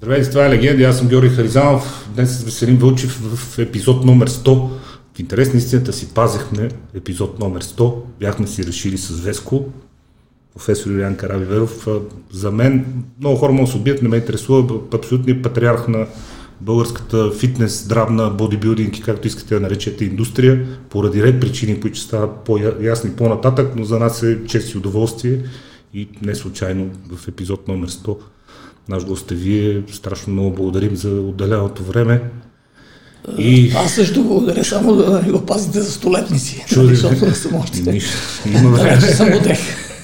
Здравейте, 0.00 0.30
това 0.30 0.46
е 0.46 0.50
Легенди, 0.50 0.84
аз 0.84 0.98
съм 0.98 1.08
Георги 1.08 1.28
Харизанов. 1.28 2.08
Днес 2.14 2.38
с 2.38 2.44
Веселин 2.44 2.76
Вълчев 2.76 3.20
в 3.22 3.58
епизод 3.58 4.04
номер 4.04 4.30
100. 4.30 4.68
В 5.14 5.20
интерес 5.20 5.52
на 5.52 5.58
истината 5.58 5.92
си 5.92 6.14
пазехме 6.14 6.68
епизод 6.94 7.38
номер 7.38 7.62
100. 7.62 7.94
Бяхме 8.20 8.46
си 8.46 8.66
решили 8.66 8.98
с 8.98 9.20
Веско, 9.20 9.64
професор 10.54 10.90
Юлиан 10.90 11.16
Каравиверов. 11.16 11.86
За 12.32 12.50
мен 12.50 13.02
много 13.20 13.36
хора 13.36 13.52
да 13.60 13.66
се 13.66 13.76
убият, 13.76 14.02
не 14.02 14.08
ме 14.08 14.16
интересува 14.16 14.80
абсолютният 14.94 15.42
патриарх 15.42 15.88
на 15.88 16.06
българската 16.60 17.30
фитнес, 17.30 17.84
здравна, 17.84 18.30
бодибилдинг 18.30 18.98
и 18.98 19.02
както 19.02 19.26
искате 19.26 19.54
да 19.54 19.60
наречете 19.60 20.04
индустрия, 20.04 20.66
поради 20.90 21.22
ред 21.22 21.40
причини, 21.40 21.80
които 21.80 21.98
стават 21.98 22.30
по-ясни 22.44 23.10
по-нататък, 23.10 23.72
но 23.76 23.84
за 23.84 23.98
нас 23.98 24.22
е 24.22 24.38
чест 24.46 24.74
и 24.74 24.78
удоволствие 24.78 25.42
и 25.94 26.08
не 26.22 26.34
случайно 26.34 26.90
в 27.16 27.28
епизод 27.28 27.68
номер 27.68 27.88
100 27.88 28.16
наш 28.88 29.04
гост 29.04 29.30
е 29.30 29.34
вие. 29.34 29.82
Страшно 29.92 30.32
много 30.32 30.54
благодарим 30.54 30.96
за 30.96 31.10
отделеното 31.10 31.84
време. 31.84 32.22
И... 33.38 33.72
Аз 33.76 33.94
също 33.94 34.24
благодаря, 34.24 34.64
само 34.64 34.96
да 34.96 35.22
не 35.22 35.32
го 35.32 35.46
пазите 35.46 35.80
за 35.80 35.92
столетници. 35.92 36.64
Чуди, 36.68 36.94
защото 36.94 37.26
не 37.26 37.34
съм 37.34 37.54
още. 37.54 37.92
Нищо. 37.92 38.16
Има 38.46 38.70
време. 38.70 39.00
съм 39.00 39.28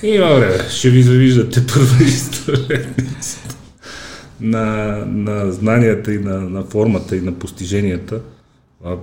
Има 0.03 0.35
време. 0.35 0.59
Ще 0.71 0.91
ви 0.91 1.03
завиждате 1.03 1.67
първа 1.67 2.09
столетници 2.09 3.39
на, 4.41 4.97
на 5.07 5.53
знанията 5.53 6.15
и 6.15 6.19
на, 6.19 6.41
на 6.41 6.65
формата 6.65 7.17
и 7.17 7.21
на 7.21 7.33
постиженията. 7.33 8.21
А, 8.85 8.97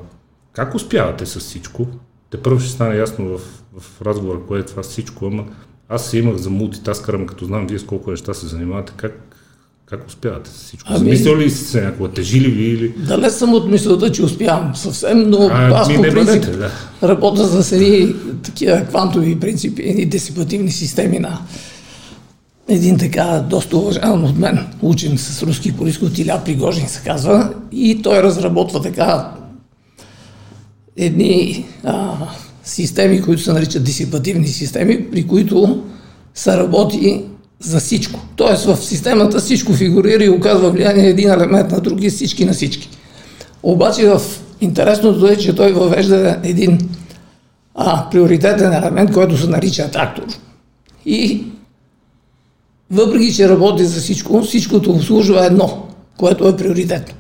как 0.53 0.75
успявате 0.75 1.25
с 1.25 1.39
всичко? 1.39 1.87
Те 2.29 2.37
първо 2.37 2.59
ще 2.59 2.71
стане 2.71 2.95
ясно 2.95 3.37
в, 3.37 3.41
в 3.79 4.01
разговора, 4.01 4.39
кое 4.47 4.59
е 4.59 4.65
това 4.65 4.83
всичко, 4.83 5.25
ама 5.25 5.45
аз 5.89 6.09
се 6.09 6.17
имах 6.17 6.37
за 6.37 6.49
мултитаскъра, 6.49 7.25
като 7.25 7.45
знам 7.45 7.67
вие 7.67 7.79
с 7.79 7.85
колко 7.85 8.11
неща 8.11 8.33
се 8.33 8.47
занимавате, 8.47 8.93
как, 8.97 9.30
как 9.91 10.07
успявате 10.07 10.49
с 10.49 10.53
всичко? 10.53 10.87
Ами, 10.89 10.99
Замислял 10.99 11.37
ли 11.37 11.49
се 11.49 11.81
някога? 11.81 12.09
Тежи 12.09 12.41
ли 12.41 12.47
ви? 12.47 12.63
Или... 12.63 12.89
Далеч 12.89 13.31
съм 13.31 13.53
от 13.53 13.69
мисълта, 13.69 14.11
че 14.11 14.23
успявам 14.23 14.75
съвсем, 14.75 15.29
но 15.29 15.49
а, 15.51 15.67
аз 15.67 15.87
по 15.95 16.01
принцип 16.01 16.25
бъдете, 16.25 16.51
да. 16.51 16.71
работя 17.03 17.63
с 17.63 17.71
едни 17.71 18.15
такива 18.43 18.85
квантови 18.85 19.39
принципи, 19.39 19.81
едни 19.85 20.05
дисипативни 20.05 20.71
системи 20.71 21.19
на 21.19 21.39
един 22.69 22.97
така 22.97 23.45
доста 23.49 23.77
уважаван 23.77 24.23
от 24.23 24.37
мен 24.37 24.67
учен 24.81 25.17
с 25.17 25.43
руски 25.43 25.77
происход, 25.77 26.17
Иля 26.17 26.41
Пригожин 26.45 26.87
се 26.87 27.01
казва, 27.05 27.53
и 27.71 28.01
той 28.01 28.23
разработва 28.23 28.81
така 28.81 29.31
едни 30.97 31.65
а, 31.83 32.17
системи, 32.63 33.21
които 33.21 33.41
се 33.41 33.53
наричат 33.53 33.83
дисипативни 33.83 34.47
системи, 34.47 35.11
при 35.11 35.27
които 35.27 35.83
се 36.33 36.57
работи 36.57 37.23
за 37.61 37.79
всичко. 37.79 38.19
Тоест 38.35 38.65
в 38.65 38.77
системата 38.77 39.39
всичко 39.39 39.73
фигурира 39.73 40.23
и 40.23 40.29
оказва 40.29 40.69
влияние 40.69 41.09
един 41.09 41.31
елемент 41.31 41.71
на 41.71 41.79
други, 41.79 42.09
всички 42.09 42.45
на 42.45 42.53
всички. 42.53 42.89
Обаче 43.63 44.07
в 44.07 44.21
интересното 44.61 45.27
е, 45.27 45.37
че 45.37 45.55
той 45.55 45.71
въвежда 45.71 46.39
един 46.43 46.89
а, 47.75 48.09
приоритетен 48.09 48.73
елемент, 48.73 49.13
който 49.13 49.37
се 49.37 49.47
нарича 49.47 49.91
трактор. 49.91 50.23
И 51.05 51.43
въпреки, 52.91 53.33
че 53.33 53.49
работи 53.49 53.85
за 53.85 54.01
всичко, 54.01 54.41
всичкото 54.41 54.91
обслужва 54.91 55.45
едно, 55.45 55.87
което 56.17 56.47
е 56.47 56.57
приоритетно. 56.57 57.15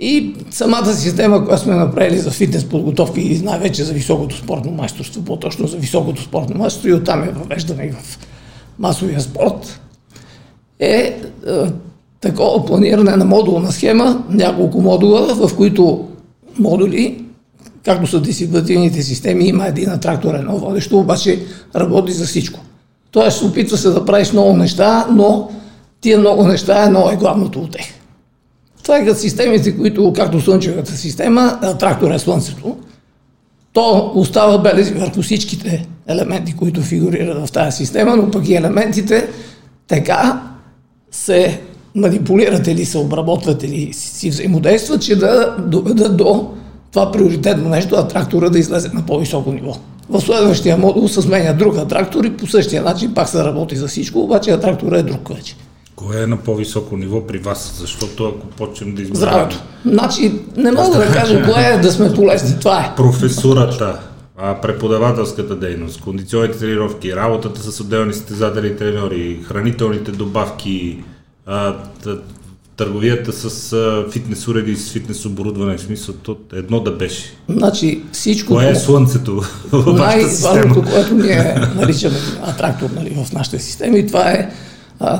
И 0.00 0.34
самата 0.50 0.94
система, 0.94 1.44
която 1.44 1.62
сме 1.62 1.74
направили 1.74 2.18
за 2.18 2.30
фитнес 2.30 2.64
подготовка 2.64 3.20
и 3.20 3.38
най-вече 3.38 3.84
за 3.84 3.92
високото 3.92 4.36
спортно 4.36 4.72
майсторство, 4.72 5.24
по-точно 5.24 5.66
за 5.66 5.76
високото 5.76 6.22
спортно 6.22 6.58
майсторство 6.58 6.88
и 6.88 6.94
оттам 6.94 7.24
я 7.24 7.32
въвеждаме 7.32 7.84
и 7.84 7.90
в 7.90 8.18
масовия 8.78 9.20
спорт, 9.20 9.80
е, 10.78 10.86
е 10.86 11.20
такова 12.20 12.66
планиране 12.66 13.16
на 13.16 13.24
модулна 13.24 13.72
схема, 13.72 14.24
няколко 14.30 14.80
модула, 14.80 15.34
в 15.34 15.56
които 15.56 16.08
модули, 16.58 17.24
както 17.84 18.06
са 18.06 18.20
дисциплинативните 18.20 19.02
системи, 19.02 19.44
има 19.44 19.66
един 19.66 19.90
атрактор, 19.90 20.34
едно 20.34 20.58
водещо, 20.58 20.98
обаче 20.98 21.42
работи 21.76 22.12
за 22.12 22.26
всичко. 22.26 22.60
Тоест, 23.10 23.42
опитва 23.42 23.76
се 23.76 23.90
да 23.90 24.04
правиш 24.04 24.32
много 24.32 24.56
неща, 24.56 25.06
но 25.10 25.50
тия 26.00 26.18
много 26.18 26.44
неща 26.46 26.84
едно 26.84 27.10
е 27.12 27.16
главното 27.16 27.60
от 27.60 27.70
тях. 27.70 27.86
Това 28.82 28.98
е 28.98 29.06
като 29.06 29.20
системите, 29.20 29.76
които, 29.76 30.12
както 30.16 30.40
Слънчевата 30.40 30.92
система, 30.92 31.58
трактор 31.78 32.10
е 32.10 32.18
Слънцето, 32.18 32.76
то 33.74 34.12
остава 34.14 34.58
белези 34.58 34.94
върху 34.94 35.22
всичките 35.22 35.86
елементи, 36.08 36.56
които 36.56 36.82
фигурират 36.82 37.48
в 37.48 37.52
тази 37.52 37.76
система, 37.76 38.16
но 38.16 38.30
пък 38.30 38.48
и 38.48 38.54
елементите 38.54 39.28
така 39.88 40.42
се 41.10 41.60
манипулират 41.94 42.66
или 42.66 42.84
се 42.84 42.98
обработват 42.98 43.62
или 43.62 43.92
си 43.92 44.30
взаимодействат, 44.30 45.02
че 45.02 45.16
да 45.16 45.56
доведат 45.58 46.16
до 46.16 46.50
това 46.92 47.12
приоритетно 47.12 47.68
нещо, 47.68 47.94
а 47.94 48.08
трактора 48.08 48.48
да 48.48 48.58
излезе 48.58 48.90
на 48.94 49.06
по-високо 49.06 49.52
ниво. 49.52 49.76
В 50.10 50.20
следващия 50.20 50.76
модул 50.76 51.08
се 51.08 51.22
сменя 51.22 51.54
друг 51.54 51.76
атрактор 51.76 52.24
и 52.24 52.36
по 52.36 52.46
същия 52.46 52.82
начин 52.82 53.14
пак 53.14 53.28
се 53.28 53.44
работи 53.44 53.76
за 53.76 53.88
всичко, 53.88 54.20
обаче 54.20 54.50
атрактора 54.50 54.98
е 54.98 55.02
друг 55.02 55.28
вече. 55.36 55.56
Кое 55.96 56.22
е 56.22 56.26
на 56.26 56.36
по-високо 56.36 56.96
ниво 56.96 57.26
при 57.26 57.38
вас? 57.38 57.74
Защото 57.80 58.24
ако 58.26 58.46
почнем 58.46 58.94
да 58.94 59.02
избираме... 59.02 59.32
Здравето. 59.32 59.62
Значи, 59.86 60.32
не 60.56 60.72
мога 60.72 60.98
да 60.98 61.12
кажа 61.12 61.42
кое 61.44 61.64
е 61.64 61.78
да 61.78 61.92
сме 61.92 62.14
полезни. 62.14 62.60
Това 62.60 62.80
е. 62.80 62.94
Професурата, 62.96 64.00
преподавателската 64.62 65.56
дейност, 65.56 66.00
кондиционните 66.00 66.58
тренировки, 66.58 67.16
работата 67.16 67.72
с 67.72 67.80
отделни 67.80 68.14
състезатели 68.14 68.66
и 68.66 68.76
треньори, 68.76 69.40
хранителните 69.48 70.10
добавки, 70.10 71.02
търговията 72.76 73.32
с 73.32 73.76
фитнес 74.12 74.48
уреди 74.48 74.72
и 74.72 74.76
с 74.76 74.92
фитнес 74.92 75.24
оборудване, 75.24 75.76
в 75.76 75.80
смисъл, 75.80 76.14
то 76.14 76.36
едно 76.52 76.80
да 76.80 76.90
беше. 76.90 77.36
Значи 77.48 78.02
всичко... 78.12 78.54
Кое 78.54 78.70
е 78.70 78.74
слънцето 78.74 79.42
Най-важното, 79.86 80.82
което 80.82 81.14
ние 81.14 81.54
наричаме 81.76 82.16
атрактор 82.42 82.90
нали, 82.96 83.10
в 83.24 83.32
нашите 83.32 83.58
системи, 83.58 84.06
това 84.06 84.30
е 84.30 84.50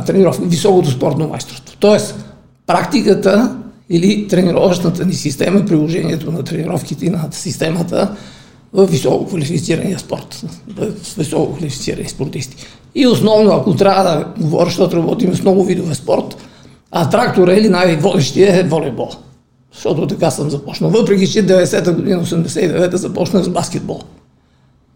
тренировка, 0.06 0.44
високото 0.44 0.90
спортно 0.90 1.28
майсторство. 1.28 1.76
Тоест, 1.80 2.24
практиката 2.66 3.56
или 3.90 4.28
тренировъчната 4.28 5.06
ни 5.06 5.14
система, 5.14 5.64
приложението 5.64 6.32
на 6.32 6.42
тренировките 6.42 7.06
и 7.06 7.10
на 7.10 7.28
системата 7.30 8.16
в 8.72 8.86
високо 8.86 9.26
квалифицирания 9.26 9.98
спорт, 9.98 10.44
в 10.76 10.92
високо 11.18 11.56
квалифицирани 11.56 12.08
спортисти. 12.08 12.56
И 12.94 13.06
основно, 13.06 13.52
ако 13.52 13.76
трябва 13.76 14.02
да 14.02 14.26
говоря, 14.40 14.66
защото 14.66 14.96
работим 14.96 15.34
с 15.34 15.42
много 15.42 15.64
видове 15.64 15.94
спорт, 15.94 16.36
а 16.90 17.10
трактора 17.10 17.54
или 17.54 17.68
най-водещия 17.68 18.60
е 18.60 18.62
волейбол. 18.62 19.10
Защото 19.74 20.06
така 20.06 20.30
съм 20.30 20.50
започнал. 20.50 20.90
Въпреки, 20.90 21.26
че 21.26 21.46
90-та 21.46 21.92
година, 21.92 22.24
89-та 22.24 22.96
започнах 22.96 23.44
с 23.44 23.48
баскетбол. 23.48 24.00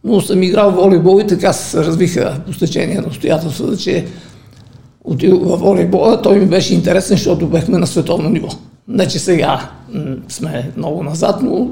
Но 0.05 0.21
съм 0.21 0.43
играл 0.43 0.71
волейбол 0.71 1.21
и 1.21 1.27
така 1.27 1.53
се 1.53 1.85
развиха 1.85 2.41
по 2.47 2.53
стечение 2.53 3.01
на 3.01 3.07
обстоятелствата, 3.07 3.77
че 3.77 4.07
отидох 5.05 5.43
в 5.43 5.57
волейбола. 5.57 6.23
Той 6.23 6.41
ми 6.41 6.47
беше 6.47 6.75
интересен, 6.75 7.17
защото 7.17 7.47
бехме 7.47 7.79
на 7.79 7.87
световно 7.87 8.29
ниво. 8.29 8.49
Не, 8.89 9.09
че 9.09 9.19
сега 9.19 9.71
сме 10.29 10.73
много 10.77 11.03
назад, 11.03 11.43
но 11.43 11.71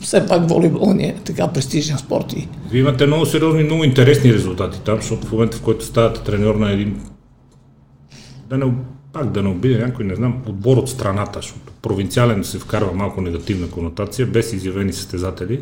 все 0.00 0.26
пак 0.26 0.48
волейбол 0.48 0.92
ни 0.92 1.04
е 1.04 1.14
така 1.24 1.48
престижен 1.48 1.98
спорт. 1.98 2.32
И... 2.32 2.48
Вие 2.70 2.80
имате 2.80 3.06
много 3.06 3.26
сериозни, 3.26 3.64
много 3.64 3.84
интересни 3.84 4.34
резултати 4.34 4.80
там, 4.84 4.96
защото 4.96 5.26
в 5.26 5.32
момента, 5.32 5.56
в 5.56 5.62
който 5.62 5.84
ставате 5.84 6.20
треньор 6.20 6.54
на 6.54 6.72
един 6.72 7.00
да 8.50 8.58
не, 8.58 8.72
пак 9.12 9.30
да 9.30 9.42
не 9.42 9.48
обидя 9.48 9.86
някой, 9.86 10.04
не 10.04 10.14
знам, 10.14 10.42
отбор 10.46 10.76
от 10.76 10.90
страната, 10.90 11.38
защото 11.38 11.72
провинциален 11.82 12.44
се 12.44 12.58
вкарва 12.58 12.92
малко 12.92 13.20
негативна 13.20 13.70
конотация, 13.70 14.26
без 14.26 14.52
изявени 14.52 14.92
състезатели. 14.92 15.60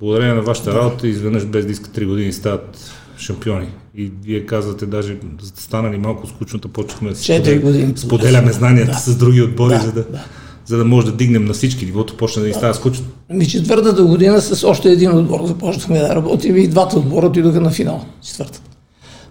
Благодарение 0.00 0.34
на 0.34 0.42
вашата 0.42 0.74
работа, 0.74 1.08
изведнъж 1.08 1.46
без 1.46 1.66
да 1.66 1.72
иска 1.72 1.90
3 1.90 2.06
години 2.06 2.32
стават 2.32 2.92
шампиони. 3.22 3.68
И 3.96 4.12
вие 4.24 4.46
казвате, 4.46 4.86
даже 4.86 5.16
станали 5.54 5.98
малко 5.98 6.26
скучно, 6.26 6.60
почнахме 6.60 7.10
да 7.10 7.16
си 7.16 7.92
споделяме 7.96 8.52
знанията 8.52 8.92
да. 8.92 8.98
с 8.98 9.16
други 9.16 9.42
отбори, 9.42 9.74
да, 9.74 9.80
за, 9.80 9.92
да, 9.92 10.02
да. 10.02 10.24
за 10.66 10.76
да 10.76 10.84
може 10.84 11.06
да 11.06 11.12
дигнем 11.12 11.44
на 11.44 11.52
всички 11.52 11.86
нивото, 11.86 12.16
почна 12.16 12.42
да 12.42 12.48
ни 12.48 12.54
става 12.54 12.74
скучно. 12.74 13.04
Ми 13.30 13.46
четвъртата 13.46 14.04
година 14.04 14.40
с 14.40 14.64
още 14.64 14.90
един 14.90 15.16
отбор 15.16 15.46
започнахме 15.46 15.98
да 15.98 16.14
работим 16.14 16.56
и 16.56 16.68
двата 16.68 16.98
отбора 16.98 17.26
отидоха 17.26 17.60
на 17.60 17.70
финал. 17.70 18.04
Четвъртата. 18.22 18.60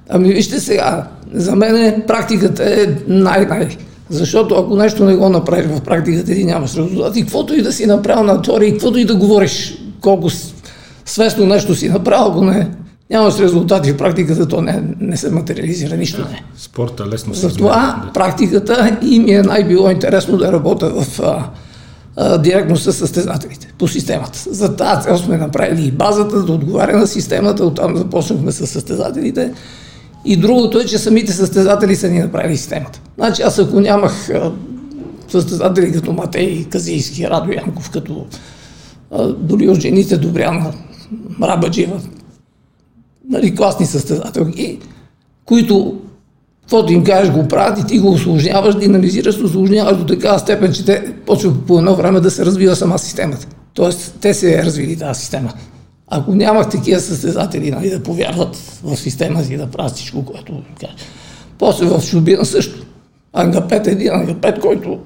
Ами 0.10 0.34
вижте 0.34 0.60
сега, 0.60 1.08
за 1.34 1.56
мен 1.56 2.04
практиката 2.08 2.64
е 2.64 2.96
най-най. 3.08 3.78
Защото 4.10 4.56
ако 4.56 4.76
нещо 4.76 5.06
не 5.06 5.16
го 5.16 5.30
направиш 5.30 5.66
в 5.66 5.82
практиката, 5.82 6.34
ти 6.34 6.44
нямаш 6.44 6.76
резултат. 6.76 7.16
И 7.16 7.22
каквото 7.22 7.54
и 7.54 7.62
да 7.62 7.74
си 7.74 7.86
направил 7.86 8.24
на 8.24 8.42
теория, 8.42 8.68
и 8.68 8.72
каквото 8.72 8.98
и 8.98 9.06
да 9.06 9.16
говориш, 9.16 9.78
колко 10.02 10.30
свестно 11.06 11.46
нещо 11.46 11.76
си 11.76 11.90
направил, 11.90 12.32
ако 12.32 12.46
не, 12.46 12.72
нямаш 13.12 13.40
резултати 13.40 13.92
в 13.92 13.98
практиката, 13.98 14.48
то 14.48 14.62
не, 14.62 14.84
не 15.00 15.18
се 15.18 15.32
материализира 15.32 15.98
нищо. 15.98 16.22
Не. 16.22 16.44
Спорта 16.58 17.08
лесно 17.08 17.34
се 17.34 17.42
Затова 17.42 18.02
да. 18.06 18.14
практиката 18.14 18.98
и 19.02 19.20
ми 19.20 19.32
е 19.32 19.42
най-било 19.42 19.90
интересно 19.90 20.38
да 20.38 20.52
работя 20.52 20.90
в 20.90 21.20
а, 21.20 21.50
а, 22.16 22.38
директно 22.38 22.78
с 22.78 22.94
състезателите 22.94 23.74
по 23.78 23.88
системата. 23.88 24.40
За 24.50 24.76
тази 24.76 25.02
цел 25.02 25.18
сме 25.18 25.38
направили 25.38 25.88
и 25.88 25.92
базата 25.92 26.44
да 26.44 26.54
отговаря 26.54 26.98
на 26.98 27.08
системата, 27.08 27.66
оттам 27.66 27.98
започнахме 27.98 28.52
с 28.52 28.68
състезателите 28.68 29.54
И 30.26 30.38
другото 30.38 30.80
е, 30.80 30.86
че 30.86 30.98
самите 30.98 31.34
състезатели 31.34 31.96
са 31.96 32.10
ни 32.10 32.20
направили 32.20 32.58
системата. 32.58 33.02
Значи 33.18 33.42
аз 33.42 33.60
ако 33.60 33.80
нямах 33.80 34.30
а, 34.30 34.52
състезатели 35.28 35.92
като 35.92 36.14
Матей 36.14 36.66
Казийски, 36.70 37.30
Радо 37.30 37.52
Янков, 37.52 37.90
като 37.90 38.26
а, 39.12 39.28
дори 39.28 39.70
от 39.70 39.80
жените 39.80 40.18
Добряна, 40.18 40.74
Рабаджива, 41.42 42.00
нали, 43.32 43.56
класни 43.56 43.86
състезателки, 43.86 44.80
които 45.46 45.98
каквото 46.62 46.94
им 46.94 47.04
кажеш 47.04 47.34
го 47.34 47.48
правят 47.48 47.80
и 47.80 47.86
ти 47.86 48.00
го 48.00 48.12
осложняваш, 48.12 48.76
динамизираш, 48.76 49.38
осложняваш 49.38 49.98
до 49.98 50.06
такава 50.06 50.40
степен, 50.40 50.74
че 50.74 50.86
те 50.86 51.14
почват 51.26 51.66
по 51.66 51.78
едно 51.78 51.96
време 51.96 52.20
да 52.20 52.32
се 52.32 52.46
развива 52.46 52.76
сама 52.76 53.00
системата. 53.00 53.48
Тоест, 53.74 54.18
те 54.22 54.34
се 54.34 54.54
е 54.54 54.64
развили 54.64 54.96
тази 54.96 55.20
система. 55.20 55.54
Ако 56.08 56.36
нямах 56.36 56.70
такива 56.70 57.00
състезатели 57.00 57.72
нали, 57.72 57.90
да 57.90 58.04
повярват 58.04 58.56
в 58.84 58.98
система 58.98 59.44
си, 59.44 59.58
да 59.58 59.68
правят 59.68 59.94
всичко, 59.94 60.26
което 60.26 60.62
кажа. 60.80 60.94
После 61.58 61.86
в 61.86 62.02
Шубина 62.02 62.46
също. 62.46 62.86
Ангапет 63.34 63.88
е 63.88 63.92
един 63.92 64.12
Ангапет, 64.12 64.60
който 64.60 65.00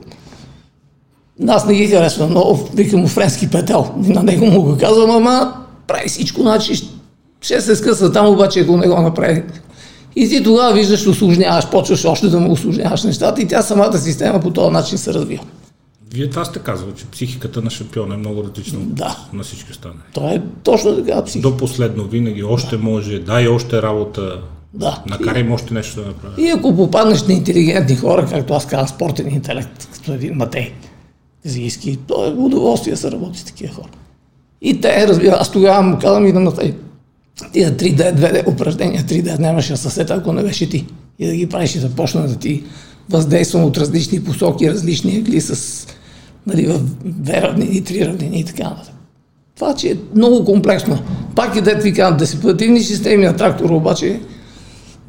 нас 1.39 1.65
не 1.65 1.73
ги 1.73 1.87
харесва 1.87 2.27
много, 2.27 2.69
викам 2.73 3.07
френски 3.07 3.49
петел. 3.49 3.91
На 3.97 4.23
него 4.23 4.45
му 4.45 4.61
го 4.61 4.77
казвам, 4.77 5.11
ама 5.11 5.53
прави 5.87 6.09
всичко, 6.09 6.41
значи 6.41 6.89
ще 7.45 7.61
се 7.61 7.75
скъса 7.75 8.11
там, 8.11 8.27
обаче 8.27 8.59
ако 8.59 8.77
не 8.77 8.87
го 8.87 9.01
направи. 9.01 9.43
И 10.15 10.29
ти 10.29 10.43
тогава 10.43 10.73
виждаш, 10.73 11.07
осложняваш, 11.07 11.69
почваш 11.69 12.05
още 12.05 12.27
да 12.27 12.39
му 12.39 12.51
осложняваш 12.51 13.03
нещата 13.03 13.41
и 13.41 13.47
тя 13.47 13.61
самата 13.61 13.97
система 13.97 14.39
по 14.39 14.51
този 14.51 14.71
начин 14.71 14.97
се 14.97 15.13
развива. 15.13 15.43
Вие 16.13 16.29
това 16.29 16.45
сте 16.45 16.59
казали, 16.59 16.89
че 16.97 17.05
психиката 17.05 17.61
на 17.61 17.69
шампиона 17.69 18.15
е 18.15 18.17
много 18.17 18.43
различна 18.43 18.79
да. 18.79 19.17
на 19.33 19.43
всички 19.43 19.71
останали. 19.71 19.99
Това 20.13 20.31
е 20.31 20.41
точно 20.63 20.95
така 20.95 21.23
психика. 21.23 21.49
До 21.49 21.57
последно 21.57 22.03
винаги 22.03 22.43
още 22.43 22.77
да. 22.77 22.83
може, 22.83 23.19
дай 23.19 23.47
още 23.47 23.81
работа, 23.81 24.41
да. 24.73 25.03
накарай 25.09 25.49
още 25.51 25.73
нещо 25.73 26.01
да 26.01 26.07
направи. 26.07 26.43
И 26.43 26.49
ако 26.49 26.75
попаднеш 26.75 27.23
на 27.23 27.33
интелигентни 27.33 27.95
хора, 27.95 28.27
както 28.29 28.53
аз 28.53 28.65
казвам, 28.65 28.87
спортен 28.87 29.27
интелект, 29.27 29.89
като 29.93 30.13
един 30.13 30.33
Матей 30.33 30.73
Зийски, 31.43 31.97
то 32.07 32.25
е 32.25 32.29
удоволствие 32.29 32.93
да 32.93 32.97
се 32.97 33.11
работи 33.11 33.39
с 33.39 33.43
такива 33.43 33.73
хора. 33.73 33.89
И 34.61 34.81
те, 34.81 35.07
разбира, 35.07 35.37
аз 35.39 35.51
тогава 35.51 35.81
му 35.81 35.97
казвам 36.01 36.27
и 36.27 36.33
на 36.33 36.39
Матей, 36.39 36.73
тия 37.51 37.71
3D, 37.71 38.15
2D 38.15 38.47
упражнения, 38.47 39.03
3D 39.03 39.39
нямаше 39.39 39.77
съсед, 39.77 40.09
ако 40.09 40.33
не 40.33 40.43
беше 40.43 40.69
ти. 40.69 40.85
И 41.19 41.27
да 41.27 41.35
ги 41.35 41.49
правиш 41.49 41.75
и 41.75 41.79
да 41.79 41.89
почна 41.89 42.27
да 42.27 42.35
ти 42.35 42.63
въздействам 43.09 43.63
от 43.63 43.77
различни 43.77 44.23
посоки, 44.23 44.71
различни 44.71 45.17
ъгли 45.17 45.41
с 45.41 45.87
нали, 46.47 46.65
в 46.65 46.79
две 47.05 47.41
равнини, 47.41 47.83
три 47.83 48.07
равнини 48.07 48.39
и 48.39 48.45
така 48.45 48.63
нататък. 48.63 48.93
Това, 49.55 49.75
че 49.75 49.91
е 49.91 49.95
много 50.15 50.45
комплексно. 50.45 50.99
Пак 51.35 51.55
и 51.55 51.61
дете 51.61 51.81
ви 51.81 51.93
казвам, 51.93 52.17
десипативни 52.17 52.81
системи 52.81 53.25
на 53.25 53.35
трактора, 53.35 53.73
обаче 53.73 54.19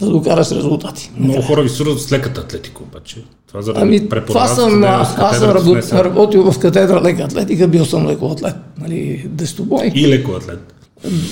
да 0.01 0.11
докараш 0.11 0.51
резултати. 0.51 1.11
Много 1.19 1.43
хора 1.43 1.63
ви 1.63 1.69
свързват 1.69 2.01
с 2.01 2.13
леката 2.13 2.41
атлетика, 2.41 2.83
обаче. 2.83 3.25
Това 3.49 3.63
заради 3.63 3.83
ами, 3.83 4.09
това 4.09 4.47
съм, 4.47 4.85
аз, 4.85 5.15
аз 5.19 5.39
съм 5.39 5.51
работ, 5.51 5.93
работил 5.93 6.53
в 6.53 6.59
катедра 6.59 7.03
лека 7.03 7.23
атлетика, 7.23 7.69
бил 7.69 7.85
съм 7.85 8.07
лекоатлет, 8.07 8.55
нали, 8.79 9.27
дестобой. 9.29 9.93
И 9.95 10.09
лекоатлет. 10.09 10.75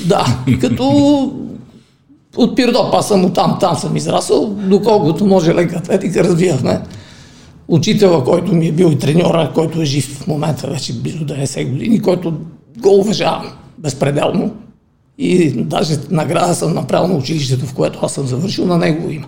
Да, 0.06 0.26
като 0.60 0.84
от 2.36 2.56
Пирдоп, 2.56 2.94
аз 2.94 3.08
съм 3.08 3.24
от 3.24 3.34
там, 3.34 3.76
съм 3.76 3.96
израсъл, 3.96 4.46
доколкото 4.46 5.26
може 5.26 5.54
лека 5.54 5.76
атлетика 5.76 6.24
развивахме. 6.24 6.80
Учителя, 7.68 8.24
който 8.24 8.54
ми 8.54 8.68
е 8.68 8.72
бил 8.72 8.86
и 8.92 8.98
треньора, 8.98 9.50
който 9.54 9.80
е 9.80 9.84
жив 9.84 10.18
в 10.18 10.26
момента 10.26 10.66
вече 10.66 10.92
близо 10.92 11.24
90 11.24 11.70
години, 11.70 12.02
който 12.02 12.32
го 12.78 12.94
уважавам 12.94 13.52
безпределно. 13.78 14.54
И 15.18 15.50
даже 15.50 15.96
награда 16.10 16.54
съм 16.54 16.74
направил 16.74 17.08
на 17.08 17.14
училището, 17.14 17.66
в 17.66 17.74
което 17.74 17.98
аз 18.02 18.12
съм 18.12 18.26
завършил, 18.26 18.66
на 18.66 18.78
него 18.78 19.10
има. 19.10 19.26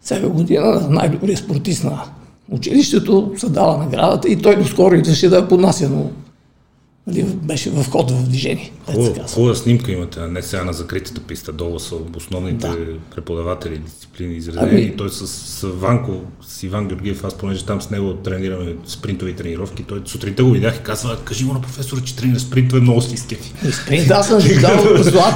Всяка 0.00 0.28
година 0.28 0.86
най-добрият 0.90 1.38
спортист 1.38 1.84
на 1.84 2.02
училището 2.50 3.32
се 3.36 3.48
дава 3.48 3.78
наградата 3.78 4.28
и 4.28 4.36
той 4.36 4.56
доскоро 4.56 4.94
идваше 4.94 5.28
да 5.28 5.36
я 5.36 5.48
поднася, 5.48 5.88
но 5.88 6.10
нали, 7.06 7.22
беше 7.22 7.70
в 7.70 7.90
ход 7.90 8.10
в 8.10 8.22
движение. 8.22 8.72
Хубава 9.34 9.54
снимка 9.54 9.92
имате, 9.92 10.20
не 10.20 10.42
сега 10.42 10.64
на 10.64 10.72
закритата 10.72 11.20
писта, 11.20 11.52
долу 11.52 11.78
са 11.78 11.94
основните 12.16 12.66
да. 12.66 12.76
преподаватели, 13.14 13.78
дисциплини 13.78 14.34
изредени. 14.34 14.70
Ами... 14.70 14.80
И 14.80 14.96
той 14.96 15.10
с, 15.10 15.26
с 15.26 15.66
Ванко, 15.66 16.12
с 16.46 16.62
Иван 16.62 16.88
Георгиев, 16.88 17.24
аз 17.24 17.34
понеже 17.34 17.66
там 17.66 17.82
с 17.82 17.90
него 17.90 18.14
тренираме 18.14 18.74
спринтови 18.86 19.32
тренировки, 19.32 19.82
той 19.82 20.02
сутринта 20.04 20.44
го 20.44 20.50
видях 20.50 20.76
и 20.76 20.82
казва, 20.82 21.16
кажи 21.24 21.44
му 21.44 21.52
на 21.52 21.60
професора, 21.60 22.00
че 22.04 22.16
тренира 22.16 22.40
спринтове 22.40 22.82
много 22.82 23.00
си 23.00 23.16
скефи. 23.16 23.52
Спринт, 23.72 24.10
аз 24.10 24.28
съм 24.28 24.38
виждал 24.38 24.78
злат. 24.96 25.34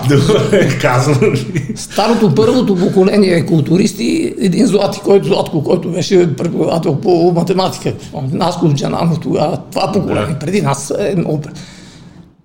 Казвам. 0.81 1.35
Старото 1.77 2.35
първото 2.35 2.77
поколение 2.77 3.31
е 3.31 3.47
културисти, 3.47 4.35
един 4.39 4.67
злати, 4.67 5.01
който 5.05 5.29
Златко, 5.29 5.65
който 5.65 5.91
беше 5.91 6.37
преподавател 6.37 7.01
по 7.01 7.33
математика. 7.33 7.95
Наско 8.33 8.75
Джананов 8.75 9.21
тогава, 9.21 9.59
това 9.73 9.93
поколение, 9.93 10.33
да. 10.33 10.39
преди 10.39 10.63
нас 10.63 10.93
е 10.99 11.15
много 11.17 11.43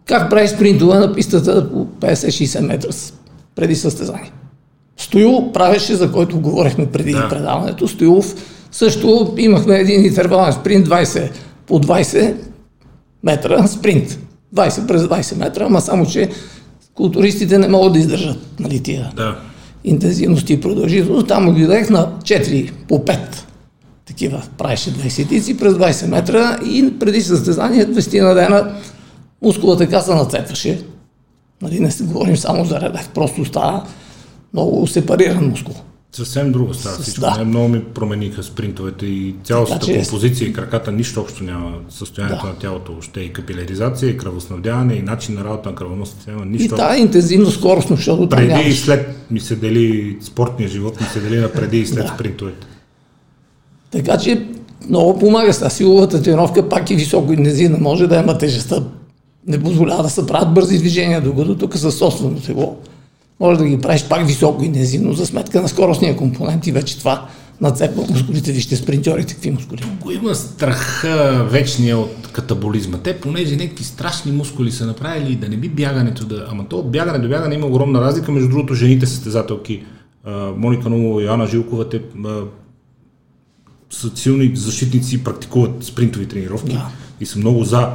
как 0.05 0.29
прави 0.29 0.47
спринтове 0.47 0.99
на 0.99 1.13
пистата 1.13 1.69
по 1.71 1.85
50-60 1.85 2.59
метра 2.59 2.89
преди 3.55 3.75
състезание. 3.75 4.31
Стоил 4.97 5.51
правеше, 5.53 5.95
за 5.95 6.11
който 6.11 6.39
говорихме 6.39 6.85
преди 6.85 7.11
да. 7.11 7.29
предаването. 7.29 7.87
Стоилов 7.87 8.35
също 8.71 9.33
имахме 9.37 9.75
един 9.75 10.05
интервален 10.05 10.53
спринт 10.53 10.87
20 10.87 11.31
по 11.67 11.79
20 11.79 12.35
метра 13.23 13.67
спринт. 13.67 14.19
20 14.55 14.87
през 14.87 15.01
20 15.01 15.37
метра, 15.37 15.65
ама 15.65 15.81
само, 15.81 16.05
че 16.05 16.29
културистите 16.93 17.57
не 17.57 17.67
могат 17.67 17.93
да 17.93 17.99
издържат 17.99 18.37
нали, 18.59 18.83
тия 18.83 19.11
да. 19.15 19.37
интензивности 19.83 20.53
и 20.53 20.61
продължителност. 20.61 21.27
Там 21.27 21.55
дадех 21.59 21.89
на 21.89 22.07
4 22.07 22.71
по 22.87 22.99
5 22.99 23.17
такива 24.05 24.43
правеше 24.57 24.93
20 24.93 25.57
през 25.57 25.73
20 25.73 26.07
метра 26.07 26.59
и 26.65 26.93
преди 26.99 27.21
състезание 27.21 27.87
20 27.87 28.21
на 28.21 28.33
дена 28.33 28.75
Мускула 29.43 29.77
така 29.77 30.01
се 30.01 30.15
нацепваше. 30.15 30.83
Нали, 31.61 31.79
не 31.79 31.91
се 31.91 32.03
говорим 32.03 32.37
само 32.37 32.65
за 32.65 32.81
релеф, 32.81 33.09
просто 33.09 33.45
става 33.45 33.85
много 34.53 34.87
сепариран 34.87 35.49
мускул. 35.49 35.75
Съвсем 36.11 36.51
друго 36.51 36.73
става 36.73 36.95
всичко. 36.95 37.21
Да. 37.21 37.37
Не, 37.37 37.43
много 37.43 37.67
ми 37.67 37.83
промениха 37.83 38.43
спринтовете 38.43 39.05
и 39.05 39.35
цялостната 39.43 39.85
така, 39.85 39.99
композиция 39.99 40.47
и 40.47 40.53
краката 40.53 40.91
нищо 40.91 41.21
общо 41.21 41.43
няма 41.43 41.73
състоянието 41.89 42.45
да. 42.45 42.47
на 42.49 42.55
тялото 42.55 42.95
още 42.99 43.19
и 43.19 43.33
капиляризация, 43.33 44.09
и 44.09 44.17
кръвоснабдяване, 44.17 44.93
и 44.93 45.01
начин 45.01 45.35
на 45.35 45.43
работа 45.43 45.69
на 45.69 45.75
кръвоносната 45.75 46.19
система. 46.19 46.45
Нищо. 46.45 46.75
И 46.75 46.77
тази 46.77 47.01
интензивно 47.01 47.51
скоростно, 47.51 47.95
защото 47.95 48.29
Преди 48.29 48.49
там 48.49 48.61
и 48.67 48.73
след 48.73 49.15
ми 49.31 49.39
се 49.39 49.55
дели 49.55 50.17
спортния 50.21 50.69
живот, 50.69 51.01
ми 51.01 51.07
се 51.07 51.19
дели 51.19 51.37
на 51.37 51.51
преди 51.51 51.79
и 51.79 51.85
след 51.85 52.05
да. 52.05 52.13
спринтовете. 52.15 52.67
Така 53.91 54.17
че 54.17 54.47
много 54.89 55.19
помага 55.19 55.53
с 55.53 55.69
силовата 55.69 56.23
тренировка, 56.23 56.69
пак 56.69 56.89
и 56.89 56.95
високо 56.95 57.33
интензивна, 57.33 57.77
може 57.77 58.07
да 58.07 58.15
има 58.15 58.37
тежестта 58.37 58.83
не 59.47 59.63
позволява 59.63 60.03
да 60.03 60.09
се 60.09 60.27
правят 60.27 60.53
бързи 60.53 60.77
движения, 60.77 61.21
докато 61.21 61.57
тук 61.57 61.77
със 61.77 61.97
собствено 61.97 62.39
тегло 62.39 62.77
може 63.39 63.59
да 63.59 63.65
ги 63.65 63.81
правиш 63.81 64.05
пак 64.09 64.27
високо 64.27 64.63
интензивно 64.63 65.13
за 65.13 65.25
сметка 65.25 65.61
на 65.61 65.67
скоростния 65.67 66.17
компонент 66.17 66.67
и 66.67 66.71
вече 66.71 66.99
това 66.99 67.27
нацепва 67.61 68.05
мускулите. 68.09 68.51
Вижте 68.51 68.75
спринтьорите 68.75 69.33
какви 69.33 69.51
мускули. 69.51 69.83
Го 70.01 70.11
има 70.11 70.35
страха 70.35 71.47
вечния 71.51 71.97
от 71.97 72.29
катаболизма. 72.31 72.97
Те, 72.97 73.19
понеже 73.19 73.55
някакви 73.55 73.83
страшни 73.83 74.31
мускули 74.31 74.71
са 74.71 74.85
направили 74.85 75.35
да 75.35 75.49
не 75.49 75.57
би 75.57 75.69
бягането 75.69 76.25
да... 76.25 76.47
Ама 76.51 76.65
то 76.69 76.77
от 76.77 76.91
бягане 76.91 77.19
до 77.19 77.29
бягане 77.29 77.55
има 77.55 77.67
огромна 77.67 78.01
разлика. 78.01 78.31
Между 78.31 78.49
другото, 78.49 78.73
жените 78.73 79.05
състезателки 79.05 79.83
Моника 80.57 80.89
Номова 80.89 81.23
и 81.23 81.27
Ана 81.27 81.47
Жилкова, 81.47 81.89
те 81.89 82.01
са 83.89 84.11
силни 84.15 84.51
защитници, 84.55 85.23
практикуват 85.23 85.83
спринтови 85.83 86.25
тренировки 86.25 86.73
да. 86.73 86.87
и 87.19 87.25
са 87.25 87.39
много 87.39 87.63
за 87.63 87.89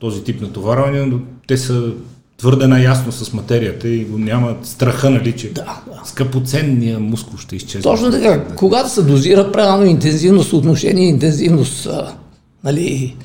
този 0.00 0.24
тип 0.24 0.40
натоварване, 0.40 1.06
но 1.06 1.18
те 1.46 1.56
са 1.56 1.92
твърде 2.38 2.66
наясно 2.66 3.12
с 3.12 3.32
материята 3.32 3.88
и 3.88 4.04
го 4.04 4.18
нямат 4.18 4.66
страха, 4.66 5.10
нали, 5.10 5.32
че 5.32 5.52
да, 5.52 5.82
да. 5.86 6.02
скъпоценния 6.04 6.98
мускул 6.98 7.38
ще 7.38 7.56
изчезне. 7.56 7.82
Точно 7.82 8.10
така. 8.10 8.44
Когато 8.56 8.90
се 8.90 9.02
дозира 9.02 9.52
правилно 9.52 9.86
интензивност, 9.86 10.52
отношение 10.52 11.08
интензивност, 11.08 11.88
нали, 12.64 13.16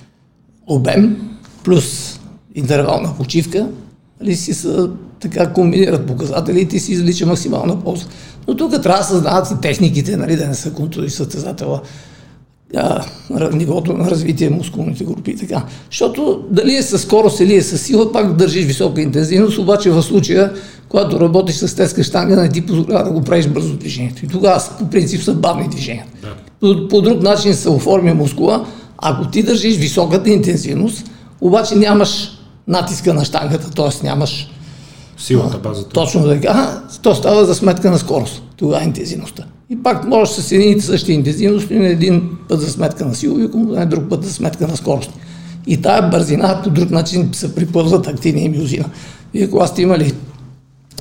обем, 0.67 1.17
плюс 1.63 2.19
интервална 2.55 3.17
почивка, 3.17 3.67
нали, 4.21 4.35
си 4.35 4.53
са, 4.53 4.89
така 5.19 5.53
комбинират 5.53 6.07
показателите 6.07 6.75
и 6.75 6.79
си 6.79 6.91
излича 6.91 7.25
максимална 7.25 7.83
полза. 7.83 8.05
Но 8.47 8.57
тук 8.57 8.81
трябва 8.83 8.99
да 8.99 9.03
създават 9.05 9.51
и 9.51 9.61
техниките, 9.61 10.17
нали, 10.17 10.35
да 10.35 10.47
не 10.47 10.55
са 10.55 10.73
контури 10.73 11.09
състезателя 11.09 11.81
а, 12.75 13.05
нивото 13.53 13.93
на 13.93 14.11
развитие 14.11 14.49
мускулните 14.49 15.03
групи 15.03 15.31
и 15.31 15.37
така. 15.37 15.63
Защото 15.91 16.43
дали 16.49 16.75
е 16.75 16.81
с 16.81 16.99
скорост 16.99 17.39
или 17.39 17.55
е 17.55 17.61
с 17.61 17.77
сила, 17.77 18.11
пак 18.11 18.35
държиш 18.35 18.65
висока 18.65 19.01
интензивност, 19.01 19.57
обаче 19.57 19.91
в 19.91 20.03
случая, 20.03 20.53
когато 20.89 21.19
работиш 21.19 21.55
с 21.55 21.75
теска 21.75 22.03
штанга, 22.03 22.35
не 22.35 22.49
ти 22.49 22.65
позволява 22.65 23.03
да 23.03 23.11
го 23.11 23.21
правиш 23.21 23.47
бързо 23.47 23.73
движението. 23.73 24.25
И 24.25 24.27
тогава 24.27 24.63
по 24.79 24.89
принцип 24.89 25.21
са 25.21 25.33
бавни 25.33 25.69
движения. 25.69 26.05
Да. 26.21 26.33
По, 26.59 26.87
по 26.87 27.01
друг 27.01 27.21
начин 27.21 27.53
се 27.53 27.69
оформя 27.69 28.13
мускула, 28.13 28.65
ако 28.97 29.27
ти 29.27 29.43
държиш 29.43 29.77
високата 29.77 30.29
интензивност, 30.29 31.11
обаче 31.41 31.75
нямаш 31.75 32.31
натиска 32.67 33.13
на 33.13 33.25
штангата, 33.25 33.71
т.е. 33.71 34.05
нямаш 34.05 34.49
Силата, 35.17 35.57
базата. 35.57 35.89
Точно 35.89 36.27
така. 36.27 36.81
То 37.01 37.15
става 37.15 37.45
за 37.45 37.55
сметка 37.55 37.91
на 37.91 37.97
скорост. 37.97 38.41
Това 38.57 38.81
е 38.81 38.83
интензивността. 38.83 39.43
И 39.69 39.83
пак 39.83 40.07
може 40.07 40.31
с 40.31 40.51
едни 40.51 40.65
и 40.65 40.81
същи 40.81 41.13
интензивности, 41.13 41.75
но 41.75 41.83
един 41.83 42.29
път 42.49 42.61
за 42.61 42.71
сметка 42.71 43.05
на 43.05 43.15
силови 43.15 43.51
компонент, 43.51 43.89
друг 43.89 44.09
път 44.09 44.23
за 44.23 44.33
сметка 44.33 44.67
на 44.67 44.77
скорост. 44.77 45.11
И 45.67 45.81
тая 45.81 46.09
бързина 46.09 46.61
по 46.63 46.69
друг 46.69 46.89
начин 46.89 47.29
се 47.33 47.55
припълзват 47.55 48.07
активния 48.07 48.49
миозина. 48.49 48.85
Вие 49.33 49.49
когато 49.49 49.71
сте 49.71 49.81
имали 49.81 50.13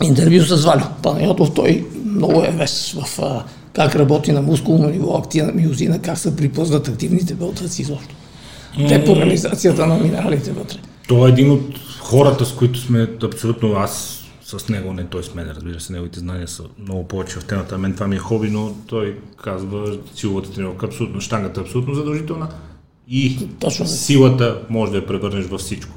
интервю 0.02 0.40
с 0.40 0.64
Валю 0.64 0.84
Панайотов, 1.02 1.54
той 1.54 1.86
много 2.04 2.44
е 2.44 2.50
веж 2.50 2.96
в 3.00 3.18
а, 3.22 3.44
как 3.72 3.96
работи 3.96 4.32
на 4.32 4.42
мускулно 4.42 4.88
ниво, 4.88 5.16
активна 5.16 5.52
миозина, 5.52 5.98
как 5.98 6.18
се 6.18 6.36
припълзват 6.36 6.88
активните 6.88 7.34
белтъци 7.34 7.82
изобщо. 7.82 8.14
Те 8.88 9.04
по 9.04 9.16
реализацията 9.16 9.86
на 9.86 9.96
минералите 9.96 10.52
вътре. 10.52 10.78
Той 11.08 11.28
е 11.28 11.32
един 11.32 11.50
от 11.50 11.78
хората, 12.00 12.44
с 12.44 12.52
които 12.52 12.80
сме 12.80 13.08
абсолютно 13.22 13.72
аз 13.72 14.23
с 14.58 14.68
него, 14.68 14.92
не 14.92 15.04
той 15.04 15.22
с 15.22 15.34
мен, 15.34 15.50
разбира 15.56 15.80
се, 15.80 15.92
неговите 15.92 16.18
знания 16.20 16.48
са 16.48 16.62
много 16.82 17.08
повече 17.08 17.38
в 17.40 17.44
темата. 17.44 17.78
Мен 17.78 17.94
това 17.94 18.06
ми 18.06 18.16
е 18.16 18.18
хоби, 18.18 18.50
но 18.50 18.72
той 18.86 19.18
казва 19.44 19.96
силовата 20.14 20.50
тренировка 20.50 20.86
абсолютно, 20.86 21.20
штангата 21.20 21.60
е 21.60 21.64
абсолютно 21.64 21.94
задължителна 21.94 22.48
и 23.08 23.48
Точно. 23.60 23.86
силата 23.86 24.58
може 24.70 24.92
да 24.92 24.98
я 24.98 25.06
превърнеш 25.06 25.46
във 25.46 25.60
всичко. 25.60 25.92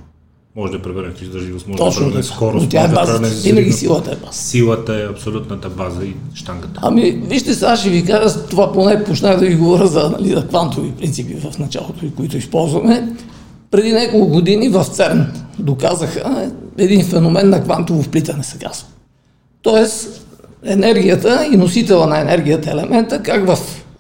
Може 0.56 0.72
да 0.72 0.78
я 0.78 0.84
превърнеш 0.84 1.22
издържливост, 1.22 1.68
може 1.68 1.78
да 1.78 1.84
Точно 1.86 2.02
превърнеш 2.02 2.26
в 2.26 2.30
така. 2.30 2.36
скорост, 2.36 2.64
Но 2.64 2.70
тя 2.70 2.84
е 2.84 2.88
да 2.88 2.94
базата. 2.94 3.08
превърнеш 3.18 3.40
в 3.40 3.44
Винаги 3.44 3.72
силата 3.72 4.12
е 4.12 4.16
база. 4.16 4.32
Силата 4.34 4.96
е 4.96 5.06
абсолютната 5.06 5.70
база 5.70 6.06
и 6.06 6.16
штангата. 6.34 6.80
Ами, 6.84 7.12
вижте, 7.12 7.54
сега 7.54 7.76
ще 7.76 7.90
ви 7.90 8.06
кажа, 8.06 8.46
това 8.50 8.74
поне 8.74 9.04
почнах 9.04 9.40
да 9.40 9.46
ви 9.46 9.56
говоря 9.56 9.88
за, 9.88 10.10
нали, 10.10 10.30
за 10.30 10.48
квантови 10.48 10.92
принципи 10.92 11.34
в 11.34 11.60
началото, 11.60 12.06
които 12.16 12.38
използваме. 12.38 13.16
Преди 13.72 13.92
няколко 13.94 14.28
години 14.28 14.70
в 14.70 14.86
ЦЕРН 14.86 15.32
доказаха 15.60 16.52
един 16.78 17.06
феномен 17.06 17.50
на 17.50 17.64
квантово 17.64 18.04
вплитане, 18.04 18.44
се 18.44 18.58
казва. 18.58 18.88
Тоест, 19.62 20.26
енергията 20.66 21.48
и 21.54 21.58
носителя 21.58 22.08
на 22.08 22.20
енергията 22.20 22.72
елемента, 22.72 23.24
как 23.24 23.48
в 23.48 23.58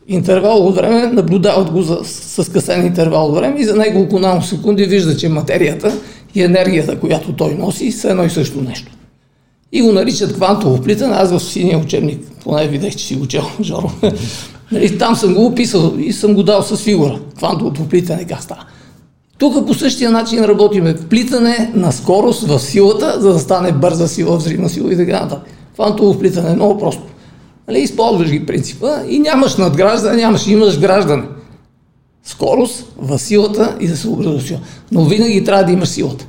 интервал 0.07 0.67
от 0.67 0.75
време 0.75 1.07
наблюдават 1.07 1.71
го 1.71 1.81
за, 1.81 1.99
с 2.03 2.43
скъсен 2.43 2.85
интервал 2.85 3.25
от 3.25 3.35
време 3.35 3.59
и 3.59 3.65
за 3.65 3.75
няколко 3.75 4.19
наносекунди 4.19 4.85
вижда, 4.85 5.17
че 5.17 5.29
материята 5.29 5.97
и 6.35 6.43
енергията, 6.43 6.99
която 6.99 7.33
той 7.33 7.55
носи, 7.55 7.91
са 7.91 8.09
едно 8.09 8.23
и 8.23 8.29
също 8.29 8.61
нещо. 8.61 8.91
И 9.71 9.81
го 9.81 9.91
наричат 9.91 10.33
квантово 10.33 10.77
вплитане. 10.77 11.15
Аз 11.15 11.31
в 11.31 11.39
синия 11.39 11.77
учебник, 11.77 12.21
поне 12.43 12.67
видях, 12.67 12.95
че 12.95 13.05
си 13.05 13.15
го 13.15 13.27
чел, 13.27 13.43
Жоро. 13.61 13.91
нали, 14.71 14.97
там 14.97 15.15
съм 15.15 15.33
го 15.33 15.45
описал 15.45 15.93
и 15.99 16.13
съм 16.13 16.33
го 16.33 16.43
дал 16.43 16.61
с 16.61 16.77
фигура. 16.77 17.19
Квантовото 17.37 17.83
вплитане 17.83 18.25
как 18.25 18.43
става. 18.43 18.65
Тук 19.37 19.67
по 19.67 19.73
същия 19.73 20.11
начин 20.11 20.43
работиме 20.43 20.93
вплитане 20.93 21.71
на 21.75 21.91
скорост 21.91 22.47
в 22.47 22.59
силата, 22.59 23.21
за 23.21 23.33
да 23.33 23.39
стане 23.39 23.71
бърза 23.71 24.07
сила, 24.07 24.37
взривна 24.37 24.69
сила 24.69 24.93
и 24.93 24.97
така 24.97 25.19
нататък. 25.19 25.49
Квантово 25.73 26.13
вплитане 26.13 26.49
е 26.49 26.55
много 26.55 26.79
просто. 26.79 27.03
Нали, 27.67 27.79
използваш 27.79 28.29
ги 28.29 28.45
принципа 28.45 28.89
и 29.09 29.19
нямаш 29.19 29.55
надграждане, 29.55 30.15
нямаш, 30.15 30.47
имаш 30.47 30.79
граждане. 30.79 31.23
Скорост 32.23 32.85
в 32.97 33.19
силата 33.19 33.77
и 33.79 33.87
да 33.87 33.97
се 33.97 34.09
образува 34.09 34.41
сила. 34.41 34.59
Но 34.91 35.05
винаги 35.05 35.43
трябва 35.43 35.63
да 35.63 35.71
имаш 35.71 35.89
силата. 35.89 36.25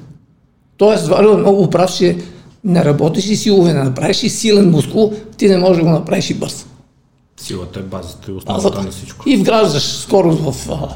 Тоест, 0.76 1.06
Валио 1.06 1.32
е 1.32 1.36
много 1.36 1.70
прав, 1.70 1.96
че 1.96 2.16
не 2.64 2.84
работиш 2.84 3.26
и 3.26 3.36
силове, 3.36 3.72
не 3.72 3.82
направиш 3.82 4.22
и 4.22 4.28
силен 4.28 4.70
мускул, 4.70 5.12
ти 5.36 5.48
не 5.48 5.58
можеш 5.58 5.76
да 5.76 5.82
го 5.82 5.90
направиш 5.90 6.30
и 6.30 6.34
бърз. 6.34 6.66
Силата 7.36 7.80
е 7.80 7.82
базата 7.82 8.30
и 8.30 8.34
основата 8.34 8.82
на 8.82 8.90
всичко. 8.90 9.28
И 9.28 9.36
вграждаш 9.36 9.82
скорост 9.82 10.40
в 10.40 10.70
а, 10.70 10.88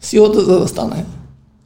силата, 0.00 0.40
за 0.44 0.60
да 0.60 0.68
стане. 0.68 1.04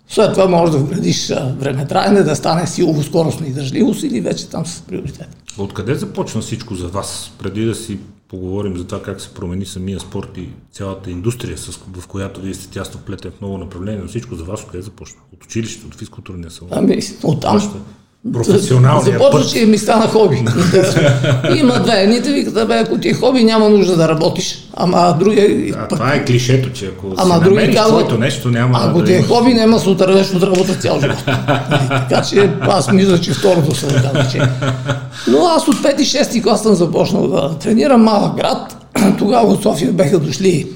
След 0.09 0.33
това 0.33 0.47
можеш 0.49 0.73
да 0.73 0.79
вградиш 0.79 1.31
а, 1.31 1.55
времетраене, 1.59 2.23
да 2.23 2.37
стане 2.37 2.67
силово 2.67 3.03
скоростна 3.03 3.47
издържливост 3.47 4.03
или 4.03 4.21
вече 4.21 4.49
там 4.49 4.67
с 4.67 4.81
приоритет. 4.81 5.29
Откъде 5.59 5.95
започна 5.95 6.41
всичко 6.41 6.75
за 6.75 6.89
вас? 6.89 7.33
Преди 7.39 7.65
да 7.65 7.75
си 7.75 7.99
поговорим 8.29 8.77
за 8.77 8.87
това 8.87 9.03
как 9.03 9.21
се 9.21 9.35
промени 9.35 9.67
самия 9.67 10.01
спорт 10.01 10.29
и 10.37 10.49
цялата 10.73 11.11
индустрия, 11.11 11.57
в 11.97 12.07
която 12.07 12.41
вие 12.41 12.55
сте 12.55 12.69
тясно 12.69 13.01
вплетен 13.01 13.31
в 13.31 13.41
много 13.41 13.59
направления, 13.59 14.03
но 14.03 14.09
всичко 14.09 14.35
за 14.35 14.45
вас 14.45 14.63
откъде 14.63 14.83
започна? 14.83 15.19
От 15.35 15.45
училището, 15.45 15.87
от 15.87 15.95
физкултурния 15.95 16.51
салон? 16.51 16.71
Ами, 16.73 16.99
оттам. 17.23 17.55
Вашата 17.55 17.77
професионалния 18.33 19.12
Започва, 19.12 19.40
път. 19.40 19.50
че 19.50 19.66
ми 19.66 19.78
стана 19.78 20.06
хоби. 20.06 20.37
Има 21.56 21.83
две. 21.83 22.02
Едните 22.02 22.33
викат, 22.33 22.68
бе, 22.68 22.75
ако 22.75 22.99
ти 22.99 23.09
е 23.09 23.12
хоби, 23.12 23.45
няма 23.45 23.68
нужда 23.68 23.97
да 23.97 24.09
работиш. 24.09 24.59
Ама 24.75 25.16
другия... 25.21 25.75
А, 25.78 25.88
това 25.88 26.14
е 26.14 26.25
клишето, 26.25 26.71
че 26.71 26.87
ако 26.87 27.14
Ама 27.16 27.35
си 27.35 27.40
други 27.45 27.75
казват, 27.75 27.88
твоето 27.88 28.18
нещо, 28.18 28.49
няма 28.49 28.80
ако 28.83 28.99
да 28.99 29.04
ти 29.04 29.12
е 29.12 29.23
хоби, 29.23 29.54
няма 29.54 29.76
да 29.76 29.83
се 29.83 29.88
отървеш 29.88 30.30
от 30.35 30.42
работа 30.42 30.75
цял 30.75 31.00
живот. 31.00 31.25
Така 32.09 32.23
че 32.23 32.50
аз 32.61 32.92
мисля, 32.92 33.21
че 33.21 33.33
второто 33.33 33.75
се 33.75 33.87
казва, 33.87 34.26
че. 34.33 34.40
Но 35.28 35.47
аз 35.47 35.68
от 35.68 35.76
5-6 35.76 36.42
клас 36.42 36.62
съм 36.62 36.75
започнал 36.75 37.28
да 37.28 37.59
тренирам 37.59 38.02
малък 38.02 38.37
град. 38.37 38.87
Тогава 39.18 39.52
от 39.52 39.62
София 39.62 39.92
беха 39.92 40.18
дошли 40.18 40.66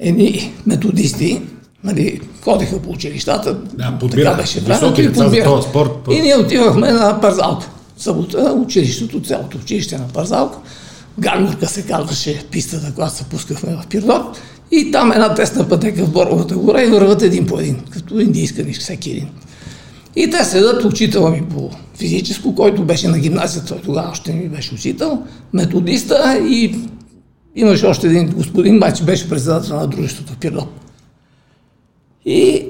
едни 0.00 0.52
методисти, 0.66 1.42
нали, 1.84 2.20
ходеха 2.48 2.78
по 2.78 2.90
училищата, 2.90 3.54
Да, 3.74 3.96
подбираха. 4.00 4.30
така 4.30 4.42
беше 4.42 4.60
времето 4.60 5.00
и 5.00 5.12
този 5.12 5.68
спорт, 5.68 5.90
по- 6.04 6.12
И 6.12 6.20
ние 6.20 6.36
отивахме 6.36 6.92
на 6.92 7.20
Парзалка. 7.20 7.70
Събота, 7.96 8.38
училището, 8.56 9.22
цялото 9.22 9.58
училище 9.58 9.98
на 9.98 10.08
Парзалка. 10.08 10.58
Гармурка 11.18 11.66
се 11.66 11.82
казваше 11.82 12.44
пистата, 12.50 12.92
която 12.94 13.14
се 13.14 13.24
пускахме 13.24 13.72
в 13.74 13.86
Пирдор. 13.86 14.20
И 14.70 14.90
там 14.90 15.12
една 15.12 15.34
тесна 15.34 15.68
пътека 15.68 16.04
в 16.04 16.10
Боровата 16.10 16.54
гора 16.54 16.82
и 16.82 16.86
върват 16.86 17.22
един 17.22 17.46
по 17.46 17.58
един, 17.60 17.76
като 17.90 18.20
индийска 18.20 18.62
ниш, 18.64 18.78
всеки 18.78 19.10
един. 19.10 19.28
И 20.16 20.30
те 20.30 20.44
седат, 20.44 20.84
учителя 20.84 21.30
ми 21.30 21.42
по 21.44 21.70
физическо, 21.96 22.54
който 22.54 22.82
беше 22.82 23.08
на 23.08 23.18
гимназията, 23.18 23.68
той 23.68 23.78
тогава 23.78 24.08
още 24.10 24.32
ми 24.32 24.48
беше 24.48 24.74
учител, 24.74 25.22
методиста 25.52 26.38
и 26.48 26.78
имаше 27.56 27.86
още 27.86 28.06
един 28.06 28.26
господин, 28.28 28.78
майче 28.78 29.02
беше 29.02 29.28
председател 29.28 29.76
на 29.76 29.86
дружеството 29.86 30.32
в 30.32 30.36
Пирдоп. 30.36 30.68
И 32.28 32.66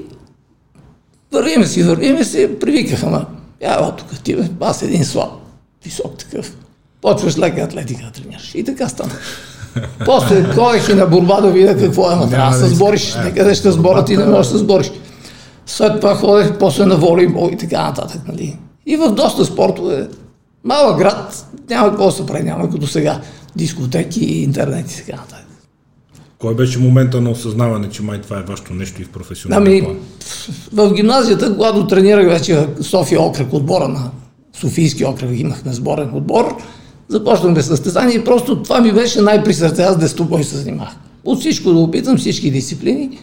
вървиме 1.31 1.65
си, 1.65 1.83
вървиме 1.83 2.23
си, 2.23 2.49
привикаха 2.59 3.09
ме. 3.09 3.19
Я, 3.61 3.91
тук 3.91 4.23
ти 4.23 4.35
бе, 4.35 4.43
аз 4.61 4.81
един 4.81 5.05
слаб, 5.05 5.29
висок 5.83 6.17
такъв. 6.17 6.55
Почваш 7.01 7.37
лека 7.37 7.61
атлетика 7.61 8.03
да 8.05 8.11
тренираш. 8.11 8.55
И 8.55 8.63
така 8.63 8.89
стана. 8.89 9.11
После 10.05 10.43
ходех 10.43 10.89
и 10.89 10.93
на 10.93 11.05
борба 11.05 11.41
да 11.41 11.51
видя 11.51 11.77
какво 11.77 12.11
е, 12.11 12.15
но 12.15 12.29
трябва 12.29 12.51
да 12.51 12.57
се 12.59 12.75
сбориш. 12.75 13.15
е, 13.15 13.19
Некъде 13.19 13.55
ще 13.55 13.71
сборят 13.71 14.09
и 14.09 14.11
не 14.11 14.17
борбата- 14.17 14.31
можеш 14.31 14.51
да 14.51 14.57
се 14.57 14.63
сбориш. 14.63 14.91
След 15.65 15.99
това 15.99 16.15
ходех 16.15 16.57
после 16.59 16.85
на 16.85 16.95
волейбол 16.97 17.49
и 17.53 17.57
така 17.57 17.81
нататък. 17.83 18.21
Нали. 18.27 18.57
И 18.85 18.97
в 18.97 19.11
доста 19.11 19.45
спортове. 19.45 20.07
Малък 20.63 20.97
град, 20.97 21.45
няма 21.69 21.89
какво 21.89 22.05
да 22.05 22.11
се 22.11 22.25
прави, 22.25 22.43
няма 22.43 22.69
като 22.69 22.87
сега 22.87 23.21
дискотеки, 23.55 24.25
интернет 24.25 24.91
и 24.91 24.97
така 24.97 25.17
нататък. 25.17 25.45
Кой 26.39 26.55
беше 26.55 26.79
момента 26.79 27.21
на 27.21 27.29
осъзнаване, 27.29 27.89
че 27.89 28.03
май 28.03 28.21
това 28.21 28.39
е 28.39 28.43
вашето 28.43 28.73
нещо 28.73 29.01
и 29.01 29.05
в 29.05 29.09
професионалния 29.09 29.71
Ами, 29.71 29.83
план? 29.83 29.97
в 30.73 30.93
гимназията, 30.93 31.53
когато 31.53 31.87
тренирах 31.87 32.27
вече 32.27 32.67
София 32.81 33.21
окръг 33.21 33.53
отбора 33.53 33.87
на 33.87 34.11
Софийски 34.53 35.05
окръг, 35.05 35.29
имахме 35.39 35.73
сборен 35.73 36.09
отбор, 36.13 36.57
започнахме 37.07 37.61
състезание 37.61 38.15
и 38.15 38.23
просто 38.23 38.63
това 38.63 38.81
ми 38.81 38.91
беше 38.91 39.21
най-при 39.21 39.53
сърце. 39.53 39.83
Аз 39.83 39.97
дестобой 39.97 40.43
се 40.43 40.57
занимах. 40.57 40.89
От 41.25 41.39
всичко 41.39 41.73
да 41.73 41.79
опитам, 41.79 42.17
всички 42.17 42.51
дисциплини. 42.51 43.19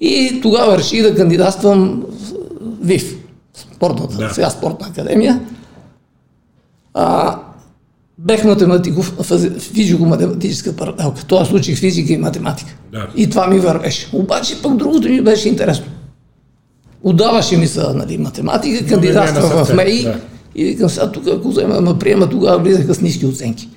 И 0.00 0.38
тогава 0.42 0.78
реших 0.78 1.02
да 1.02 1.14
кандидатствам 1.14 2.02
в 2.60 2.86
ВИФ, 2.86 3.16
спортната, 3.74 4.16
Да. 4.16 4.30
сега 4.34 4.50
спортна 4.50 4.86
академия. 4.86 5.40
А, 6.94 7.38
бех 8.18 8.44
математиков, 8.44 9.14
физико-математическа 9.58 10.76
паралелка. 10.76 11.24
Т.е. 11.24 11.54
учих 11.54 11.78
физика 11.78 12.12
и 12.12 12.16
математика. 12.16 12.76
Да. 12.92 13.08
И 13.16 13.30
това 13.30 13.46
ми 13.46 13.58
вървеше. 13.58 14.08
Обаче 14.12 14.62
пък 14.62 14.76
другото 14.76 15.08
ми 15.08 15.20
беше 15.20 15.48
интересно. 15.48 15.86
Отдаваше 17.02 17.56
ми 17.56 17.66
се 17.66 17.80
нали, 17.94 18.18
математика, 18.18 18.82
на 18.82 18.88
кандидатствах 18.88 19.64
в 19.64 19.74
МЕИ 19.74 20.02
да. 20.02 20.20
и 20.54 20.64
викам 20.64 20.90
сега 20.90 21.12
тук, 21.12 21.26
ако 21.26 21.48
взема 21.48 21.80
ме 21.80 21.98
приема, 21.98 22.30
тогава 22.30 22.58
влизаха 22.58 22.94
с 22.94 23.00
ниски 23.00 23.26
оценки. 23.26 23.68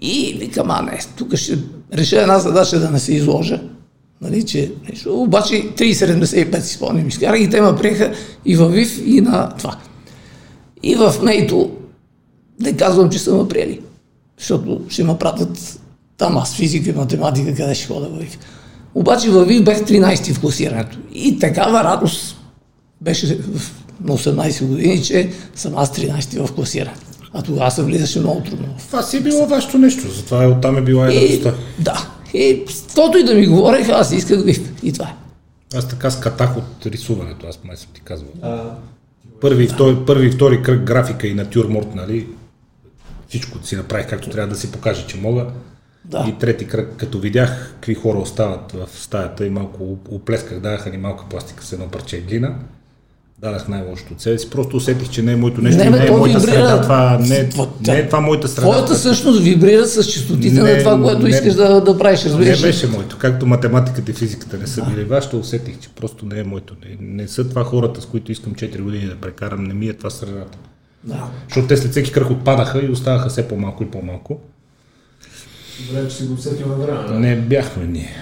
И 0.00 0.36
викам, 0.38 0.70
а 0.70 0.82
не, 0.82 0.98
тук 1.16 1.36
ще 1.36 1.58
реша 1.94 2.20
една 2.20 2.38
задача 2.38 2.80
да 2.80 2.90
не 2.90 2.98
се 2.98 3.14
изложа. 3.14 3.60
Нали, 4.20 4.42
че 4.42 4.72
нещо, 4.90 5.22
обаче 5.22 5.54
3,75 5.54 6.60
си 6.60 6.74
спомням, 6.74 7.08
изкарах 7.08 7.40
и 7.40 7.50
те 7.50 7.60
ме 7.60 7.76
приеха 7.76 8.12
и 8.44 8.56
във 8.56 8.72
ВИФ 8.72 9.02
и 9.06 9.20
на 9.20 9.48
това. 9.58 9.76
И 10.82 10.94
в 10.94 11.14
МЕИТО 11.22 11.70
не 12.60 12.76
казвам, 12.76 13.10
че 13.10 13.18
са 13.18 13.34
ме 13.34 13.48
приели, 13.48 13.80
защото 14.38 14.80
ще 14.88 15.04
ме 15.04 15.18
пратят 15.18 15.80
там 16.18 16.38
аз 16.38 16.54
физика 16.54 16.90
и 16.90 16.92
математика, 16.92 17.54
къде 17.54 17.74
ще 17.74 17.86
хода 17.86 18.08
във 18.08 18.18
ВИФ. 18.18 18.38
Обаче 18.94 19.30
във 19.30 19.48
ВИФ 19.48 19.64
бех 19.64 19.78
13 19.78 20.34
в 20.34 20.40
класирането. 20.40 20.98
И 21.14 21.38
такава 21.38 21.84
радост 21.84 22.36
беше 23.00 23.38
на 24.04 24.18
18 24.18 24.66
години, 24.66 25.02
че 25.02 25.30
съм 25.54 25.72
аз 25.76 25.96
13 25.96 26.46
в 26.46 26.52
класирането. 26.52 27.06
А 27.32 27.42
тогава 27.42 27.70
се 27.70 27.82
влизаше 27.82 28.20
много 28.20 28.40
трудно. 28.40 28.74
Това 28.78 29.02
си 29.02 29.16
е 29.16 29.20
било 29.20 29.46
вашето 29.46 29.78
нещо, 29.78 30.10
затова 30.10 30.44
е 30.44 30.46
оттам 30.46 30.76
е 30.76 30.82
била 30.82 31.12
и 31.12 31.16
радостта. 31.16 31.54
да. 31.78 32.10
И 32.34 32.64
каквото 32.66 33.18
и 33.18 33.24
да 33.24 33.34
ми 33.34 33.46
говорех, 33.46 33.88
аз 33.88 34.12
исках 34.12 34.44
ВИФ. 34.44 34.72
И 34.82 34.92
това 34.92 35.04
е. 35.04 35.14
Аз 35.76 35.88
така 35.88 36.10
скатах 36.10 36.56
от 36.56 36.86
рисуването, 36.86 37.46
аз 37.46 37.58
май 37.64 37.76
съм 37.76 37.88
ти 37.94 38.00
казвал. 38.00 38.30
А, 38.42 38.62
Първи, 39.40 39.64
и 39.64 39.68
втори, 39.68 39.96
първи 40.06 40.26
и 40.26 40.30
втори 40.30 40.62
кръг 40.62 40.82
графика 40.82 41.26
и 41.26 41.34
натюрморт, 41.34 41.94
нали? 41.94 42.26
Всичко 43.30 43.58
си 43.62 43.76
направих 43.76 44.08
както 44.08 44.30
трябва 44.30 44.48
да 44.48 44.60
си 44.60 44.72
покажа, 44.72 45.06
че 45.06 45.16
мога. 45.16 45.46
Да. 46.04 46.26
И 46.28 46.38
трети 46.38 46.66
кръг, 46.66 46.94
като 46.96 47.18
видях 47.18 47.70
какви 47.72 47.94
хора 47.94 48.18
остават 48.18 48.72
в 48.72 48.88
стаята 48.94 49.46
и 49.46 49.50
малко 49.50 49.98
оплесках, 50.08 50.60
дахаха 50.60 50.90
ни 50.90 50.98
малка 50.98 51.24
пластика 51.30 51.64
с 51.64 51.72
едно 51.72 51.86
парче 51.86 52.20
глина. 52.20 52.54
Дадах 53.38 53.68
най-лошото 53.68 54.14
от 54.14 54.20
себе 54.20 54.38
си. 54.38 54.50
Просто 54.50 54.76
усетих, 54.76 55.10
че 55.10 55.22
не 55.22 55.32
е 55.32 55.36
моето 55.36 55.62
нещо 55.62 55.84
Не, 55.84 55.90
бе, 55.90 55.98
не 55.98 56.06
е 56.06 56.10
моята 56.10 56.38
вибрира. 56.38 56.54
среда. 56.54 56.80
Това 56.82 57.18
не, 57.18 57.36
е- 57.36 57.48
не 57.82 57.98
е 57.98 58.06
това 58.06 58.20
моята 58.20 58.48
среда. 58.48 58.60
Твоята 58.62 58.94
същност 58.94 59.40
вибрира 59.40 59.86
с 59.86 60.04
частотите 60.04 60.54
Не, 60.54 60.72
на 60.72 60.78
това, 60.78 61.02
което 61.02 61.22
не. 61.22 61.28
искаш 61.28 61.54
да, 61.54 61.80
да 61.80 61.98
правиш, 61.98 62.24
Не 62.24 62.30
разбираш. 62.30 62.58
ли? 62.58 62.62
беше 62.62 62.86
моето. 62.86 63.16
Както 63.18 63.46
математиката 63.46 64.10
и 64.10 64.14
физиката 64.14 64.58
не 64.58 64.66
са 64.66 64.84
били 64.84 65.04
вашето, 65.04 65.38
усетих, 65.38 65.78
че 65.78 65.88
просто 65.90 66.26
не 66.26 66.40
е 66.40 66.44
моето. 66.44 66.74
Не, 66.82 66.96
не 67.14 67.28
са 67.28 67.48
това 67.48 67.64
хората, 67.64 68.00
с 68.00 68.06
които 68.06 68.32
искам 68.32 68.54
4 68.54 68.80
години 68.80 69.04
да 69.04 69.16
прекарам. 69.16 69.64
Не 69.64 69.74
ми 69.74 69.88
е 69.88 69.92
това 69.92 70.10
средата. 70.10 70.58
Да. 71.04 71.28
Защото 71.48 71.68
те 71.68 71.76
след 71.76 71.90
всеки 71.90 72.12
кръг 72.12 72.30
отпадаха 72.30 72.82
и 72.86 72.90
оставаха 72.90 73.28
все 73.28 73.48
по-малко 73.48 73.82
и 73.82 73.90
по-малко. 73.90 74.40
Добре, 75.88 76.08
че 76.08 76.16
си 76.16 76.22
го 76.22 76.34
усетил 76.34 76.66
на 76.68 76.74
време. 76.74 77.08
да? 77.08 77.14
Не 77.14 77.36
бяхме 77.36 77.84
ние. 77.84 78.14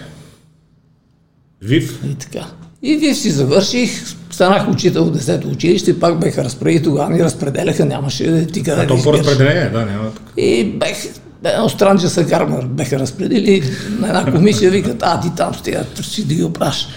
Вив, 1.63 2.01
И 2.05 2.15
така. 2.15 2.47
И 2.83 2.97
вие 2.97 3.15
си 3.15 3.31
завърших, 3.31 3.91
станах 4.31 4.69
учител 4.69 5.05
в 5.05 5.19
10-то 5.19 5.49
училище, 5.49 6.01
пак 6.01 6.21
беха 6.21 6.45
разпределили, 6.45 6.83
тогава 6.83 7.11
ни 7.11 7.25
разпределяха, 7.25 7.85
нямаше 7.85 8.47
ти 8.47 8.63
къде 8.63 8.83
а 8.83 8.87
да 8.87 8.87
то 8.87 9.03
по 9.03 9.13
разпределение, 9.13 9.71
да, 9.71 9.87
няма 9.87 10.11
така. 10.11 10.33
И 10.37 10.65
бех, 10.65 10.97
едно 11.45 11.69
странче 11.69 12.09
са 12.09 12.27
кармар, 12.27 12.65
беха 12.65 12.99
разпределили 12.99 13.63
на 13.91 14.09
една 14.09 14.33
комисия, 14.33 14.71
викат, 14.71 15.03
а 15.03 15.21
ти 15.21 15.29
там 15.37 15.55
стига, 15.55 15.85
си 16.03 16.25
да 16.25 16.35
ги 16.35 16.45
опраш. 16.45 16.89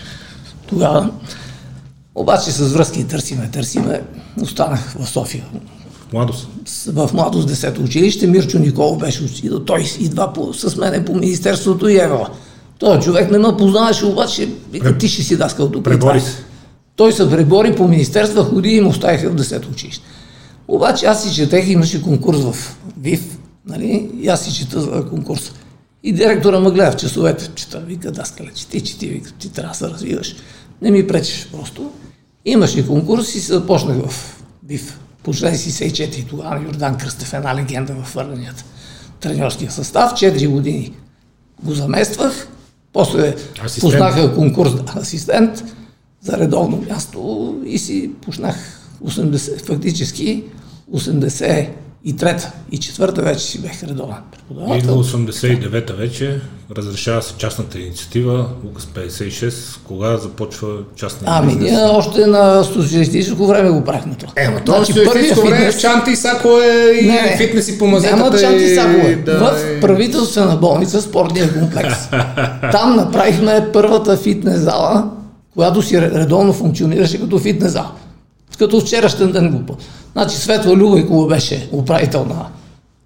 Тогава, 0.68 1.12
обаче 2.16 2.52
с 2.52 2.74
връзки 2.74 3.08
търсиме, 3.08 3.50
търсиме, 3.52 4.02
останах 4.42 4.96
в 5.00 5.10
София. 5.10 5.46
Младост. 6.14 6.48
В 6.88 7.10
младост 7.14 7.50
10 7.50 7.80
училище, 7.80 8.28
Мирчо 8.28 8.60
Николов 8.60 8.98
беше 8.98 9.24
учител, 9.24 9.60
той 9.60 9.86
идва 10.00 10.34
по, 10.34 10.54
с 10.54 10.76
мене 10.76 11.06
по 11.06 11.16
Министерството 11.16 11.88
и 11.88 12.00
Ева. 12.00 12.30
Той 12.80 13.00
човек 13.00 13.32
не 13.32 13.38
ме 13.38 13.58
познаваше, 13.58 14.06
обаче 14.06 14.50
вика, 14.72 14.98
ти 14.98 15.08
ще 15.08 15.24
си 15.24 15.38
даскал 15.38 15.72
тук. 15.72 15.84
Пребори 15.84 16.18
е. 16.18 16.22
се. 16.22 16.44
Той 16.96 17.14
се 17.14 17.30
пребори 17.30 17.76
по 17.76 17.88
министерства, 17.88 18.44
ходи 18.44 18.70
и 18.70 18.82
му 18.82 18.90
оставиха 18.90 19.30
в 19.30 19.36
10 19.36 19.72
училище. 19.72 20.04
Обаче 20.68 21.06
аз 21.06 21.24
си 21.24 21.36
четех, 21.36 21.68
имаше 21.68 22.02
конкурс 22.02 22.40
в 22.40 22.78
ВИВ, 23.00 23.38
нали? 23.68 24.10
И 24.22 24.28
аз 24.28 24.44
си 24.44 24.54
чета 24.54 24.82
за 24.82 25.06
конкурс. 25.10 25.52
И 26.04 26.14
директора 26.14 26.60
ме 26.60 26.72
гледа 26.72 26.92
в 26.92 26.96
часовете, 26.96 27.52
чета, 27.56 27.80
вика, 27.80 28.12
даскале, 28.12 28.52
чети, 28.56 28.82
чети, 28.82 29.08
вика, 29.08 29.32
ти 29.32 29.52
трябва 29.52 29.72
да 29.72 29.78
се 29.78 29.90
развиваш. 29.90 30.36
Не 30.82 30.92
ми 30.92 31.08
пречеш 31.08 31.50
просто. 31.52 31.92
Имаше 32.46 32.88
конкурс 32.88 33.36
и 33.36 33.40
се 33.40 33.54
започнах 33.54 33.98
в 33.98 34.44
ВИВ. 34.68 35.00
По 35.24 35.34
член 35.34 35.56
64 35.56 36.30
тогава 36.30 36.64
Йордан 36.64 36.98
Кръстев, 36.98 37.34
една 37.34 37.56
легенда 37.56 37.94
във 37.94 38.10
хвърлянията. 38.10 38.66
Треньорския 39.20 39.72
състав, 39.72 40.12
4 40.12 40.48
години 40.48 40.94
го 41.64 41.74
замествах. 41.74 42.48
После 42.94 43.36
Асистент. 43.64 43.82
пуснаха 43.82 44.36
конкурс 44.36 44.72
асистент 44.96 45.64
за 46.22 46.38
редовно 46.38 46.84
място 46.90 47.56
и 47.66 47.80
си 47.80 48.12
пуснах 48.22 48.82
80, 49.06 49.66
фактически 49.66 50.44
83-та 50.94 51.72
и 52.72 52.78
четвърта 52.78 53.22
вече 53.22 53.40
си 53.40 53.62
бех 53.62 53.84
редовен 53.84 54.16
Идва 54.16 54.22
преподавател. 54.32 55.04
89-та 55.04 55.94
вече, 55.94 56.40
разрешава 56.78 57.22
се 57.22 57.34
частната 57.34 57.80
инициатива, 57.80 58.46
указ 58.66 58.86
56, 58.86 59.54
кога 59.78 60.18
започва 60.18 60.68
частния 60.96 61.32
Ами, 61.34 61.56
ние 61.56 61.78
още 61.80 62.28
на 62.28 62.64
социалистическо 62.64 63.48
време 63.48 63.70
го 63.70 63.84
правихме 63.84 64.16
това. 64.16 64.32
Е, 64.36 64.64
то 64.66 64.74
Значи, 64.76 64.94
първият 65.06 65.38
време 65.40 65.56
фитнес- 65.58 65.72
в 65.72 65.82
чанти 65.82 66.12
и 66.12 66.16
сакове 66.16 66.66
и 66.94 67.06
Не, 67.06 67.22
не. 67.22 67.38
фитнес 67.38 67.70
и 67.70 67.78
по 67.78 67.88
мазетата. 67.88 68.18
Няма 68.18 68.40
чанти 68.40 68.64
и- 68.64 68.76
сакове. 68.76 69.16
да, 69.16 69.38
в 69.40 69.78
и- 69.78 69.82
правителствена 69.82 70.56
болница, 70.56 71.02
спортния 71.02 71.54
комплекс. 71.54 71.98
Там 72.72 72.96
направихме 72.96 73.70
първата 73.74 74.18
фитнес 74.18 74.60
зала, 74.60 75.10
която 75.54 75.82
си 75.82 76.02
редовно 76.02 76.54
функционираше 76.54 77.22
като 77.22 77.40
фитнес 77.40 77.72
зала. 77.72 77.92
Като 78.60 78.82
вчерашен 78.82 79.32
ден 79.32 79.52
го 79.52 79.66
Значи 80.14 80.36
Светла 80.38 80.76
Любайкова 80.76 81.28
беше 81.28 81.70
управител 81.72 82.26
на 82.26 82.46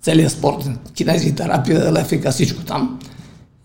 целия 0.01 0.29
спортен, 0.29 0.77
кинезитерапия, 0.93 1.91
ЛФК, 1.93 2.29
всичко 2.31 2.61
там. 2.63 2.99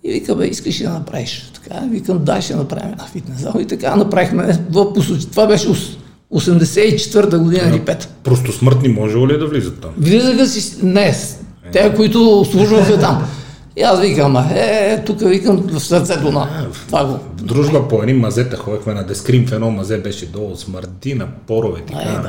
И 0.04 0.12
вика, 0.12 0.36
бе, 0.36 0.46
искаш 0.46 0.80
ли 0.80 0.84
да 0.84 0.90
направиш? 0.90 1.50
Така, 1.54 1.80
викам, 1.90 2.24
дай 2.24 2.42
ще 2.42 2.54
направим 2.56 2.92
една 2.92 3.04
фитнес 3.04 3.40
зала. 3.40 3.62
И 3.62 3.66
така 3.66 3.96
направихме 3.96 4.58
в 4.70 4.92
посоч... 4.92 5.24
Това 5.24 5.46
беше 5.46 5.68
ос- 5.68 5.96
84-та 6.34 7.38
година 7.38 7.68
или 7.68 7.80
5 7.80 8.06
Просто 8.24 8.52
смъртни 8.52 8.88
може 8.88 9.16
ли 9.16 9.38
да 9.38 9.46
влизат 9.46 9.80
там? 9.80 9.90
Влизаха 9.98 10.46
си, 10.46 10.76
не, 10.82 11.14
те, 11.72 11.94
които 11.96 12.46
служваха 12.50 13.00
там. 13.00 13.26
И 13.76 13.82
аз 13.82 14.00
викам, 14.00 14.36
е, 14.36 15.02
тук 15.06 15.20
викам 15.20 15.56
в 15.56 15.80
сърцето 15.80 16.32
на 16.32 16.48
това 16.86 17.04
го. 17.04 17.12
В 17.12 17.42
дружба 17.42 17.88
по 17.88 18.02
едни 18.02 18.12
мазета 18.14 18.56
ходихме 18.56 18.94
на 18.94 19.04
дескрим 19.06 19.46
в 19.46 19.52
едно 19.52 19.70
мазе 19.70 19.98
беше 19.98 20.26
долу 20.26 20.56
смърди 20.56 21.14
на 21.14 21.26
порове. 21.46 21.80
Така, 21.80 22.00
Е, 22.00 22.22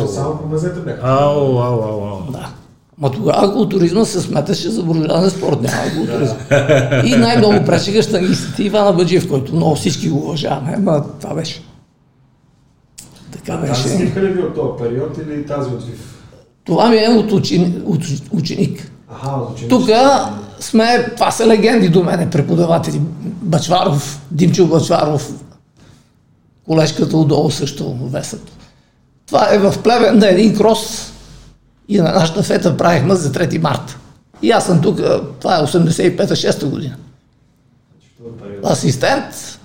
да. 0.00 0.08
Само 0.08 0.38
по 0.38 0.46
мазета 0.46 0.80
бяха. 0.80 1.00
Ау, 1.02 1.58
ау, 1.58 1.82
ау, 1.82 2.04
ау. 2.04 2.32
Да. 2.32 2.48
Ма 2.98 3.10
тогава 3.10 3.52
културизма 3.52 4.04
се 4.04 4.20
сметаше 4.20 4.70
за 4.70 4.82
буржуазен 4.82 5.30
спорт, 5.30 5.62
няма 5.62 5.82
културизъм. 5.96 6.36
И 7.04 7.16
най-много 7.16 7.64
пречеха 7.66 8.02
штангистите 8.02 8.62
Ивана 8.62 8.92
Баджиев, 8.92 9.28
който 9.28 9.54
много 9.54 9.74
всички 9.74 10.08
го 10.08 10.18
уважаваме, 10.18 10.76
ма 10.76 11.04
това 11.20 11.34
беше. 11.34 11.62
Така 13.32 13.56
Тази 13.56 13.70
беше. 13.70 13.82
снимка 13.88 14.22
ли 14.22 14.28
ви 14.28 14.42
от 14.42 14.54
този 14.54 14.82
период 14.82 15.18
или 15.18 15.46
тази 15.46 15.68
от 15.70 15.84
ВИВ? 15.84 16.14
Това 16.64 16.88
ми 16.88 16.96
е 16.96 17.08
от, 17.08 17.32
учени, 17.32 17.82
от 17.84 18.02
ученик. 18.30 18.90
Аха, 19.12 19.30
от 19.30 19.50
ученик. 19.52 19.70
Тук 19.70 19.88
сме, 20.60 21.10
това 21.14 21.30
са 21.30 21.46
легенди 21.46 21.88
до 21.88 22.02
мене, 22.02 22.30
преподаватели. 22.30 23.00
Бачваров, 23.22 24.22
Димчо 24.30 24.66
Бачваров, 24.66 25.32
колежката 26.66 27.16
отдолу 27.16 27.50
също 27.50 27.94
весът. 27.94 28.52
Това 29.26 29.54
е 29.54 29.58
в 29.58 29.74
Плевен 29.82 30.18
на 30.18 30.28
един 30.28 30.56
крос 30.56 31.12
и 31.88 31.98
на 31.98 32.12
нашата 32.12 32.42
фета 32.42 32.76
правихме 32.76 33.14
за 33.14 33.32
3 33.32 33.58
марта. 33.58 33.96
И 34.42 34.50
аз 34.50 34.66
съм 34.66 34.82
тук, 34.82 35.00
това 35.40 35.58
е 35.58 35.62
85-6 35.62 36.64
година. 36.64 36.96
Асистент, 38.64 39.58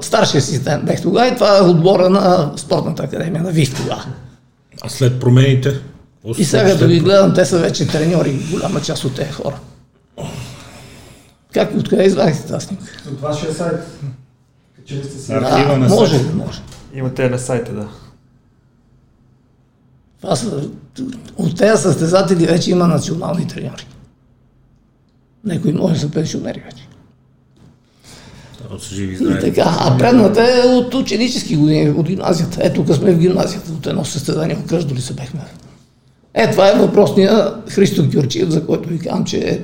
старши 0.00 0.36
асистент 0.36 0.84
бех 0.84 1.02
тогава 1.02 1.28
и 1.28 1.34
това 1.34 1.58
е 1.58 1.62
отбора 1.62 2.10
на 2.10 2.52
спортната 2.56 3.02
академия 3.02 3.42
на 3.42 3.50
ВИВ 3.50 3.76
тогава. 3.76 4.04
А 4.82 4.88
след 4.88 5.20
промените? 5.20 5.80
И 6.38 6.44
сега 6.44 6.64
като 6.64 6.88
ги 6.88 7.00
гледам, 7.00 7.34
те 7.34 7.44
са 7.44 7.58
вече 7.58 7.86
треньори, 7.86 8.46
голяма 8.50 8.80
част 8.80 9.04
от 9.04 9.14
тези 9.14 9.32
хора. 9.32 9.58
Как, 11.52 11.74
откъде 11.74 12.04
извадихте 12.04 12.46
тази 12.46 12.66
снимка? 12.66 12.92
От 13.12 13.20
вашия 13.20 13.52
сайт. 13.52 13.80
Качили 14.76 15.04
сте 15.04 15.18
си. 15.18 15.32
Архива 15.32 15.78
на 15.78 15.88
може, 15.88 16.18
сайта. 16.18 16.34
може. 16.34 16.60
Имате 16.94 17.28
на 17.28 17.38
сайта, 17.38 17.72
да. 17.72 17.88
Това 20.20 20.36
са, 20.36 20.68
от 21.36 21.56
тези 21.56 21.82
състезатели 21.82 22.46
вече 22.46 22.70
има 22.70 22.86
национални 22.86 23.48
треньори. 23.48 23.86
Някои 25.44 25.72
може 25.72 25.94
да 25.94 26.00
са 26.00 26.10
пенсионери 26.10 26.62
вече. 26.64 26.88
И 28.92 29.16
знаете. 29.16 29.52
така, 29.52 29.76
а 29.80 29.98
предната 29.98 30.42
е 30.42 30.68
от 30.68 30.94
ученически 30.94 31.56
години, 31.56 31.90
от 31.90 32.06
гимназията. 32.06 32.60
Ето 32.62 32.84
тук 32.84 32.96
сме 32.96 33.12
в 33.12 33.18
гимназията, 33.18 33.72
от 33.72 33.86
едно 33.86 34.04
състезание 34.04 34.56
в 34.56 34.66
Кръждоли 34.66 35.00
се 35.00 35.14
бехме. 35.14 35.40
Е, 36.34 36.50
това 36.50 36.70
е 36.70 36.78
въпросния 36.78 37.54
Христо 37.68 38.08
Георгиев, 38.08 38.48
за 38.48 38.66
който 38.66 38.88
ви 38.88 38.98
казвам, 38.98 39.24
че 39.24 39.62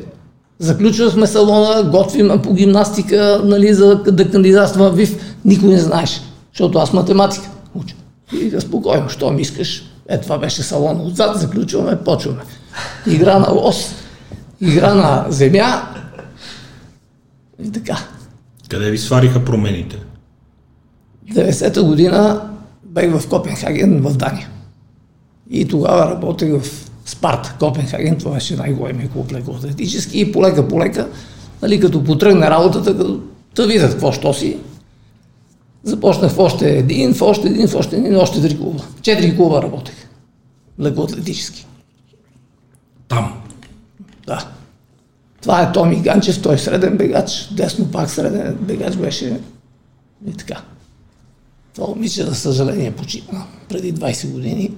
заключвахме 0.59 1.27
салона, 1.27 1.91
готвиме 1.91 2.43
по 2.43 2.55
гимнастика, 2.55 3.41
нали, 3.45 3.75
за 3.75 3.97
да 3.97 4.31
кандидатствам 4.31 4.95
ВИФ, 4.95 5.37
никой 5.45 5.69
не 5.69 5.79
знаеше, 5.79 6.21
защото 6.53 6.79
аз 6.79 6.93
математика 6.93 7.49
уча. 7.75 7.95
И 8.33 8.37
вика, 8.37 8.61
спокойно, 8.61 9.09
що 9.09 9.31
ми 9.31 9.43
искаш? 9.43 9.83
Е, 10.09 10.21
това 10.21 10.39
беше 10.39 10.63
салона. 10.63 11.03
Отзад 11.03 11.39
заключваме, 11.39 11.97
почваме. 12.05 12.43
Игра 13.07 13.39
на 13.39 13.51
лос, 13.53 13.95
игра 14.61 14.95
на 14.95 15.27
земя 15.29 15.83
и 17.65 17.73
така. 17.73 17.99
Къде 18.69 18.91
ви 18.91 18.99
свариха 18.99 19.45
промените? 19.45 19.97
90-та 21.35 21.83
година 21.83 22.41
бех 22.85 23.19
в 23.19 23.29
Копенхаген, 23.29 24.01
в 24.01 24.17
Дания. 24.17 24.49
И 25.51 25.69
тогава 25.69 26.11
работех 26.11 26.61
в 26.61 26.88
Спарта, 27.09 27.57
Копенхаген, 27.59 28.17
това 28.17 28.35
беше 28.35 28.57
най-големия 28.57 29.09
клуб 29.09 29.33
леко 29.33 29.51
атлетически 29.51 30.21
и 30.21 30.33
полека, 30.33 30.69
полека, 30.69 31.09
нали, 31.63 31.81
като 31.81 32.05
потръгне 32.05 32.51
работата, 32.51 32.97
като 32.97 33.21
да 33.57 33.67
видят 33.67 33.91
какво 33.91 34.13
що 34.13 34.35
си. 34.35 34.59
Започнах 35.83 36.33
в 36.33 36.39
още 36.39 36.79
един, 36.79 37.15
в 37.15 37.23
още 37.23 37.49
един, 37.49 37.69
в 37.69 37.75
още 37.75 37.97
един, 37.97 38.17
още 38.17 38.43
три 38.43 38.59
клуба. 38.59 38.85
Четири 39.03 39.37
клуба 39.37 39.63
работех. 39.63 39.95
Леко 40.81 41.03
атлетически. 41.03 41.67
Там. 43.09 43.43
Да. 44.27 44.49
Това 45.43 45.63
е 45.63 45.73
Томи 45.73 46.01
Ганчев, 46.01 46.43
той 46.43 46.55
е 46.55 46.59
среден 46.59 46.97
бегач, 46.97 47.49
десно 47.53 47.91
пак 47.91 48.11
среден 48.11 48.59
бегач 48.61 48.97
беше 48.97 49.41
и 50.29 50.33
така. 50.33 50.63
Това 51.75 51.89
момиче, 51.89 52.25
за 52.25 52.35
съжаление, 52.35 52.93
почина 52.93 53.47
преди 53.69 53.95
20 53.95 54.31
години. 54.33 54.71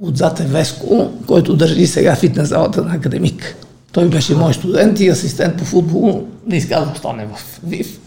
Отзад 0.00 0.40
е 0.40 0.44
Веско, 0.44 1.10
който 1.26 1.56
държи 1.56 1.86
сега 1.86 2.16
фитнес 2.16 2.48
залата 2.48 2.82
на 2.82 2.94
академик. 2.94 3.56
Той 3.92 4.08
беше 4.08 4.34
мой 4.34 4.54
студент 4.54 5.00
и 5.00 5.08
асистент 5.08 5.58
по 5.58 5.64
футбол 5.64 6.26
не 6.46 6.56
изказа 6.56 6.86
да 6.86 6.92
остане 6.92 7.26
в 7.26 7.60
ВИВ. 7.64 8.00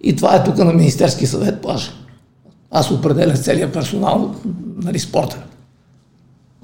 И 0.00 0.16
това 0.16 0.36
е 0.36 0.44
тук 0.44 0.58
на 0.58 0.72
Министерски 0.72 1.26
съвет 1.26 1.62
плажа. 1.62 1.90
Аз 2.70 2.90
определях 2.90 3.42
целият 3.42 3.72
персонал, 3.72 4.34
нали, 4.82 4.98
спорта. 4.98 5.42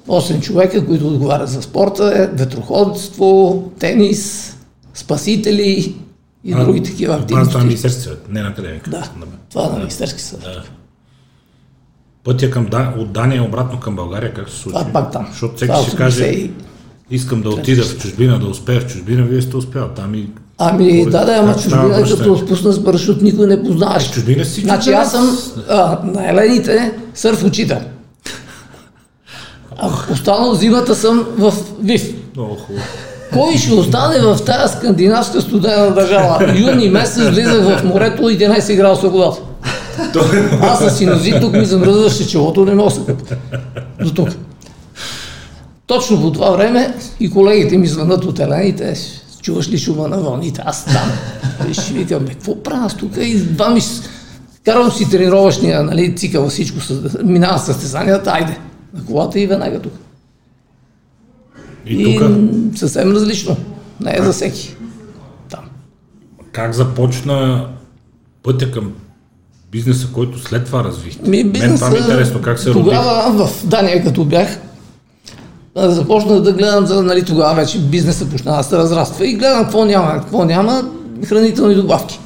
8 0.09 0.40
човека, 0.40 0.87
които 0.87 1.07
отговарят 1.07 1.49
за 1.49 1.62
спорта, 1.62 2.12
е 2.16 2.37
ветроходство, 2.37 3.62
тенис, 3.79 4.57
спасители 4.95 5.97
и 6.45 6.53
А, 6.53 6.64
други 6.64 6.83
такива 6.83 7.27
Това 7.27 7.40
е 7.40 7.42
на 7.42 7.49
активности. 7.49 7.66
Министерски 7.66 8.03
съвет, 8.03 8.29
не 8.29 8.42
на 8.42 8.49
академика. 8.49 8.90
Да, 8.90 9.11
това 9.51 9.66
е 9.66 9.68
на 9.68 9.77
Министерски 9.77 10.23
съвет. 10.23 10.45
Да. 10.45 10.62
Пътя 12.25 12.51
към, 12.51 12.67
да, 12.67 12.95
от 12.99 13.13
Дания 13.13 13.43
обратно 13.43 13.81
към 13.81 13.97
България, 13.97 14.35
как 14.35 14.51
се 14.51 14.57
случи? 14.57 14.77
Това 14.77 14.89
е 14.89 14.93
пак 14.93 15.13
там. 15.13 15.27
Защото 15.31 15.57
всеки 15.57 15.73
е 15.73 15.83
ще 15.89 15.97
каже, 15.97 16.23
80 16.25 16.35
и- 16.35 16.51
искам 17.11 17.43
да 17.43 17.49
отида 17.51 17.83
в 17.83 17.99
чужбина, 17.99 18.39
да 18.39 18.47
успея 18.47 18.81
в 18.81 18.87
чужбина, 18.87 19.23
вие 19.23 19.43
сте 19.43 19.57
успял. 19.57 19.89
Там 19.89 20.15
и 20.15 20.29
Ами 20.59 21.05
да, 21.05 21.25
да, 21.25 21.33
ама 21.33 21.55
чужбина, 21.55 21.89
връщане? 21.89 22.19
като 22.19 22.37
спусна 22.37 22.73
с 22.73 22.85
парашут, 22.85 23.23
никой 23.23 23.47
не 23.47 23.63
познаваш. 23.65 24.11
чужбина 24.11 24.45
си 24.45 24.61
Значи 24.61 24.91
аз 24.93 25.11
съм 25.11 25.39
а, 25.69 25.99
на 26.05 26.31
елените 26.31 26.93
сърф 27.15 27.45
учител. 27.45 27.79
А 29.79 29.91
останал 30.13 30.55
зимата 30.55 30.95
съм 30.95 31.27
в 31.39 31.53
ВИВ. 31.81 32.15
Много 32.37 32.55
хубаво. 32.55 32.85
Кой 33.33 33.57
ще 33.57 33.75
остане 33.75 34.21
в 34.21 34.39
тази 34.47 34.75
скандинавска 34.75 35.41
студена 35.41 35.95
държава? 35.95 36.55
Юни 36.59 36.89
месец 36.89 37.25
влизах 37.25 37.79
в 37.79 37.85
морето 37.85 38.23
11 38.23 38.77
градуса 38.77 39.09
водата. 39.09 39.41
Аз 40.61 40.85
с 40.85 40.99
синозит 40.99 41.41
тук 41.41 41.53
ми 41.53 41.65
замръзваше 41.65 42.29
челото, 42.29 42.65
не 42.65 42.75
къпа. 43.07 43.37
До 44.01 44.15
тук. 44.15 44.29
Точно 45.87 46.21
по 46.21 46.33
това 46.33 46.51
време 46.51 46.95
и 47.21 47.31
колегите 47.31 47.79
ми 47.79 47.87
звънат 47.87 48.25
от 48.25 48.39
елените, 48.39 48.95
чуваш 49.43 49.69
ли 49.69 49.79
шума 49.79 50.09
на 50.09 50.19
вълните? 50.19 50.63
Аз 50.65 50.85
там. 50.85 51.11
И 51.71 51.75
ще 51.75 51.93
бе, 52.21 52.33
какво 52.33 52.63
правя 52.63 52.87
аз 52.87 52.97
тук? 52.97 53.17
И 53.17 53.37
два 53.37 53.71
ми 53.71 53.81
карам 54.65 54.93
си 54.93 55.11
тренировъчния, 55.11 55.83
нали, 55.83 56.17
цикъл 56.17 56.49
всичко, 56.49 56.79
минавам 57.25 57.59
състезанията, 57.59 58.31
айде, 58.31 58.59
на 58.95 59.05
колата 59.05 59.41
и 59.41 59.47
веднага 59.47 59.81
тук. 59.81 59.93
И 61.87 62.05
тук, 62.05 62.29
м, 62.29 62.49
съвсем 62.77 63.13
различно. 63.13 63.57
Не 64.01 64.17
е 64.19 64.23
за 64.23 64.33
всеки. 64.33 64.77
Там. 65.51 65.65
как 66.53 66.75
започна 66.75 67.69
пътя 68.43 68.71
към 68.71 68.93
бизнеса, 69.73 70.09
който 70.13 70.39
след 70.39 70.65
това 70.65 70.85
развихте? 70.85 71.31
Ми, 71.31 71.45
Мен 71.45 71.75
това 71.75 71.91
ми 71.91 71.97
е 71.97 72.01
интересно, 72.01 72.43
как 72.43 72.59
се 72.59 72.71
роди. 72.71 72.79
Тогава 72.79 73.47
в 73.47 73.67
Дания, 73.67 74.05
като 74.05 74.25
бях, 74.25 74.59
започнах 75.77 76.41
да 76.41 76.53
гледам 76.53 76.87
за, 76.87 77.03
нали, 77.03 77.25
тогава 77.25 77.55
вече 77.55 77.79
бизнеса 77.79 78.31
почна 78.31 78.57
да 78.57 78.63
се 78.63 78.77
разраства 78.77 79.27
и 79.27 79.35
гледам 79.35 79.63
какво 79.63 79.85
няма, 79.85 80.13
какво 80.13 80.45
няма, 80.45 80.91
хранителни 81.25 81.75
добавки. 81.75 82.21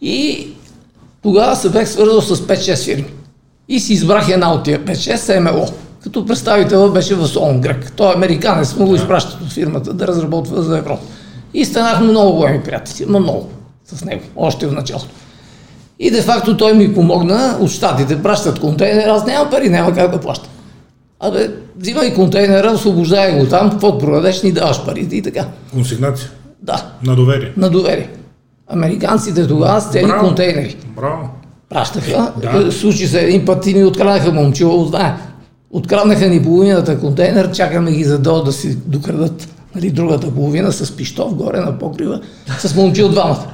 И 0.00 0.48
тогава 1.22 1.56
се 1.56 1.70
бях 1.70 1.88
свързал 1.88 2.20
с 2.20 2.36
5-6 2.36 2.84
фирми. 2.84 3.10
И 3.68 3.80
си 3.80 3.92
избрах 3.92 4.28
една 4.28 4.52
от 4.52 4.64
тия 4.64 4.84
5-6 4.84 5.38
МЛО. 5.38 5.66
Като 6.02 6.26
представител 6.26 6.92
беше 6.92 7.14
в 7.14 7.28
Солон 7.28 7.60
Грек. 7.60 7.92
Той 7.96 8.12
е 8.12 8.16
американец, 8.16 8.76
му 8.76 8.86
го 8.86 8.94
изпращат 8.94 9.40
от 9.40 9.52
фирмата 9.52 9.92
да 9.92 10.06
разработва 10.06 10.62
за 10.62 10.78
Европа. 10.78 11.02
И 11.54 11.64
станахме 11.64 12.06
много 12.06 12.36
големи 12.36 12.62
приятели, 12.62 13.06
ма 13.08 13.20
много 13.20 13.50
с 13.86 14.04
него, 14.04 14.22
още 14.36 14.66
в 14.66 14.72
началото. 14.72 15.08
И 16.04 16.10
де 16.10 16.22
факто 16.22 16.56
той 16.56 16.74
ми 16.74 16.94
помогна 16.94 17.56
от 17.60 17.70
щатите, 17.70 18.22
пращат 18.22 18.58
контейнер, 18.58 19.08
аз 19.08 19.26
нямам 19.26 19.50
пари, 19.50 19.68
няма 19.68 19.94
как 19.94 20.10
да 20.10 20.20
плащам. 20.20 20.50
Абе, 21.20 21.50
взимай 21.76 22.14
контейнера, 22.14 22.70
освобождай 22.70 23.38
го 23.38 23.46
там, 23.46 23.70
какво 23.70 23.98
продадеш, 23.98 24.42
ни 24.42 24.52
даваш 24.52 24.84
парите 24.84 25.16
и 25.16 25.22
така. 25.22 25.46
Консигнация. 25.72 26.30
Да, 26.62 26.86
На 27.06 27.16
доверие. 27.16 27.52
на 27.56 27.70
доверие. 27.70 28.08
Американците 28.68 29.46
тогава 29.46 29.80
с 29.80 29.90
цели 29.90 30.06
Браво. 30.06 30.26
контейнери 30.26 30.76
Браво. 30.96 31.28
пращаха. 31.68 32.32
Да. 32.42 32.64
Е, 32.68 32.70
Случи 32.70 33.06
се 33.06 33.20
един 33.20 33.44
път 33.44 33.66
и 33.66 33.74
ни 33.74 33.84
откраднаха 33.84 34.32
момчило, 34.32 34.84
знае. 34.84 35.14
Откраднаха 35.70 36.26
ни 36.28 36.42
половината 36.42 37.00
контейнер, 37.00 37.52
чакаме 37.52 37.92
ги 37.92 38.04
за 38.04 38.18
долу 38.18 38.42
да 38.42 38.52
си 38.52 38.76
докрадат 38.76 39.48
нали, 39.74 39.90
другата 39.90 40.34
половина 40.34 40.72
с 40.72 40.96
пиштов 40.96 41.34
горе 41.34 41.60
на 41.60 41.78
покрива, 41.78 42.20
с 42.58 42.74
момчил 42.74 43.08
двамата. 43.08 43.44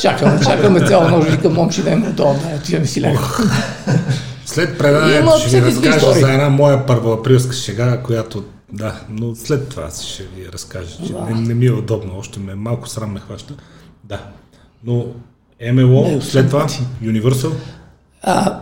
Чакаме, 0.00 0.40
чакаме 0.44 0.86
цяла 0.86 1.10
нощ, 1.10 1.30
викам, 1.30 1.54
момче, 1.54 1.82
дай 1.82 1.96
му 1.96 2.12
долу, 2.12 2.34
да 2.34 2.56
отиваме 2.56 2.86
си 2.86 3.02
ляга. 3.02 3.18
След 4.46 4.68
Има 4.68 4.78
преданието 4.78 5.38
ще 5.48 5.60
ви 5.60 5.66
разкажа 5.70 5.96
истории. 5.96 6.20
за 6.22 6.32
една 6.32 6.48
моя 6.48 6.86
първоаприлска 6.86 7.52
шега, 7.52 8.00
която 8.02 8.44
да, 8.72 9.00
но 9.10 9.34
след 9.34 9.68
това 9.68 9.88
ще 10.02 10.22
ви 10.22 10.48
разкажа, 10.52 10.96
че 11.06 11.12
не, 11.12 11.40
не 11.40 11.54
ми 11.54 11.66
е 11.66 11.72
удобно, 11.72 12.12
още 12.18 12.40
ме 12.40 12.54
малко 12.54 12.88
срам 12.88 13.12
ме 13.12 13.20
хваща. 13.20 13.54
Да. 14.04 14.20
Но 14.84 15.04
МЛО, 15.72 16.08
Не, 16.08 16.20
след 16.22 16.46
това 16.46 16.66
Universal, 17.04 17.50
А, 18.22 18.58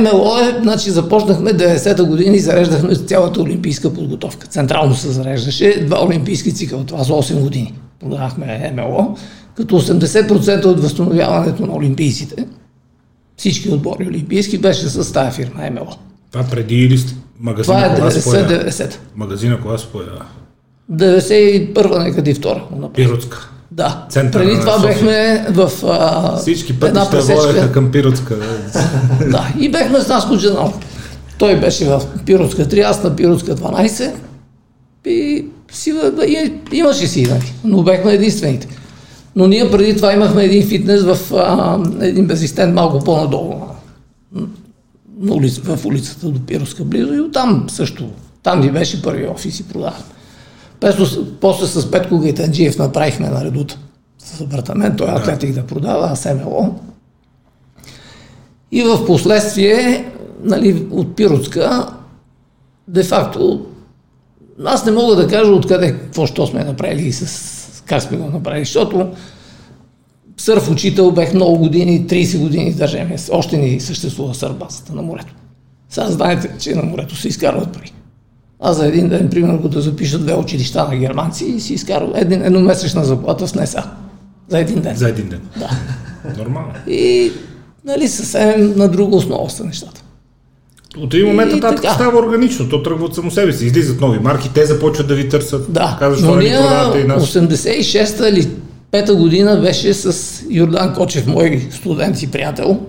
МЛО 0.00 0.38
е, 0.38 0.58
значи 0.62 0.90
започнахме 0.90 1.50
90-та 1.50 2.04
година 2.04 2.36
и 2.36 2.40
зареждахме 2.40 2.94
цялата 2.94 3.40
олимпийска 3.40 3.94
подготовка. 3.94 4.46
Централно 4.46 4.94
се 4.94 5.08
зареждаше 5.08 5.84
два 5.86 6.04
олимпийски 6.04 6.54
цикъла, 6.54 6.84
това 6.84 7.02
за 7.02 7.12
8 7.12 7.40
години. 7.40 7.74
Продавахме 8.00 8.72
МЛО, 8.76 9.16
като 9.56 9.80
80% 9.80 10.64
от 10.64 10.80
възстановяването 10.80 11.66
на 11.66 11.74
олимпийците, 11.74 12.46
всички 13.36 13.70
отбори 13.70 14.06
олимпийски, 14.08 14.58
беше 14.58 14.88
с 14.88 15.12
тази 15.12 15.36
фирма 15.36 15.70
МЛО. 15.70 15.96
това 16.32 16.44
преди 16.44 16.74
или 16.74 17.00
магазина 17.40 17.76
Това 17.76 17.86
е 17.86 17.94
кога 17.94 18.10
се 18.10 18.24
появява? 18.24 18.64
90-90. 18.64 18.94
Магазина 19.16 19.60
кога 19.60 19.78
се 19.78 19.86
появява? 19.86 20.24
91-а, 20.92 21.98
некъде 22.04 22.30
и 22.30 22.34
втора. 22.34 22.64
Пиротска. 22.94 23.50
Да. 23.70 24.06
Центъра 24.10 24.42
Преди 24.44 24.60
това 24.60 24.72
София. 24.72 24.88
бехме 24.88 25.46
в 25.50 25.70
а, 25.84 26.36
Всички 26.36 26.80
пътища 26.80 27.20
водеха 27.20 27.72
към 27.72 27.90
Пиротска. 27.90 28.36
Да, 29.30 29.54
и 29.60 29.68
бехме 29.68 30.00
с 30.00 30.08
Наско 30.08 30.36
Джанов. 30.36 30.78
Той 31.38 31.60
беше 31.60 31.84
в 31.84 32.02
Пиротска 32.26 32.64
3, 32.64 32.84
аз 32.84 33.02
на 33.02 33.16
Пиротска 33.16 33.56
12. 33.56 34.12
И 35.06 35.44
си, 35.72 35.94
и, 36.26 36.52
имаше 36.72 37.06
си, 37.06 37.22
нали? 37.22 37.52
но 37.64 37.82
бехме 37.82 38.12
единствените. 38.12 38.68
Но 39.36 39.46
ние 39.46 39.70
преди 39.70 39.96
това 39.96 40.12
имахме 40.12 40.44
един 40.44 40.68
фитнес 40.68 41.02
в 41.02 41.34
а, 41.34 41.78
един 42.00 42.26
безистент 42.26 42.74
малко 42.74 43.04
по-надолу. 43.04 43.54
на- 44.32 45.34
улица, 45.34 45.60
в 45.76 45.84
улицата 45.84 46.28
до 46.28 46.40
Пиротска 46.46 46.84
близо 46.84 47.14
и 47.14 47.20
оттам 47.20 47.66
също. 47.68 48.08
Там 48.42 48.60
ни 48.60 48.70
беше 48.70 49.02
първи 49.02 49.28
офис 49.28 49.60
и 49.60 49.68
продавахме. 49.68 50.04
Песто, 50.80 51.26
после 51.40 51.66
с 51.66 51.90
Петко 51.90 52.18
Гайтанджиев 52.18 52.78
направихме 52.78 53.28
на 53.28 53.44
редута 53.44 53.78
с 54.18 54.40
апартамент, 54.40 54.96
той 54.96 55.08
атлетик 55.10 55.52
да 55.52 55.66
продава, 55.66 56.06
аз 56.06 56.24
МЛО. 56.24 56.74
И 58.72 58.82
в 58.82 59.06
последствие, 59.06 60.10
нали, 60.42 60.86
от 60.90 61.16
Пиротска, 61.16 61.86
де-факто, 62.88 63.66
аз 64.64 64.86
не 64.86 64.92
мога 64.92 65.16
да 65.16 65.28
кажа 65.28 65.50
откъде, 65.52 65.92
какво 65.92 66.26
що 66.26 66.46
сме 66.46 66.64
направили 66.64 67.12
с, 67.12 67.26
как 67.86 68.02
сме 68.02 68.16
го 68.16 68.30
направили, 68.30 68.64
защото 68.64 69.08
сърф 70.36 70.70
учител 70.70 71.10
бех 71.10 71.34
много 71.34 71.58
години, 71.58 72.06
30 72.06 72.38
години 72.38 72.72
в 72.72 72.76
държавния, 72.76 73.20
още 73.30 73.58
ни 73.58 73.80
съществува 73.80 74.34
сърбазата 74.34 74.94
на 74.94 75.02
морето. 75.02 75.34
Сега 75.88 76.10
знаете, 76.10 76.50
че 76.58 76.74
на 76.74 76.82
морето 76.82 77.16
се 77.16 77.28
изкарват 77.28 77.72
пари. 77.72 77.92
Аз 78.60 78.76
за 78.76 78.86
един 78.86 79.08
ден, 79.08 79.30
примерно, 79.30 79.62
като 79.62 79.80
запиша 79.80 80.18
две 80.18 80.34
училища 80.34 80.88
на 80.88 80.96
германци 80.96 81.44
и 81.44 81.60
си 81.60 81.74
изкарвам 81.74 82.12
един, 82.14 82.44
едномесечна 82.44 83.04
заплата 83.04 83.46
в 83.46 83.54
НЕСА. 83.54 83.90
За 84.48 84.58
един 84.58 84.80
ден. 84.80 84.96
За 84.96 85.08
един 85.08 85.28
ден. 85.28 85.40
Да. 85.58 85.70
Нормално. 86.38 86.72
И 86.86 87.32
нали, 87.84 88.08
съвсем 88.08 88.74
на 88.76 88.88
друга 88.88 89.16
основа 89.16 89.50
са 89.50 89.64
нещата. 89.64 90.02
От 90.98 91.14
един 91.14 91.26
момент 91.26 91.52
нататък 91.52 91.82
така. 91.82 91.94
става 91.94 92.18
органично. 92.18 92.68
То 92.68 92.82
тръгва 92.82 93.04
от 93.04 93.14
само 93.14 93.30
себе 93.30 93.52
си. 93.52 93.66
Излизат 93.66 94.00
нови 94.00 94.18
марки, 94.18 94.50
те 94.54 94.66
започват 94.66 95.08
да 95.08 95.14
ви 95.14 95.28
търсят. 95.28 95.72
Да, 95.72 95.96
Казваш, 95.98 96.20
но 96.20 96.36
ние 96.36 96.50
ни 96.50 96.56
продавате 96.56 96.98
и 96.98 97.04
нас. 97.04 97.34
86-та 97.34 98.28
или 98.28 98.48
5-та 98.92 99.14
година 99.14 99.60
беше 99.60 99.94
с 99.94 100.42
Йордан 100.50 100.94
Кочев, 100.94 101.26
мой 101.26 101.68
студент 101.70 102.22
и 102.22 102.30
приятел, 102.30 102.80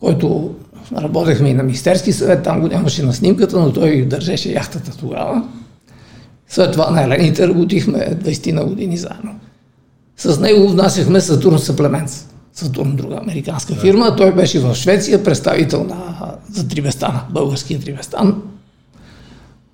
който 0.00 0.54
работехме 0.96 1.48
и 1.48 1.54
на 1.54 1.62
Министерски 1.62 2.12
съвет, 2.12 2.42
там 2.42 2.60
го 2.60 2.66
нямаше 2.66 3.02
на 3.02 3.12
снимката, 3.12 3.58
но 3.58 3.72
той 3.72 4.02
държеше 4.02 4.52
яхтата 4.52 4.98
тогава. 4.98 5.42
След 6.48 6.72
това 6.72 6.90
на 6.90 7.02
Елените 7.02 7.48
работихме 7.48 7.98
20 7.98 8.52
на 8.52 8.64
години 8.64 8.96
заедно. 8.96 9.34
С 10.16 10.40
него 10.40 10.68
внасяхме 10.68 11.20
Сатурн 11.20 11.58
Съплеменц. 11.58 12.27
Сатурн, 12.58 12.96
друга 12.96 13.18
американска 13.22 13.74
фирма. 13.74 14.16
Той 14.16 14.34
беше 14.34 14.60
в 14.60 14.74
Швеция, 14.74 15.24
представител 15.24 15.84
на, 15.84 16.34
за 16.52 16.68
Трибестана, 16.68 17.20
българския 17.30 17.80
Трибестан. 17.80 18.42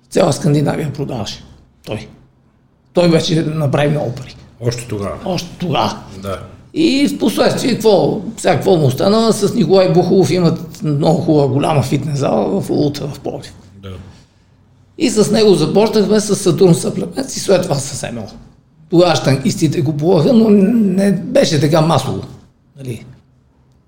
Цяла 0.09 0.33
Скандинавия 0.33 0.93
продаваше. 0.93 1.43
Той. 1.85 2.07
Той 2.93 3.09
вече 3.09 3.41
направи 3.41 3.89
много 3.89 4.11
пари. 4.11 4.35
Още 4.61 4.87
тогава. 4.87 5.15
Още 5.25 5.49
тогава. 5.59 5.97
Да. 6.21 6.39
И 6.73 7.07
в 7.07 7.19
последствие, 7.19 7.73
какво, 7.73 8.21
сега 8.37 8.55
какво 8.55 8.75
му 8.75 8.91
стана, 8.91 9.33
с 9.33 9.53
Николай 9.53 9.93
Бухолов 9.93 10.31
имат 10.31 10.83
много 10.83 11.21
хубава 11.21 11.47
голяма 11.47 11.83
фитнес 11.83 12.19
зала 12.19 12.61
в 12.61 12.69
Улута, 12.69 13.07
в 13.07 13.19
Пловдив. 13.19 13.53
Да. 13.83 13.89
И 14.97 15.09
с 15.09 15.31
него 15.31 15.53
започнахме 15.53 16.19
с 16.19 16.35
Сатурн 16.35 16.75
Съплемент 16.75 17.35
и 17.35 17.39
след 17.39 17.63
това 17.63 17.75
с 17.75 18.11
МЛ. 18.11 18.27
Тогава 18.89 19.15
штангистите 19.15 19.83
купуваха, 19.83 20.33
но 20.33 20.49
не 20.49 21.11
беше 21.11 21.59
така 21.59 21.81
масово. 21.81 22.21
Нали? 22.77 23.05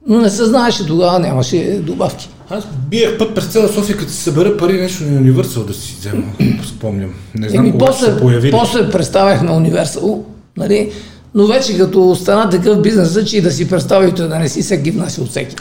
Но 0.07 0.21
не 0.21 0.29
се 0.29 0.45
знаеше 0.45 0.85
тогава, 0.87 1.19
нямаше 1.19 1.79
добавки. 1.83 2.29
Аз 2.49 2.63
биех 2.89 3.17
път 3.17 3.35
през 3.35 3.45
цяла 3.45 3.67
София, 3.67 3.97
като 3.97 4.11
се 4.11 4.17
събере 4.17 4.57
пари 4.57 4.73
нещо 4.73 5.03
на 5.03 5.17
Универсал 5.17 5.63
да 5.63 5.73
си 5.73 5.95
взема, 5.99 6.23
спомням. 6.67 7.13
Не 7.35 7.49
знам 7.49 7.59
Еми, 7.59 7.71
кога 7.71 7.85
после, 7.85 8.05
се 8.05 8.17
появили. 8.17 8.51
после 8.51 8.89
представях 8.91 9.41
на 9.41 9.53
Универсал, 9.53 10.25
нали? 10.57 10.91
но 11.35 11.47
вече 11.47 11.77
като 11.77 12.15
стана 12.15 12.49
такъв 12.49 12.81
бизнес, 12.81 13.25
че 13.25 13.37
и 13.37 13.41
да 13.41 13.51
си 13.51 13.69
представите 13.69 14.23
да 14.23 14.39
не 14.39 14.49
си 14.49 14.61
всеки 14.61 14.91
внася 14.91 15.21
от 15.21 15.29
всеки. 15.29 15.55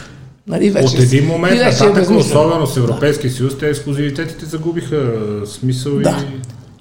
Нали, 0.46 0.70
вече, 0.70 0.86
От 0.86 1.02
един 1.02 1.26
момент 1.26 1.54
вече 1.54 1.66
е 1.66 1.70
нататък, 1.70 1.94
безмислено. 1.94 2.40
особено 2.40 2.66
с 2.66 2.76
Европейския 2.76 3.30
съюз, 3.30 3.58
те 3.58 3.68
ексклюзивитетите 3.68 4.46
загубиха 4.46 5.12
смисъл 5.46 5.92
Да. 5.94 6.18
и... 6.22 6.36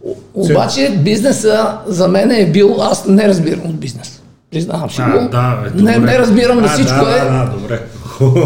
О- 0.06 0.16
Обаче 0.34 1.00
бизнеса 1.04 1.78
за 1.88 2.08
мен 2.08 2.32
е 2.32 2.52
бил, 2.52 2.76
аз 2.80 3.06
не 3.08 3.24
разбирам 3.24 3.66
от 3.66 3.76
бизнес. 3.76 4.15
Признавам 4.52 4.90
А, 5.00 5.20
го. 5.20 5.30
да, 5.30 5.64
е, 5.78 5.82
не, 5.82 5.98
не 5.98 6.20
разбирам 6.20 6.62
на 6.62 6.68
всичко 6.68 7.06
да, 7.06 7.18
е. 7.18 7.20
Да, 7.20 7.46
да, 7.46 7.52
добре. 7.60 7.82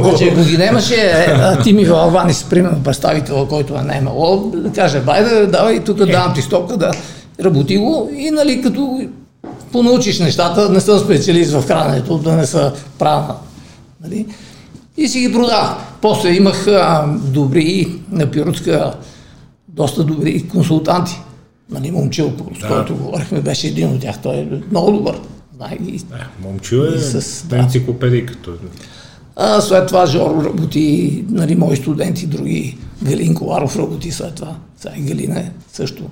Значи, 0.02 0.30
ако 0.30 0.44
ги 0.44 0.58
нямаше 0.66 0.96
е, 0.96 1.28
Тими 1.64 1.86
Валванис, 1.86 2.44
примерно 2.44 2.84
представител, 2.84 3.46
който 3.48 3.76
е 3.76 3.82
наймало, 3.82 4.52
да 4.56 4.72
каже, 4.72 5.00
байде, 5.00 5.46
давай 5.48 5.84
тук 5.84 5.98
давам 5.98 6.34
ти 6.34 6.42
стопка, 6.42 6.78
да 6.78 6.92
работи 7.44 7.78
го 7.78 8.10
и 8.18 8.32
нали 8.32 8.62
като 8.62 9.02
понаучиш 9.72 10.20
нещата, 10.20 10.70
не 10.70 10.80
съм 10.80 11.00
специалист 11.00 11.52
в 11.52 11.68
храненето, 11.68 12.18
да 12.18 12.36
не 12.36 12.46
са 12.46 12.74
правна. 13.00 13.36
Нали? 14.04 14.26
И 14.98 15.08
си 15.08 15.20
ги 15.20 15.34
продавах. 15.34 15.70
После 16.02 16.30
имах 16.30 16.68
а, 16.68 17.06
добри 17.24 18.02
на 18.12 18.32
Пиротска, 18.32 18.94
доста 19.68 20.04
добри 20.04 20.48
консултанти. 20.48 21.20
Нали, 21.72 21.92
момчил, 21.92 22.32
с 22.58 22.62
Да. 22.62 22.68
който 22.68 22.96
говорихме, 22.96 23.42
беше 23.42 23.68
един 23.68 23.90
от 23.90 24.02
тях. 24.02 24.16
Той 24.24 24.36
е 24.36 24.48
много 24.72 24.92
добър. 24.92 25.20
Знае 25.60 25.78
ги. 25.78 25.96
Е, 25.96 26.44
Момчил 26.44 26.78
е 26.78 26.96
И 26.96 27.00
с- 27.00 27.44
да. 27.44 27.56
да. 27.56 27.62
енциклопедийка. 27.62 28.36
той. 28.36 28.54
А 29.36 29.62
след 29.62 29.88
това 29.88 30.06
Жоро 30.06 30.44
работи, 30.46 31.24
нали, 31.30 31.56
мои 31.56 31.78
студенти, 31.78 32.28
други. 32.28 32.78
Галин 33.04 33.36
Коларов 33.36 33.78
работи 33.78 34.12
след 34.12 34.36
това. 34.36 34.56
Сега 34.78 34.94
и 34.98 35.02
Галина 35.02 35.40
е 35.40 35.52
също. 35.74 36.04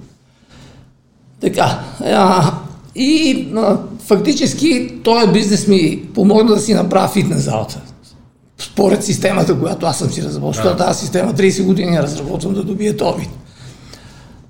Така. 1.41 1.79
А, 2.01 2.51
и 2.95 3.47
а, 3.55 3.77
фактически 3.99 4.93
този 5.03 5.31
бизнес 5.31 5.67
ми 5.67 6.03
помогна 6.13 6.55
да 6.55 6.61
си 6.61 6.73
направя 6.73 7.07
фитнес 7.07 7.43
залата. 7.43 7.81
Според 8.57 9.03
системата, 9.03 9.59
която 9.59 9.85
аз 9.85 9.97
съм 9.99 10.11
си 10.11 10.23
разработил. 10.23 10.53
Защото 10.53 10.77
тази 10.77 10.99
система 10.99 11.33
30 11.33 11.63
години 11.63 11.99
разработвам 12.01 12.53
да 12.53 12.63
добие 12.63 12.97
този 12.97 13.19
вид. 13.19 13.29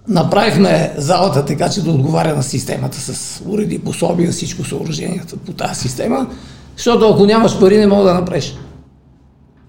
Направихме 0.07 0.93
залата 0.97 1.45
така, 1.45 1.69
че 1.69 1.83
да 1.83 1.91
отговаря 1.91 2.35
на 2.35 2.43
системата 2.43 2.97
с 2.97 3.41
уреди, 3.45 3.79
пособия, 3.79 4.31
всичко 4.31 4.63
съоръженията 4.63 5.37
по 5.37 5.51
тази 5.51 5.81
система, 5.81 6.27
защото 6.75 7.09
ако 7.09 7.25
нямаш 7.25 7.59
пари, 7.59 7.77
не 7.77 7.87
мога 7.87 8.03
да 8.03 8.13
направиш. 8.13 8.55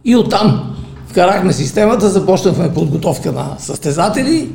И 0.04 0.16
оттам 0.16 0.76
вкарахме 1.06 1.52
системата, 1.52 2.08
започнахме 2.08 2.74
подготовка 2.74 3.32
на 3.32 3.56
състезатели, 3.58 4.50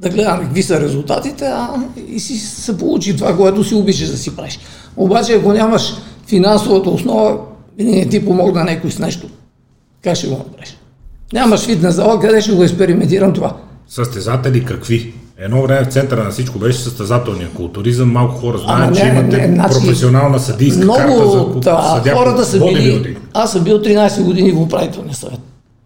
да 0.00 0.08
гледаме 0.08 0.44
какви 0.44 0.62
са 0.62 0.80
резултатите, 0.80 1.44
а 1.44 1.68
и 2.08 2.20
си 2.20 2.38
се 2.38 2.78
получи 2.78 3.16
това, 3.16 3.36
което 3.36 3.64
си 3.64 3.74
обичаш 3.74 4.08
да 4.08 4.18
си 4.18 4.36
правиш. 4.36 4.58
Обаче, 4.96 5.32
ако 5.32 5.52
нямаш 5.52 5.94
финансовата 6.26 6.90
основа, 6.90 7.38
не 7.78 8.08
ти 8.08 8.24
помогна 8.24 8.64
някой 8.64 8.90
с 8.90 8.98
нещо, 8.98 9.26
как 10.04 10.16
ще 10.16 10.28
го 10.28 10.36
направиш? 10.36 10.76
Нямаш 11.32 11.66
фитнес 11.66 11.94
зала, 11.94 12.20
къде 12.20 12.40
ще 12.40 12.52
го 12.52 12.62
експериментирам 12.62 13.32
това? 13.32 13.56
Състезатели 13.90 14.64
какви? 14.64 15.14
Едно 15.38 15.62
време 15.62 15.84
в 15.84 15.92
центъра 15.92 16.24
на 16.24 16.30
всичко 16.30 16.58
беше 16.58 16.78
състезателния 16.78 17.48
културизъм. 17.48 18.12
Малко 18.12 18.34
хора 18.34 18.58
знаят, 18.58 18.96
че 18.96 19.06
имате 19.06 19.36
не, 19.36 19.54
значи, 19.54 19.74
професионална 19.74 20.40
съдийска 20.40 20.84
Много 20.84 21.60
карта 21.64 21.82
за 21.82 21.96
съдя 21.96 22.16
хората 22.16 22.44
са 22.44 22.58
били... 22.58 23.16
Аз 23.34 23.52
съм 23.52 23.64
бил 23.64 23.78
13 23.78 24.22
години 24.22 24.52
в 24.52 24.60
управителния 24.60 25.14
съвет. 25.14 25.38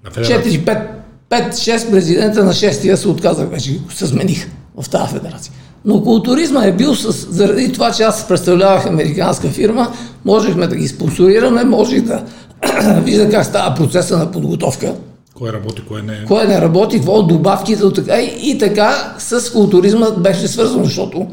На 0.05 0.11
федерация. 0.11 0.65
4, 0.65 0.87
5, 1.31 1.51
5, 1.51 1.53
6 1.53 1.91
президента 1.91 2.45
на 2.45 2.53
6-я 2.53 2.97
се 2.97 3.09
отказах 3.09 3.49
вече, 3.49 3.81
се 3.95 4.07
смених 4.07 4.49
в 4.83 4.91
тази 4.91 5.13
федерация. 5.13 5.53
Но 5.85 6.03
културизма 6.03 6.65
е 6.65 6.73
бил 6.73 6.95
с, 6.95 7.27
заради 7.31 7.73
това, 7.73 7.93
че 7.93 8.03
аз 8.03 8.29
представлявах 8.29 8.87
американска 8.87 9.49
фирма, 9.49 9.93
можехме 10.25 10.67
да 10.67 10.77
ги 10.77 10.89
спонсорираме, 10.89 11.65
можех 11.65 12.03
да 12.03 12.23
вижда 13.05 13.31
как 13.31 13.45
става 13.45 13.75
процеса 13.75 14.19
на 14.19 14.31
подготовка, 14.31 14.95
Кой 15.35 15.53
работи, 15.53 15.83
кой 15.89 16.03
не 16.03 16.13
е. 16.13 16.25
кой 16.25 16.49
не 16.49 16.61
работи, 16.61 16.97
какво 16.97 17.13
от 17.13 17.29
добавките, 17.29 17.85
от 17.85 17.95
така 17.95 18.21
и, 18.21 18.51
и 18.51 18.59
така 18.59 19.15
с 19.19 19.53
културизма 19.53 20.11
беше 20.11 20.49
свързано, 20.49 20.85
защото 20.85 21.27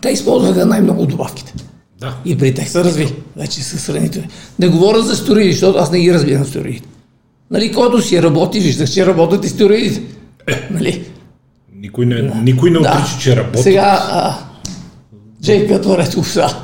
те 0.00 0.08
използваха 0.08 0.66
най-много 0.66 1.06
добавките. 1.06 1.54
Да. 2.00 2.16
И 2.24 2.38
при 2.38 2.54
тях 2.54 2.68
се 2.68 2.84
разви 2.84 3.14
вече 3.36 3.62
с 3.62 3.86
хранителни. 3.86 4.28
Не 4.58 4.68
говоря 4.68 5.02
за 5.02 5.16
стероиди, 5.16 5.52
защото 5.52 5.78
аз 5.78 5.92
не 5.92 6.00
ги 6.00 6.14
разбирам 6.14 6.44
стероидите. 6.44 6.88
Нали, 7.50 7.72
който 7.72 8.02
си 8.02 8.22
работи, 8.22 8.60
виждах, 8.60 8.90
че 8.90 9.06
работят 9.06 9.44
и 9.44 9.48
стероидите. 9.48 10.02
Нали? 10.70 11.04
Никой 11.76 12.06
не, 12.06 12.22
никой 12.42 12.70
не 12.70 12.78
отрича, 12.78 13.18
че 13.20 13.36
работи. 13.36 13.62
Сега, 13.62 14.08
а, 14.10 14.34
Джей 15.42 15.68
Катваретов, 15.68 16.28
са, 16.28 16.56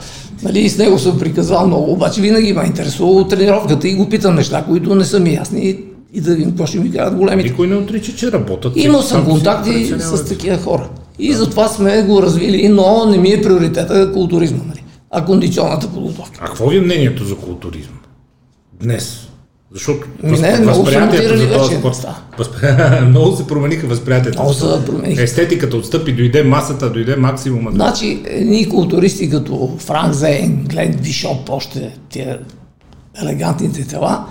нали, 0.42 0.60
и 0.60 0.68
с 0.68 0.78
него 0.78 0.98
съм 0.98 1.18
приказвал 1.18 1.66
много, 1.66 1.92
обаче 1.92 2.20
винаги 2.20 2.52
ме 2.52 2.64
интересува 2.66 3.28
тренировката 3.28 3.88
и 3.88 3.94
го 3.94 4.08
питам 4.08 4.34
неща, 4.34 4.64
които 4.68 4.94
не 4.94 5.04
са 5.04 5.20
ми 5.20 5.34
ясни 5.34 5.78
и, 6.12 6.20
да 6.20 6.34
видим 6.34 6.50
какво 6.50 6.66
ще 6.66 6.78
ми 6.78 6.92
кажат 6.92 7.14
големите. 7.14 7.48
Никой 7.48 7.66
не 7.66 7.74
отрича, 7.74 8.16
че 8.16 8.32
работят. 8.32 8.72
Имал 8.76 9.02
съм 9.02 9.24
контакти 9.24 9.86
с 9.86 10.24
такива 10.24 10.58
хора. 10.58 10.88
И 11.18 11.32
затова 11.32 11.68
сме 11.68 12.02
го 12.02 12.22
развили, 12.22 12.68
но 12.68 13.06
не 13.06 13.18
ми 13.18 13.28
е 13.28 13.42
приоритета 13.42 14.12
културизма, 14.12 14.64
нали? 14.68 14.84
а 15.10 15.24
кондиционната 15.24 15.88
подготовка. 15.88 16.40
А 16.42 16.46
какво 16.46 16.68
ви 16.68 16.76
е 16.76 16.80
мнението 16.80 17.24
за 17.24 17.36
културизма? 17.36 17.96
Днес. 18.82 19.28
Защото 19.72 20.06
не, 20.22 20.36
са 20.36 20.62
възприятието 20.62 21.36
за 21.36 21.52
този 21.52 21.76
спорт. 21.76 22.06
много 23.08 23.36
се 23.36 23.46
промениха 23.46 23.86
възприятията. 23.86 24.42
Много 24.42 24.54
се 24.54 24.84
промениха. 24.86 25.22
Естетиката 25.22 25.76
отстъпи, 25.76 26.12
дойде 26.12 26.42
масата, 26.42 26.92
дойде 26.92 27.16
максимума. 27.16 27.70
Значи, 27.70 28.22
едни 28.26 28.68
културисти 28.68 29.30
като 29.30 29.76
Франк 29.78 30.14
Зейн, 30.14 30.64
Глен 30.68 30.98
Бишоп, 31.02 31.50
още 31.50 31.98
тия 32.08 32.38
елегантните 33.22 33.88
тела, 33.88 34.26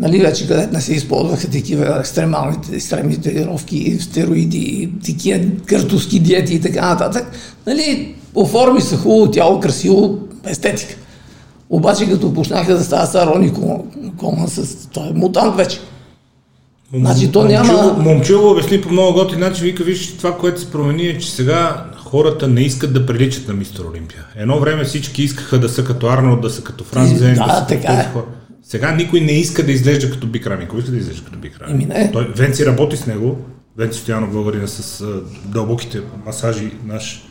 нали, 0.00 0.18
вече 0.18 0.48
където 0.48 0.72
не 0.72 0.80
се 0.80 0.94
използваха 0.94 1.48
такива 1.48 1.98
екстремалните, 2.00 2.76
екстремни 2.76 3.20
тренировки, 3.20 3.98
стероиди, 4.00 4.92
такива 5.06 5.40
картовски 5.66 6.20
диети 6.20 6.54
и 6.54 6.60
така 6.60 6.88
нататък, 6.88 7.26
нали, 7.66 8.14
оформи 8.34 8.80
се 8.80 8.96
хубаво 8.96 9.30
тяло, 9.30 9.60
красиво, 9.60 10.18
естетика. 10.44 10.94
Обаче 11.70 12.10
като 12.10 12.34
почнаха 12.34 12.74
да 12.74 12.84
стават 12.84 13.10
са 13.10 13.26
Рони 13.26 13.50
Кол- 13.50 13.84
Колман 14.16 14.48
с... 14.48 14.76
Той 14.86 15.08
е 15.08 15.12
мутант 15.14 15.56
вече. 15.56 15.80
Значи, 16.94 17.32
то 17.32 17.44
няма- 17.44 17.72
Момчило, 17.72 18.02
Момчило 18.04 18.50
обясни 18.50 18.80
по 18.80 18.88
много 18.90 19.12
готин 19.14 19.40
начин, 19.40 19.64
вика, 19.64 19.84
виж, 19.84 20.16
това, 20.16 20.38
което 20.38 20.60
се 20.60 20.70
промени 20.70 21.02
е, 21.02 21.18
че 21.18 21.30
сега 21.30 21.84
хората 21.96 22.48
не 22.48 22.60
искат 22.60 22.92
да 22.92 23.06
приличат 23.06 23.48
на 23.48 23.54
мистер 23.54 23.84
Олимпия. 23.84 24.24
Едно 24.36 24.60
време 24.60 24.84
всички 24.84 25.22
искаха 25.22 25.58
да 25.58 25.68
са 25.68 25.84
като 25.84 26.06
Арнолд, 26.06 26.40
да 26.40 26.50
са 26.50 26.62
като 26.62 26.84
Франц 26.84 27.18
Зен, 27.18 27.34
Да, 27.34 27.46
да, 27.46 27.54
са 27.54 27.66
така 27.66 27.86
като 27.86 28.00
е. 28.00 28.10
хора. 28.12 28.24
Сега 28.70 28.92
никой 28.92 29.20
не 29.20 29.32
иска 29.32 29.66
да 29.66 29.72
изглежда 29.72 30.10
като 30.10 30.26
Бикрами. 30.26 30.68
Кой 30.68 30.78
иска 30.78 30.90
да 30.90 30.96
изглежда 30.96 31.24
като 31.24 31.38
Бикрами? 31.38 31.84
Не. 31.84 32.10
Той, 32.12 32.32
Венци 32.36 32.66
работи 32.66 32.96
с 32.96 33.06
него, 33.06 33.38
Венци 33.78 33.98
Стоянов 33.98 34.32
българина 34.32 34.66
с 34.66 35.00
а, 35.00 35.06
дълбоките 35.44 36.00
масажи 36.26 36.70
наш 36.86 37.24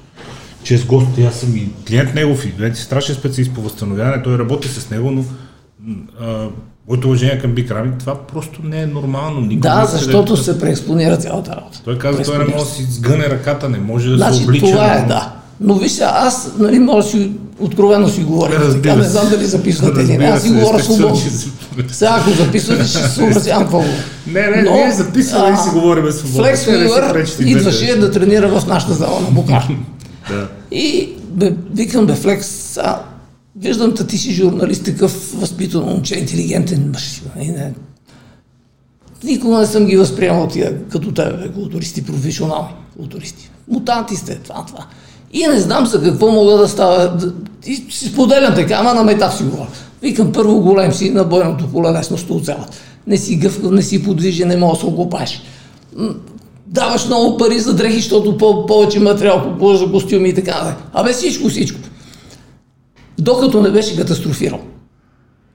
чест 0.63 0.86
гост, 0.86 1.08
аз 1.28 1.36
съм 1.36 1.56
и 1.56 1.69
клиент 1.88 2.15
негов 2.15 2.45
и 2.45 2.54
Венци 2.58 2.82
е 2.82 2.84
страшен 2.84 3.15
специалист 3.15 3.54
по 3.54 3.62
възстановяване, 3.62 4.23
той 4.23 4.38
работи 4.38 4.67
с 4.67 4.89
него, 4.89 5.12
но 5.12 5.23
а, 6.19 6.47
моето 6.89 7.08
уважение 7.08 7.39
към 7.39 7.52
Бикрами, 7.52 7.91
това 7.99 8.28
просто 8.28 8.60
не 8.63 8.82
е 8.82 8.86
нормално. 8.86 9.41
Никой 9.41 9.56
не 9.56 9.75
Да, 9.75 9.86
защото 9.86 10.36
да... 10.36 10.43
се 10.43 10.60
преекспонира 10.60 11.17
цялата 11.17 11.52
работа. 11.52 11.82
Той 11.84 11.97
каза, 11.97 12.23
той 12.23 12.38
не 12.38 12.45
може 12.45 12.65
да 12.65 12.71
си 12.71 12.84
сгъне 12.84 13.30
ръката, 13.30 13.69
не 13.69 13.80
може 13.80 14.10
да 14.10 14.17
Значи, 14.17 14.38
се 14.38 14.43
облича. 14.43 14.65
това 14.65 14.93
е, 14.93 15.06
да. 15.06 15.34
Но 15.62 15.75
вижте, 15.75 16.04
аз, 16.04 16.54
нали, 16.60 16.80
може 16.80 17.17
да 17.17 17.30
откровено 17.60 18.10
си 18.10 18.24
говоря. 18.24 18.74
Така, 18.74 18.95
не 18.95 19.04
знам 19.04 19.30
дали 19.30 19.45
записвате 19.45 20.02
или 20.02 20.17
не. 20.17 20.26
Аз 20.26 20.43
си 20.43 20.50
говоря 20.50 20.84
свободно. 20.84 21.22
Сега, 21.91 22.17
ако 22.22 22.30
записвате, 22.30 22.84
ще 22.84 22.98
се 22.98 23.10
съобразявам 23.10 23.63
какво. 23.63 23.84
Не, 24.28 24.48
не, 24.48 24.62
Но, 24.62 24.74
ние 24.74 24.91
записваме 24.91 25.54
и 25.54 25.58
си 25.58 25.69
говорим 25.74 26.12
свободно. 26.12 26.43
Флекс 26.43 26.65
Те 26.65 26.78
Уивър 26.78 27.28
идваше 27.39 27.95
да 27.95 28.12
тренира 28.12 28.60
в 28.60 28.67
нашата 28.67 28.93
зала 28.93 29.22
на 29.22 29.32
Букар. 29.32 29.67
Да. 30.30 30.48
И 30.72 31.10
бе, 31.30 31.54
викам, 31.74 32.06
бе, 32.06 32.15
Флекс, 32.15 32.78
а, 32.78 33.02
виждам, 33.56 33.95
та 33.95 34.08
ти 34.08 34.17
си 34.17 34.34
журналист, 34.34 34.86
такъв 34.86 35.39
възпитан 35.39 35.84
момче, 35.84 36.19
интелигентен 36.19 36.89
мъж. 36.93 37.22
И 37.41 37.48
не, 37.48 37.74
никога 39.24 39.58
не 39.58 39.65
съм 39.65 39.86
ги 39.86 39.98
възприемал 39.98 40.48
тия, 40.48 40.88
като 40.89 41.12
тебе, 41.12 41.38
бе, 41.38 41.54
културисти, 41.54 42.06
професионални 42.06 42.69
културисти. 42.98 43.50
Мутанти 43.67 44.15
сте, 44.15 44.36
това, 44.36 44.65
това. 44.67 44.86
И 45.34 45.48
не 45.48 45.60
знам 45.60 45.86
за 45.86 46.04
какво 46.04 46.32
мога 46.32 46.58
да 46.58 46.68
става, 46.68 47.08
да, 47.08 47.34
И 47.65 47.76
си 47.76 48.06
споделям 48.06 48.56
така, 48.56 48.74
ама 48.74 48.94
на 48.94 49.04
метаф 49.04 49.38
си 49.38 49.44
говоря. 49.44 49.68
Викам, 50.02 50.32
първо 50.32 50.62
голем 50.62 50.94
си, 50.94 51.10
на 51.10 51.24
бойното 51.24 51.68
поле 51.68 51.92
лесно 51.92 52.18
ще. 52.18 52.56
Не 53.08 53.18
си 53.18 53.36
гъвкав, 53.36 53.72
не 53.72 53.82
си 53.82 54.04
подвижен, 54.04 54.48
не 54.48 54.58
можеш 54.58 54.78
да 54.78 54.80
се 54.80 54.94
окопаеш. 54.94 55.42
Даваш 56.68 57.06
много 57.06 57.38
пари 57.38 57.60
за 57.60 57.74
дрехи, 57.74 57.96
защото 57.96 58.38
по- 58.38 58.65
повече 58.65 59.00
материал 59.00 59.44
купуваш 59.44 59.80
за 59.80 59.92
костюми 59.92 60.30
и 60.30 60.36
така. 60.36 60.52
нататък. 60.52 60.84
Абе 60.94 61.13
всичко, 61.13 61.50
всичко. 61.50 61.80
Докато 63.20 63.62
не 63.62 63.70
беше 63.70 63.98
катастрофирал. 63.98 64.60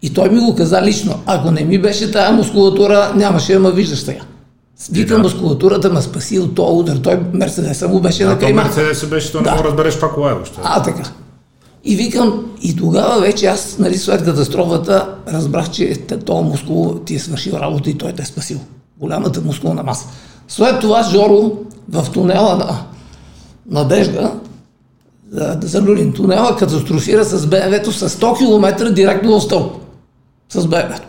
И 0.03 0.11
той 0.11 0.29
ми 0.31 0.41
го 0.41 0.55
каза 0.55 0.83
лично. 0.83 1.15
Ако 1.27 1.51
не 1.51 1.65
ми 1.65 1.79
беше 1.79 2.13
тая 2.13 2.33
мускулатура, 2.33 3.13
нямаше 3.17 3.53
да 3.53 3.61
ме 3.61 3.73
виждаш 3.73 3.99
сега. 3.99 4.21
Викам, 4.92 5.23
мускулатурата 5.23 5.92
ме 5.92 6.03
спаси 6.03 6.38
от 6.38 6.55
този 6.55 6.79
удар. 6.79 6.97
Той 6.97 7.20
Мерцедеса 7.33 7.88
му 7.88 8.01
беше 8.01 8.25
на 8.25 8.33
А 8.33 8.35
то 8.35 8.40
кайма. 8.40 8.62
Мерцедес 8.62 9.07
беше, 9.07 9.33
то 9.33 9.38
не 9.38 9.44
Да. 9.44 9.57
да 9.57 9.64
разбереш 9.64 9.94
това 9.94 10.11
кола 10.11 10.31
е 10.31 10.35
въобще. 10.35 10.61
А, 10.62 10.83
така. 10.83 11.11
И 11.85 11.97
викам, 11.97 12.44
и 12.62 12.77
тогава 12.77 13.20
вече 13.20 13.47
аз, 13.47 13.79
нали, 13.79 13.99
след 13.99 14.25
катастрофата, 14.25 15.14
разбрах, 15.29 15.70
че 15.70 15.94
този 16.27 16.44
мускул 16.44 16.94
ти 17.07 17.14
е 17.14 17.18
свършил 17.18 17.53
работа 17.53 17.90
и 17.90 17.99
той 17.99 18.12
те 18.12 18.23
е 18.23 18.27
спасил. 18.27 18.61
Голямата 19.01 19.40
мускулна 19.40 19.83
маса. 19.83 20.07
След 20.49 20.81
това 20.81 21.03
Жоро 21.03 21.53
в 21.88 22.07
тунела 22.12 22.57
на 22.57 22.85
Надежда, 23.70 24.33
за, 25.33 25.59
за 25.62 25.83
Люлин 25.83 26.12
тунела, 26.12 26.57
катастрофира 26.57 27.25
с 27.25 27.47
БМВ-то 27.47 27.92
с 27.92 28.09
100 28.09 28.38
км 28.38 28.92
директно 28.92 29.40
в 29.40 29.42
стълб. 29.42 29.73
С 30.49 30.66
БМВ-то. 30.66 31.09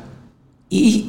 И 0.71 1.05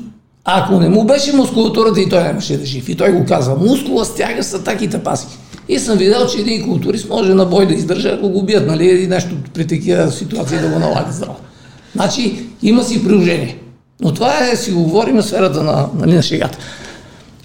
ако 0.49 0.81
не 0.81 0.89
му 0.89 1.05
беше 1.05 1.37
мускулатурата 1.37 2.01
и 2.01 2.09
той 2.09 2.23
нямаше 2.23 2.57
да 2.57 2.67
жив. 2.67 2.89
И 2.89 2.95
той 2.95 3.13
го 3.13 3.25
казва, 3.25 3.57
мускула 3.57 4.05
стяга 4.05 4.43
с 4.43 4.55
атаките 4.55 4.99
паси. 5.03 5.27
И 5.69 5.79
съм 5.79 5.99
видял, 5.99 6.27
че 6.27 6.41
един 6.41 6.69
културист 6.69 7.09
може 7.09 7.35
на 7.35 7.47
бой 7.47 7.67
да 7.67 7.75
издържа, 7.75 8.09
ако 8.09 8.29
го 8.29 8.43
бият, 8.43 8.67
нали, 8.67 9.03
и 9.03 9.07
нещо 9.07 9.35
при 9.55 9.67
такива 9.67 10.13
ситуации 10.13 10.59
да 10.59 10.69
го 10.69 10.79
налагат 10.79 11.15
здраво. 11.15 11.37
Значи, 11.95 12.47
има 12.63 12.85
си 12.85 13.05
приложение. 13.05 13.59
Но 14.01 14.15
това 14.15 14.49
е, 14.53 14.57
си 14.57 14.71
го 14.71 14.83
говорим, 14.83 15.23
сферата 15.23 15.63
на, 15.63 15.89
нали, 15.95 16.15
на 16.15 16.23
шегата. 16.23 16.59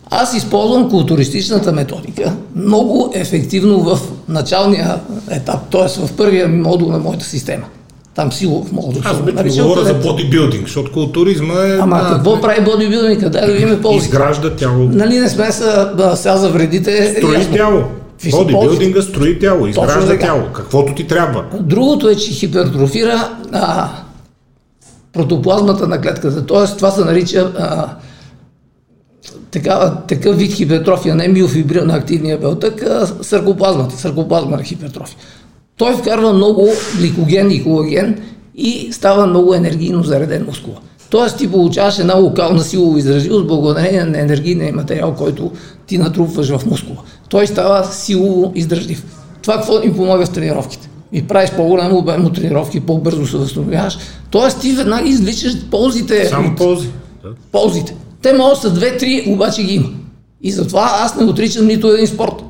Аз 0.10 0.34
използвам 0.34 0.90
културистичната 0.90 1.72
методика 1.72 2.34
много 2.56 3.12
ефективно 3.16 3.80
в 3.80 4.00
началния 4.28 5.00
етап, 5.30 5.70
т.е. 5.72 6.06
в 6.06 6.14
първия 6.18 6.48
модул 6.48 6.92
на 6.92 7.00
моята 7.00 7.26
система. 7.26 7.66
Там 8.16 8.32
силов 8.32 8.72
модул. 8.72 9.02
Аз 9.06 9.18
се 9.18 9.24
да 9.24 9.34
нарича, 9.34 9.64
говоря 9.64 9.82
за 9.82 9.88
където- 9.88 10.08
бодибилдинг, 10.08 10.62
защото 10.62 10.92
културизма 10.92 11.54
е... 11.56 11.78
Ама 11.78 11.98
да, 12.00 12.10
какво 12.10 12.42
прави 12.42 12.62
бодибилдинга? 12.64 13.30
Дай 13.30 13.46
да 13.48 13.54
видим 13.54 13.82
ползи. 13.82 14.06
Изгражда 14.06 14.50
тяло, 14.50 14.78
Нали 14.84 15.20
не 15.20 15.30
сме 15.30 15.52
са, 15.52 15.94
да, 15.98 16.16
сега 16.16 16.38
за 16.38 16.50
вредите. 16.50 17.14
строи 17.18 17.34
ясно. 17.34 17.54
тяло. 17.54 17.84
Бодибилдинга 18.32 19.02
строи 19.02 19.40
тяло, 19.40 19.68
изгражда 19.68 20.20
тяло, 20.20 20.42
каквото 20.54 20.96
ти 20.96 21.08
трябва. 21.08 21.44
Другото 21.54 22.10
е, 22.10 22.16
че 22.16 22.32
хипертрофира 22.32 23.30
а, 23.52 23.90
протоплазмата 25.14 25.88
на 25.88 26.02
клетката. 26.02 26.46
Тоест, 26.46 26.78
това 26.78 26.92
се 26.92 27.06
нарича 27.06 27.52
а, 27.58 27.88
такава, 29.52 29.98
такъв 30.08 30.38
вид 30.38 30.54
хипертрофия, 30.54 31.16
не 31.16 31.28
миофибрил 31.28 31.86
на 31.86 31.96
активния 31.96 32.38
белтък, 32.38 32.82
а 32.84 33.08
саркоплазмата, 33.22 33.98
саркоплазмана 33.98 34.64
хипертрофия. 34.64 35.18
Той 35.82 35.94
вкарва 35.94 36.34
много 36.34 36.68
гликоген 36.98 37.52
и 37.52 37.64
колаген 37.64 38.22
и 38.56 38.90
става 38.92 39.28
много 39.28 39.54
енергийно 39.54 40.04
зареден 40.04 40.46
мускула. 40.46 40.76
Тоест 41.10 41.38
ти 41.38 41.52
получаваш 41.52 42.00
една 42.00 42.16
локална 42.16 42.64
силова 42.64 43.00
изразивост 43.00 43.48
благодарение 43.48 44.04
на 44.04 44.20
енергийния 44.20 44.74
материал, 44.74 45.16
който 45.18 45.52
ти 45.88 45.98
натрупваш 45.98 46.50
в 46.50 46.66
мускула. 46.66 46.98
Той 47.30 47.48
става 47.48 47.84
силово 47.84 48.52
издръжлив. 48.56 49.06
Това 49.42 49.54
какво 49.54 49.80
ни 49.80 49.94
помага 49.94 50.26
с 50.26 50.30
тренировките? 50.30 50.90
И 51.12 51.28
правиш 51.28 51.52
по-голям 51.52 51.94
обем 51.94 52.26
от 52.26 52.36
тренировки, 52.36 52.80
по-бързо 52.80 53.28
се 53.28 53.38
възстановяваш. 53.38 53.98
Тоест 54.32 54.62
ти 54.62 54.72
веднага 54.72 55.10
извличаш 55.10 55.54
ползите 55.72 56.26
Само 56.26 56.56
ползи. 56.56 56.90
Ползите. 57.52 57.96
Те 58.22 58.34
могат 58.34 58.58
са 58.58 58.70
две-три, 58.74 59.26
обаче 59.28 59.64
ги 59.64 59.74
има. 59.74 59.90
И 60.42 60.52
затова 60.52 60.92
аз 60.94 61.16
не 61.16 61.26
отричам 61.26 61.66
нито 61.66 61.88
един 61.88 62.08
спорт. 62.08 62.44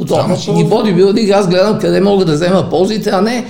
От 0.00 0.08
това 0.08 0.20
Само 0.20 0.34
начин. 0.34 0.52
И 0.52 0.54
ползи. 0.54 0.68
бодибилдинг 0.68 1.30
аз 1.30 1.48
гледам 1.48 1.78
къде 1.78 2.00
мога 2.00 2.24
да 2.24 2.32
взема 2.32 2.66
ползите, 2.70 3.10
а 3.10 3.20
не 3.20 3.46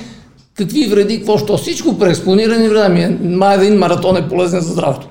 какви 0.55 0.87
вреди, 0.87 1.19
какво, 1.19 1.39
що. 1.39 1.57
Всичко 1.57 1.99
преекспонирани 1.99 2.69
вреда 2.69 2.89
ми 2.89 3.03
е. 3.03 3.19
Ма 3.23 3.55
един 3.55 3.79
маратон 3.79 4.17
е 4.17 4.29
полезен 4.29 4.61
за 4.61 4.73
здравето. 4.73 5.09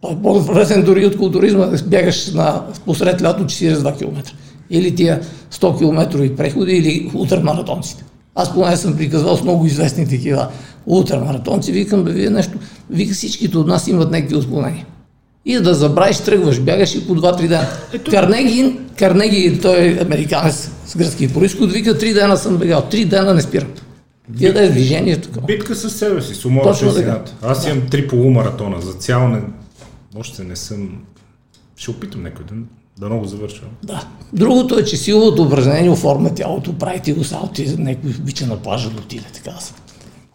Той 0.00 0.12
е 0.12 0.16
по-полезен 0.22 0.82
дори 0.82 1.06
от 1.06 1.16
културизма, 1.16 1.68
бягаш 1.86 2.32
на, 2.32 2.62
посред 2.86 3.22
лято 3.22 3.44
42 3.44 3.98
км. 3.98 4.32
Или 4.70 4.94
тия 4.94 5.20
100 5.52 5.78
км 5.78 6.36
преходи, 6.36 6.72
или 6.72 7.10
ултрамаратонците. 7.14 8.04
Аз 8.34 8.54
поне 8.54 8.76
съм 8.76 8.96
приказвал 8.96 9.36
с 9.36 9.42
много 9.42 9.66
известни 9.66 10.08
такива 10.08 10.48
ултрамаратонци. 10.86 11.72
Викам, 11.72 12.04
бе, 12.04 12.12
вие 12.12 12.30
нещо, 12.30 12.58
вика 12.90 13.14
всичките 13.14 13.58
от 13.58 13.66
нас 13.66 13.88
имат 13.88 14.10
някакви 14.10 14.36
отклонения. 14.36 14.86
И 15.46 15.60
да 15.60 15.74
забравиш, 15.74 16.18
тръгваш, 16.18 16.60
бягаш 16.60 16.94
и 16.94 17.06
по 17.06 17.14
2-3 17.14 17.48
дена. 17.48 17.66
Карнеги, 18.10 18.76
Карнеги, 18.98 19.60
той 19.62 19.78
е 19.78 19.98
американец 20.02 20.70
с 20.86 20.96
гръцки 20.96 21.32
происход, 21.32 21.72
вика, 21.72 21.98
три 21.98 22.14
дена 22.14 22.36
съм 22.36 22.56
бегал, 22.56 22.82
три 22.90 23.04
дена 23.04 23.34
не 23.34 23.42
спирам. 23.42 23.68
Вие 24.30 24.52
да 24.52 24.64
е 24.64 24.68
движение 24.68 25.20
такова. 25.20 25.46
Битка 25.46 25.74
с 25.74 25.90
себе 25.90 26.22
си, 26.22 26.34
с 26.34 26.44
умора 26.44 26.64
Точно 26.64 26.94
така. 26.94 27.22
Аз 27.42 27.66
имам 27.66 27.88
три 27.90 28.08
полумаратона, 28.08 28.80
за 28.80 28.92
цял 28.92 29.28
не... 29.28 29.40
Още 30.16 30.44
не 30.44 30.56
съм... 30.56 30.90
Ще 31.76 31.90
опитам 31.90 32.22
някой 32.22 32.44
ден, 32.44 32.66
да 32.98 33.06
много 33.06 33.24
завършвам. 33.24 33.70
Да. 33.82 34.08
Другото 34.32 34.78
е, 34.78 34.84
че 34.84 34.96
силовото 34.96 35.42
упражнение 35.42 35.90
оформя 35.90 36.34
тялото, 36.34 36.78
прави 36.78 37.00
ти 37.00 37.12
го 37.12 37.24
салти, 37.24 37.74
някой 37.78 38.10
обича 38.10 38.46
на 38.46 38.56
плажа 38.56 38.90
да 38.90 39.00
отиде, 39.00 39.26
така 39.34 39.50
да 39.50 39.60
се 39.60 39.72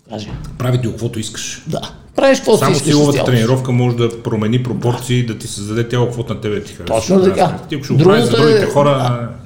каже. 0.10 0.30
Прави 0.58 0.82
ти 0.82 0.88
го 0.88 0.94
каквото 0.94 1.20
искаш. 1.20 1.64
Да. 1.68 1.92
Правиш 2.16 2.38
какво 2.38 2.58
Само 2.58 2.76
си 2.76 2.82
с 2.82 2.84
силовата 2.84 3.24
тренировка 3.24 3.72
може 3.72 3.96
да 3.96 4.22
промени 4.24 4.64
пропорции, 4.64 5.26
да 5.26 5.38
ти 5.38 5.48
създаде 5.48 5.88
тяло, 5.88 6.06
каквото 6.06 6.34
на 6.34 6.42
тебе 6.42 6.64
ти 6.64 6.74
харесва. 6.74 6.96
Точно 6.96 7.24
така. 7.24 7.58
Ти 7.70 7.76
ако 7.76 7.84
ще 7.84 7.94
го 7.94 8.04
правиш 8.04 8.24
за 8.24 8.32
другите 8.32 8.66
хора... 8.66 8.90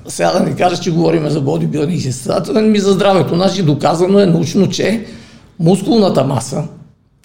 А, 0.06 0.10
сега 0.10 0.32
да 0.32 0.39
не 0.39 0.56
кажа, 0.56 0.82
че 0.82 0.91
говорим 0.91 1.30
за 1.30 1.41
бодибилдинг 1.41 1.99
и 1.99 2.12
състезателен 2.12 2.71
ми 2.71 2.80
за 2.80 2.91
здравето. 2.91 3.36
Значи 3.36 3.63
доказано 3.63 4.19
е 4.19 4.25
научно, 4.25 4.69
че 4.69 5.06
мускулната 5.60 6.23
маса 6.23 6.63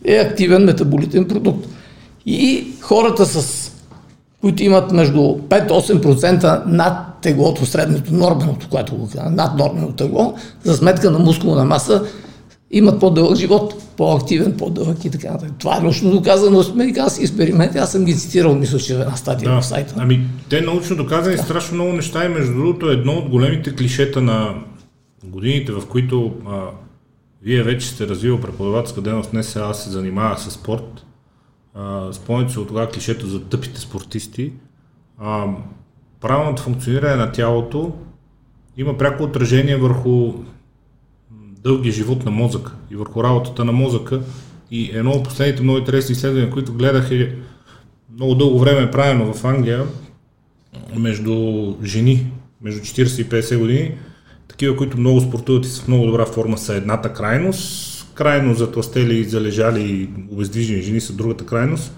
е 0.05 0.17
активен 0.17 0.65
метаболитен 0.65 1.25
продукт. 1.25 1.67
И 2.27 2.67
хората 2.81 3.27
с 3.27 3.71
които 4.41 4.63
имат 4.63 4.93
между 4.93 5.21
5-8% 5.21 6.63
над 6.67 6.95
теглото, 7.23 7.67
средното, 7.67 8.15
норменото, 8.15 8.67
което 8.71 8.97
го 8.97 9.09
казва, 9.15 9.31
над 9.31 9.59
норменото 9.59 9.93
тегло, 9.93 10.35
за 10.65 10.77
сметка 10.77 11.11
на 11.11 11.19
мускулна 11.19 11.65
маса, 11.65 12.05
имат 12.71 13.01
по-дълъг 13.01 13.37
живот, 13.37 13.75
по-активен, 13.97 14.57
по-дълъг 14.57 15.05
и 15.05 15.11
така 15.11 15.31
нататък. 15.33 15.53
Това 15.59 15.77
е 15.77 15.81
научно 15.81 16.11
доказано 16.11 16.63
с 16.63 16.71
американски 16.71 17.23
експерименти. 17.23 17.79
Аз 17.79 17.93
съм 17.93 18.05
ги 18.05 18.17
цитирал, 18.17 18.55
мисля, 18.55 18.79
че 18.79 18.97
в 18.97 19.01
една 19.01 19.17
статия 19.17 19.51
Да. 19.51 19.61
в 19.61 19.67
сайта. 19.67 19.95
Ами, 19.99 20.21
те 20.49 20.61
научно 20.61 20.97
доказани 20.97 21.39
страшно 21.39 21.75
много 21.75 21.93
неща 21.93 22.25
и 22.25 22.29
между 22.29 22.55
другото 22.55 22.91
е 22.91 22.95
едно 22.95 23.13
от 23.13 23.29
големите 23.29 23.77
клишета 23.77 24.21
на 24.21 24.55
годините, 25.25 25.73
в 25.73 25.83
които 25.87 26.33
а, 26.49 26.61
вие 27.43 27.63
вече 27.63 27.89
сте 27.89 28.07
развил 28.09 28.41
преподавателска 28.41 29.01
дейност, 29.01 29.33
не 29.33 29.43
сега 29.43 29.75
се 29.75 29.91
занимава 29.91 30.39
с 30.39 30.51
спорт. 30.51 31.07
Спомняте 32.13 32.53
се 32.53 32.61
от 32.61 32.69
тогава 32.69 32.89
клишето 32.89 33.27
за 33.27 33.41
тъпите 33.45 33.81
спортисти. 33.81 34.53
А, 35.19 35.45
правилното 36.21 36.63
функциониране 36.63 37.17
на 37.17 37.33
тялото 37.33 37.93
има 38.77 38.99
пряко 38.99 39.23
отражение 39.23 39.77
върху 39.77 40.33
дългия 41.65 41.93
живот 41.93 42.25
на 42.25 42.31
мозъка 42.31 42.73
и 42.91 42.97
върху 42.97 43.25
работата 43.25 43.65
на 43.65 43.73
мозъка. 43.73 44.21
И 44.71 44.91
едно 44.93 45.11
от 45.11 45.25
последните 45.25 45.63
много 45.63 45.79
интересни 45.79 46.13
изследвания, 46.13 46.51
които 46.51 46.73
гледах 46.73 47.11
е 47.11 47.35
много 48.15 48.35
дълго 48.35 48.59
време 48.59 48.83
е 48.83 48.91
правено 48.91 49.33
в 49.33 49.45
Англия 49.45 49.87
между 50.97 51.75
жени, 51.85 52.27
между 52.63 52.81
40 52.81 53.21
и 53.21 53.29
50 53.29 53.59
години, 53.59 53.93
такива, 54.49 54.77
които 54.77 54.99
много 54.99 55.21
спортуват 55.21 55.67
и 55.67 55.69
са 55.69 55.83
в 55.83 55.89
много 55.89 56.07
добра 56.07 56.27
форма 56.27 56.59
са 56.59 56.75
едната 56.75 57.13
крайност, 57.13 58.07
крайно 58.15 58.55
затластели 58.55 59.19
и 59.19 59.25
залежали 59.25 59.81
и 59.81 60.09
обездвижени 60.33 60.83
жени 60.83 61.01
са 61.01 61.13
другата 61.13 61.47
крайност. 61.47 61.95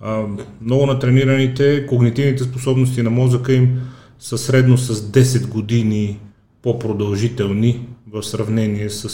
А, 0.00 0.22
много 0.62 0.86
натренираните, 0.86 1.86
когнитивните 1.86 2.44
способности 2.44 3.02
на 3.02 3.10
мозъка 3.10 3.52
им 3.52 3.80
са 4.18 4.38
средно 4.38 4.78
с 4.78 4.94
10 4.94 5.48
години 5.48 6.18
по-продължителни 6.62 7.86
в 8.12 8.22
сравнение 8.22 8.90
с 8.90 9.08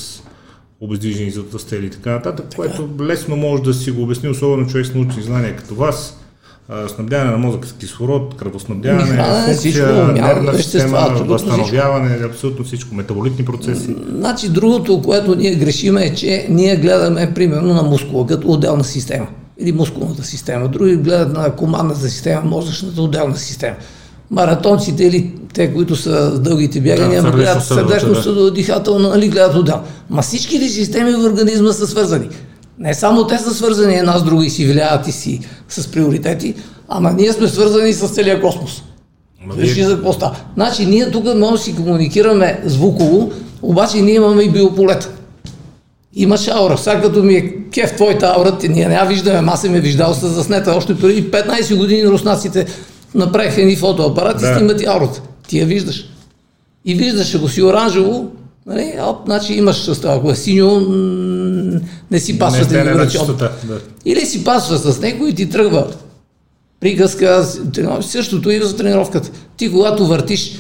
обездвижени 0.81 1.31
затластели 1.31 1.87
и 1.87 1.91
така 1.91 2.11
нататък, 2.11 2.47
което 2.57 2.89
лесно 3.01 3.37
може 3.37 3.63
да 3.63 3.75
си 3.75 3.91
го 3.91 4.03
обясни, 4.03 4.29
особено 4.29 4.67
човек 4.67 4.87
с 4.87 4.95
научни 4.95 5.23
знания 5.23 5.57
като 5.57 5.75
вас. 5.75 6.19
Снабдяване 6.95 7.31
на 7.31 7.39
мозъка 7.39 7.69
с 7.69 7.73
кислород, 7.73 8.35
кръвоснабдяване, 8.37 9.55
всичко, 9.55 9.87
функция, 9.87 10.25
нервна 10.25 10.55
система, 10.55 11.09
възстановяване, 11.21 12.25
абсолютно 12.25 12.65
всичко, 12.65 12.95
метаболитни 12.95 13.45
процеси. 13.45 13.97
Значи 14.09 14.49
другото, 14.49 15.03
което 15.03 15.35
ние 15.35 15.55
грешиме 15.55 16.05
е, 16.05 16.15
че 16.15 16.47
ние 16.51 16.77
гледаме 16.77 17.33
примерно 17.35 17.75
на 17.75 17.83
мускула 17.83 18.27
като 18.27 18.49
отделна 18.49 18.85
система 18.85 19.27
или 19.59 19.73
мускулната 19.73 20.25
система. 20.25 20.69
Други 20.69 20.97
гледат 20.97 21.33
на 21.33 21.57
командната 21.57 22.09
система, 22.09 22.43
мозъчната 22.45 23.03
отделна 23.03 23.37
система. 23.37 23.77
Маратонците 24.31 25.05
или 25.05 25.33
те, 25.55 25.75
които 25.75 25.97
са 25.97 26.31
с 26.35 26.41
дългите 26.41 26.81
бягания, 26.81 27.23
Да, 27.23 27.31
да, 27.31 27.37
гледат 27.37 27.65
сърдечно-съдовата, 27.65 28.15
да. 28.15 28.23
сърдечно-дихателно, 28.23 29.09
нали, 29.09 29.29
гледат 29.29 29.55
отдел. 29.55 29.81
Ма 30.11 30.23
всичките 30.23 30.69
системи 30.69 31.13
в 31.13 31.25
организма 31.25 31.73
са 31.73 31.87
свързани. 31.87 32.29
Не 32.79 32.95
само 32.95 33.27
те 33.27 33.39
са 33.39 33.55
свързани 33.55 33.95
една 33.95 34.19
с 34.19 34.23
друга 34.23 34.47
и 34.47 34.51
си 34.51 34.67
влияят 34.67 35.09
и 35.09 35.13
си 35.13 35.41
с 35.69 35.91
приоритети, 35.91 36.55
ама 36.89 37.13
ние 37.13 37.33
сме 37.33 37.49
свързани 37.49 37.93
с 37.93 38.09
целия 38.09 38.41
космос. 38.41 38.83
Виж 39.57 39.85
за 39.85 39.95
какво 39.95 40.13
става? 40.13 40.37
Значи 40.55 40.87
ние 40.87 41.11
тук 41.11 41.25
можем 41.25 41.53
да 41.53 41.59
си 41.59 41.77
комуникираме 41.77 42.61
звуково, 42.65 43.33
обаче 43.63 44.01
ние 44.03 44.15
имаме 44.15 44.43
и 44.43 44.51
биополета. 44.51 45.11
Имаш 46.15 46.49
аура. 46.49 46.79
Сега 46.79 47.01
като 47.01 47.23
ми 47.23 47.35
е 47.35 47.55
кеф 47.73 47.95
твоята 47.95 48.35
аура, 48.37 48.59
ние 48.69 48.89
не 48.89 48.95
я 48.95 49.05
виждаме, 49.05 49.51
аз 49.53 49.61
съм 49.61 49.75
я 49.75 49.81
виждал 49.81 50.15
с 50.15 50.29
заснета. 50.29 50.75
Още 50.77 50.99
преди 50.99 51.31
15 51.31 51.77
години 51.77 52.09
руснаците 52.09 52.67
направиха 53.15 53.61
едни 53.61 53.77
фотоапарати, 53.77 54.41
Да. 54.41 54.55
снимат 54.55 54.87
аурата. 54.87 55.23
Ти 55.49 55.59
я 55.59 55.67
виждаш. 55.67 56.05
И 56.85 56.95
виждаш, 56.95 57.35
ако 57.35 57.49
си 57.49 57.63
оранжево, 57.63 58.27
нали, 58.67 58.93
оп, 59.01 59.17
значи 59.27 59.53
имаш 59.55 59.77
състав. 59.77 60.11
Ако 60.13 60.31
е 60.31 60.35
синьо, 60.35 60.81
не 62.11 62.19
си 62.19 62.39
пасва 62.39 62.59
Не 62.59 62.65
сте 62.65 62.75
на 62.75 62.81
една 62.81 62.93
вибрационно. 62.93 63.27
частота. 63.29 63.53
Да. 63.65 63.79
Или 64.05 64.21
си 64.21 64.45
пасва 64.45 64.79
с 64.79 65.01
него 65.01 65.27
и 65.27 65.35
ти 65.35 65.49
тръгва 65.51 65.87
приказка, 66.81 67.45
с- 67.45 67.61
същото 68.03 68.51
и 68.51 68.61
за 68.61 68.77
тренировката. 68.77 69.31
Ти 69.57 69.73
когато 69.73 70.07
въртиш, 70.07 70.53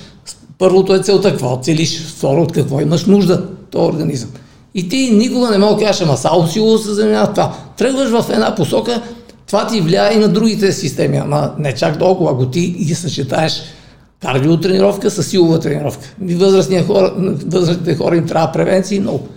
първото 0.58 0.94
е 0.94 0.98
целта, 0.98 1.30
какво 1.30 1.60
целиш, 1.62 2.06
второ 2.06 2.42
от 2.42 2.52
какво 2.52 2.80
имаш 2.80 3.04
нужда, 3.04 3.42
то 3.70 3.84
организъм. 3.84 4.30
И 4.74 4.88
ти 4.88 5.10
никога 5.12 5.50
не 5.50 5.58
мога 5.58 5.74
да 5.74 5.86
кажеш, 5.86 6.02
ама 6.02 6.16
само 6.16 6.46
силово 6.46 6.78
се 6.78 6.94
занимава 6.94 7.26
с 7.26 7.30
това. 7.30 7.54
Тръгваш 7.76 8.08
в 8.10 8.30
една 8.30 8.54
посока, 8.54 9.02
това 9.48 9.66
ти 9.66 9.80
влияе 9.80 10.14
и 10.14 10.18
на 10.18 10.28
другите 10.28 10.72
системи, 10.72 11.16
ама 11.16 11.52
не 11.58 11.74
чак 11.74 11.98
толкова, 11.98 12.32
ако 12.32 12.46
ти 12.46 12.60
ги 12.68 12.94
съчетаеш 12.94 13.62
кардиотренировка 14.22 15.10
с 15.10 15.22
силова 15.22 15.60
тренировка. 15.60 16.14
Възрастните 16.20 16.84
хора, 16.84 17.12
възрастните 17.46 17.96
хора 17.96 18.16
им 18.16 18.26
трябва 18.26 18.52
превенции 18.52 19.00
много. 19.00 19.28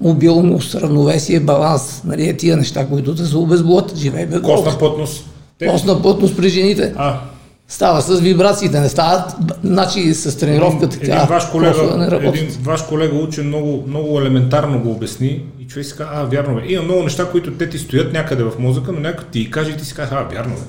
Мобилност, 0.00 0.74
равновесие, 0.74 1.40
баланс, 1.40 2.02
нали, 2.04 2.28
е 2.28 2.36
тия 2.36 2.56
неща, 2.56 2.86
които 2.86 3.14
да 3.14 3.26
се 3.26 3.36
обезболят, 3.36 3.96
живей 3.96 4.26
без. 4.26 4.40
Костна 4.40 4.78
плътност. 4.78 5.24
Костна 5.68 6.02
плътност 6.02 6.36
при 6.36 6.48
жените. 6.48 6.92
А, 6.96 7.20
Става 7.68 8.00
с 8.00 8.20
вибрациите, 8.20 8.80
не 8.80 8.88
става, 8.88 9.24
значи 9.64 10.14
с 10.14 10.38
тренировката 10.38 10.96
един, 10.96 11.12
един, 11.12 11.26
ваш 11.28 11.44
колега, 11.44 12.20
един 12.22 12.48
ваш 12.62 12.82
колега 12.82 13.16
учен 13.16 13.46
много, 13.46 13.84
много 13.88 14.20
елементарно 14.20 14.82
го 14.82 14.90
обясни 14.90 15.42
човек 15.66 15.86
си 15.86 15.96
казва, 15.96 16.12
а, 16.14 16.24
вярно 16.24 16.54
бе. 16.54 16.72
Има 16.72 16.82
много 16.82 17.02
неща, 17.02 17.30
които 17.30 17.52
те 17.52 17.68
ти 17.68 17.78
стоят 17.78 18.12
някъде 18.12 18.42
в 18.44 18.58
мозъка, 18.58 18.92
но 18.92 19.00
някой 19.00 19.24
ти 19.24 19.50
каже 19.50 19.70
и 19.70 19.76
ти 19.76 19.84
си 19.84 19.94
казва, 19.94 20.16
а, 20.16 20.34
вярно 20.34 20.54
бе. 20.54 20.62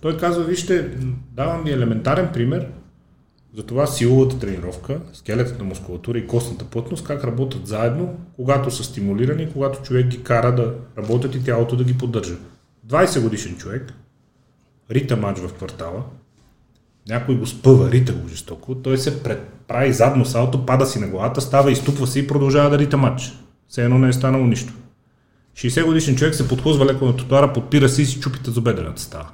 Той 0.00 0.16
казва, 0.16 0.44
вижте, 0.44 0.88
давам 1.32 1.64
ви 1.64 1.72
елементарен 1.72 2.28
пример 2.32 2.66
за 3.56 3.62
това 3.62 3.86
силовата 3.86 4.38
тренировка, 4.38 5.00
скелетната 5.12 5.64
мускулатура 5.64 6.18
и 6.18 6.26
костната 6.26 6.64
плътност, 6.64 7.06
как 7.06 7.24
работят 7.24 7.66
заедно, 7.66 8.16
когато 8.36 8.70
са 8.70 8.84
стимулирани, 8.84 9.52
когато 9.52 9.82
човек 9.82 10.06
ги 10.06 10.22
кара 10.22 10.54
да 10.54 10.74
работят 10.98 11.34
и 11.34 11.44
тялото 11.44 11.76
да 11.76 11.84
ги 11.84 11.98
поддържа. 11.98 12.34
20 12.86 13.20
годишен 13.22 13.56
човек, 13.56 13.92
рита 14.90 15.16
мач 15.16 15.38
в 15.38 15.52
квартала, 15.52 16.02
някой 17.08 17.36
го 17.36 17.46
спъва, 17.46 17.90
рита 17.90 18.12
го 18.12 18.28
жестоко, 18.28 18.74
той 18.74 18.98
се 18.98 19.22
пред, 19.22 19.48
прави 19.68 19.92
задно 19.92 20.24
салто, 20.24 20.66
пада 20.66 20.86
си 20.86 20.98
на 20.98 21.08
главата, 21.08 21.40
става, 21.40 21.72
изтупва 21.72 22.06
се 22.06 22.18
и 22.18 22.26
продължава 22.26 22.70
да 22.70 22.78
рита 22.78 22.96
матч. 22.96 23.32
Все 23.68 23.84
едно 23.84 23.98
не 23.98 24.08
е 24.08 24.12
станало 24.12 24.46
нищо. 24.46 24.72
60 25.56 25.84
годишен 25.84 26.16
човек 26.16 26.34
се 26.34 26.48
подхлъзва 26.48 26.86
леко 26.86 27.06
на 27.06 27.16
тротуара, 27.16 27.52
подпира 27.52 27.88
се 27.88 28.02
и 28.02 28.06
си 28.06 28.20
чупите 28.20 28.50
зубедрената 28.50 29.02
става. 29.02 29.28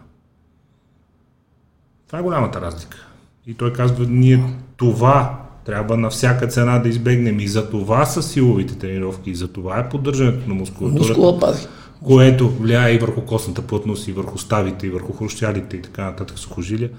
Това 2.06 2.18
е 2.18 2.22
голямата 2.22 2.60
разлика. 2.60 3.06
И 3.46 3.54
той 3.54 3.72
казва, 3.72 4.06
ние 4.08 4.44
това 4.76 5.42
трябва 5.64 5.96
на 5.96 6.10
всяка 6.10 6.48
цена 6.48 6.78
да 6.78 6.88
избегнем 6.88 7.40
и 7.40 7.48
за 7.48 7.70
това 7.70 8.06
са 8.06 8.22
силовите 8.22 8.78
тренировки, 8.78 9.30
и 9.30 9.34
за 9.34 9.48
това 9.48 9.78
е 9.78 9.88
поддържането 9.88 10.48
на 10.48 10.54
мускулатурата 10.54 11.08
Мускула 11.08 11.40
пази. 11.40 11.66
което 12.04 12.48
влияе 12.48 12.94
и 12.94 12.98
върху 12.98 13.20
костната 13.20 13.62
плътност, 13.62 14.08
и 14.08 14.12
върху 14.12 14.38
ставите, 14.38 14.86
и 14.86 14.90
върху 14.90 15.12
хрущялите 15.12 15.76
и 15.76 15.82
така 15.82 16.04
нататък 16.04 16.38
сухожилия. 16.38 16.90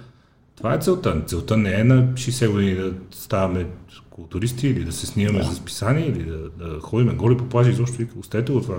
Това 0.57 0.73
е 0.73 0.77
целта. 0.77 1.21
Целта 1.27 1.57
не 1.57 1.73
е 1.73 1.83
на 1.83 2.03
60 2.03 2.51
години 2.51 2.73
да 2.75 2.91
ставаме 3.11 3.65
културисти 4.09 4.67
или 4.67 4.83
да 4.83 4.91
се 4.91 5.05
снимаме 5.07 5.43
за 5.43 5.55
списание 5.55 6.05
или 6.07 6.23
да, 6.23 6.37
да 6.65 6.79
ходим 6.79 7.17
голи 7.17 7.37
по 7.37 7.43
плажи, 7.45 7.71
изобщо 7.71 7.97
вика, 7.97 8.13
остете 8.19 8.51
го 8.51 8.61
това. 8.61 8.75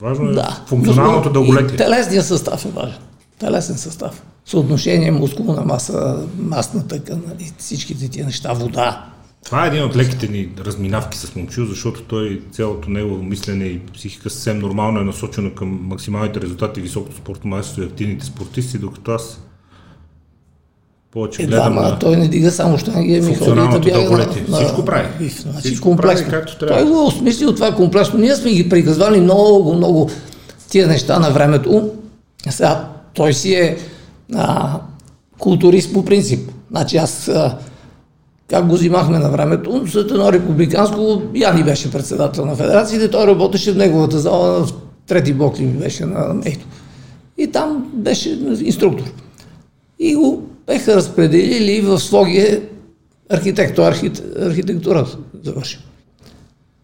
Важно 0.00 0.30
е 0.30 0.32
Да. 0.32 0.64
функционалното 0.66 1.28
Мускул- 1.28 1.32
дълголетие. 1.32 1.74
И 1.74 1.78
телесният 1.78 2.26
състав 2.26 2.64
е 2.64 2.68
важен. 2.68 2.98
Телесен 3.38 3.76
състав. 3.76 4.22
Съотношение 4.44 5.10
мускулна 5.10 5.62
маса, 5.62 6.26
масна 6.38 6.88
тъкан, 6.88 7.22
нали, 7.28 7.52
всичките 7.58 8.08
тия 8.08 8.26
неща, 8.26 8.52
вода. 8.52 9.08
Това 9.44 9.64
е 9.64 9.68
един 9.68 9.84
от 9.84 9.96
леките 9.96 10.28
ни 10.28 10.48
разминавки 10.58 11.18
с 11.18 11.34
момчил, 11.36 11.66
защото 11.66 12.02
той 12.02 12.42
цялото 12.52 12.90
негово 12.90 13.22
мислене 13.22 13.64
и 13.64 13.80
психика 13.86 14.30
съвсем 14.30 14.58
нормално 14.58 15.00
е 15.00 15.04
насочено 15.04 15.54
към 15.54 15.68
максималните 15.82 16.40
резултати, 16.40 16.80
високото 16.80 17.16
спортно 17.16 17.50
майсторство 17.50 17.82
и 17.82 17.86
активните 17.86 18.26
спортисти, 18.26 18.78
докато 18.78 19.10
аз 19.10 19.40
повече 21.12 21.42
Е, 21.42 21.46
да, 21.46 21.50
гледам 21.50 21.74
ма 21.74 21.82
на... 21.82 21.98
той 21.98 22.16
не 22.16 22.28
дига 22.28 22.50
само 22.50 22.78
штанги, 22.78 23.12
ами 23.14 23.20
да 23.20 23.26
Функционалното 23.26 23.88
бяга 23.88 24.10
на, 24.10 24.26
на, 24.48 24.56
Всичко 24.56 24.84
прави. 24.84 25.08
И, 25.20 25.28
значи, 25.28 25.58
Всичко 25.58 25.88
комплексно. 25.88 26.30
прави 26.30 26.40
както 26.40 26.58
трябва. 26.58 26.82
Той 26.82 26.90
го 26.90 26.98
е 26.98 27.04
осмислил 27.04 27.54
това 27.54 27.74
комплексно. 27.74 28.18
Ние 28.18 28.34
сме 28.34 28.50
ги 28.52 28.68
приказвали 28.68 29.20
много, 29.20 29.74
много 29.74 30.10
тия 30.70 30.86
неща 30.86 31.18
на 31.18 31.30
времето. 31.30 31.90
Сега 32.50 32.88
той 33.14 33.34
си 33.34 33.54
е 33.54 33.76
а, 34.34 34.78
културист 35.38 35.92
по 35.92 36.04
принцип. 36.04 36.50
Значи 36.70 36.96
аз 36.96 37.28
а, 37.28 37.58
как 38.48 38.66
го 38.66 38.74
взимахме 38.74 39.18
на 39.18 39.30
времето, 39.30 39.84
след 39.86 40.10
едно 40.10 40.32
републиканско, 40.32 41.22
Яни 41.34 41.64
беше 41.64 41.92
председател 41.92 42.46
на 42.46 42.56
федерациите, 42.56 43.10
той 43.10 43.26
работеше 43.26 43.72
в 43.72 43.76
неговата 43.76 44.18
зала, 44.18 44.66
в 44.66 44.72
трети 45.06 45.32
блок 45.32 45.60
ли 45.60 45.64
беше 45.64 46.06
на 46.06 46.40
ето. 46.44 46.66
И 47.38 47.46
там 47.46 47.90
беше 47.94 48.38
инструктор. 48.62 49.04
И 49.98 50.14
го 50.14 50.42
беха 50.66 50.96
разпределили 50.96 51.80
в 51.80 52.00
Слогия 52.00 52.62
архитект, 53.30 53.76
той 53.76 53.88
архит, 53.88 54.22
архитектура 54.40 55.06
завършил. 55.42 55.80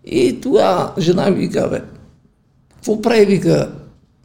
И 0.04 0.40
тогава 0.40 0.92
жена 0.98 1.30
ми 1.30 1.36
вика, 1.36 1.68
бе, 1.68 1.82
какво 2.74 3.02
прави, 3.02 3.26
вика, 3.26 3.72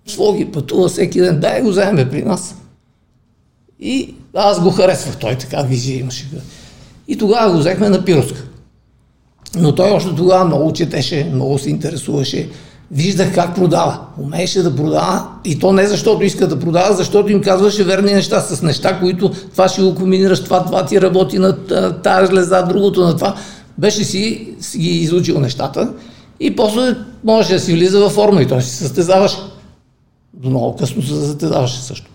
Слоги 0.07 0.51
пътува 0.51 0.87
всеки 0.87 1.19
ден, 1.19 1.39
дай 1.39 1.61
го 1.61 1.69
вземе 1.69 2.09
при 2.09 2.23
нас. 2.23 2.55
И 3.79 4.15
аз 4.33 4.63
го 4.63 4.71
харесвах, 4.71 5.17
той 5.17 5.37
така 5.37 5.61
визия 5.61 5.99
имаше. 5.99 6.29
И 7.07 7.17
тогава 7.17 7.53
го 7.53 7.59
взехме 7.59 7.89
на 7.89 8.05
Пироска. 8.05 8.43
Но 9.55 9.75
той 9.75 9.91
още 9.91 10.15
тогава 10.15 10.45
много 10.45 10.73
четеше, 10.73 11.29
много 11.33 11.59
се 11.59 11.69
интересуваше. 11.69 12.49
Виждах 12.93 13.33
как 13.33 13.55
продава. 13.55 13.99
Умееше 14.17 14.63
да 14.63 14.75
продава. 14.75 15.27
И 15.45 15.59
то 15.59 15.73
не 15.73 15.87
защото 15.87 16.23
иска 16.23 16.47
да 16.47 16.59
продава, 16.59 16.95
защото 16.95 17.31
им 17.31 17.41
казваше 17.41 17.83
верни 17.83 18.13
неща 18.13 18.39
с 18.41 18.61
неща, 18.61 18.99
които 18.99 19.29
това 19.51 19.67
ще 19.67 19.81
го 19.81 19.95
комбинираш, 19.95 20.43
това, 20.43 20.65
това 20.65 20.85
ти 20.85 21.01
работи 21.01 21.39
на 21.39 21.57
та- 21.57 21.91
тая 21.93 22.25
железа, 22.25 22.65
другото 22.69 23.03
на 23.03 23.15
това. 23.15 23.35
Беше 23.77 24.03
си, 24.03 24.47
си 24.59 24.77
ги 24.77 24.89
изучил 24.89 25.39
нещата 25.39 25.93
и 26.39 26.55
после 26.55 26.95
можеше 27.23 27.53
да 27.53 27.59
си 27.59 27.73
влиза 27.73 27.99
във 27.99 28.11
форма 28.11 28.41
и 28.41 28.47
той 28.47 28.61
си 28.61 28.75
състезаваше. 28.75 29.37
До 30.33 30.49
много 30.49 30.75
късно 30.75 31.01
се 31.01 31.13
състезаваше 31.25 31.81
също. 31.81 32.11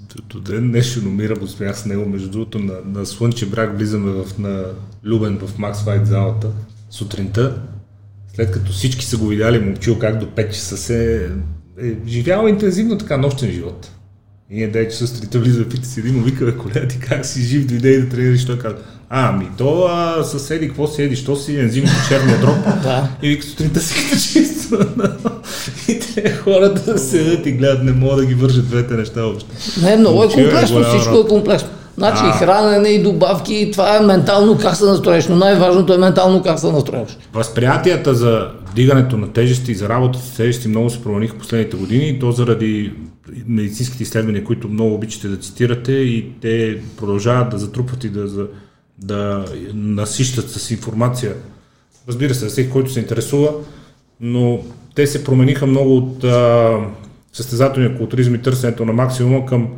До, 0.00 0.22
до 0.38 0.52
ден 0.52 0.70
днешен 0.70 1.06
умирам, 1.06 1.42
усмях 1.42 1.78
с 1.78 1.86
него. 1.86 2.08
Между 2.08 2.28
другото, 2.30 2.58
на, 2.58 2.74
на 2.86 3.06
Слънче 3.06 3.46
брак 3.46 3.78
влизаме 3.78 4.12
в, 4.12 4.38
на 4.38 4.62
Любен 5.04 5.38
в 5.38 5.58
Макс 5.58 5.82
Файт 5.82 6.06
залата 6.06 6.46
сутринта. 6.90 7.54
След 8.40 8.50
като 8.50 8.72
всички 8.72 9.04
са 9.04 9.16
го 9.16 9.26
видяли 9.26 9.58
момчил 9.58 9.98
как 9.98 10.18
до 10.18 10.26
5 10.26 10.50
часа 10.50 10.76
се 10.76 11.26
е 11.82 11.92
живял 12.06 12.46
интензивно 12.48 12.98
така 12.98 13.16
нощен 13.16 13.50
живот. 13.50 13.90
И 14.50 14.54
ние 14.54 14.72
9 14.72 14.90
часа 14.90 15.06
сутринта 15.06 15.38
влиза, 15.38 15.68
пита 15.68 15.88
си 15.88 16.00
един, 16.00 16.14
му 16.14 16.22
вика, 16.22 16.44
бе, 16.44 16.56
колега, 16.56 16.88
ти 16.88 16.98
как 16.98 17.26
си 17.26 17.42
жив, 17.42 17.66
дойде 17.66 17.90
и 17.90 18.00
да 18.00 18.08
тренираш, 18.08 18.46
той 18.46 18.58
казва, 18.58 18.78
а, 19.08 19.28
ами 19.28 19.48
то 19.58 19.86
а, 19.90 20.24
съседи, 20.24 20.68
какво 20.68 20.86
си 20.86 21.02
еди, 21.02 21.16
що 21.16 21.36
си 21.36 21.56
ензимите 21.56 21.92
черния 22.08 22.38
дроб? 22.40 22.56
И 23.22 23.28
вика, 23.28 23.46
сутринта 23.46 23.80
си 23.80 23.94
като 23.94 24.22
чисто. 24.22 24.78
и 25.88 26.00
те 26.00 26.32
хората 26.32 26.98
седят 26.98 27.46
и 27.46 27.52
гледат, 27.52 27.84
не 27.84 27.92
могат 27.92 28.18
да 28.18 28.26
ги 28.26 28.34
вържат 28.34 28.68
двете 28.68 28.94
неща 28.94 29.22
въобще. 29.22 29.80
Не, 29.82 29.96
много 29.96 30.22
е 30.22 30.26
е 30.26 30.28
комплексно, 30.28 30.84
всичко 30.84 31.18
е 31.18 31.28
комплексно. 31.28 31.68
Значи 31.96 32.22
А. 32.24 32.28
и 32.28 32.32
хранене, 32.32 32.88
и 32.88 33.02
добавки, 33.02 33.54
и 33.54 33.70
това 33.70 33.96
е 33.96 34.00
ментално 34.00 34.58
как 34.58 34.76
се 34.76 34.84
настроиш, 34.84 35.26
но 35.28 35.36
най-важното 35.36 35.94
е 35.94 35.98
ментално 35.98 36.42
как 36.42 36.58
се 36.58 36.72
настроиш. 36.72 37.18
Възприятията 37.32 38.14
за 38.14 38.48
вдигането 38.70 39.16
на 39.16 39.32
тежести 39.32 39.72
и 39.72 39.74
за 39.74 39.88
работата 39.88 40.24
с 40.24 40.36
тежести 40.36 40.68
много 40.68 40.90
се 40.90 41.02
промениха 41.02 41.38
последните 41.38 41.76
години 41.76 42.08
и 42.08 42.18
то 42.18 42.32
заради 42.32 42.92
медицинските 43.46 44.02
изследвания, 44.02 44.44
които 44.44 44.68
много 44.68 44.94
обичате 44.94 45.28
да 45.28 45.36
цитирате 45.36 45.92
и 45.92 46.26
те 46.40 46.78
продължават 46.96 47.50
да 47.50 47.58
затрупват 47.58 48.04
и 48.04 48.08
да, 48.08 48.28
за- 48.28 48.46
да 48.98 49.44
насищат 49.74 50.50
с 50.50 50.70
информация. 50.70 51.32
Разбира 52.08 52.34
се, 52.34 52.40
за 52.40 52.46
всеки, 52.48 52.70
който 52.70 52.92
се 52.92 53.00
интересува, 53.00 53.48
но 54.20 54.58
те 54.94 55.06
се 55.06 55.24
промениха 55.24 55.66
много 55.66 55.96
от 55.96 56.24
а, 56.24 56.70
състезателния 57.32 57.96
културизъм 57.96 58.34
и 58.34 58.42
търсенето 58.42 58.84
на 58.84 58.92
максимума 58.92 59.46
към 59.46 59.68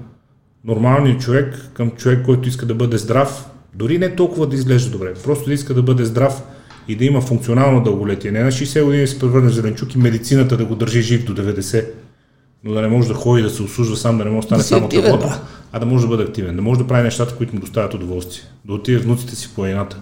нормалният 0.65 1.21
човек 1.21 1.71
към 1.75 1.91
човек, 1.91 2.25
който 2.25 2.49
иска 2.49 2.67
да 2.67 2.75
бъде 2.75 2.99
здрав, 2.99 3.47
дори 3.75 3.99
не 3.99 4.17
толкова 4.17 4.47
да 4.47 4.57
изглежда 4.57 4.91
добре, 4.91 5.15
просто 5.15 5.45
да 5.45 5.53
иска 5.53 5.75
да 5.75 5.83
бъде 5.83 6.05
здрав 6.05 6.43
и 6.89 6.97
да 6.97 7.05
има 7.05 7.21
функционално 7.21 7.83
дълголетие. 7.83 8.31
Не 8.31 8.43
на 8.43 8.53
60 8.53 8.85
години 8.85 9.07
се 9.07 9.19
превърне 9.19 9.49
в 9.49 9.55
зеленчук 9.55 9.95
и 9.95 9.99
медицината 9.99 10.57
да 10.57 10.65
го 10.65 10.75
държи 10.75 11.03
жив 11.03 11.25
до 11.25 11.35
90, 11.35 11.87
но 12.65 12.73
да 12.73 12.83
не 12.83 12.89
може 12.89 13.09
да 13.09 13.15
ходи, 13.15 13.43
да 13.43 13.51
се 13.51 13.63
обслужва 13.63 13.97
сам, 13.97 14.19
да 14.19 14.25
не 14.25 14.31
може 14.31 14.49
да 14.49 14.49
стане 14.49 14.59
Да 14.59 14.65
само 14.65 14.87
активен, 14.87 15.19
да. 15.19 15.43
а 15.73 15.79
да 15.79 15.87
може 15.87 16.05
да 16.05 16.09
бъде 16.09 16.23
активен, 16.23 16.57
да 16.57 16.63
може 16.63 16.81
да 16.81 16.87
прави 16.87 17.03
нещата, 17.03 17.37
които 17.37 17.55
му 17.55 17.61
доставят 17.61 17.95
удоволствие. 17.95 18.45
Да 18.65 18.75
отиде 18.75 18.99
внуците 18.99 19.37
си 19.37 19.51
по 19.55 19.67
едната, 19.67 20.01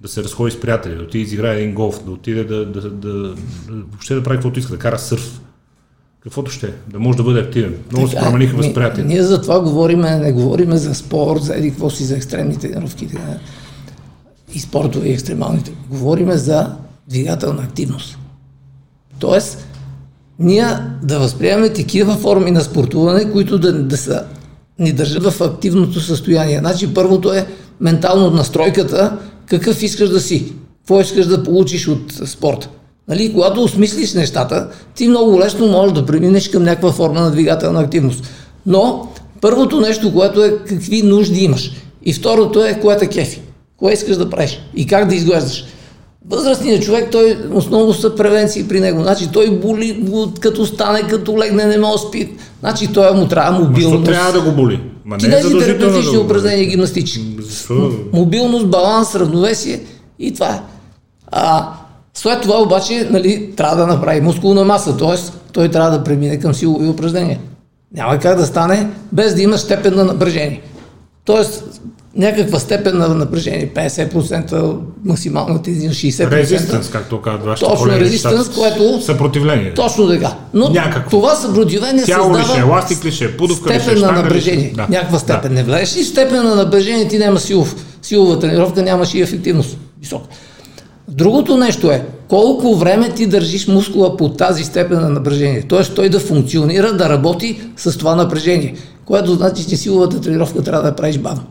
да 0.00 0.08
се 0.08 0.24
разходи 0.24 0.50
с 0.50 0.60
приятели, 0.60 0.94
да 0.94 1.02
отиде 1.02 1.18
да 1.18 1.26
изиграе 1.26 1.56
един 1.56 1.74
голф, 1.74 2.04
да 2.04 2.10
отиде 2.10 2.44
да, 2.44 2.66
да, 2.66 2.80
да, 2.80 2.90
да, 2.90 3.34
въобще 3.68 4.14
да 4.14 4.22
прави 4.22 4.36
каквото 4.36 4.58
иска, 4.58 4.72
да 4.72 4.78
кара 4.78 4.98
сърф. 4.98 5.40
Каквото 6.24 6.50
ще, 6.50 6.66
е, 6.66 6.70
да 6.92 6.98
може 6.98 7.16
да 7.16 7.22
бъде 7.22 7.40
активен. 7.40 7.74
Много 7.92 8.08
се 8.08 8.14
Така 8.14 8.26
е. 8.26 8.28
промениха 8.28 8.56
Ние- 8.56 8.62
възприятията. 8.62 9.08
Ние 9.08 9.22
за 9.22 9.42
това 9.42 9.60
говориме, 9.60 10.18
не 10.18 10.32
говориме 10.32 10.76
за 10.76 10.94
спорт, 10.94 11.42
за 11.42 11.54
еди 11.56 11.70
какво 11.70 11.90
си, 11.90 12.04
за 12.04 12.16
екстремни 12.16 12.58
тренировки 12.58 13.08
и 14.54 14.58
спортови 14.60 15.08
и 15.08 15.12
екстремалните. 15.12 15.72
Говориме 15.90 16.36
за 16.36 16.76
двигателна 17.08 17.62
активност. 17.62 18.18
Тоест, 19.18 19.66
ние 20.38 20.66
да 21.02 21.18
възприемаме 21.18 21.72
такива 21.72 22.16
форми 22.16 22.50
на 22.50 22.60
спортуване, 22.60 23.32
които 23.32 23.58
да, 23.58 23.82
да 23.82 23.96
са, 23.96 24.24
ни 24.78 24.92
държат 24.92 25.24
в 25.24 25.40
активното 25.40 26.00
състояние. 26.00 26.58
Значи 26.58 26.94
първото 26.94 27.32
е 27.32 27.46
ментално 27.80 28.30
настройката, 28.30 29.18
какъв 29.46 29.82
искаш 29.82 30.08
да 30.08 30.20
си, 30.20 30.52
какво 30.78 31.00
искаш 31.00 31.26
да 31.26 31.42
получиш 31.42 31.88
от 31.88 32.12
спорта. 32.24 32.68
Нали, 33.08 33.32
когато 33.32 33.62
осмислиш 33.62 34.14
нещата, 34.14 34.68
ти 34.94 35.08
много 35.08 35.40
лесно 35.40 35.66
можеш 35.66 35.92
да 35.92 36.06
преминеш 36.06 36.48
към 36.48 36.62
някаква 36.62 36.92
форма 36.92 37.20
на 37.20 37.30
двигателна 37.30 37.80
активност. 37.80 38.24
Но 38.66 39.08
първото 39.40 39.80
нещо, 39.80 40.12
което 40.12 40.44
е 40.44 40.58
какви 40.68 41.02
нужди 41.02 41.44
имаш. 41.44 41.72
И 42.04 42.12
второто 42.12 42.64
е 42.64 42.80
кое 42.80 42.96
те 42.96 43.06
кефи. 43.06 43.40
Кое 43.76 43.92
искаш 43.92 44.16
да 44.16 44.30
правиш 44.30 44.60
и 44.76 44.86
как 44.86 45.08
да 45.08 45.14
изглеждаш. 45.14 45.64
Възрастният 46.28 46.82
човек, 46.82 47.08
той 47.12 47.38
основно 47.52 47.92
са 47.92 48.14
превенции 48.14 48.68
при 48.68 48.80
него. 48.80 49.02
Значи 49.02 49.28
той 49.32 49.50
боли, 49.50 50.04
като 50.40 50.66
стане, 50.66 51.02
като 51.02 51.38
легне, 51.38 51.64
не 51.64 51.78
може 51.78 52.02
спи. 52.02 52.32
Значи 52.60 52.92
той 52.92 53.14
му 53.14 53.28
трябва 53.28 53.52
Ма 53.52 53.58
Защо 53.58 53.70
мобилност. 53.70 54.04
трябва 54.04 54.32
да 54.32 54.40
го 54.40 54.52
боли? 54.52 54.80
Ма 55.04 55.16
не 55.16 55.16
е 55.16 55.18
Кинезите 55.18 55.48
задължително 55.48 55.78
терапевтични 55.80 56.14
да 56.14 56.20
упражнения 56.20 56.68
гимнастични. 56.68 57.36
Защо? 57.40 57.92
Мобилност, 58.12 58.66
баланс, 58.66 59.14
равновесие 59.14 59.80
и 60.18 60.34
това 60.34 60.54
е. 60.54 60.60
А, 61.26 61.68
след 62.14 62.40
това 62.42 62.62
обаче 62.62 63.08
нали, 63.10 63.50
трябва 63.56 63.76
да 63.76 63.86
направи 63.86 64.20
мускулна 64.20 64.64
маса, 64.64 64.96
т.е. 64.96 65.16
той 65.52 65.68
трябва 65.68 65.90
да 65.90 66.04
премине 66.04 66.38
към 66.38 66.54
силови 66.54 66.88
упражнения. 66.88 67.38
Няма 67.94 68.18
как 68.18 68.38
да 68.38 68.46
стане 68.46 68.90
без 69.12 69.34
да 69.34 69.42
има 69.42 69.58
степен 69.58 69.94
на 69.94 70.04
напрежение. 70.04 70.60
Тоест, 71.24 71.80
някаква 72.16 72.58
степен 72.58 72.98
на 72.98 73.08
напрежение, 73.08 73.70
50%, 73.74 74.76
максималната 75.04 75.70
един 75.70 75.90
60%. 75.90 76.30
Резистанс, 76.30 76.90
както 76.90 77.20
казват 77.22 77.44
вашите 77.44 77.70
Точно, 77.70 77.84
колеги. 77.84 78.00
резистанс, 78.04 78.48
което- 78.48 79.00
Съпротивление. 79.02 79.74
Точно 79.74 80.08
така. 80.08 80.34
Но 80.54 80.68
Някакво. 80.68 81.10
това 81.10 81.34
съпротивление 81.34 82.04
Тяло 82.04 82.34
създава 82.34 82.58
е, 82.58 82.60
еластик 82.60 83.04
ли 83.04 83.12
ще 83.12 83.24
е, 83.24 83.36
пудовка 83.36 83.70
ли 83.70 83.80
ще 83.80 83.92
е, 83.92 83.96
степен 83.96 84.00
на 84.00 84.08
ли 84.08 84.12
ще 84.12 84.20
е? 84.20 84.22
напрежение. 84.22 84.72
Да. 84.76 84.86
Някаква 84.90 85.18
степен. 85.18 85.48
Да. 85.48 85.54
Не 85.54 85.64
влезеш 85.64 86.04
в 86.04 86.08
степен 86.08 86.42
на 86.42 86.54
напрежение, 86.54 87.08
ти 87.08 87.18
няма 87.18 87.40
силов. 87.40 87.76
Силова 88.02 88.38
тренировка, 88.38 88.82
нямаш 88.82 89.14
и 89.14 89.20
ефективност. 89.20 89.78
Висока. 90.00 90.24
Другото 91.08 91.56
нещо 91.56 91.90
е, 91.90 92.06
колко 92.28 92.74
време 92.74 93.10
ти 93.10 93.26
държиш 93.26 93.68
мускула 93.68 94.16
под 94.16 94.36
тази 94.36 94.64
степен 94.64 95.00
на 95.00 95.08
напрежение. 95.08 95.62
Тоест 95.62 95.94
той 95.94 96.08
да 96.08 96.20
функционира, 96.20 96.92
да 96.92 97.08
работи 97.08 97.60
с 97.76 97.98
това 97.98 98.14
напрежение. 98.14 98.74
Което 99.04 99.34
значи, 99.34 99.68
че 99.68 99.76
силовата 99.76 100.20
тренировка 100.20 100.62
трябва 100.62 100.82
да 100.82 100.96
правиш 100.96 101.18
бавно. 101.18 101.44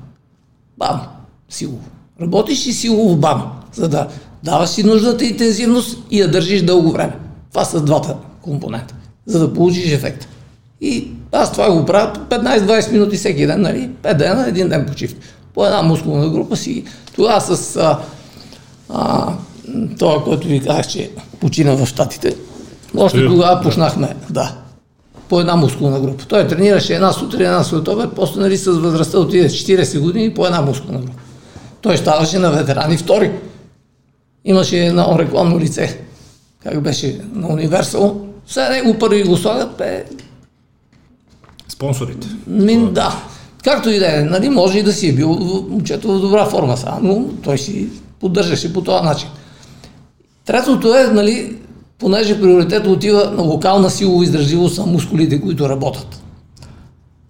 Бавно. 0.77 1.03
Силово. 1.49 1.83
Работиш 2.21 2.65
и 2.65 2.73
силово 2.73 3.15
бавно, 3.15 3.51
за 3.73 3.87
да 3.87 4.07
даваш 4.43 4.69
си 4.69 4.83
нужната 4.83 5.25
интензивност 5.25 5.97
и 6.11 6.21
я 6.21 6.31
държиш 6.31 6.61
дълго 6.61 6.91
време. 6.91 7.15
Това 7.49 7.65
са 7.65 7.81
двата 7.81 8.15
компонента, 8.41 8.95
за 9.25 9.39
да 9.39 9.53
получиш 9.53 9.91
ефект. 9.91 10.27
И 10.81 11.07
аз 11.31 11.51
това 11.51 11.71
го 11.71 11.85
правя 11.85 12.13
по 12.13 12.35
15-20 12.35 12.91
минути 12.91 13.17
всеки 13.17 13.47
ден, 13.47 13.61
нали? 13.61 13.89
5 14.03 14.17
дена, 14.17 14.47
един 14.47 14.69
ден 14.69 14.85
почивка. 14.85 15.19
По 15.53 15.65
една 15.65 15.81
мускулна 15.81 16.29
група 16.29 16.55
си. 16.55 16.83
Тогава 17.15 17.41
с 17.41 17.79
а, 18.93 19.33
това, 19.99 20.23
което 20.23 20.47
ви 20.47 20.59
казах, 20.59 20.87
че 20.87 21.11
почина 21.39 21.75
в 21.75 21.85
Штатите. 21.85 22.35
Още 22.97 23.19
Е, 23.19 23.27
тогава 23.27 23.61
почнахме, 23.61 24.15
да, 24.29 24.55
по 25.29 25.39
една 25.39 25.55
мускулна 25.55 25.99
група. 25.99 26.25
Той 26.25 26.47
тренираше 26.47 26.95
една 26.95 27.13
сутрин, 27.13 27.45
една 27.45 27.63
след 27.63 27.87
обед, 27.87 28.09
после 28.15 28.41
нали, 28.41 28.57
с 28.57 28.65
възрастта 28.65 29.19
отиде 29.19 29.49
с 29.49 29.53
40 29.53 29.99
години 29.99 30.33
по 30.33 30.45
една 30.45 30.61
мускулна 30.61 30.99
група. 30.99 31.19
Той 31.81 31.97
ставаше 31.97 32.39
на 32.39 32.51
ветерани 32.51 32.97
втори. 32.97 33.31
Имаше 34.45 34.85
едно 34.85 35.15
рекламно 35.19 35.59
лице, 35.59 35.99
как 36.63 36.81
беше 36.81 37.21
на 37.33 37.47
Универсал. 37.47 38.21
Все 38.45 38.69
него 38.69 38.99
първи 38.99 39.23
го 39.23 39.37
слагат, 39.37 39.77
бе, 39.77 40.05
Спонсорите. 41.69 42.27
Мин, 42.47 42.93
да. 42.93 43.23
Както 43.63 43.89
и 43.89 43.99
да 43.99 44.19
е, 44.19 44.23
нали, 44.23 44.49
може 44.49 44.79
и 44.79 44.83
да 44.83 44.93
си 44.93 45.09
е 45.09 45.13
бил 45.13 45.29
момчето 45.69 46.13
в 46.13 46.21
добра 46.21 46.45
форма 46.45 46.77
сега, 46.77 46.97
но 47.01 47.27
той 47.43 47.57
си 47.57 47.89
поддържаше 48.23 48.73
по 48.73 48.81
този 48.81 49.05
начин. 49.05 49.29
Третото 50.45 50.95
е, 50.95 51.07
нали, 51.07 51.55
понеже 51.99 52.41
приоритет 52.41 52.87
отива 52.87 53.31
на 53.35 53.41
локална 53.41 53.89
силова 53.89 54.23
издържливост 54.23 54.77
на 54.77 54.85
мускулите, 54.85 55.41
които 55.41 55.69
работят. 55.69 56.21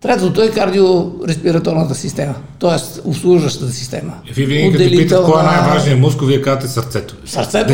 Третото 0.01 0.41
е 0.41 0.51
кардиореспираторната 0.51 1.95
система, 1.95 2.35
т.е. 2.59 3.09
обслужващата 3.09 3.71
система. 3.71 4.13
Е, 4.29 4.33
Вие 4.33 4.45
винаги 4.45 4.77
като 4.77 4.89
питат 4.89 5.25
кой 5.25 5.41
е 5.41 5.45
най-важният 5.45 5.99
мускул, 5.99 6.27
вие 6.27 6.41
казвате 6.41 6.67
сърцето. 6.67 7.15
Сърцето. 7.25 7.73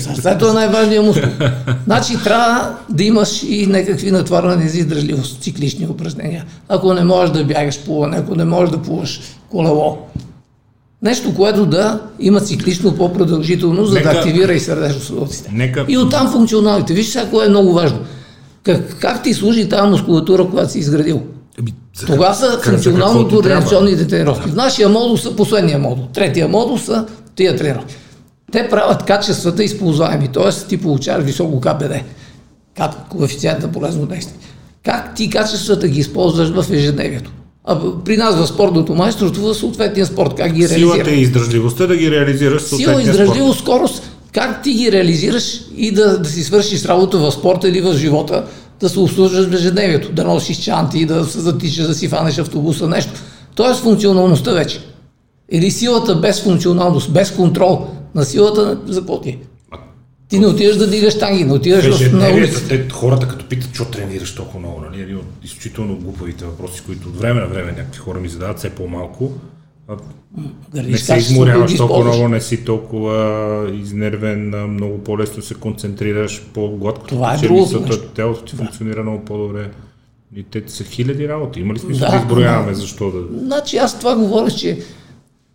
Сърцето 0.00 0.48
е 0.48 0.52
най-важният 0.52 1.04
мускул. 1.04 1.30
Значи 1.84 2.22
трябва 2.24 2.76
да 2.90 3.04
имаш 3.04 3.42
и 3.42 3.66
някакви 3.66 4.10
натварване 4.10 4.68
за 4.68 4.78
издържливост, 4.78 5.42
циклични 5.42 5.86
упражнения. 5.86 6.44
Ако 6.68 6.94
не 6.94 7.04
можеш 7.04 7.32
да 7.32 7.44
бягаш 7.44 7.78
плуване, 7.84 8.16
ако 8.16 8.34
не 8.34 8.44
можеш 8.44 8.70
да 8.70 8.82
плуваш 8.82 9.20
колело. 9.50 9.98
Нещо, 11.02 11.34
което 11.34 11.66
да 11.66 12.00
има 12.20 12.40
циклично 12.40 12.94
по-продължително, 12.94 13.84
за 13.84 13.94
Нека- 13.94 14.12
да 14.12 14.18
активира 14.18 14.52
и 14.52 14.60
сърдечно-съдовците. 14.60 15.50
Нека- 15.52 15.84
И 15.88 15.98
оттам 15.98 16.28
функционалите. 16.28 16.94
Виж 16.94 17.08
сега, 17.08 17.26
кое 17.26 17.46
е 17.46 17.50
много 17.50 17.72
важно. 17.72 17.98
Как, 18.62 18.96
как 18.96 19.22
ти 19.22 19.34
служи 19.34 19.68
тази 19.68 19.90
мускулатура, 19.90 20.46
която 20.46 20.72
си 20.72 20.78
изградил? 20.78 21.22
Ами, 21.60 21.74
за- 21.96 22.06
Това 22.06 22.34
са 22.34 22.60
функционалното 22.62 23.28
трябва? 23.32 23.50
реакционните 23.50 24.06
тренировки. 24.06 24.48
В 24.48 24.54
нашия 24.54 24.88
модул 24.88 25.16
са 25.16 25.36
последния 25.36 25.78
модул. 25.78 26.04
Третия 26.06 26.48
модул 26.48 26.78
са 26.78 27.06
тия 27.34 27.56
тренировки. 27.56 27.94
Те 28.52 28.68
правят 28.68 29.02
качествата 29.02 29.64
използваеми, 29.64 30.28
т.е. 30.28 30.68
ти 30.68 30.76
получаваш 30.76 31.24
високо 31.24 31.60
КПД, 31.60 31.92
коефициент 33.08 33.62
на 33.62 33.68
полезно 33.68 34.06
действие. 34.06 34.38
Как 34.84 35.14
ти 35.14 35.30
качествата 35.30 35.88
ги 35.88 36.00
използваш 36.00 36.48
в 36.50 36.72
ежедневието? 36.72 37.30
А 37.70 37.78
при 38.04 38.16
нас 38.16 38.36
в 38.36 38.46
спортното 38.46 38.94
майсторство 38.94 39.46
в 39.46 39.54
съответния 39.54 40.06
спорт, 40.06 40.34
как 40.36 40.52
ги 40.52 40.68
Силата 40.68 40.98
реализираш? 40.98 41.18
и 41.18 41.22
издържливостта 41.22 41.86
да 41.86 41.96
ги 41.96 42.10
реализираш 42.10 42.62
в 42.62 42.76
Сила, 42.76 43.02
издръжливост, 43.02 43.60
скорост, 43.60 44.02
как 44.32 44.62
ти 44.62 44.72
ги 44.72 44.92
реализираш 44.92 45.60
и 45.76 45.92
да, 45.92 46.18
да 46.18 46.28
си 46.28 46.42
свършиш 46.44 46.84
работа 46.84 47.18
в 47.18 47.32
спорта 47.32 47.68
или 47.68 47.80
в 47.80 47.94
живота, 47.94 48.44
да 48.80 48.88
се 48.88 49.00
обслужваш 49.00 49.48
в 49.48 49.54
ежедневието, 49.54 50.12
да 50.12 50.24
носиш 50.24 50.58
чанти, 50.58 51.06
да 51.06 51.24
се 51.24 51.40
затичаш, 51.40 51.86
да 51.86 51.94
си 51.94 52.08
фанеш 52.08 52.38
автобуса, 52.38 52.88
нещо. 52.88 53.12
Тоест 53.54 53.80
функционалността 53.80 54.52
вече. 54.52 54.80
Или 55.52 55.70
силата 55.70 56.14
без 56.14 56.42
функционалност, 56.42 57.12
без 57.12 57.30
контрол 57.30 57.86
на 58.14 58.24
силата, 58.24 58.78
за 58.86 59.00
какво 59.00 59.20
ти 59.20 59.28
е? 59.28 59.38
Ти 60.28 60.38
не 60.38 60.46
отиваш 60.46 60.76
да 60.76 60.90
дигаш 60.90 61.18
танги, 61.18 61.44
не 61.44 61.52
отиваш 61.52 61.84
в, 61.84 61.88
на 61.88 61.94
Ежедневието, 61.94 62.36
улицата. 62.36 62.68
те, 62.68 62.88
хората 62.90 63.28
като 63.28 63.44
питат, 63.44 63.74
що 63.74 63.84
тренираш 63.84 64.34
толкова 64.34 64.60
много, 64.60 64.80
нали? 64.90 65.02
Един 65.02 65.16
от 65.16 65.26
изключително 65.44 65.96
глупавите 65.96 66.44
въпроси, 66.44 66.82
които 66.86 67.08
от 67.08 67.16
време 67.16 67.40
на 67.40 67.46
време 67.46 67.70
някакви 67.70 67.98
хора 67.98 68.20
ми 68.20 68.28
задават 68.28 68.58
все 68.58 68.70
по-малко. 68.70 69.32
Градиш 70.74 70.92
не 70.92 70.98
се 70.98 71.16
изморяваш 71.16 71.76
толкова 71.76 72.04
много, 72.04 72.28
не 72.28 72.40
си 72.40 72.64
толкова 72.64 73.70
изнервен, 73.82 74.70
много 74.70 74.98
по-лесно 74.98 75.42
се 75.42 75.54
концентрираш, 75.54 76.42
по-гладко 76.54 77.06
Това 77.06 77.34
е 77.34 77.48
мисълта, 77.48 78.12
тялото 78.14 78.44
ти 78.44 78.56
функционира 78.56 79.02
много 79.02 79.24
по-добре. 79.24 79.70
И 80.36 80.42
те 80.42 80.62
са 80.66 80.84
хиляди 80.84 81.28
работи. 81.28 81.60
Има 81.60 81.74
ли 81.74 81.78
смисъл 81.78 82.08
Да, 82.08 82.16
да, 82.16 82.22
изброяваме 82.22 82.72
да. 82.72 82.76
защо 82.76 83.10
да... 83.10 83.38
Значи 83.38 83.76
аз 83.76 83.98
това 83.98 84.16
говоря, 84.16 84.50
че 84.50 84.78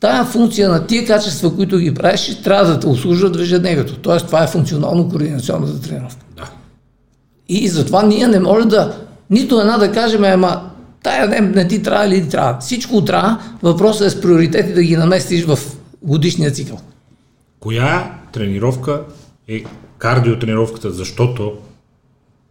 тая 0.03 0.25
функция 0.25 0.69
на 0.69 0.87
тия 0.87 1.05
качества, 1.05 1.55
които 1.55 1.77
ги 1.77 1.93
правиш, 1.93 2.41
трябва 2.43 2.65
да 2.65 2.79
те 2.79 2.87
обслужват 2.87 3.35
в 3.35 3.41
ежедневието. 3.41 3.95
Тоест 3.95 4.25
това 4.25 4.43
е 4.43 4.47
функционално 4.47 5.09
координационната 5.09 5.81
тренировка. 5.81 6.25
Да. 6.37 6.49
И 7.49 7.67
затова 7.67 8.03
ние 8.03 8.27
не 8.27 8.39
може 8.39 8.67
да, 8.67 8.97
нито 9.29 9.59
една 9.59 9.77
да 9.77 9.91
кажем, 9.91 10.23
ама 10.23 10.69
тая 11.03 11.27
не, 11.27 11.41
не 11.41 11.67
ти 11.67 11.83
трябва 11.83 12.05
или 12.05 12.23
ти 12.23 12.29
трябва. 12.29 12.59
Всичко 12.59 13.05
трябва. 13.05 13.39
Въпросът 13.61 14.07
е 14.07 14.09
с 14.09 14.21
приоритети 14.21 14.73
да 14.73 14.83
ги 14.83 14.97
наместиш 14.97 15.45
в 15.45 15.59
годишния 16.01 16.51
цикъл. 16.51 16.79
Коя 17.59 18.11
тренировка 18.33 19.01
е 19.47 19.63
кардиотренировката, 19.97 20.91
защото 20.91 21.53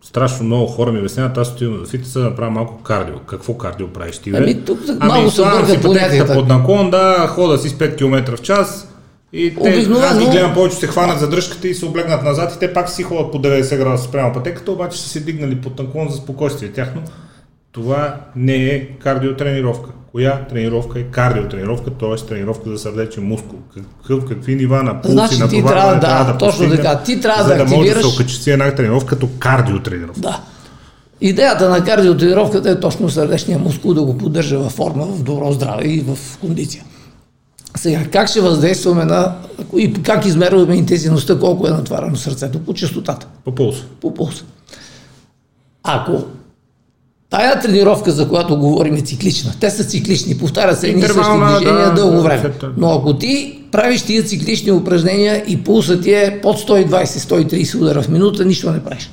страшно 0.03 0.47
много 0.47 0.67
хора 0.67 0.93
ми 0.93 0.99
обясняват, 0.99 1.39
аз 1.39 1.53
отивам 1.53 1.85
в 1.85 1.89
фитнеса 1.89 2.19
да 2.19 2.25
направя 2.25 2.51
малко 2.51 2.83
кардио. 2.83 3.15
Какво 3.17 3.55
кардио 3.55 3.89
правиш 3.89 4.19
ти, 4.19 4.31
бе? 4.31 4.37
Ами, 4.39 4.65
тук 4.65 4.79
малко 5.01 5.31
се 5.31 5.43
понятията. 5.83 6.35
под 6.35 6.49
наклон, 6.49 6.91
да, 6.91 7.27
хода 7.29 7.59
си 7.59 7.69
с 7.69 7.73
5 7.73 7.97
км 7.97 8.37
в 8.37 8.43
час. 8.43 8.89
И 9.33 9.55
те, 9.55 9.61
Обикновено- 9.61 10.03
аз 10.03 10.19
ги 10.19 10.25
гледам 10.27 10.55
повече 10.55 10.77
се 10.77 10.87
хванат 10.87 11.21
за 11.21 11.29
дръжката 11.29 11.69
и 11.69 11.75
се 11.75 11.85
облегнат 11.87 12.23
назад 12.23 12.53
и 12.55 12.59
те 12.59 12.73
пак 12.73 12.91
си 12.91 13.03
ходят 13.03 13.33
по 13.33 13.39
90 13.39 13.77
градуса 13.77 14.05
спрямо 14.05 14.33
пътеката, 14.33 14.73
обаче 14.73 15.03
са 15.03 15.09
се 15.09 15.21
дигнали 15.21 15.61
под 15.61 15.79
наклон 15.79 16.09
за 16.09 16.17
спокойствие 16.17 16.73
тяхно. 16.73 17.03
Това 17.73 18.17
не 18.37 18.55
е 18.55 18.87
кардиотренировка. 18.87 19.91
Коя 20.13 20.45
тренировка 20.49 21.01
е 21.01 21.03
кардиотренировка, 21.03 21.91
т.е. 21.91 22.27
тренировка 22.27 22.71
за 22.71 22.79
сърдечен 22.79 23.25
мускул? 23.25 23.59
Какъв, 24.03 24.25
какви 24.29 24.55
нива 24.55 24.83
на 24.83 25.01
пулси, 25.03 25.13
Значи 25.13 25.39
на 25.39 25.49
ти 25.49 25.65
трябва 25.65 25.95
да- 25.95 26.37
точно 26.39 26.49
постигнем, 26.49 26.77
така. 26.77 27.03
Ти 27.03 27.21
трябва 27.21 27.43
за 27.43 27.49
да 27.49 27.65
да 27.65 27.77
може 27.77 27.95
да 27.95 28.01
се 28.01 28.07
окачи 28.07 28.51
една 28.51 28.75
тренировка 28.75 29.09
като 29.17 29.29
кардиотренировка. 29.39 30.21
Да. 30.21 30.41
Идеята 31.21 31.69
на 31.71 31.85
кардиотренировката 31.85 32.71
е 32.71 32.81
точно 32.81 33.11
сърдечния 33.11 33.59
мускул 33.59 33.95
да 33.95 34.03
го 34.03 34.19
поддържа 34.19 34.59
във 34.59 34.73
форма, 34.73 35.07
в 35.07 35.23
добро 35.23 35.53
здраве 35.53 35.85
и 35.85 36.01
в 36.01 36.19
кондиция. 36.41 36.85
Сега, 37.77 38.01
как 38.13 38.29
ще 38.29 38.41
въздействаме 38.41 39.05
на... 39.05 39.37
и 39.77 39.93
как 40.03 40.27
измерваме 40.27 40.77
интензивността, 40.77 41.39
колко 41.39 41.67
е 41.67 41.71
натварено 41.71 42.17
сърцето? 42.17 42.59
По 42.59 42.75
частотата, 42.75 43.27
По 43.45 43.55
пулс. 43.55 43.77
по 44.01 44.15
пулса. 44.15 44.45
Ако 45.83 46.25
тая 47.33 47.61
тренировка, 47.61 48.13
за 48.13 48.29
която 48.29 48.59
говорим, 48.59 48.95
е 48.95 49.01
циклична, 49.01 49.53
те 49.61 49.71
са 49.71 49.85
циклични, 49.85 50.39
повтарят 50.39 50.81
се 50.81 50.89
едни 50.89 51.03
същи 51.03 51.21
движения 51.21 51.89
да, 51.89 51.95
дълго 51.95 52.23
време. 52.23 52.53
Но 52.77 52.91
ако 52.91 53.19
ти 53.19 53.61
правиш 53.71 54.03
тия 54.03 54.23
циклични 54.23 54.73
упражнения 54.73 55.45
и 55.49 55.65
пулсът 55.65 56.03
ти 56.03 56.13
е 56.13 56.39
под 56.43 56.59
120-130 56.59 57.81
удара 57.81 58.03
в 58.03 58.09
минута, 58.09 58.45
нищо 58.45 58.71
не 58.71 58.85
правиш. 58.85 59.11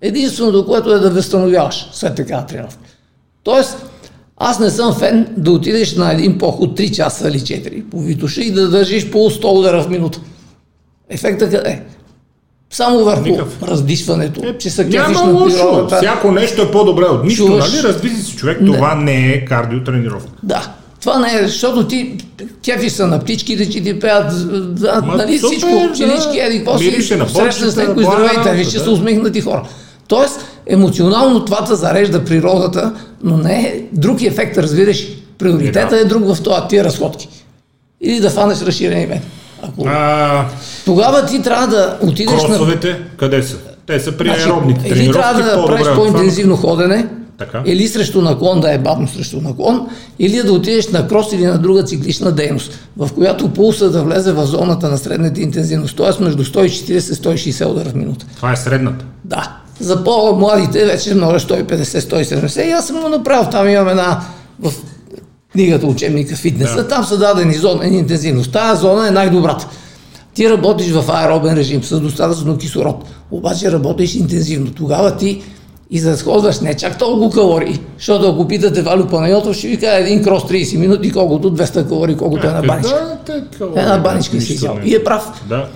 Единственото, 0.00 0.66
което 0.66 0.92
е 0.92 0.98
да 0.98 1.10
възстановяваш 1.10 1.88
след 1.92 2.14
такава 2.14 2.46
тренировка. 2.46 2.84
Тоест, 3.42 3.86
аз 4.36 4.58
не 4.58 4.70
съм 4.70 4.94
фен 4.94 5.26
да 5.36 5.52
отидеш 5.52 5.96
на 5.96 6.12
един 6.12 6.38
поход 6.38 6.78
3 6.78 6.90
часа 6.90 7.28
или 7.28 7.40
4 7.40 7.84
по 7.84 8.00
Витуша 8.00 8.40
и 8.40 8.50
да 8.50 8.68
държиш 8.68 9.10
по 9.10 9.18
100 9.18 9.58
удара 9.58 9.82
в 9.82 9.88
минута. 9.88 10.20
Ефектът 11.10 11.50
къде 11.50 11.70
е? 11.70 11.82
Само 12.72 13.04
върху 13.04 13.22
Никакъв. 13.22 13.62
раздишването, 13.62 14.54
че 14.58 14.70
са 14.70 14.84
Няма 14.84 15.20
лошо. 15.20 15.86
Всяко 15.96 16.32
нещо 16.32 16.62
е 16.62 16.70
по-добре 16.70 17.04
от 17.04 17.24
нищо, 17.24 17.46
Чуваш? 17.46 17.72
нали? 17.72 17.82
Раздвижи 17.82 18.16
си 18.16 18.36
човек, 18.36 18.60
Не. 18.60 18.72
това 18.74 18.94
не 18.94 19.26
е 19.26 19.44
кардиотренировка. 19.44 20.30
Да. 20.42 20.68
Това 21.00 21.18
не 21.18 21.38
е, 21.38 21.46
защото 21.46 21.86
ти 21.88 22.16
кефи 22.64 22.90
са 22.90 23.06
на 23.06 23.20
птичките, 23.20 23.70
че 23.70 23.82
ти 23.82 24.00
пеят, 24.00 24.26
да, 24.74 25.02
Ма, 25.06 25.16
нали 25.16 25.38
супер, 25.38 25.56
всичко, 25.56 25.70
да. 25.70 25.92
пчелички, 25.92 26.38
еди, 26.40 26.58
какво 26.58 26.78
си, 26.78 27.02
среща 27.02 27.70
с 27.70 27.74
бла, 27.74 28.02
здравейте, 28.02 28.52
виж, 28.52 28.68
че 28.68 28.78
да. 28.78 28.84
са 28.84 28.90
усмихнати 28.90 29.40
хора. 29.40 29.62
Тоест, 30.08 30.40
емоционално 30.66 31.44
това 31.44 31.64
те 31.64 31.74
зарежда 31.74 32.24
природата, 32.24 32.92
но 33.22 33.36
не 33.36 33.60
е 33.60 33.80
друг 33.92 34.22
ефект, 34.22 34.58
разбираш. 34.58 35.06
Приоритета 35.38 35.96
Е, 35.96 36.00
е 36.00 36.04
друг 36.04 36.34
в 36.34 36.42
това, 36.42 36.68
тия 36.68 36.84
разходки. 36.84 37.28
Или 38.00 38.20
да 38.20 38.30
фанеш 38.30 38.60
разширени 38.62 39.06
вен. 39.06 39.20
Ако... 39.62 39.84
А, 39.86 40.44
Тогава 40.84 41.26
ти 41.26 41.42
трябва 41.42 41.66
да 41.66 41.98
отидеш 42.02 42.42
на... 42.42 42.48
кросовете, 42.48 43.00
къде 43.16 43.42
са? 43.42 43.56
Те 43.86 44.00
са 44.00 44.12
при 44.12 44.28
Значи, 44.28 44.42
аеробните 44.42 44.88
или 44.88 44.94
тренировки, 44.94 45.20
трябва 45.20 45.42
да 45.42 45.66
правиш 45.66 45.86
по-интензивно 45.94 46.56
ходене, 46.56 47.06
Така. 47.38 47.62
или 47.66 47.88
срещу 47.88 48.22
наклон 48.22 48.60
да 48.60 48.72
е 48.72 48.78
бавно 48.78 49.08
срещу 49.08 49.40
наклон, 49.40 49.86
или 50.18 50.42
да 50.42 50.52
отидеш 50.52 50.88
на 50.88 51.08
крос 51.08 51.32
или 51.32 51.46
на 51.46 51.58
друга 51.58 51.82
циклична 51.82 52.32
дейност, 52.32 52.78
в 52.96 53.10
която 53.14 53.48
пулса 53.48 53.90
да 53.90 54.02
влезе 54.02 54.32
в 54.32 54.46
зоната 54.46 54.88
на 54.88 54.98
средната 54.98 55.40
интензивност, 55.40 55.96
т.е. 55.96 56.24
между 56.24 56.44
140 56.44 56.92
и 56.92 57.00
160 57.00 57.66
удара 57.66 57.88
в 57.88 57.94
минута. 57.94 58.26
Това 58.36 58.52
е 58.52 58.56
средната. 58.56 59.04
Да. 59.24 59.56
За 59.80 60.04
по-младите 60.04 60.84
вече 60.84 61.14
може 61.14 61.46
150-170 61.46 62.66
и 62.66 62.70
аз 62.70 62.86
съм 62.86 63.00
го 63.00 63.08
направил. 63.08 63.50
Там 63.50 63.68
имам 63.68 63.88
една 63.88 64.20
в 64.60 64.72
книгата 65.52 65.86
учебника 65.86 66.36
фитнеса, 66.36 66.76
Да. 66.76 66.88
там 66.88 67.04
са 67.04 67.18
дадени 67.18 67.54
зона 67.54 67.82
на 67.82 67.96
интензивност. 67.96 68.52
Тая 68.52 68.76
зона 68.76 69.08
е 69.08 69.10
най-добрата. 69.10 69.68
Ти 70.34 70.50
работиш 70.50 70.90
в 70.90 71.04
аеробен 71.10 71.54
режим 71.54 71.82
с 71.84 72.00
достатъчно 72.00 72.56
кислород, 72.56 72.96
обаче 73.30 73.72
работиш 73.72 74.14
интензивно. 74.14 74.70
Тогава 74.70 75.16
ти 75.16 75.42
изразходваш 75.90 76.60
не 76.60 76.74
чак 76.74 76.98
толкова 76.98 77.30
калории, 77.30 77.80
защото 77.98 78.28
ако 78.28 78.48
питате 78.48 78.82
Валю 78.82 79.06
Панайотов, 79.06 79.56
ще 79.56 79.68
ви 79.68 79.76
кажа 79.76 79.96
един 79.96 80.22
крос 80.22 80.42
30 80.42 80.76
минути, 80.76 81.10
колкото 81.10 81.52
200 81.52 81.88
калории, 81.88 82.16
колкото 82.16 82.46
е 82.46 82.50
една 82.50 82.62
баничка. 82.62 82.90
Да, 82.90 83.18
те, 83.26 83.58
калории, 83.58 83.80
Една 83.80 83.98
баничка 83.98 84.40
си 84.40 84.52
изял. 84.52 84.76
И 84.84 84.94
е 84.94 85.04
прав. 85.04 85.42
Да. 85.48 85.66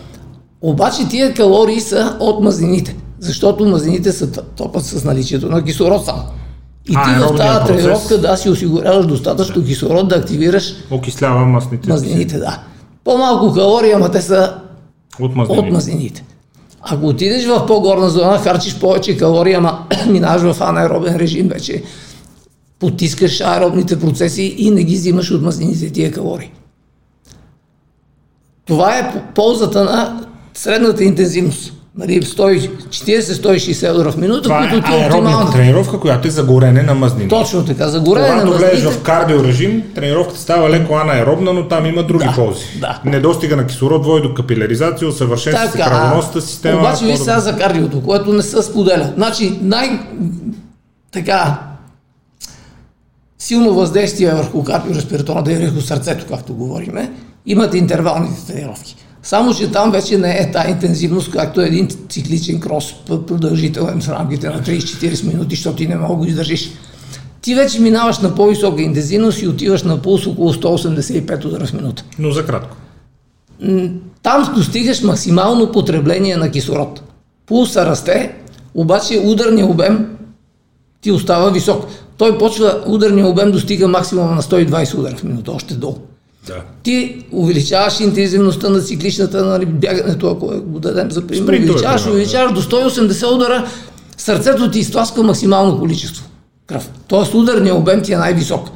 Обаче 0.62 1.09
тия 1.09 1.35
калории 1.35 1.81
са 1.81 2.16
от 2.20 2.41
мазнините, 2.41 2.97
защото 3.18 3.64
мазнините 3.64 4.12
са 4.12 4.33
т- 4.33 4.43
топът 4.43 4.85
с 4.85 5.05
наличието 5.05 5.49
на 5.49 5.64
кислород 5.64 6.05
само. 6.05 6.22
И 6.89 6.93
ти 6.95 7.20
в 7.20 7.37
тази 7.37 7.66
тренировка 7.66 8.18
да 8.18 8.37
си 8.37 8.51
осигуряваш 8.51 9.07
достатъчно 9.07 9.64
кислород 9.64 10.09
да 10.09 10.16
активираш 10.16 10.74
Окислява 10.91 11.47
масните. 11.47 11.89
мазнините, 11.89 12.39
да. 12.39 12.62
По-малко 13.05 13.55
калории, 13.55 13.93
ама 13.93 14.11
те 14.11 14.22
са 14.22 14.55
От 15.20 15.34
мазнините. 15.34 15.66
от 15.66 15.72
мазнините. 15.72 16.24
Ако 16.82 17.07
отидеш 17.07 17.47
в 17.47 17.66
по-горна 17.66 18.11
зона, 18.11 18.39
харчиш 18.39 18.74
повече 18.74 19.16
калории, 19.16 19.53
ама 19.53 19.87
минаваш 20.07 20.55
в 20.55 20.61
анаеробен 20.61 21.16
режим 21.16 21.49
вече, 21.49 21.82
потискаш 22.78 23.41
аеробните 23.41 24.01
процеси 24.01 24.55
и 24.59 24.70
не 24.70 24.84
ги 24.84 24.95
взимаш 24.95 25.30
от 25.30 25.43
мазнините 25.43 25.91
тия 25.91 26.12
калории. 26.12 26.51
Това 28.64 28.99
е 28.99 29.12
по- 29.12 29.34
ползата 29.34 29.84
на 29.84 30.26
средната 30.55 31.05
интензивност. 31.05 31.72
Нали, 31.99 32.22
140-160 32.22 33.90
удара 33.90 34.12
в 34.12 34.16
минута, 34.16 34.42
Това 34.42 34.64
е 34.64 34.70
които 34.70 34.92
е 34.92 35.07
оптимална. 35.07 35.53
тренировка, 35.53 36.01
която 36.01 36.28
е 36.28 36.30
за 36.30 36.44
горене 36.44 36.82
на 36.82 36.94
мазнини. 36.94 37.28
Точно 37.28 37.64
така, 37.64 37.88
за 37.88 38.01
горене 38.01 38.28
на 38.28 38.34
Когато 38.36 38.59
влезеш 38.59 38.84
в 38.84 39.03
кардиорежим, 39.03 39.82
тренировката 39.94 40.40
става 40.40 40.70
леко 40.70 40.94
анаеробна, 40.94 41.53
но 41.53 41.68
там 41.68 41.86
има 41.86 42.03
други 42.03 42.24
Да, 42.24 42.32
ползи. 42.34 42.64
да. 42.80 43.01
Недостига 43.05 43.57
на 43.57 43.66
кислород 43.66 44.05
води 44.05 44.22
до 44.22 44.34
капиляризация, 44.34 45.09
усъвършенства 45.09 45.68
се 45.68 45.78
кръвоносната 45.78 46.40
система. 46.42 46.78
Обаче 46.78 46.99
по-добре. 46.99 47.16
сега 47.16 47.40
за 47.40 47.57
кардиото, 47.57 48.03
което 48.03 48.32
не 48.32 48.42
се 48.42 48.62
споделя. 48.62 49.12
Значи 49.16 49.59
най- 49.62 50.01
така 51.12 51.61
силно 53.38 53.74
въздействие 53.74 54.30
върху 54.30 54.64
кардиореспираторната 54.64 55.53
и 55.53 55.57
върху 55.57 55.80
сърцето, 55.80 56.24
както 56.28 56.55
говориме, 56.55 57.12
имат 57.47 57.74
интервалните 57.74 58.47
тренировки. 58.47 58.97
Само, 59.27 59.55
че 59.55 59.70
там 59.70 59.93
вече 59.93 60.18
не 60.18 60.39
е 60.39 60.51
тази 60.53 60.70
интензивност, 60.70 61.31
както 61.31 61.61
един 61.61 61.89
цикличен 62.09 62.61
крос, 62.61 62.95
продължителен 63.07 64.01
в 64.01 64.09
рамките 64.09 64.49
на 64.49 64.62
30-40 64.62 65.27
минути, 65.27 65.57
защото 65.57 65.77
ти 65.77 65.89
не 65.89 65.97
мога 65.97 66.24
да 66.24 66.31
издържиш. 66.31 66.70
Ти 67.41 67.55
вече 67.55 67.81
минаваш 67.81 68.18
на 68.18 68.35
по-висока 68.35 68.83
интензивност 68.83 69.43
и 69.43 69.49
отиваш 69.49 69.83
на 69.83 70.03
пулс 70.03 70.27
около 70.27 70.53
185 70.53 71.45
удара 71.45 71.66
в 71.66 71.72
минута. 71.72 72.05
Но 72.18 72.31
за 72.31 72.47
кратко. 72.47 72.77
Там 74.22 74.53
достигаш 74.55 75.03
максимално 75.03 75.72
потребление 75.72 76.37
на 76.37 76.51
кислород. 76.51 77.03
Пулса 77.47 77.87
расте, 77.87 78.35
обаче 78.74 79.22
ударният 79.24 79.70
обем 79.70 80.16
ти 81.01 81.12
остава 81.12 81.51
висок. 81.51 81.87
Той 82.18 82.39
почва, 82.39 82.83
ударният 82.87 83.29
обем 83.29 83.53
достига 83.53 83.89
максимум 83.89 84.35
на 84.35 84.43
120 84.43 84.99
удара 84.99 85.16
в 85.16 85.24
минута, 85.24 85.53
още 85.53 85.74
долу. 85.74 85.99
Да. 86.47 86.62
Ти 86.82 87.24
увеличаваш 87.32 88.01
интензивността 88.01 88.68
на 88.68 88.80
цикличната 88.80 89.44
нали, 89.44 89.66
бягането, 89.66 90.28
ако 90.30 90.47
го 90.47 90.80
дадем 90.80 91.11
за 91.11 91.26
пример. 91.26 91.42
Спринтове, 91.42 91.70
Увеличаваш, 91.70 92.03
примерно, 92.03 92.12
увеличаваш 92.12 92.53
до 92.53 92.62
180 92.62 93.34
удара, 93.34 93.68
сърцето 94.16 94.70
ти 94.70 94.78
изтласква 94.78 95.22
максимално 95.22 95.78
количество 95.78 96.24
кръв. 96.66 96.90
Тоест 97.09 97.34
ударният 97.34 97.78
обем 97.78 98.03
ти 98.03 98.12
е 98.12 98.16
най-висок. 98.16 98.68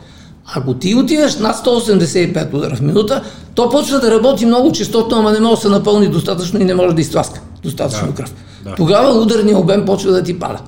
Ако 0.55 0.75
ти 0.75 0.95
отиваш 0.95 1.37
над 1.37 1.57
185 1.57 2.55
удара 2.55 2.77
в 2.77 2.81
минута, 2.81 3.23
то 3.55 3.71
почва 3.71 4.01
да 4.01 4.11
работи 4.11 4.47
много 4.47 4.73
честотно, 4.73 5.17
ама 5.19 5.33
не 5.33 5.41
може 5.41 5.55
да 5.55 5.61
се 5.61 5.69
напълни 5.69 6.09
достатъчно 6.09 6.61
и 6.61 6.65
не 6.65 6.75
може 6.75 6.95
да 6.95 7.01
изтласка 7.01 7.41
достатъчно 7.63 8.07
Да, 8.07 8.15
кръв. 8.15 8.35
да. 8.65 8.75
Тогава 8.75 9.21
ударният 9.23 9.61
обем 9.61 9.85
почва 9.85 10.13
да 10.13 10.23
ти 10.23 10.39
пада. 10.39 10.59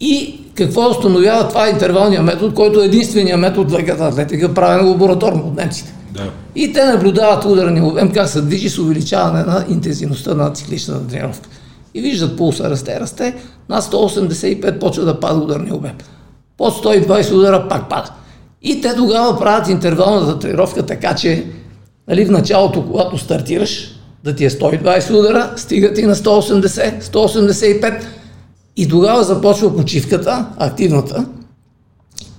И 0.00 0.40
какво 0.56 0.90
установява 0.90 1.48
това 1.48 1.66
е 1.66 1.70
интервалния 1.70 2.22
метод, 2.22 2.54
който 2.54 2.80
е 2.80 2.84
единствения 2.84 3.36
метод 3.36 3.70
в 3.70 3.78
леката 3.78 4.04
атлетика, 4.04 4.54
правен 4.54 4.88
лабораторно 4.88 5.42
от 5.42 5.56
немците. 5.56 5.94
Да. 6.10 6.30
И 6.54 6.72
те 6.72 6.84
наблюдават 6.84 7.44
ударния 7.44 7.84
обем 7.84 8.12
как 8.12 8.28
се 8.28 8.42
движи 8.42 8.68
с 8.68 8.78
увеличаване 8.78 9.44
на 9.44 9.64
интензивността 9.68 10.34
на 10.34 10.50
цикличната 10.50 11.06
тренировка. 11.06 11.48
И 11.94 12.00
виждат 12.00 12.36
пулса 12.36 12.70
расте, 12.70 13.00
расте, 13.00 13.34
над 13.68 13.84
185 13.84 14.78
почва 14.78 15.04
да 15.04 15.20
пада 15.20 15.40
ударния 15.40 15.74
обем. 15.74 15.92
Под 16.56 16.74
120 16.84 17.32
удара 17.32 17.68
пак 17.68 17.88
пада. 17.88 18.12
И 18.62 18.80
те 18.80 18.94
тогава 18.94 19.38
правят 19.38 19.68
интервалната 19.68 20.38
тренировка 20.38 20.86
така, 20.86 21.14
че 21.14 21.46
нали, 22.08 22.24
в 22.24 22.30
началото, 22.30 22.86
когато 22.86 23.18
стартираш, 23.18 23.92
да 24.24 24.34
ти 24.34 24.44
е 24.44 24.50
120 24.50 25.18
удара, 25.18 25.52
стига 25.56 25.92
ти 25.92 26.02
на 26.02 26.14
180, 26.14 27.02
185 27.02 28.02
и 28.76 28.88
тогава 28.88 29.24
започва 29.24 29.76
почивката, 29.76 30.46
активната, 30.56 31.26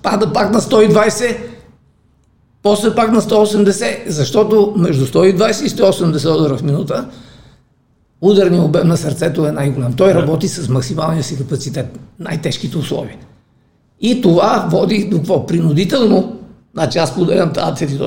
пада 0.04 0.34
пак 0.34 0.54
на 0.54 0.62
120, 0.62 1.38
после 2.64 2.96
пак 2.96 3.12
на 3.12 3.22
180, 3.22 4.08
защото 4.08 4.74
между 4.78 5.06
120 5.06 5.66
и 5.66 5.70
180 5.70 6.36
удара 6.36 6.58
в 6.58 6.64
минута 6.64 7.08
ударния 8.22 8.62
обем 8.62 8.88
на 8.88 8.98
сърцето 8.98 9.48
е 9.48 9.52
най-голям. 9.52 9.94
Той 9.94 10.14
работи 10.14 10.48
с 10.48 10.70
максималния 10.70 11.24
си 11.24 11.38
капацитет, 11.38 12.00
най-тежките 12.20 12.78
условия. 12.78 13.16
И 14.02 14.22
това 14.22 14.68
води 14.72 15.08
до 15.12 15.18
какво? 15.18 15.46
Принудително, 15.46 16.40
значи 16.74 16.98
аз 16.98 17.16
поделям 17.16 17.54
тази 17.54 18.00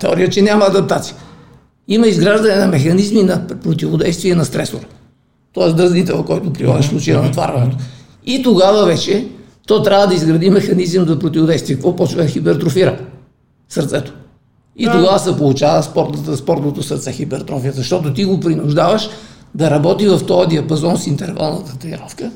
теория, 0.00 0.30
че 0.30 0.42
няма 0.42 0.64
адаптация. 0.64 1.16
Има 1.88 2.06
изграждане 2.06 2.56
на 2.56 2.66
механизми 2.66 3.22
на 3.22 3.46
противодействие 3.46 4.34
на 4.34 4.44
стресора. 4.44 4.84
Тоест 5.54 5.76
дразнител, 5.76 6.22
който 6.22 6.52
прилагаш 6.52 6.86
в 6.86 6.88
случая 6.88 7.16
на 7.16 7.22
натварването. 7.24 7.76
И 8.26 8.42
тогава 8.42 8.86
вече 8.86 9.26
то 9.66 9.82
трябва 9.82 10.06
да 10.06 10.14
изгради 10.14 10.50
механизъм 10.50 11.08
за 11.08 11.18
противодействие. 11.18 11.76
Какво 11.76 11.96
почва 11.96 12.22
да 12.22 12.28
хипертрофира? 12.28 12.98
Сърцето. 13.68 14.12
И 14.76 14.84
тогава 14.84 15.18
се 15.18 15.36
получава 15.36 15.82
спортната, 15.82 16.36
спортното 16.36 16.82
сърце 16.82 17.12
хипертрофия, 17.12 17.72
защото 17.72 18.12
ти 18.12 18.24
го 18.24 18.40
принуждаваш 18.40 19.08
да 19.54 19.70
работи 19.70 20.06
в 20.06 20.26
този 20.26 20.48
диапазон 20.48 20.98
с 20.98 21.06
интервалната 21.06 21.78
тренировка 21.78 22.30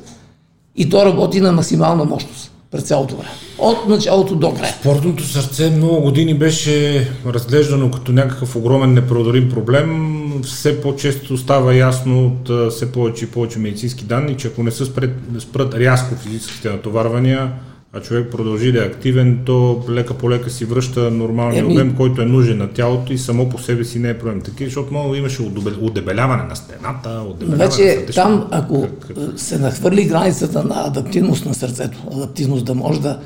и 0.75 0.89
то 0.89 1.05
работи 1.05 1.41
на 1.41 1.51
максимална 1.51 2.05
мощност 2.05 2.51
през 2.71 2.83
цялото 2.83 3.15
време. 3.15 3.31
От 3.57 3.87
началото 3.87 4.35
до 4.35 4.53
края. 4.53 4.73
Спортното 4.79 5.23
сърце 5.23 5.69
много 5.69 6.01
години 6.01 6.33
беше 6.33 7.07
разглеждано 7.25 7.91
като 7.91 8.11
някакъв 8.11 8.55
огромен 8.55 8.93
непреодолим 8.93 9.49
проблем. 9.49 10.41
Все 10.43 10.81
по-често 10.81 11.37
става 11.37 11.75
ясно 11.75 12.25
от 12.25 12.71
все 12.71 12.91
повече 12.91 13.25
и 13.25 13.27
повече 13.27 13.59
медицински 13.59 14.03
данни, 14.03 14.37
че 14.37 14.47
ако 14.47 14.63
не 14.63 14.71
се 14.71 14.85
спрат, 14.85 15.11
спрат 15.39 15.73
рязко 15.73 16.15
физическите 16.15 16.69
натоварвания, 16.69 17.51
а 17.93 18.01
човек 18.01 18.31
продължи 18.31 18.71
да 18.71 18.79
е 18.79 18.87
активен, 18.87 19.39
то 19.45 19.83
лека 19.89 20.13
по 20.13 20.29
лека 20.29 20.49
си 20.49 20.65
връща 20.65 21.11
нормалния 21.11 21.63
Еми- 21.63 21.71
обем, 21.71 21.95
който 21.95 22.21
е 22.21 22.25
нужен 22.25 22.57
на 22.57 22.67
тялото 22.67 23.13
и 23.13 23.17
само 23.17 23.49
по 23.49 23.57
себе 23.59 23.83
си 23.83 23.99
не 23.99 24.09
е 24.09 24.17
проблем. 24.17 24.41
Таки, 24.41 24.65
защото 24.65 24.91
много 24.91 25.15
имаше 25.15 25.41
удебеляване 25.81 26.43
на 26.43 26.55
стената, 26.55 27.09
Но 27.09 27.23
удебеляване 27.23 27.57
на 27.57 27.69
вече 27.69 27.75
сърдечната. 27.89 28.13
там, 28.13 28.47
ако 28.51 28.87
Как- 28.99 29.35
е, 29.35 29.37
се 29.37 29.59
нахвърли 29.59 30.05
границата 30.05 30.63
на 30.63 30.75
адаптивност 30.77 31.45
на 31.45 31.53
сърцето, 31.53 31.97
адаптивност 32.13 32.65
да 32.65 32.75
може 32.75 33.01
да... 33.01 33.19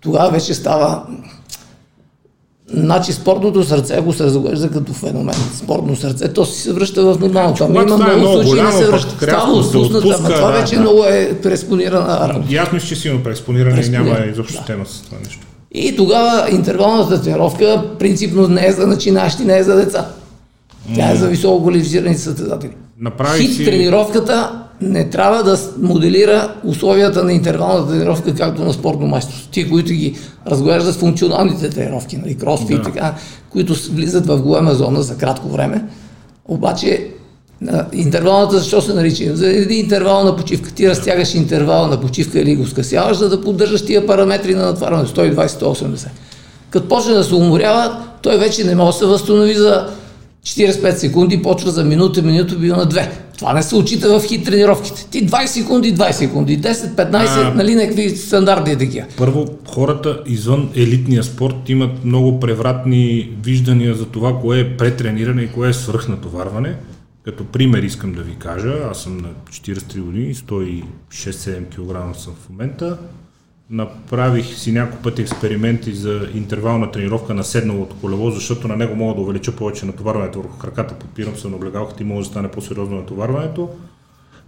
Тогава 0.00 0.30
вече 0.30 0.54
става... 0.54 1.06
Значи 2.68 3.12
спортното 3.12 3.64
сърце, 3.64 3.94
ако 3.94 4.12
се 4.12 4.24
разглежда 4.24 4.70
като 4.70 4.92
феномен, 4.92 5.34
спортно 5.54 5.96
сърце, 5.96 6.28
то 6.28 6.44
си 6.44 6.62
се 6.62 6.72
връща 6.72 7.04
в 7.04 7.20
нормалното. 7.20 7.64
Ами 7.64 7.72
когато 7.74 7.88
има 7.88 7.96
стане 7.98 8.16
много 8.16 8.28
много 8.30 8.46
случаи 8.46 8.64
не 8.64 8.72
се 8.72 8.86
връща. 8.86 9.08
рязко 9.22 9.40
Става 9.40 9.52
отпусната, 9.52 10.16
ама 10.18 10.28
това 10.28 10.50
вече 10.50 10.74
да. 10.74 10.80
много 10.80 11.04
е 11.04 11.38
преекспонирана 11.42 12.28
работа. 12.28 12.46
Ясно, 12.50 12.78
е, 12.78 12.80
че 12.80 12.96
силно 12.96 13.22
преекспониране 13.22 13.74
Преекспониране, 13.74 14.10
няма 14.12 14.26
изобщо 14.26 14.54
да. 14.54 14.64
тема 14.64 14.86
с 14.86 15.00
това 15.00 15.18
нещо. 15.24 15.46
И 15.72 15.96
тогава 15.96 16.50
интервалната 16.50 17.22
тренировка 17.22 17.84
принципно 17.98 18.48
не 18.48 18.66
е 18.66 18.72
за 18.72 18.86
начинащи, 18.86 19.44
не 19.44 19.58
е 19.58 19.62
за 19.62 19.76
деца. 19.76 20.06
Тя 20.94 21.10
е 21.10 21.16
за 21.16 21.28
високо 21.28 21.62
квалифицирани 21.62 22.14
състезатели. 22.14 22.72
Направи 23.00 23.40
Хит 23.40 23.52
си- 23.52 23.64
тренировката 23.64 24.62
не 24.80 25.10
трябва 25.10 25.42
да 25.42 25.58
моделира 25.82 26.54
условията 26.64 27.24
на 27.24 27.32
интервалната 27.32 27.92
тренировка, 27.92 28.34
както 28.34 28.64
на 28.64 28.72
спортно 28.72 29.06
майсторство. 29.06 29.48
Ти, 29.50 29.70
които 29.70 29.92
ги 29.92 30.16
разглеждат 30.46 30.94
функционалните 30.94 31.70
тренировки, 31.70 32.16
нали, 32.16 32.34
кросфит 32.34 32.70
и 32.70 32.74
Да. 32.74 32.82
така, 32.82 33.14
които 33.50 33.74
влизат 33.90 34.26
в 34.26 34.42
голема 34.42 34.74
зона 34.74 35.02
за 35.02 35.16
кратко 35.16 35.48
време, 35.48 35.84
обаче 36.48 37.06
на 37.60 37.86
интервалната 37.92 38.58
защо 38.58 38.80
се 38.80 38.94
нарича? 38.94 39.36
За 39.36 39.48
един 39.48 39.78
интервал 39.80 40.24
на 40.24 40.36
почивка. 40.36 40.70
Ти 40.70 40.88
разтягаш 40.88 41.34
интервала 41.34 41.88
на 41.88 42.00
почивка 42.00 42.40
или 42.40 42.56
го 42.56 42.66
скъсяваш, 42.66 43.16
за 43.16 43.28
да 43.28 43.40
поддържаш 43.40 43.82
тия 43.82 44.06
параметри 44.06 44.54
на 44.54 44.66
натварване 44.66 45.08
120-180. 45.08 46.06
Като 46.70 46.88
почне 46.88 47.14
да 47.14 47.24
се 47.24 47.34
уморява, 47.34 47.96
той 48.22 48.38
вече 48.38 48.64
не 48.64 48.74
може 48.74 48.92
да 48.92 48.98
се 48.98 49.06
възстанови 49.06 49.54
за 49.54 49.86
45 50.46 50.90
секунди, 50.94 51.42
почва 51.42 51.70
за 51.70 51.84
минута, 51.84 52.22
минута 52.22 52.56
бива 52.56 52.76
на 52.76 52.86
2. 52.86 53.08
Това 53.38 53.52
не 53.52 53.62
се 53.62 53.76
очита 53.76 54.18
в 54.18 54.24
хит 54.26 54.44
тренировките. 54.44 55.06
Ти 55.10 55.28
20 55.28 55.46
секунди, 55.46 55.94
20 55.94 56.10
секунди, 56.10 56.60
10-15, 56.60 57.06
А. 57.14 57.54
нали, 57.54 57.74
някакви 57.74 58.10
стандарти 58.10 58.78
такива. 58.78 59.06
Първо, 59.16 59.46
хората 59.68 60.22
извън 60.26 60.70
елитния 60.76 61.24
спорт 61.24 61.68
имат 61.68 62.04
много 62.04 62.40
превратни 62.40 63.30
виждания 63.44 63.94
за 63.94 64.06
това, 64.06 64.40
кое 64.40 64.60
е 64.60 64.76
претрениране 64.76 65.42
и 65.42 65.48
кое 65.48 65.68
е 65.68 65.72
свръхнатоварване. 65.72 66.74
Като 67.24 67.44
пример 67.44 67.82
искам 67.82 68.12
да 68.12 68.22
ви 68.22 68.34
кажа, 68.38 68.74
аз 68.90 69.02
съм 69.02 69.16
на 69.16 69.28
43 69.50 70.00
години, 70.00 70.34
106-7 70.34 70.82
кг 71.70 72.16
съм 72.16 72.34
в 72.44 72.50
момента. 72.50 72.98
Направих 73.70 74.58
си 74.58 74.72
няколко 74.72 75.02
пъти 75.02 75.22
експерименти 75.22 75.92
за 75.92 76.28
интервална 76.34 76.90
тренировка 76.90 77.34
на 77.34 77.44
седналото 77.44 77.96
колело, 78.00 78.30
защото 78.30 78.68
на 78.68 78.76
него 78.76 78.96
мога 78.96 79.14
да 79.14 79.20
увелича 79.20 79.56
повече 79.56 79.86
натоварването 79.86 80.42
върху 80.42 80.58
краката, 80.58 80.94
подпирам 80.94 81.36
се 81.36 81.48
на 81.48 81.56
облегалката 81.56 82.02
и 82.02 82.06
може 82.06 82.28
да 82.28 82.32
стане 82.32 82.50
по-сериозно 82.50 82.96
натоварването. 82.96 83.68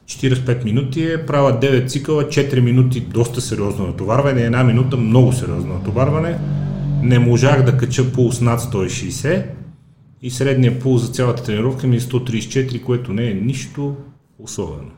45 0.07 0.65
минути 0.65 1.03
е, 1.03 1.27
правя 1.27 1.61
9 1.61 1.89
цикъла, 1.89 2.25
4 2.25 2.61
минути 2.61 3.01
доста 3.01 3.41
сериозно 3.41 3.87
натоварване, 3.87 4.43
една 4.43 4.65
минута 4.65 4.97
много 4.97 5.33
сериозно 5.33 5.75
натоварване. 5.75 6.39
Не 7.03 7.19
можах 7.19 7.65
да 7.65 7.77
кача 7.77 8.13
пулс 8.13 8.41
над 8.41 8.61
160 8.61 9.45
и 10.23 10.31
средния 10.31 10.79
пулс 10.79 11.03
за 11.03 11.13
цялата 11.13 11.43
тренировка 11.43 11.87
ми 11.87 11.97
е 11.97 12.01
134, 12.01 12.83
което 12.83 13.13
не 13.13 13.31
е 13.31 13.35
нищо 13.35 13.97
особено. 14.39 14.91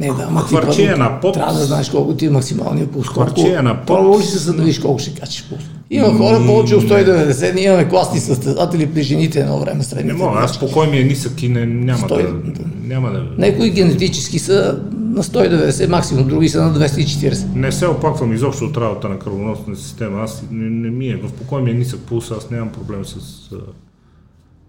Не, 0.00 0.06
да, 0.06 0.24
ама 0.28 0.46
ти 0.46 0.54
първо 0.54 0.96
на 0.96 1.20
пот. 1.20 1.34
Трябва 1.34 1.52
да 1.52 1.64
знаеш 1.64 1.90
колко 1.90 2.14
ти 2.14 2.26
е 2.26 2.30
максималния 2.30 2.86
пулс. 2.86 3.08
Хвърчея 3.08 3.62
Колко- 3.86 4.02
на 4.04 4.18
ли 4.18 4.22
си 4.22 4.38
се 4.38 4.52
да 4.52 4.62
видиш 4.62 4.78
колко 4.78 4.98
ще 4.98 5.14
качиш 5.14 5.44
пулс? 5.44 5.62
Има 5.90 6.08
хора 6.08 6.42
повече 6.46 6.74
от 6.74 6.82
190, 6.82 7.54
ние 7.54 7.64
имаме 7.64 7.88
класни 7.88 8.20
състезатели 8.20 8.86
при 8.86 9.02
жените 9.02 9.40
едно 9.40 9.60
време 9.60 9.78
Не 9.78 9.84
средните. 9.84 10.16
мога, 10.16 10.38
аз 10.38 10.54
спокой 10.54 10.86
ми 10.86 10.98
е 10.98 11.04
нисък 11.04 11.42
и 11.42 11.48
не, 11.48 11.66
няма, 11.66 11.98
Стой- 11.98 12.42
да, 12.44 12.62
няма 12.84 13.10
да... 13.10 13.24
Някои 13.38 13.70
генетически 13.70 14.38
са 14.38 14.80
на 14.92 15.22
190 15.22 15.88
максимум, 15.88 16.28
други 16.28 16.48
са 16.48 16.62
на 16.62 16.74
240. 16.74 17.54
Не 17.54 17.72
се 17.72 17.86
оплаквам 17.86 18.32
изобщо 18.34 18.64
от 18.64 18.76
работа 18.76 19.08
на 19.08 19.18
кръвоносната 19.18 19.80
система. 19.80 20.22
Аз 20.22 20.42
не, 20.50 20.70
не 20.70 20.90
ми 20.90 21.08
е, 21.08 21.16
в 21.16 21.32
покой 21.32 21.62
ми 21.62 21.70
е 21.70 21.74
нисък 21.74 22.00
пулс, 22.00 22.30
аз 22.30 22.50
нямам 22.50 22.68
проблем 22.68 23.04
с 23.04 23.16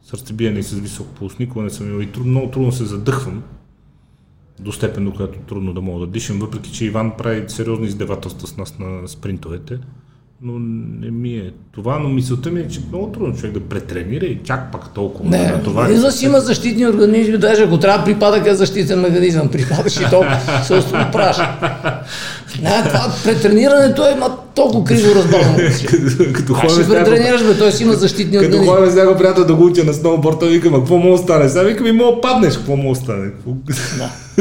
сърцебиене 0.09 0.59
и 0.59 0.63
с 0.63 0.71
висок 0.71 1.07
пулс. 1.07 1.39
Никога 1.39 1.63
не 1.63 1.69
съм 1.69 1.89
имал 1.89 2.01
и 2.01 2.11
труд, 2.11 2.25
много 2.25 2.47
трудно 2.47 2.71
се 2.71 2.85
задъхвам 2.85 3.43
до 4.61 4.71
степен, 4.71 5.05
до 5.05 5.11
която 5.11 5.39
трудно 5.39 5.73
да 5.73 5.81
мога 5.81 6.05
да 6.05 6.11
дишам, 6.11 6.39
въпреки 6.39 6.71
че 6.71 6.85
Иван 6.85 7.11
прави 7.17 7.43
сериозни 7.47 7.87
издевателства 7.87 8.47
с 8.47 8.57
нас 8.57 8.73
на 8.79 9.07
спринтовете. 9.07 9.77
Но 10.43 10.53
не 11.01 11.11
ми 11.11 11.33
е 11.33 11.51
това, 11.71 11.99
но 11.99 12.09
мисълта 12.09 12.51
ми 12.51 12.59
е, 12.59 12.67
че 12.67 12.79
много 12.89 13.07
трудно 13.07 13.35
човек 13.35 13.53
да 13.53 13.59
претренира 13.59 14.25
и 14.25 14.39
чак 14.43 14.71
пак 14.71 14.93
толкова 14.93 15.29
да 15.29 15.37
Не, 15.37 15.47
натовари. 15.47 15.91
не 15.93 15.99
за 15.99 16.11
си 16.11 16.25
има 16.25 16.39
защитни 16.39 16.87
организми, 16.87 17.37
даже 17.37 17.63
ако 17.63 17.77
трябва 17.79 18.05
припадък 18.05 18.47
е 18.47 18.55
защитен 18.55 18.99
механизъм, 18.99 19.49
припадаш 19.49 19.97
и 19.97 20.05
то 20.09 20.23
се 20.63 20.73
оправиш. 20.77 21.37
Не, 22.61 22.83
това 22.83 23.13
претренирането 23.23 24.01
е 24.03 24.15
ма, 24.15 24.37
толкова 24.55 24.83
криво 24.83 25.15
разбрано. 25.15 25.55
като 26.33 26.55
ще 26.69 26.87
претренираш, 26.87 27.43
бе, 27.43 27.57
той 27.57 27.71
си 27.71 27.83
има 27.83 27.93
защитни 27.93 28.31
Като 28.33 28.45
организми. 28.47 28.67
ходим 28.67 28.91
с 28.91 28.95
някой 28.95 29.17
приятел 29.17 29.45
да 29.45 29.55
го 29.55 29.65
уча 29.65 29.83
на 29.83 29.93
сноуборда, 29.93 30.47
викам, 30.47 30.73
а 30.73 30.77
какво 30.77 30.97
мога 30.97 31.11
да 31.11 31.23
стане? 31.23 31.49
Сега 31.49 31.63
викам, 31.63 31.87
и 31.87 31.91
мога 31.91 32.15
да 32.15 32.21
паднеш, 32.21 32.57
какво 32.57 32.75
мога 32.75 32.95
да 32.95 33.03
стане? 33.03 33.31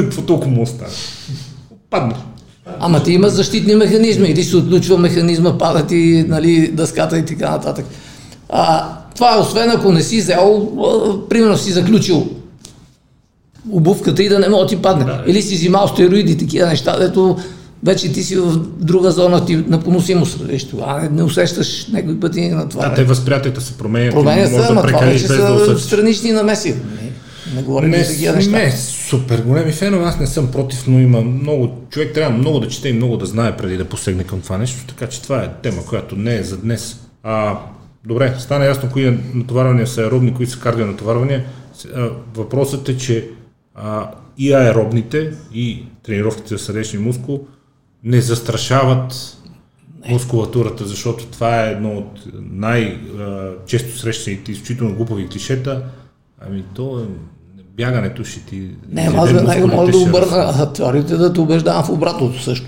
Какво, 0.04 0.22
толкова 0.22 0.50
мога 0.50 0.64
да 0.64 0.70
стане? 0.70 0.90
Паднеш. 1.90 2.18
Ама 2.80 3.02
ти 3.02 3.12
има 3.12 3.28
защитни 3.28 3.74
механизми, 3.74 4.28
или 4.28 4.44
се 4.44 4.56
отключва 4.56 4.98
механизма, 4.98 5.58
пада 5.58 5.86
ти 5.86 6.24
нали, 6.28 6.68
дъската 6.72 7.18
и 7.18 7.24
така 7.24 7.50
нататък. 7.50 7.84
А, 8.48 8.88
това 9.14 9.34
е 9.36 9.38
освен 9.38 9.70
ако 9.70 9.92
не 9.92 10.02
си 10.02 10.20
взел, 10.20 10.72
а, 10.78 11.28
примерно 11.28 11.56
си 11.56 11.72
заключил 11.72 12.28
обувката 13.70 14.22
и 14.22 14.28
да 14.28 14.38
не 14.38 14.48
може 14.48 14.62
да 14.62 14.66
ти 14.66 14.76
падне. 14.76 15.04
Да. 15.04 15.24
Или 15.26 15.42
си 15.42 15.54
взимал 15.54 15.88
стероиди, 15.88 16.38
такива 16.38 16.66
неща, 16.66 16.98
дето 16.98 17.36
вече 17.84 18.12
ти 18.12 18.22
си 18.22 18.36
в 18.36 18.56
друга 18.78 19.10
зона 19.10 19.44
ти, 19.44 19.56
на 19.56 19.80
поносимост. 19.80 20.38
Виж, 20.42 20.64
тогава 20.64 21.00
не, 21.00 21.08
не 21.08 21.22
усещаш 21.22 21.86
някои 21.92 22.20
пъти 22.20 22.48
на 22.48 22.68
това. 22.68 22.88
Да, 22.88 22.94
те 22.94 23.04
възприятията 23.04 23.60
се 23.60 23.78
променят. 23.78 24.14
Променя 24.14 24.42
и 24.42 24.46
се, 24.46 24.52
може 24.52 24.66
ама 24.70 24.82
да 24.82 24.88
това 24.88 25.00
вече 25.00 25.26
да 25.26 25.64
са 25.66 25.78
странични 25.78 26.32
намеси. 26.32 26.74
Не, 27.54 27.62
говорим 27.62 27.90
Не, 27.90 28.04
за 28.04 28.12
такива 28.12 28.34
неща. 28.36 28.50
не, 28.50 28.70
супер 28.72 29.42
големи 29.42 29.72
фенове, 29.72 30.04
аз 30.04 30.20
не 30.20 30.26
съм 30.26 30.50
против, 30.50 30.86
но 30.86 30.98
има 30.98 31.20
много, 31.20 31.86
човек 31.90 32.14
трябва 32.14 32.38
много 32.38 32.60
да 32.60 32.68
чете 32.68 32.88
и 32.88 32.92
много 32.92 33.16
да 33.16 33.26
знае 33.26 33.56
преди 33.56 33.76
да 33.76 33.84
посегне 33.84 34.24
към 34.24 34.40
това 34.40 34.58
нещо, 34.58 34.86
така 34.86 35.06
че 35.06 35.22
това 35.22 35.42
е 35.42 35.52
тема, 35.62 35.84
която 35.84 36.16
не 36.16 36.36
е 36.36 36.42
за 36.42 36.56
днес. 36.56 37.00
А, 37.22 37.58
добре, 38.06 38.34
стана 38.38 38.64
ясно 38.64 38.88
кои 38.92 39.18
натоварвания 39.34 39.86
са 39.86 40.00
аеробни, 40.02 40.34
кои 40.34 40.46
са 40.46 40.58
кардионатоварвания. 40.58 41.44
С- 41.74 41.84
а, 41.86 42.10
Въпросът 42.34 42.88
е, 42.88 42.96
че 42.96 43.28
а, 43.74 44.10
и 44.38 44.52
аеробните, 44.52 45.32
и 45.54 45.84
тренировките 46.02 46.48
за 46.48 46.58
сърдечни 46.58 46.98
мускул 46.98 47.40
не 48.04 48.20
застрашават 48.20 49.36
мускулатурата, 50.08 50.86
защото 50.86 51.26
това 51.26 51.64
е 51.64 51.72
едно 51.72 51.90
от 51.90 52.24
най-често 52.42 53.98
срещаните 53.98 54.52
изключително 54.52 54.94
глупави 54.94 55.28
клишета. 55.28 55.82
Ами 56.40 56.64
то 56.74 57.00
е 57.00 57.04
бягането 57.76 58.24
ще 58.24 58.40
ти... 58.40 58.70
Не, 58.88 59.10
аз 59.16 59.32
веднага 59.32 59.66
мога 59.66 59.92
да 59.92 59.98
обърна 59.98 60.72
теорията 60.72 61.18
да 61.18 61.32
те 61.32 61.40
убеждавам 61.40 61.84
в 61.84 61.90
обратното 61.90 62.42
също. 62.42 62.66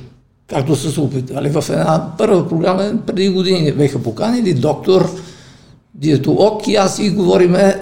Както 0.48 0.76
са 0.76 0.90
се 0.90 1.00
опитали 1.00 1.50
в 1.50 1.64
една 1.68 2.12
първа 2.18 2.48
програма, 2.48 2.92
преди 3.07 3.28
години 3.28 3.61
ни 3.61 3.72
беха 3.72 4.03
поканили 4.03 4.55
доктор, 4.55 5.11
диетолог 5.94 6.68
и 6.68 6.76
аз 6.76 6.98
и 6.98 7.11
говориме, 7.11 7.74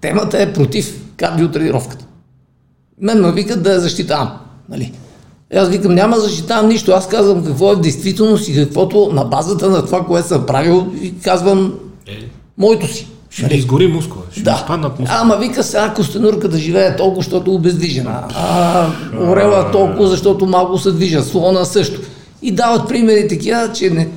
темата 0.00 0.42
е 0.42 0.52
против 0.52 1.00
кардиотренировката. 1.16 2.04
Мен 3.00 3.20
ме 3.20 3.32
викат 3.32 3.62
да 3.62 3.72
я 3.72 3.80
защитавам. 3.80 4.30
Нали? 4.68 4.92
И 5.54 5.56
Аз 5.56 5.68
викам, 5.68 5.94
няма 5.94 6.16
да 6.16 6.22
защитавам 6.22 6.68
нищо. 6.68 6.92
Аз 6.92 7.08
казвам 7.08 7.44
какво 7.44 7.72
е 7.72 7.76
в 7.76 7.80
действителност 7.80 8.48
и 8.48 8.54
каквото 8.54 9.10
на 9.12 9.24
базата 9.24 9.70
на 9.70 9.84
това, 9.84 10.04
което 10.06 10.28
съм 10.28 10.46
правил, 10.46 10.92
и 11.02 11.18
казвам 11.18 11.74
Е, 12.06 12.12
моето 12.58 12.86
си. 12.86 13.08
Ще 13.34 13.46
ми 13.46 13.54
изгори 13.54 13.86
мускула, 13.86 14.24
ще 14.32 14.42
Да. 14.42 14.56
спаднат 14.64 14.98
мускула. 15.00 15.18
Ама 15.22 15.36
вика 15.36 15.62
сега 15.62 15.92
Костенурка 15.94 16.48
да 16.48 16.58
живее 16.58 16.96
толкова, 16.96 17.22
защото 17.22 17.54
обездвижена. 17.54 18.22
А 18.34 18.86
Орела 19.20 19.70
толкова, 19.70 20.08
защото 20.08 20.46
малко 20.46 20.78
се 20.78 20.92
движа. 20.92 21.22
Слона 21.22 21.64
също. 21.64 22.00
И 22.42 22.52
дават 22.52 22.88
примери 22.88 23.28
такива, 23.28 23.70
че 23.74 23.90
не, 23.90 24.08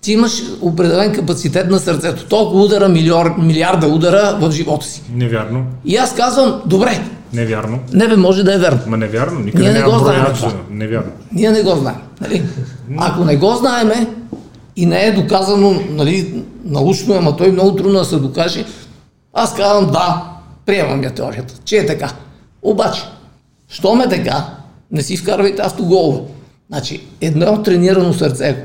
ти 0.00 0.12
имаш 0.12 0.42
определен 0.60 1.12
капацитет 1.12 1.70
на 1.70 1.78
сърцето. 1.78 2.24
Толкова 2.24 2.64
удара, 2.64 2.88
милиор, 2.88 3.34
милиарда 3.38 3.86
удара 3.86 4.38
в 4.40 4.52
живота 4.52 4.86
си. 4.86 5.02
Невярно, 5.14 5.64
И 5.84 5.96
аз 5.96 6.14
казвам, 6.14 6.60
добре, 6.66 7.00
невярно. 7.32 7.78
не 7.92 8.08
бе, 8.08 8.16
може 8.16 8.42
да 8.44 8.54
е 8.54 8.58
верно. 8.58 8.80
Ма 8.86 8.96
невярно, 8.96 9.40
никъде 9.40 9.64
Ние 9.64 9.72
не 9.72 9.82
го 9.82 9.98
знаем 9.98 10.24
Невярно. 10.70 11.10
Ние 11.32 11.50
не 11.50 11.62
го 11.62 11.70
знаем. 11.76 11.96
Нали? 12.20 12.42
Ако 12.98 13.24
не 13.24 13.36
го 13.36 13.54
знаеме 13.54 14.06
и 14.76 14.86
не 14.86 15.04
е 15.04 15.12
доказано 15.12 15.80
нали, 15.90 16.42
научно, 16.64 17.14
ама 17.14 17.36
той 17.36 17.52
много 17.52 17.76
трудно 17.76 17.98
да 17.98 18.04
се 18.04 18.16
докаже, 18.16 18.64
аз 19.32 19.54
казвам 19.54 19.92
да, 19.92 20.24
приемам 20.66 21.02
я 21.02 21.10
теорията, 21.10 21.54
че 21.64 21.76
е 21.76 21.86
така. 21.86 22.12
Обаче, 22.62 23.02
щом 23.68 24.00
е 24.00 24.08
така, 24.08 24.46
не 24.90 25.02
си 25.02 25.16
вкарвайте 25.16 25.62
автоголове. 25.62 26.20
Значи, 26.70 27.06
едно 27.20 27.62
тренирано 27.62 28.12
сърце. 28.12 28.64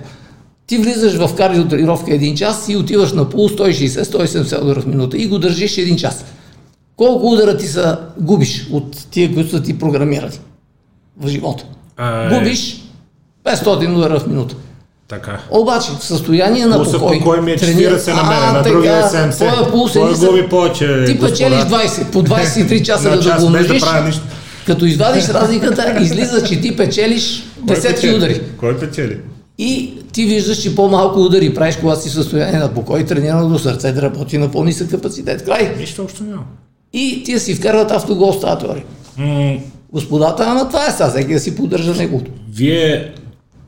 Ти 0.68 0.78
влизаш 0.78 1.16
в 1.16 1.36
кардиотренировка 1.36 2.14
един 2.14 2.36
час 2.36 2.70
и 2.70 2.76
отиваш 2.76 3.14
на 3.14 3.30
пул 3.30 3.50
160-170 3.50 4.62
удара 4.62 4.82
в 4.82 4.88
минута 4.88 5.18
и 5.18 5.28
го 5.28 5.40
държиш 5.40 5.78
един 5.78 5.98
час. 5.98 6.26
Колко 6.96 7.28
удара 7.28 7.58
ти 7.58 7.68
са 7.68 8.00
губиш 8.20 8.68
от 8.72 9.08
тия, 9.12 9.34
които 9.34 9.50
са 9.50 9.64
ти 9.64 9.80
програмирани 9.80 10.40
в 11.18 11.28
живота? 11.28 11.66
Е. 12.00 12.30
Губиш 12.30 12.84
500 13.46 13.96
удара 13.96 14.20
в 14.20 14.28
минута. 14.28 14.56
Така. 15.08 15.40
Обаче 15.52 15.92
в 15.92 16.04
състояние 16.04 16.66
на 16.66 16.76
Пулсът 16.76 17.00
покой. 17.00 17.18
покой 17.18 17.42
ми 17.42 17.52
е 17.52 17.56
тренира- 17.56 17.92
40 17.92 18.14
на 18.14 18.24
мен, 18.24 18.54
на 18.54 18.64
другия 18.64 19.00
е 19.00 19.04
70. 19.04 19.32
твоя 19.32 19.72
пулс 19.72 19.96
е 19.96 20.00
губи 20.00 20.48
повече, 20.50 21.04
Ти 21.06 21.20
печелиш 21.20 21.60
20, 21.60 22.06
по 22.06 22.24
23 22.24 22.82
часа 22.86 23.10
да 23.10 23.20
час, 23.20 23.34
го 23.36 23.40
да 23.42 23.46
умножиш. 23.48 23.84
нищо. 24.06 24.22
Като 24.66 24.86
извадиш 24.86 25.28
разликата, 25.28 25.98
излиза, 26.02 26.44
че 26.44 26.62
ти 26.62 26.78
печелиш 26.78 27.44
десетки 27.58 28.10
удари. 28.10 28.42
Кой 28.60 28.78
печели? 28.80 29.18
И 29.58 29.94
ти 30.12 30.26
виждаш, 30.26 30.58
че 30.58 30.76
по-малко 30.76 31.20
удари 31.20 31.54
правиш, 31.54 31.76
когато 31.76 32.02
си 32.02 32.10
в 32.10 32.14
състояние 32.14 32.60
на 32.60 32.70
покой, 32.70 33.06
тренираното 33.06 33.60
сърце 33.60 33.92
да 33.92 34.02
работи 34.02 34.38
на 34.38 34.52
по-нисък 34.52 34.90
капацитет. 34.90 35.46
Край. 35.46 35.76
Нищо 35.80 36.02
общо 36.04 36.24
няма. 36.24 36.44
И 36.94 37.24
тия 37.26 37.40
си 37.40 37.56
вкарват 37.56 37.92
автогол 37.92 38.34
с 38.34 38.40
тази 38.40 38.60
теория. 38.60 38.84
М, 39.18 39.56
Господата, 39.92 40.46
ама 40.48 40.68
това 40.68 40.88
е 40.88 40.92
сега, 40.92 41.10
всеки 41.10 41.34
да 41.34 41.40
си 41.40 41.56
поддържа 41.56 41.94
неговото. 41.94 42.32
Вие, 42.52 43.12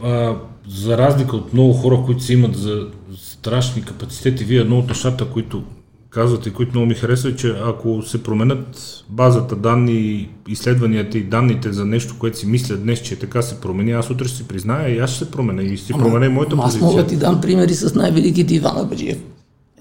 а, 0.04 0.34
за 0.70 0.98
разлика 0.98 1.36
от 1.36 1.54
много 1.54 1.74
хора, 1.74 2.04
които 2.06 2.24
си 2.24 2.34
имат 2.34 2.58
за 2.58 2.88
страшни 3.18 3.82
капацитети, 3.82 4.44
вие 4.44 4.60
едно 4.60 4.80
от 4.80 4.88
нещата, 4.88 5.26
които 5.26 5.64
казвате, 6.10 6.54
които 6.54 6.72
много 6.72 6.86
ми 6.86 6.96
харесва, 6.96 7.30
е, 7.30 7.36
че 7.36 7.56
ако 7.66 8.02
се 8.02 8.24
променят 8.24 9.04
базата 9.10 9.56
данни, 9.56 10.30
изследванията 10.48 11.18
и 11.18 11.24
данните 11.24 11.74
за 11.74 11.86
нещо, 11.86 12.16
което 12.20 12.38
си 12.38 12.46
мисля 12.46 12.78
днес, 12.78 13.00
че 13.00 13.20
така 13.20 13.42
се 13.42 13.62
промени, 13.62 13.92
аз 13.92 14.10
утре 14.10 14.28
ще 14.28 14.38
си 14.38 14.48
призная 14.48 14.96
и 14.96 15.00
аз 15.00 15.10
ще 15.10 15.26
се 15.26 15.32
променя 15.32 15.62
и 15.62 15.78
ще 15.78 15.86
си 15.86 15.94
променя 15.94 16.26
и 16.26 16.30
моята 16.30 16.54
Ама 16.54 16.64
Аз 16.64 16.70
позиция. 16.70 16.88
мога 16.88 17.04
да 17.04 17.10
ти 17.10 17.16
дам 17.16 17.42
примери 17.42 17.74
с 17.74 17.96
най-великите 17.96 18.56
Ивана 18.56 18.84
Баджиев. 18.84 19.18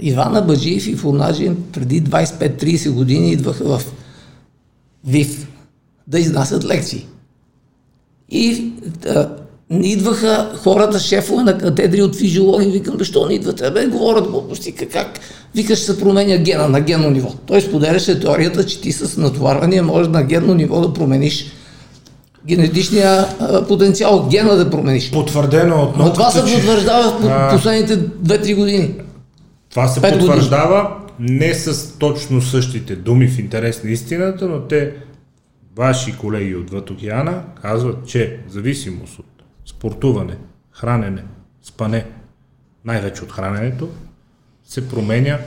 Ивана 0.00 0.42
Баджиев 0.42 0.86
и 0.86 0.96
Фурнаджин 0.96 1.56
преди 1.72 2.02
25-30 2.02 2.90
години 2.90 3.32
идваха 3.32 3.78
в 3.78 3.82
ВИФ 5.06 5.48
да 6.06 6.18
изнасят 6.18 6.64
лекции. 6.64 7.06
И 8.30 8.72
а, 9.06 9.12
не 9.12 9.45
идваха 9.72 10.52
хората, 10.56 11.00
шефове 11.00 11.42
на 11.42 11.58
катедри 11.58 12.02
от 12.02 12.16
физиология, 12.16 12.70
викам, 12.70 12.94
защо 12.98 13.26
не 13.26 13.34
идвате? 13.34 13.70
Бе, 13.70 13.86
говорят 13.86 14.28
глупости, 14.28 14.72
как? 14.72 15.20
Викаш, 15.54 15.78
се 15.78 16.00
променя 16.00 16.36
гена 16.36 16.68
на 16.68 16.80
генно 16.80 17.10
ниво. 17.10 17.32
Той 17.46 17.60
споделяше 17.60 18.20
теорията, 18.20 18.66
че 18.66 18.80
ти 18.80 18.92
с 18.92 19.16
натоварвания 19.16 19.82
можеш 19.82 20.12
на 20.12 20.22
генно 20.22 20.54
ниво 20.54 20.80
да 20.80 20.92
промениш 20.92 21.46
генетичния 22.46 23.26
потенциал, 23.68 24.28
гена 24.30 24.56
да 24.56 24.70
промениш. 24.70 25.10
Потвърдено 25.10 25.76
от 25.76 25.96
Но 25.96 26.12
това 26.12 26.30
се 26.30 26.38
науката, 26.38 26.56
потвърждава 26.56 27.10
в 27.10 27.24
А. 27.24 27.48
по- 27.48 27.56
последните 27.56 27.98
2-3 27.98 28.54
години. 28.54 28.94
Това 29.70 29.88
се 29.88 30.00
Пет 30.00 30.12
години. 30.12 30.26
потвърждава 30.28 30.90
не 31.20 31.54
с 31.54 31.98
точно 31.98 32.42
същите 32.42 32.96
думи 32.96 33.28
в 33.28 33.38
интерес 33.38 33.84
на 33.84 33.90
истината, 33.90 34.46
но 34.46 34.60
те, 34.60 34.92
ваши 35.76 36.16
колеги 36.16 36.56
отвъд 36.56 36.90
океана, 36.90 37.42
казват, 37.62 37.96
че 38.06 38.36
зависимост 38.50 39.18
от 39.18 39.24
спортуване, 39.66 40.38
хранене, 40.70 41.24
спане, 41.62 42.06
най-вече 42.84 43.24
от 43.24 43.32
храненето, 43.32 43.88
се 44.64 44.88
променя 44.88 45.38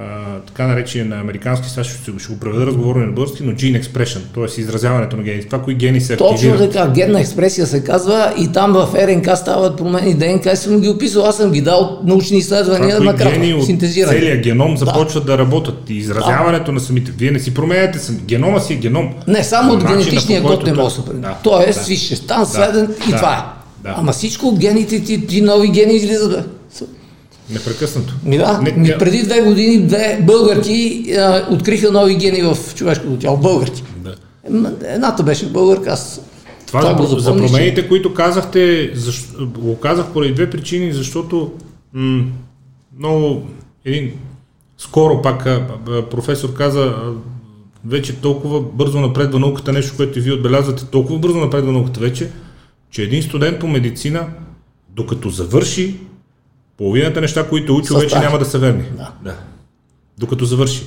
а, 0.00 0.04
така 0.46 0.66
наречения 0.66 1.06
на 1.06 1.20
американски, 1.20 1.68
сега 1.70 1.84
ще, 1.84 1.94
ще 2.18 2.32
го 2.32 2.40
преведа 2.40 2.66
разговорно 2.66 3.06
на 3.06 3.12
български, 3.12 3.42
но 3.42 3.52
gene 3.52 3.82
expression, 3.82 4.18
т.е. 4.34 4.60
изразяването 4.60 5.16
на 5.16 5.22
гени. 5.22 5.44
Това, 5.44 5.62
кои 5.62 5.74
гени 5.74 6.00
се 6.00 6.16
Точно 6.16 6.34
активират. 6.34 6.72
така, 6.72 6.90
генна 6.90 7.20
експресия 7.20 7.66
се 7.66 7.84
казва 7.84 8.34
и 8.38 8.52
там 8.52 8.72
в 8.72 8.88
РНК 8.96 9.36
стават 9.36 9.76
промени 9.76 10.14
ДНК, 10.14 10.46
аз 10.46 10.58
съм 10.60 10.80
ги 10.80 10.88
описал, 10.88 11.24
аз 11.24 11.36
съм 11.36 11.50
ги 11.52 11.60
дал 11.60 12.00
научни 12.04 12.38
изследвания 12.38 12.96
Това, 12.96 13.12
на 13.12 13.18
кратко, 13.18 13.62
синтезирани. 13.62 14.18
целия 14.18 14.36
геном 14.36 14.76
започват 14.76 15.26
да 15.26 15.38
работят 15.38 15.90
и 15.90 15.94
изразяването 15.94 16.72
на 16.72 16.80
самите. 16.80 17.12
Вие 17.18 17.30
не 17.30 17.38
си 17.38 17.54
променяте 17.54 17.98
сами. 17.98 18.18
Генома 18.18 18.60
си 18.60 18.72
е 18.72 18.76
геном. 18.76 19.08
Не, 19.26 19.44
само 19.44 19.72
от 19.72 19.84
генетичния 19.84 20.42
код 20.42 20.66
не 20.66 20.72
може 20.72 20.84
да 20.84 21.00
се 21.00 21.04
промени. 21.04 21.22
Да, 21.22 21.36
Той 21.44 21.62
е 21.62 21.66
да. 21.66 21.72
свише, 21.72 22.26
там 22.26 22.46
Да, 22.54 22.86
и 23.08 23.10
да, 23.10 23.16
това 23.16 23.32
е. 23.34 23.42
да. 23.88 23.94
Ама 23.98 24.12
всичко 24.12 24.46
от 24.46 24.58
гените 24.58 25.04
ти, 25.04 25.26
ти 25.26 25.40
нови 25.40 25.68
гени 25.68 25.94
излизат. 25.94 26.57
Непрекъснато. 27.50 28.14
Ми 28.24 28.38
да, 28.38 28.60
Не, 28.62 28.72
ми 28.72 28.94
преди 28.98 29.22
две 29.22 29.40
години 29.40 29.86
две 29.86 30.18
българки 30.22 31.04
а, 31.18 31.46
откриха 31.50 31.92
нови 31.92 32.16
гени 32.16 32.42
в 32.42 32.74
човешкото 32.74 33.16
тяло. 33.16 33.36
Българки. 33.36 33.82
Да. 33.96 34.14
Едната 34.86 35.22
беше 35.22 35.46
българка, 35.46 35.90
аз 35.90 36.20
Това, 36.66 36.80
това 36.80 37.06
за, 37.06 37.16
за 37.16 37.36
промените, 37.36 37.88
които 37.88 38.14
казахте, 38.14 38.90
защо, 38.94 39.46
го 39.46 39.80
казах 39.80 40.06
поради 40.12 40.34
две 40.34 40.50
причини, 40.50 40.92
защото 40.92 41.52
м- 41.92 42.24
много 42.98 43.42
един 43.84 44.12
скоро 44.78 45.22
пак 45.22 45.46
а, 45.46 45.66
а, 45.88 46.02
професор 46.02 46.54
каза, 46.54 46.80
а, 46.82 47.12
вече 47.84 48.16
толкова 48.16 48.60
бързо 48.60 49.00
напредва 49.00 49.38
науката, 49.38 49.72
нещо, 49.72 49.96
което 49.96 50.18
и 50.18 50.22
вие 50.22 50.32
отбелязвате, 50.32 50.84
толкова 50.84 51.18
бързо 51.18 51.38
напредва 51.38 51.72
науката 51.72 52.00
вече, 52.00 52.30
че 52.90 53.02
един 53.02 53.22
студент 53.22 53.58
по 53.58 53.66
медицина, 53.68 54.26
докато 54.96 55.30
завърши, 55.30 55.96
половината 56.78 57.20
неща, 57.20 57.48
които 57.48 57.72
е 57.72 57.76
учил, 57.76 57.96
вече 57.96 58.18
няма 58.18 58.38
да 58.38 58.44
са 58.44 58.58
верни. 58.58 58.84
Да. 58.96 59.10
да. 59.24 59.34
Докато 60.18 60.44
завърши. 60.44 60.82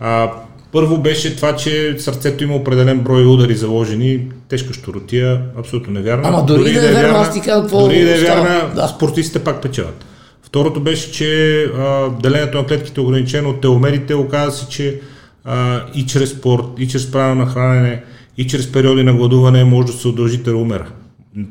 А, 0.00 0.32
първо 0.72 0.98
беше 0.98 1.36
това, 1.36 1.56
че 1.56 1.96
сърцето 1.98 2.44
има 2.44 2.54
определен 2.54 3.00
брой 3.00 3.26
удари 3.26 3.54
заложени, 3.54 4.28
тежка 4.48 4.74
щуротия, 4.74 5.42
абсолютно 5.58 5.92
невярна. 5.92 6.28
Ама 6.28 6.44
дори 6.44 6.72
да 6.72 6.90
е 6.90 6.92
вярна, 6.92 7.18
аз 7.18 7.32
ти 7.32 7.40
казвам 7.40 7.82
Дори 7.82 8.04
да 8.04 8.18
е 8.18 8.20
вярна, 8.20 8.72
Да. 8.74 8.88
спортистите 8.88 9.44
пак 9.44 9.62
печелят. 9.62 10.04
Второто 10.42 10.80
беше, 10.80 11.12
че 11.12 11.62
а, 11.64 12.10
делението 12.22 12.58
на 12.58 12.66
клетките 12.66 13.00
е 13.00 13.04
ограничено 13.04 13.50
от 13.50 13.60
теломерите. 13.60 14.14
Оказа 14.14 14.56
се, 14.56 14.68
че 14.68 15.00
а, 15.44 15.80
и 15.94 16.06
чрез 16.06 16.30
спорт, 16.30 16.64
и 16.78 16.88
чрез 16.88 17.12
правилно 17.12 17.46
хранене, 17.46 18.02
и 18.38 18.46
чрез 18.46 18.72
периоди 18.72 19.02
на 19.02 19.14
гладуване 19.14 19.64
може 19.64 19.86
да 19.86 19.92
се 19.92 20.08
удължи 20.08 20.42
теломера. 20.42 20.86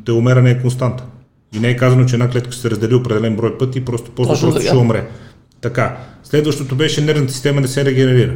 Теломера 0.05 0.41
не 0.41 0.51
е 0.51 0.61
константа. 0.61 1.03
И 1.53 1.59
не 1.59 1.69
е 1.69 1.75
казано, 1.75 2.05
че 2.05 2.15
една 2.15 2.29
клетка 2.29 2.51
ще 2.51 2.61
се 2.61 2.69
раздели 2.69 2.95
определен 2.95 3.35
брой 3.35 3.57
пъти 3.57 3.85
просто 3.85 4.11
после 4.15 4.41
просто 4.41 4.61
ще 4.61 4.75
умре. 4.75 5.07
Така. 5.61 5.97
Следващото 6.23 6.75
беше 6.75 7.01
нервната 7.01 7.33
система 7.33 7.61
да 7.61 7.67
се 7.67 7.85
регенерира. 7.85 8.35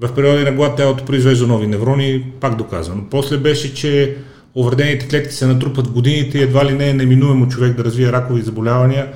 В 0.00 0.14
периоди 0.14 0.44
на 0.44 0.52
глад 0.52 0.76
тялото 0.76 1.04
произвежда 1.04 1.46
нови 1.46 1.66
неврони, 1.66 2.24
пак 2.40 2.56
доказано. 2.56 3.02
После 3.10 3.36
беше, 3.36 3.74
че 3.74 4.16
увредените 4.54 5.08
клетки 5.08 5.34
се 5.34 5.46
натрупат 5.46 5.86
в 5.86 5.92
годините 5.92 6.38
и 6.38 6.42
едва 6.42 6.64
ли 6.64 6.72
не 6.72 6.88
е 6.88 6.94
неминуемо 6.94 7.48
човек 7.48 7.76
да 7.76 7.84
развие 7.84 8.12
ракови 8.12 8.42
заболявания. 8.42 9.12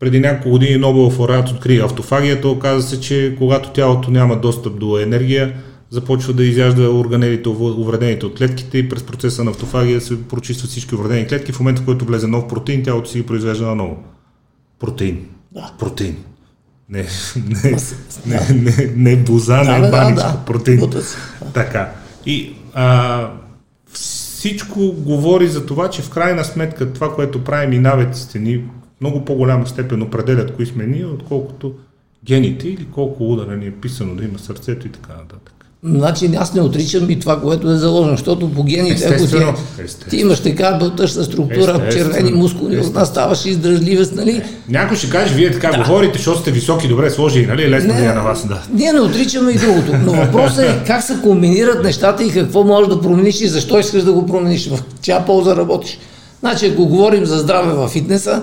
Преди 0.00 0.20
няколко 0.20 0.50
години 0.50 0.76
Нобелов 0.76 1.18
лауреат 1.18 1.48
откри 1.48 1.78
автофагията. 1.78 2.48
Оказа 2.48 2.88
се, 2.88 3.00
че 3.00 3.34
когато 3.38 3.70
тялото 3.70 4.10
няма 4.10 4.36
достъп 4.36 4.78
до 4.78 4.98
енергия, 4.98 5.52
започва 5.90 6.32
да 6.32 6.44
изяжда 6.44 6.90
органелите, 6.90 7.48
ув- 7.48 7.78
увредените 7.78 8.26
от 8.26 8.38
клетките 8.38 8.78
и 8.78 8.88
през 8.88 9.02
процеса 9.02 9.44
на 9.44 9.50
автофагия 9.50 10.00
се 10.00 10.28
прочистват 10.28 10.70
всички 10.70 10.94
увредени 10.94 11.26
клетки. 11.26 11.52
В 11.52 11.60
момента, 11.60 11.82
в 11.82 11.84
който 11.84 12.04
влезе 12.04 12.26
нов 12.26 12.48
протеин, 12.48 12.82
тялото 12.82 13.10
си 13.10 13.18
ги 13.18 13.26
произвежда 13.26 13.66
наново. 13.66 13.96
Протеин. 14.78 15.26
Да. 15.52 15.72
Протеин. 15.78 16.16
Не, 16.88 16.98
не, 17.64 17.76
не, 18.26 18.62
не, 18.62 18.92
не 18.96 19.16
буза, 19.16 19.56
Да, 19.64 19.78
не 19.78 19.80
да, 19.80 19.90
баничка, 19.90 20.28
да. 20.28 20.44
протеин. 20.46 20.80
Да. 20.80 21.02
Така. 21.54 21.92
И 22.26 22.54
а, 22.74 23.30
всичко 23.92 24.92
говори 24.92 25.48
за 25.48 25.66
това, 25.66 25.90
че 25.90 26.02
в 26.02 26.10
крайна 26.10 26.44
сметка 26.44 26.92
това, 26.92 27.14
което 27.14 27.44
правим 27.44 27.72
и 27.72 27.78
навиците 27.78 28.38
ни, 28.38 28.56
в 28.56 28.62
много 29.00 29.24
по-голяма 29.24 29.66
степен 29.66 30.02
определят 30.02 30.56
кои 30.56 30.66
сме 30.66 30.86
ние, 30.86 31.06
отколкото 31.06 31.74
гените 32.24 32.68
или 32.68 32.86
колко 32.92 33.32
удара 33.32 33.56
ни 33.56 33.66
е 33.66 33.72
писано 33.72 34.14
да 34.14 34.24
има 34.24 34.38
сърцето 34.38 34.86
и 34.86 34.90
така 34.90 35.12
нататък. 35.12 35.55
Значи 35.94 36.30
аз 36.36 36.54
не 36.54 36.60
отричам 36.60 37.10
и 37.10 37.20
това, 37.20 37.40
което 37.40 37.70
е 37.70 37.76
заложено, 37.76 38.16
защото 38.16 38.52
по 38.52 38.62
гените, 38.64 39.04
ако 39.04 39.26
ти, 39.26 39.36
е- 39.36 40.08
ти 40.10 40.16
имаш 40.16 40.40
така 40.40 40.72
бълтъща 40.80 41.24
структура, 41.24 41.72
Естествено. 41.72 41.92
червени 41.92 42.32
мускули, 42.32 42.78
от 42.78 42.94
нас 42.94 43.08
ставаш 43.08 43.46
издръжливец, 43.46 44.12
нали? 44.12 44.42
Някой 44.68 44.96
ще 44.96 45.10
каже, 45.10 45.34
вие 45.34 45.52
така 45.52 45.78
говорите, 45.78 46.18
защото 46.18 46.40
сте 46.40 46.50
високи, 46.50 46.88
добре 46.88 47.10
сложили, 47.10 47.46
нали? 47.46 47.70
Лесно 47.70 47.94
ви 47.94 48.04
е 48.04 48.12
на 48.12 48.22
вас, 48.22 48.46
да. 48.48 48.62
Ние 48.72 48.92
не 48.92 49.00
отричаме 49.00 49.50
и 49.50 49.58
другото, 49.58 49.92
но 50.04 50.12
въпросът 50.12 50.64
е 50.64 50.82
как 50.86 51.02
се 51.02 51.16
комбинират 51.22 51.84
нещата 51.84 52.24
и 52.24 52.30
какво 52.30 52.64
можеш 52.64 52.88
да 52.88 53.00
промениш 53.00 53.40
и 53.40 53.48
защо 53.48 53.78
искаш 53.78 54.02
да 54.02 54.12
го 54.12 54.26
промениш, 54.26 54.68
в 54.68 54.78
чия 55.02 55.26
полза 55.26 55.56
работиш. 55.56 55.98
Значи, 56.40 56.66
ако 56.66 56.86
говорим 56.86 57.24
за 57.24 57.38
здраве 57.38 57.72
във 57.72 57.90
фитнеса, 57.90 58.42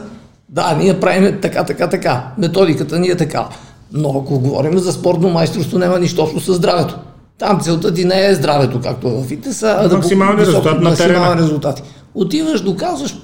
да, 0.49 0.77
ние 0.79 0.99
правим 0.99 1.37
така, 1.41 1.63
така, 1.63 1.89
така. 1.89 2.23
Методиката 2.37 2.99
ни 2.99 3.07
е 3.07 3.15
така. 3.17 3.47
Но 3.93 4.09
ако 4.09 4.39
говорим 4.39 4.79
за 4.79 4.91
спортно 4.93 5.29
майсторство, 5.29 5.79
няма 5.79 5.99
нищо 5.99 6.21
общо 6.21 6.39
с 6.39 6.53
здравето. 6.53 6.95
Там 7.37 7.59
целта 7.61 7.93
ти 7.93 8.05
не 8.05 8.25
е 8.27 8.35
здравето, 8.35 8.81
както 8.81 9.07
е 9.07 9.11
в 9.11 9.23
фитнеса, 9.23 9.75
а 9.79 9.87
да 9.87 9.95
Максимални 9.95 10.41
резултати 10.41 10.83
на 10.83 10.95
терена. 10.95 11.35
резултати. 11.37 11.81
Отиваш, 12.15 12.61
доказваш, 12.61 13.15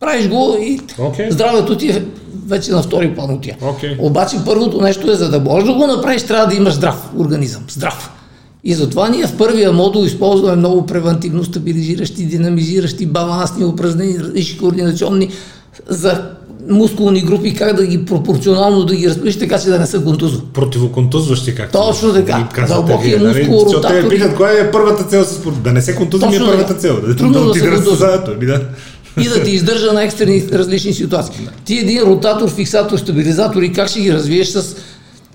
правиш 0.00 0.28
го 0.28 0.56
и 0.60 0.80
Окей. 0.98 1.30
здравето 1.30 1.76
ти 1.76 1.88
е 1.88 2.04
вече 2.46 2.72
на 2.72 2.82
втори 2.82 3.14
план 3.14 3.34
отива. 3.34 3.56
Окей. 3.62 3.96
Обаче 4.00 4.36
първото 4.44 4.80
нещо 4.80 5.10
е, 5.10 5.14
за 5.14 5.30
да 5.30 5.40
можеш 5.40 5.68
да 5.68 5.74
го 5.74 5.86
направиш, 5.86 6.22
трябва 6.22 6.46
да 6.46 6.54
имаш 6.54 6.74
здрав 6.74 7.10
организъм. 7.18 7.62
Здрав. 7.68 8.10
И 8.64 8.74
затова 8.74 9.08
ние 9.08 9.26
в 9.26 9.36
първия 9.36 9.72
модул 9.72 10.04
използваме 10.04 10.56
много 10.56 10.86
превентивно 10.86 11.44
стабилизиращи, 11.44 12.26
динамизиращи, 12.26 13.06
балансни 13.06 13.64
упражнения, 13.64 14.20
различни 14.20 14.58
координационни 14.58 15.30
за 15.88 16.30
мускулни 16.68 17.22
групи, 17.22 17.54
как 17.54 17.76
да 17.76 17.86
ги 17.86 18.04
пропорционално 18.04 18.84
да 18.84 18.96
ги 18.96 19.08
разпишеш, 19.08 19.38
така 19.38 19.58
че 19.58 19.68
да 19.68 19.78
не 19.78 19.86
са 19.86 20.00
контузва. 20.00 20.42
Противоконтузващи, 20.52 21.54
както 21.54 21.78
Точно 21.78 22.12
така. 22.12 22.48
Дълбокия 22.68 23.20
нали? 23.20 23.38
мускул, 23.38 23.58
Защото 23.58 23.88
те 23.88 24.08
питат, 24.08 24.36
коя 24.36 24.50
е 24.50 24.70
първата 24.70 25.04
цел 25.04 25.24
с 25.24 25.34
спорт? 25.34 25.62
Да 25.62 25.72
не 25.72 25.82
се 25.82 25.94
контузва 25.94 26.30
ми 26.30 26.36
е 26.36 26.38
първата 26.38 26.74
цел. 26.74 27.00
Да, 27.00 27.16
Трудно 27.16 27.40
да 27.40 27.46
да 27.46 27.54
се 27.54 27.70
да 27.70 27.76
контузва. 27.76 28.22
Ами 28.36 28.46
да. 28.46 28.60
и 29.22 29.28
да 29.28 29.42
ти 29.44 29.50
издържа 29.50 29.92
на 29.92 30.04
екстрени 30.04 30.44
различни 30.52 30.92
ситуации. 30.92 31.48
Ти 31.64 31.78
един 31.78 32.02
ротатор, 32.02 32.50
фиксатор, 32.50 32.98
стабилизатор 32.98 33.62
и 33.62 33.72
как 33.72 33.88
ще 33.88 34.00
ги 34.00 34.12
развиеш 34.12 34.48
с 34.48 34.76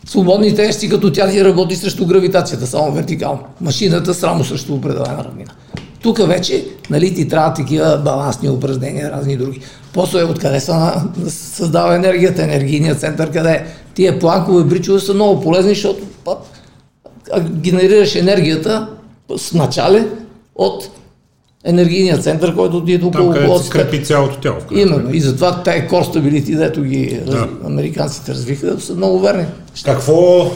свободни 0.06 0.56
тежести, 0.56 0.90
като 0.90 1.12
тя 1.12 1.32
ти 1.32 1.44
работи 1.44 1.76
срещу 1.76 2.06
гравитацията, 2.06 2.68
само 2.68 2.92
вертикално. 2.92 3.40
Машината 3.62 4.14
само 4.14 4.44
срещу 4.44 4.74
определена 4.74 5.24
равнина. 5.24 5.52
Тук 6.02 6.28
вече 6.28 6.66
нали, 6.90 7.16
ти 7.16 7.28
трябва 7.28 7.54
такива 7.54 8.02
балансни 8.06 8.50
упражнения, 8.50 9.12
разни 9.12 9.38
други. 9.38 9.62
После 9.94 10.24
откъде 10.24 10.60
са 10.60 11.04
да 11.18 11.32
създава 11.32 11.96
енергията, 11.96 12.44
енергийният 12.44 13.00
център, 13.00 13.32
къде 13.32 13.52
е. 13.52 13.66
Тия 13.94 14.20
планкове 14.20 14.64
бричове 14.64 15.00
са 15.00 15.14
много 15.14 15.42
полезни, 15.42 15.70
защото 15.70 16.04
път, 16.26 16.38
генерираш 17.50 18.16
енергията 18.16 18.90
с 19.38 19.54
начале 19.54 20.08
от 20.56 20.90
енергийния 21.64 22.18
център, 22.18 22.56
който 22.56 22.86
ти 22.86 22.94
е 22.94 23.00
Там, 23.00 23.30
около 23.30 23.60
се 23.60 23.68
скрепи 23.68 24.04
цялото 24.04 24.40
тяло. 24.40 24.58
Именно. 24.72 25.14
И 25.14 25.20
затова 25.20 25.64
тези 25.64 25.88
stability, 25.88 26.58
дето 26.58 26.84
ги 26.84 27.22
раз... 27.28 27.50
американците 27.66 28.32
развиха, 28.32 28.80
са 28.80 28.96
много 28.96 29.20
верни. 29.20 29.46
Какво 29.86 30.52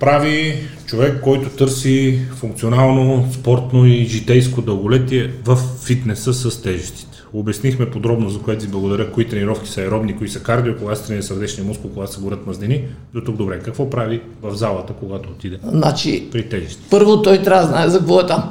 прави 0.00 0.54
човек, 0.86 1.20
който 1.22 1.48
търси 1.48 2.18
функционално, 2.36 3.28
спортно 3.32 3.86
и 3.86 4.04
житейско 4.04 4.62
дълголетие 4.62 5.30
в 5.44 5.58
фитнеса 5.84 6.34
с 6.34 6.62
тежестите? 6.62 7.09
Обяснихме 7.32 7.90
подробно, 7.90 8.28
за 8.28 8.38
което 8.38 8.64
ви 8.64 8.70
благодаря, 8.70 9.12
кои 9.12 9.28
тренировки 9.28 9.68
са 9.68 9.80
аеробни, 9.80 10.16
кои 10.16 10.28
са 10.28 10.40
кардио, 10.40 10.76
кога 10.76 10.96
се 10.96 11.06
тренира 11.06 11.22
сърдечния 11.22 11.66
мускул, 11.66 11.90
кога 11.90 12.06
се 12.06 12.20
горят 12.20 12.46
мазнини. 12.46 12.84
До 13.14 13.20
тук 13.20 13.36
добре. 13.36 13.58
Какво 13.58 13.90
прави 13.90 14.20
в 14.42 14.54
залата, 14.54 14.92
когато 15.00 15.28
отиде 15.28 15.58
Значи, 15.64 16.28
при 16.32 16.48
тежести? 16.48 16.82
първо 16.90 17.22
той 17.22 17.38
трябва 17.42 17.62
да 17.62 17.68
знае 17.68 17.88
за 17.88 17.98
какво 17.98 18.20
е 18.20 18.26
там. 18.26 18.50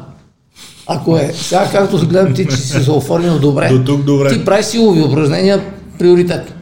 Ако 0.87 1.17
е, 1.17 1.31
сега 1.33 1.69
както 1.71 2.07
гледам 2.07 2.33
ти, 2.33 2.45
че 2.45 2.55
си 2.55 2.83
се 2.83 2.91
оформил 2.91 3.39
добре, 3.39 3.69
До 3.69 3.83
тук 3.83 4.03
добре. 4.03 4.29
ти 4.29 4.45
прави 4.45 4.63
силови 4.63 5.01
упражнения 5.01 5.61
приоритетно. 5.99 6.55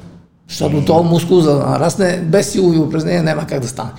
Защото 0.50 0.86
този 0.86 1.10
мускул, 1.10 1.40
за 1.40 1.54
да 1.54 1.60
нарасне, 1.66 2.22
без 2.26 2.52
силови 2.52 2.78
упражнения 2.80 3.24
няма 3.24 3.48
как 3.48 3.60
да 3.62 3.68
стане. 3.68 3.90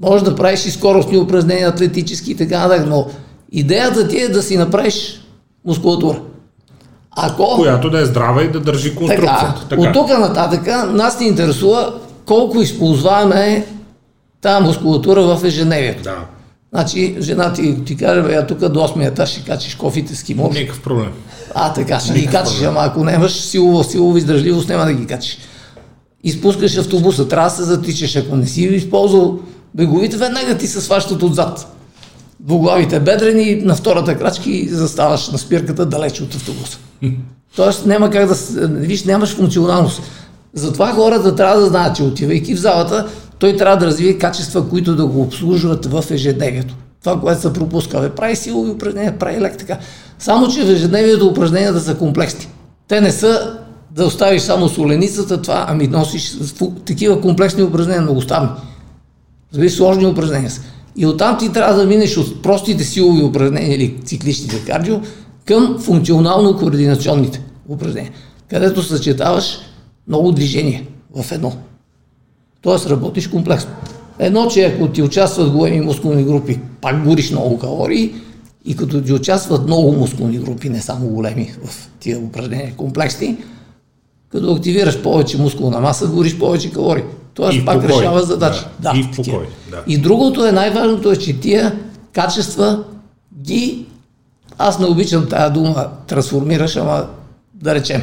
Може 0.00 0.24
да 0.24 0.36
правиш 0.36 0.66
и 0.66 0.70
скоростни 0.70 1.18
упражнения, 1.18 1.68
атлетически 1.68 2.30
и 2.30 2.36
така 2.36 2.58
нататък, 2.58 2.86
но 2.88 3.06
идеята 3.52 4.08
ти 4.08 4.18
е 4.18 4.28
да 4.28 4.42
си 4.42 4.56
направиш 4.56 5.20
мускулатура. 5.66 6.20
Ако... 7.16 7.56
Която 7.56 7.90
да 7.90 8.00
е 8.00 8.04
здрава 8.04 8.42
и 8.42 8.50
да 8.50 8.60
държи 8.60 8.88
Така, 8.88 8.98
конструкцията. 8.98 9.76
от 9.78 9.92
тук 9.92 10.08
нататък 10.18 10.66
нас 10.92 11.20
ни 11.20 11.26
интересува 11.26 11.94
колко 12.26 12.60
използваем 12.60 13.64
тази 14.40 14.64
мускулатура 14.64 15.22
в 15.22 15.44
ежедневието. 15.44 16.02
Да. 16.02 16.16
Значи, 16.74 17.16
жена 17.20 17.52
ти, 17.52 17.84
ти 17.84 17.96
каже, 17.96 18.22
бе, 18.22 18.46
тук 18.46 18.58
до 18.58 18.80
8 18.80 19.06
етаж 19.06 19.30
ще 19.30 19.44
качиш 19.44 19.74
кофите 19.74 20.16
с 20.16 20.22
кимон. 20.22 20.50
Никакъв 20.52 20.82
проблем. 20.82 21.12
А, 21.54 21.72
така, 21.72 22.00
ще 22.00 22.12
ги 22.12 22.26
качиш, 22.26 22.62
ама 22.62 22.80
ако 22.80 23.04
нямаш 23.04 23.32
силова, 23.32 23.84
силова 23.84 24.18
издържливост, 24.18 24.68
няма 24.68 24.84
да 24.84 24.92
ги 24.92 25.06
качиш. 25.06 25.38
Изпускаш 26.24 26.76
автобуса, 26.76 27.28
трябва 27.28 27.48
да 27.48 27.54
се 27.54 27.62
затичаш. 27.62 28.16
Ако 28.16 28.36
не 28.36 28.46
си 28.46 28.62
използвал 28.62 29.38
беговите, 29.74 30.16
веднага 30.16 30.58
ти 30.58 30.66
се 30.66 30.80
сващат 30.80 31.22
отзад. 31.22 31.74
Двуглавите 32.40 33.00
бедрени, 33.00 33.62
на 33.64 33.74
втората 33.74 34.18
крачка 34.18 34.50
и 34.50 34.68
заставаш 34.68 35.28
на 35.28 35.38
спирката 35.38 35.86
далеч 35.86 36.20
от 36.20 36.34
автобуса. 36.34 36.78
Тоест 37.56 37.86
няма 37.86 38.10
как 38.10 38.28
да... 38.28 38.34
Виж, 38.68 39.04
нямаш 39.04 39.36
функционалност. 39.36 40.02
Затова 40.54 40.92
хората 40.92 41.34
трябва 41.34 41.60
да 41.60 41.66
знаят, 41.66 41.96
че 41.96 42.02
отивайки 42.02 42.54
в 42.54 42.60
залата, 42.60 43.06
той 43.38 43.56
трябва 43.56 43.76
да 43.76 43.86
развие 43.86 44.18
качества, 44.18 44.68
които 44.68 44.96
да 44.96 45.06
го 45.06 45.22
обслужват 45.22 45.86
в 45.86 46.04
ежедневието. 46.10 46.74
Това, 47.04 47.20
което 47.20 47.40
се 47.40 47.52
пропуска, 47.52 48.00
бе, 48.00 48.10
прави 48.10 48.36
силови 48.36 48.70
упражнения, 48.70 49.18
прави 49.18 49.40
лек 49.40 49.58
така. 49.58 49.78
Само, 50.18 50.48
че 50.48 50.64
в 50.64 50.70
ежедневието 50.70 51.26
упражненията 51.26 51.80
са 51.80 51.94
комплексни. 51.94 52.48
Те 52.88 53.00
не 53.00 53.12
са 53.12 53.58
да 53.90 54.06
оставиш 54.06 54.42
само 54.42 54.68
соленицата, 54.68 55.42
това, 55.42 55.64
ами 55.68 55.86
носиш 55.86 56.36
такива 56.84 57.20
комплексни 57.20 57.62
упражнения, 57.62 58.02
многоставни. 58.02 58.48
Разбира, 59.52 59.70
сложни 59.70 60.06
упражнения 60.06 60.50
са. 60.50 60.60
И 60.96 61.06
оттам 61.06 61.38
ти 61.38 61.52
трябва 61.52 61.74
да 61.74 61.86
минеш 61.86 62.16
от 62.16 62.42
простите 62.42 62.84
силови 62.84 63.22
упражнения 63.22 63.74
или 63.74 64.00
цикличните 64.04 64.64
кардио 64.64 65.00
към 65.44 65.78
функционално-координационните 65.78 67.40
упражнения, 67.68 68.12
където 68.48 68.82
съчетаваш 68.82 69.58
много 70.08 70.32
движение 70.32 70.86
в 71.16 71.32
едно. 71.32 71.52
Тоест 72.62 72.90
работиш 72.90 73.26
комплексно. 73.26 73.70
Едно, 74.18 74.46
че 74.46 74.64
ако 74.64 74.88
ти 74.88 75.02
участват 75.02 75.50
големи 75.50 75.80
мускулни 75.80 76.24
групи, 76.24 76.60
пак 76.80 77.04
гориш 77.04 77.30
много 77.30 77.58
калории 77.58 78.14
и 78.64 78.76
като 78.76 79.02
ти 79.02 79.12
участват 79.12 79.66
много 79.66 79.92
мускулни 79.92 80.38
групи, 80.38 80.68
не 80.68 80.80
само 80.80 81.08
големи 81.08 81.54
в 81.64 81.90
тия 82.00 82.18
упражнения 82.18 82.74
комплексни, 82.76 83.36
като 84.28 84.52
активираш 84.52 85.02
повече 85.02 85.38
мускулна 85.38 85.80
маса, 85.80 86.06
гориш 86.06 86.38
повече 86.38 86.72
калории. 86.72 87.04
Тоест 87.34 87.58
И 87.58 87.64
пак 87.64 87.80
покой. 87.80 88.02
решава 88.02 88.22
задача. 88.22 88.68
Да. 88.78 88.92
И 88.96 89.02
в 89.02 89.16
покой, 89.16 89.46
да. 89.70 89.82
И 89.86 89.98
другото 89.98 90.46
е 90.46 90.52
най-важното 90.52 91.10
е, 91.12 91.16
че 91.16 91.40
тия 91.40 91.78
качества 92.12 92.84
ги 93.40 93.86
аз 94.58 94.78
не 94.78 94.86
обичам 94.86 95.28
тая 95.28 95.50
дума 95.50 95.88
трансформираш, 96.06 96.76
ама 96.76 97.06
да 97.54 97.74
речем 97.74 98.02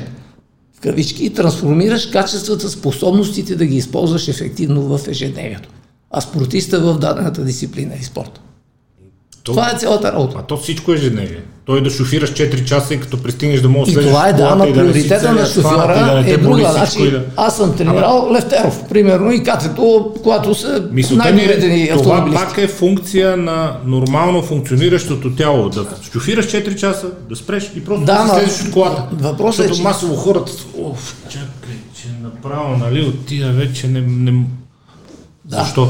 в 0.78 0.80
кавички, 0.80 1.34
трансформираш 1.34 2.06
качествата, 2.06 2.70
способностите 2.70 3.56
да 3.56 3.66
ги 3.66 3.78
използваш 3.78 4.28
ефективно 4.28 4.98
в 4.98 5.08
ежедневието. 5.08 5.70
А 6.12 6.22
спортиста 6.22 6.80
в 6.80 7.00
дадената 7.00 7.44
дисциплина 7.44 7.96
и 8.00 8.04
спорт. 8.04 8.42
То, 9.44 9.52
Това 9.52 9.72
е 9.72 9.78
цялата 9.78 10.14
работа. 10.14 10.36
А 10.40 10.42
то 10.42 10.58
всичко 10.58 10.92
е 10.92 10.96
ежедневие. 10.96 11.42
Той 11.66 11.84
да 11.84 11.90
шофираш 11.90 12.34
4 12.34 12.64
часа 12.66 12.94
и 12.94 13.00
като 13.00 13.24
пристигнеш 13.24 13.62
да 13.62 13.70
можеш 13.70 13.92
И 13.92 13.96
да 13.96 14.02
слезеш 14.02 14.12
това 14.12 14.28
е 14.30 14.34
да, 14.34 14.50
ама 14.52 14.68
и 14.68 14.74
да 14.74 14.80
приоритета 14.80 15.32
на 15.34 15.40
и 15.40 15.44
да 15.44 15.50
шофьора 15.50 16.24
те 16.26 16.32
е 16.32 16.38
друга. 16.38 16.72
Значи, 16.72 17.04
и 17.04 17.12
да... 17.12 17.26
аз 17.36 17.58
съм 17.58 17.76
тренирал 17.76 18.30
Левтеров, 18.34 18.84
примерно, 18.90 19.32
и 19.32 19.44
катето, 19.44 20.14
когато 20.24 20.56
са 20.56 20.88
Мисълта 20.92 21.32
ми 21.32 21.32
най-добрите 21.32 21.68
ни 21.68 21.84
е, 21.84 21.88
това 21.88 22.00
автомобилисти. 22.00 22.46
пак 22.46 22.58
е 22.58 22.68
функция 22.68 23.38
на 23.38 23.78
нормално 23.86 24.42
функциониращото 24.42 25.36
тяло. 25.36 25.70
Да 25.70 25.86
шофираш 26.14 26.46
4 26.46 26.76
часа, 26.76 27.08
да 27.30 27.36
спреш 27.36 27.72
и 27.76 27.86
просто 27.86 28.06
Да, 28.06 28.24
да, 28.24 28.34
слезеш 28.40 28.62
от 28.66 28.72
колата. 28.72 29.08
въпросът 29.12 29.60
е, 29.60 29.68
Защото 29.68 29.78
че- 29.78 29.84
масово 29.84 30.16
хората, 30.16 30.52
оф, 30.82 31.16
чакай, 31.30 31.76
че 32.02 32.08
направо, 32.24 32.78
нали, 32.78 33.02
отида 33.06 33.52
вече 33.52 33.88
не... 33.88 34.02
не... 34.02 34.44
Защо? 35.48 35.90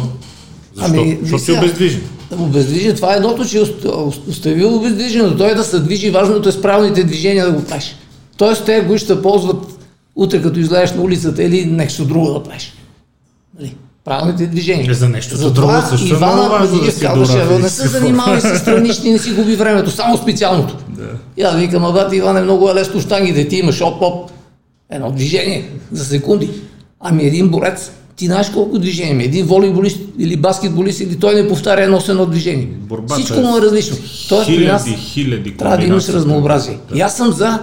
Защо? 0.76 0.92
Ами, 1.00 1.18
Защото 1.22 1.44
си 1.44 1.52
обездвижен. 1.52 2.02
Обездвижен, 2.40 2.96
това 2.96 3.14
е 3.14 3.18
едното, 3.18 3.46
че 3.46 3.60
ост- 3.60 4.28
оставил 4.30 4.76
обездвижен, 4.76 5.26
но 5.26 5.38
той 5.38 5.56
да 5.56 5.64
се 5.64 5.80
движи, 5.80 6.12
важното 6.12 6.50
е 6.50 6.52
с 6.52 6.62
правилните 6.62 7.04
движения 7.04 7.46
да 7.46 7.52
го 7.52 7.64
правиш. 7.64 7.96
Тоест, 8.38 8.66
те 8.66 8.82
го 8.82 8.98
ще 8.98 9.22
ползват 9.22 9.64
утре, 10.16 10.42
като 10.42 10.60
излезеш 10.60 10.96
на 10.96 11.02
улицата 11.02 11.44
или 11.44 11.66
нещо 11.66 12.06
друго 12.06 12.34
да 12.34 12.44
правиш. 12.44 12.74
Нали? 13.60 13.76
Правилните 14.06 14.48
движения. 14.48 14.92
Е, 14.92 14.94
за 14.94 15.10
нещото 15.10 15.38
Затова 15.38 15.74
друго 15.76 15.88
също 15.90 16.16
е 16.16 16.18
много 16.18 16.34
Ивана 16.34 16.50
важно 16.50 16.80
да 16.80 16.92
си 16.92 17.00
казваше, 17.00 17.32
добра 17.32 17.46
«Абе, 17.46 17.60
не 17.60 17.70
се 17.70 17.88
занимавай 17.88 18.42
с 18.42 18.60
странични, 18.60 19.12
не 19.12 19.20
си 19.20 19.32
губи 19.32 19.56
времето, 19.56 19.92
само 19.92 20.18
специалното. 20.18 20.78
Да. 20.90 21.04
И 21.38 21.42
аз 21.42 21.56
викам, 21.56 21.86
а 21.86 21.92
бати 21.92 22.16
Иване, 22.16 22.42
много 22.42 22.70
е 22.70 22.74
лесно 22.74 23.02
штангите, 23.02 23.48
ти 23.48 23.56
имаш 23.56 23.82
оп-оп, 23.82 24.32
едно 24.90 25.12
движение 25.12 25.70
за 25.92 26.06
секунди. 26.06 26.50
Ами 27.00 27.24
един 27.24 27.50
борец, 27.50 27.92
ти 28.22 28.26
знаеш 28.26 28.50
колко 28.50 28.80
движения 28.80 29.12
има. 29.12 29.24
Един 29.24 29.46
волейболист 29.46 30.00
или 30.20 30.38
баскетболист 30.38 31.00
или 31.00 31.20
той 31.20 31.36
не 31.36 31.48
повтаря 31.48 31.84
едно 31.84 32.02
с 32.02 32.10
едно 32.10 32.26
движение. 32.26 32.66
Борбата 32.66 33.14
Всичко 33.14 33.40
е 33.40 33.42
му 33.42 33.58
е 33.58 33.62
различно. 33.62 33.98
Тоест 34.30 34.48
при 34.48 34.68
нас 34.68 34.84
Хиляди, 34.84 35.02
хиляди 35.02 35.58
трябва 35.58 35.78
да 35.78 35.84
имаш 35.86 36.10
разнообразие. 36.10 36.78
Да. 36.90 36.98
И 36.98 37.02
аз 37.02 37.18
съм 37.18 37.32
за 37.32 37.60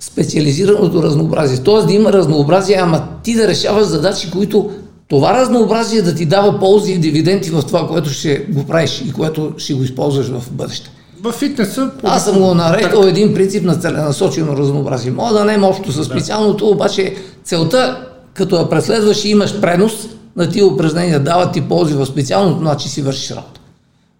специализираното 0.00 1.02
разнообразие. 1.02 1.58
Тоест 1.58 1.86
да 1.86 1.92
има 1.92 2.12
разнообразие, 2.12 2.76
ама 2.80 3.02
ти 3.22 3.34
да 3.34 3.48
решаваш 3.48 3.86
задачи, 3.86 4.30
които 4.30 4.70
това 5.08 5.34
разнообразие 5.40 6.02
да 6.02 6.14
ти 6.14 6.26
дава 6.26 6.58
ползи 6.58 6.92
и 6.92 6.98
дивиденти 6.98 7.50
в 7.50 7.62
това, 7.62 7.88
което 7.88 8.10
ще 8.10 8.38
го 8.38 8.64
правиш 8.64 9.02
и 9.08 9.12
което 9.12 9.52
ще 9.56 9.74
го 9.74 9.82
използваш 9.82 10.26
в 10.26 10.52
бъдеще. 10.52 10.90
В 11.22 11.32
фитнеса... 11.32 11.90
Аз 12.02 12.24
съм 12.24 12.38
го 12.38 12.54
нарекал 12.54 13.02
един 13.02 13.34
принцип 13.34 13.64
на 13.64 13.76
целенасочено 13.76 14.56
разнообразие. 14.56 15.10
Мога 15.10 15.32
да 15.32 15.44
не 15.44 15.54
е 15.54 15.60
общо 15.60 15.92
със 15.92 16.06
специалното, 16.06 16.68
обаче 16.68 17.14
целта, 17.44 18.07
като 18.38 18.58
я 18.58 18.68
преследваш 18.68 19.24
и 19.24 19.28
имаш 19.28 19.60
пренос 19.60 19.92
на 20.36 20.48
тия 20.48 20.66
упражнения, 20.66 21.20
дават 21.20 21.52
ти 21.52 21.60
ползи 21.60 21.94
в 21.94 22.06
специалното, 22.06 22.58
значи 22.58 22.88
си 22.88 23.02
вършиш 23.02 23.30
работа. 23.30 23.60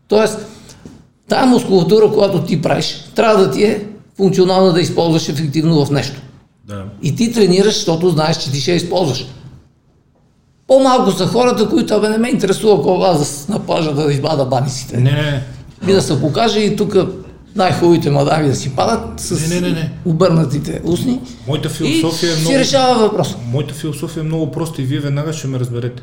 Тоест, 0.09 0.47
тая 1.29 1.47
мускулатура, 1.47 2.13
която 2.13 2.43
ти 2.43 2.63
правиш, 2.63 3.05
трябва 3.15 3.45
да 3.45 3.51
ти 3.51 3.65
е 3.65 3.87
функционална 4.17 4.73
да 4.73 4.81
използваш 4.81 5.29
ефективно 5.29 5.85
в 5.85 5.91
нещо. 5.91 6.21
Да. 6.65 6.85
И 7.03 7.17
ти 7.17 7.33
тренираш, 7.33 7.75
защото 7.75 8.11
знаеш, 8.11 8.37
че 8.37 8.51
ти 8.51 8.61
ще 8.61 8.73
използваш. 8.73 9.27
По-малко 10.67 11.11
са 11.11 11.27
хората, 11.27 11.69
които 11.69 11.95
абе 11.95 12.09
не 12.09 12.19
ме 12.19 12.29
интересува 12.29 12.83
кога 12.83 13.07
аз 13.07 13.49
на 13.49 13.59
плажа 13.59 13.95
да 13.95 14.13
избада 14.13 14.45
баниците. 14.45 14.97
Не, 14.97 15.13
не, 15.13 15.23
не. 15.23 15.43
И 15.89 15.93
да 15.93 16.03
се 16.03 16.21
покаже 16.21 16.61
и 16.61 16.77
тук 16.77 16.97
най-хубавите 17.59 18.11
мадами 18.11 18.49
да 18.49 18.55
си 18.55 18.77
падат 18.77 19.21
с 19.21 19.49
Не, 19.49 19.61
не, 19.61 19.69
не, 19.69 19.75
не. 19.75 19.93
обърнатите 20.05 20.81
устни. 20.85 21.21
Моята 21.47 21.69
философия 21.69 22.31
и 22.31 22.33
е 22.33 22.37
си 22.37 22.41
много... 22.41 22.59
решава 22.59 22.99
въпроса. 22.99 23.37
Моята 23.53 23.75
философия 23.75 24.21
е 24.21 24.25
много 24.25 24.51
проста 24.51 24.83
и 24.83 24.85
вие 24.85 25.01
веднага 25.01 25.33
ще 25.33 25.49
ме 25.49 25.59
разберете. 25.61 26.03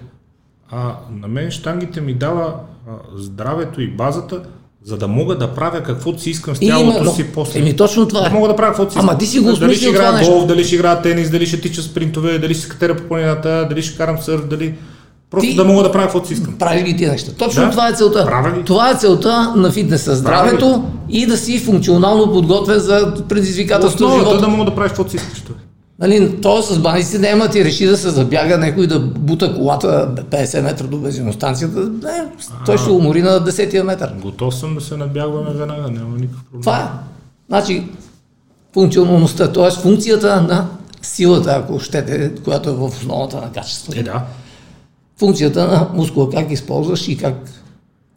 А 0.71 0.95
на 1.21 1.27
мен 1.27 1.51
штангите 1.51 2.01
ми 2.01 2.13
дава 2.13 2.53
а, 2.87 2.91
здравето 3.17 3.81
и 3.81 3.87
базата, 3.87 4.41
за 4.83 4.97
да 4.97 5.07
мога 5.07 5.37
да 5.37 5.53
правя 5.53 5.83
каквото 5.83 6.21
си 6.21 6.29
искам 6.29 6.55
с 6.55 6.59
тялото 6.59 7.11
си 7.11 7.25
после. 7.33 7.59
Еми 7.59 7.75
точно 7.75 8.07
това 8.07 8.25
е. 8.25 8.29
Да 8.29 8.35
мога 8.35 8.47
да 8.47 8.55
правя 8.55 8.71
каквото 8.71 8.91
си 8.91 8.99
Ама 8.99 9.11
искам. 9.11 9.19
ти 9.19 9.25
си 9.25 9.39
го 9.39 9.53
Дали 9.53 9.75
ще 9.75 9.89
играя 9.89 10.25
голф, 10.25 10.47
дали 10.47 10.63
ще 10.63 10.75
играя 10.75 11.01
тенис, 11.01 11.29
дали 11.29 11.45
ще 11.45 11.61
тича 11.61 11.81
спринтове, 11.81 12.39
дали 12.39 12.53
ще 12.53 12.69
катера 12.69 12.97
по 12.97 13.03
планината, 13.03 13.65
дали 13.69 13.81
ще 13.81 13.97
карам 13.97 14.21
сърф, 14.21 14.47
дали... 14.47 14.75
Просто 15.36 15.49
Ти- 15.49 15.55
да 15.55 15.65
мога 15.65 15.83
да 15.83 15.91
правя 15.91 16.05
каквото 16.05 16.27
си 16.27 16.33
искам. 16.33 16.57
Правиш 16.57 16.83
ги 16.83 16.97
тия 16.97 17.11
неща. 17.11 17.31
Точно 17.33 17.63
Да. 17.63 17.71
това 17.71 17.89
е 17.89 17.93
целта. 17.93 18.25
Правя 18.25 18.51
ги. 18.51 18.63
Това 18.63 18.91
е 18.91 18.95
целта 18.95 19.53
на 19.55 19.71
фитнеса. 19.71 20.15
Здравето 20.15 20.83
и 21.09 21.25
да 21.25 21.38
си 21.38 21.59
функционално 21.59 22.33
подготвен 22.33 22.79
за 22.79 23.13
предизвикателство 23.29 24.07
в 24.07 24.13
живота. 24.13 24.39
да 24.39 24.47
мога 24.47 24.65
да 24.65 24.75
правиш 24.75 24.89
каквото 24.89 25.09
си 25.09 25.15
искаш. 25.17 25.43
Нали, 25.99 26.41
то 26.41 26.61
с 26.61 26.79
баниците 26.79 27.19
няма 27.19 27.47
ти 27.47 27.65
реши 27.65 27.86
да 27.86 27.97
се 27.97 28.09
забяга 28.09 28.57
някой 28.57 28.88
да 28.88 28.99
бута 28.99 29.55
колата 29.55 30.09
50 30.31 30.61
метра 30.61 30.86
до 30.86 30.97
бензиностанцията. 30.97 31.79
Не, 31.79 32.25
той 32.65 32.77
ще 32.77 32.89
умори 32.89 33.21
на 33.21 33.41
10 33.41 33.83
метър. 33.83 34.11
Готов 34.21 34.55
съм 34.55 34.75
да 34.75 34.81
се 34.81 34.97
набягваме 34.97 35.49
веднага, 35.49 35.81
няма 35.81 36.17
никакъв 36.17 36.43
проблем. 36.43 36.61
Това 36.61 36.77
е. 36.77 36.88
Значи, 37.49 37.83
функционалността, 38.73 39.51
т.е. 39.51 39.71
функцията 39.71 40.41
на 40.41 40.65
силата, 41.01 41.51
ако 41.51 41.79
щете, 41.79 42.31
която 42.43 42.69
е 42.69 42.73
в 42.73 42.83
основата 42.83 43.38
на 43.38 43.51
качеството. 43.51 43.99
Е, 43.99 44.03
да. 44.03 44.21
Функцията 45.20 45.68
на 45.68 45.89
мускула, 45.93 46.30
как 46.30 46.51
използваш 46.51 47.07
и 47.07 47.18
как, 47.18 47.36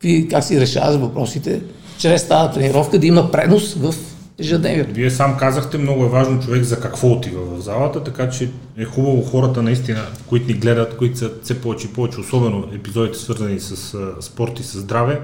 и 0.02 0.28
как 0.28 0.44
си 0.44 0.60
решаваш 0.60 0.96
въпросите, 0.96 1.60
чрез 1.98 2.28
тази 2.28 2.54
тренировка 2.54 2.98
да 2.98 3.06
има 3.06 3.30
пренос 3.30 3.74
в 3.74 3.94
ежедневието. 4.38 4.94
Вие 4.94 5.10
сам 5.10 5.36
казахте, 5.36 5.78
много 5.78 6.04
е 6.04 6.08
важно 6.08 6.40
човек 6.40 6.62
за 6.62 6.80
какво 6.80 7.08
отива 7.08 7.40
в 7.44 7.60
залата, 7.60 8.04
така 8.04 8.30
че 8.30 8.50
е 8.78 8.84
хубаво 8.84 9.22
хората 9.22 9.62
наистина, 9.62 10.00
които 10.26 10.46
ни 10.46 10.54
гледат, 10.54 10.96
които 10.96 11.18
са 11.18 11.30
все 11.42 11.60
повече 11.60 11.86
и 11.86 11.92
повече, 11.92 12.20
особено 12.20 12.64
епизодите 12.74 13.18
свързани 13.18 13.60
с 13.60 13.94
а, 13.94 14.22
спорт 14.22 14.60
и 14.60 14.62
с 14.62 14.78
здраве, 14.78 15.20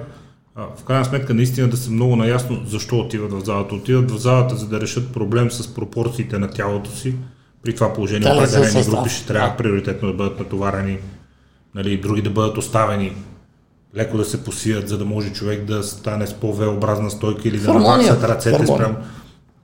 а, 0.55 0.66
в 0.77 0.85
крайна 0.85 1.05
сметка 1.05 1.35
наистина 1.35 1.68
да 1.68 1.77
са 1.77 1.91
много 1.91 2.16
наясно 2.16 2.61
защо 2.66 2.99
отиват 2.99 3.33
в 3.33 3.45
залата. 3.45 3.75
Отиват 3.75 4.11
в 4.11 4.18
залата, 4.18 4.57
за 4.57 4.66
да 4.66 4.81
решат 4.81 5.12
проблем 5.12 5.51
с 5.51 5.75
пропорциите 5.75 6.39
на 6.39 6.51
тялото 6.51 6.91
си. 6.91 7.14
При 7.62 7.75
това 7.75 7.93
положение 7.93 8.33
определени 8.33 8.85
групи 8.85 9.11
ще 9.11 9.27
трябва 9.27 9.57
приоритетно 9.57 10.09
да 10.09 10.14
бъдат 10.14 10.39
натоварени, 10.39 10.99
нали, 11.75 12.01
други 12.01 12.22
да 12.22 12.31
бъдат 12.31 12.59
оставени 12.59 13.12
леко 13.97 14.16
да 14.16 14.25
се 14.25 14.45
посият, 14.45 14.89
за 14.89 14.99
да 14.99 15.05
може 15.05 15.33
човек 15.33 15.64
да 15.64 15.83
стане 15.83 16.27
с 16.27 16.35
по-V-образна 16.35 17.11
стойка 17.11 17.49
или 17.49 17.59
да 17.59 17.75
наваксат 17.75 18.25
ръцете 18.25 18.66
спрямо. 18.66 18.97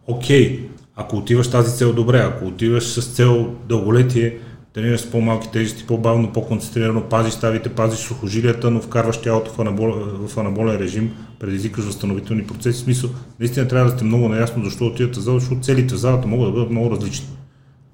Окей, 0.07 0.69
ако 0.97 1.17
отиваш 1.17 1.51
тази 1.51 1.77
цел 1.77 1.93
добре, 1.93 2.19
ако 2.19 2.47
отиваш 2.47 2.85
с 2.85 3.07
цел 3.07 3.55
дълголетие, 3.69 4.39
тренираш 4.73 5.01
с 5.01 5.11
по-малки 5.11 5.51
тежести, 5.51 5.87
по-бавно, 5.87 6.33
по-концентрирано, 6.33 7.03
пазиш 7.03 7.33
ставите, 7.33 7.69
пазиш 7.69 7.99
сухожилията, 7.99 8.71
но 8.71 8.81
вкарваш 8.81 9.21
тялото 9.21 9.51
в, 9.51 9.59
анабол, 9.59 9.93
в 10.27 10.39
анаболен 10.39 10.77
режим, 10.77 11.17
предизвикаш 11.41 11.85
възстановителни 11.85 12.47
процеси. 12.47 12.79
В 12.79 12.85
смисъл, 12.85 13.11
наистина 13.41 13.69
трябва 13.69 13.91
да 13.91 13.97
сте 13.97 14.05
много 14.05 14.29
наясно 14.29 14.65
защо 14.65 14.87
отивате 14.87 15.21
в 15.21 15.23
залата, 15.23 15.41
защото 15.41 15.61
целите 15.61 15.95
в 15.95 15.99
залата 15.99 16.29
могат 16.29 16.49
да 16.49 16.53
бъдат 16.53 16.71
много 16.71 16.91
различни. 16.91 17.29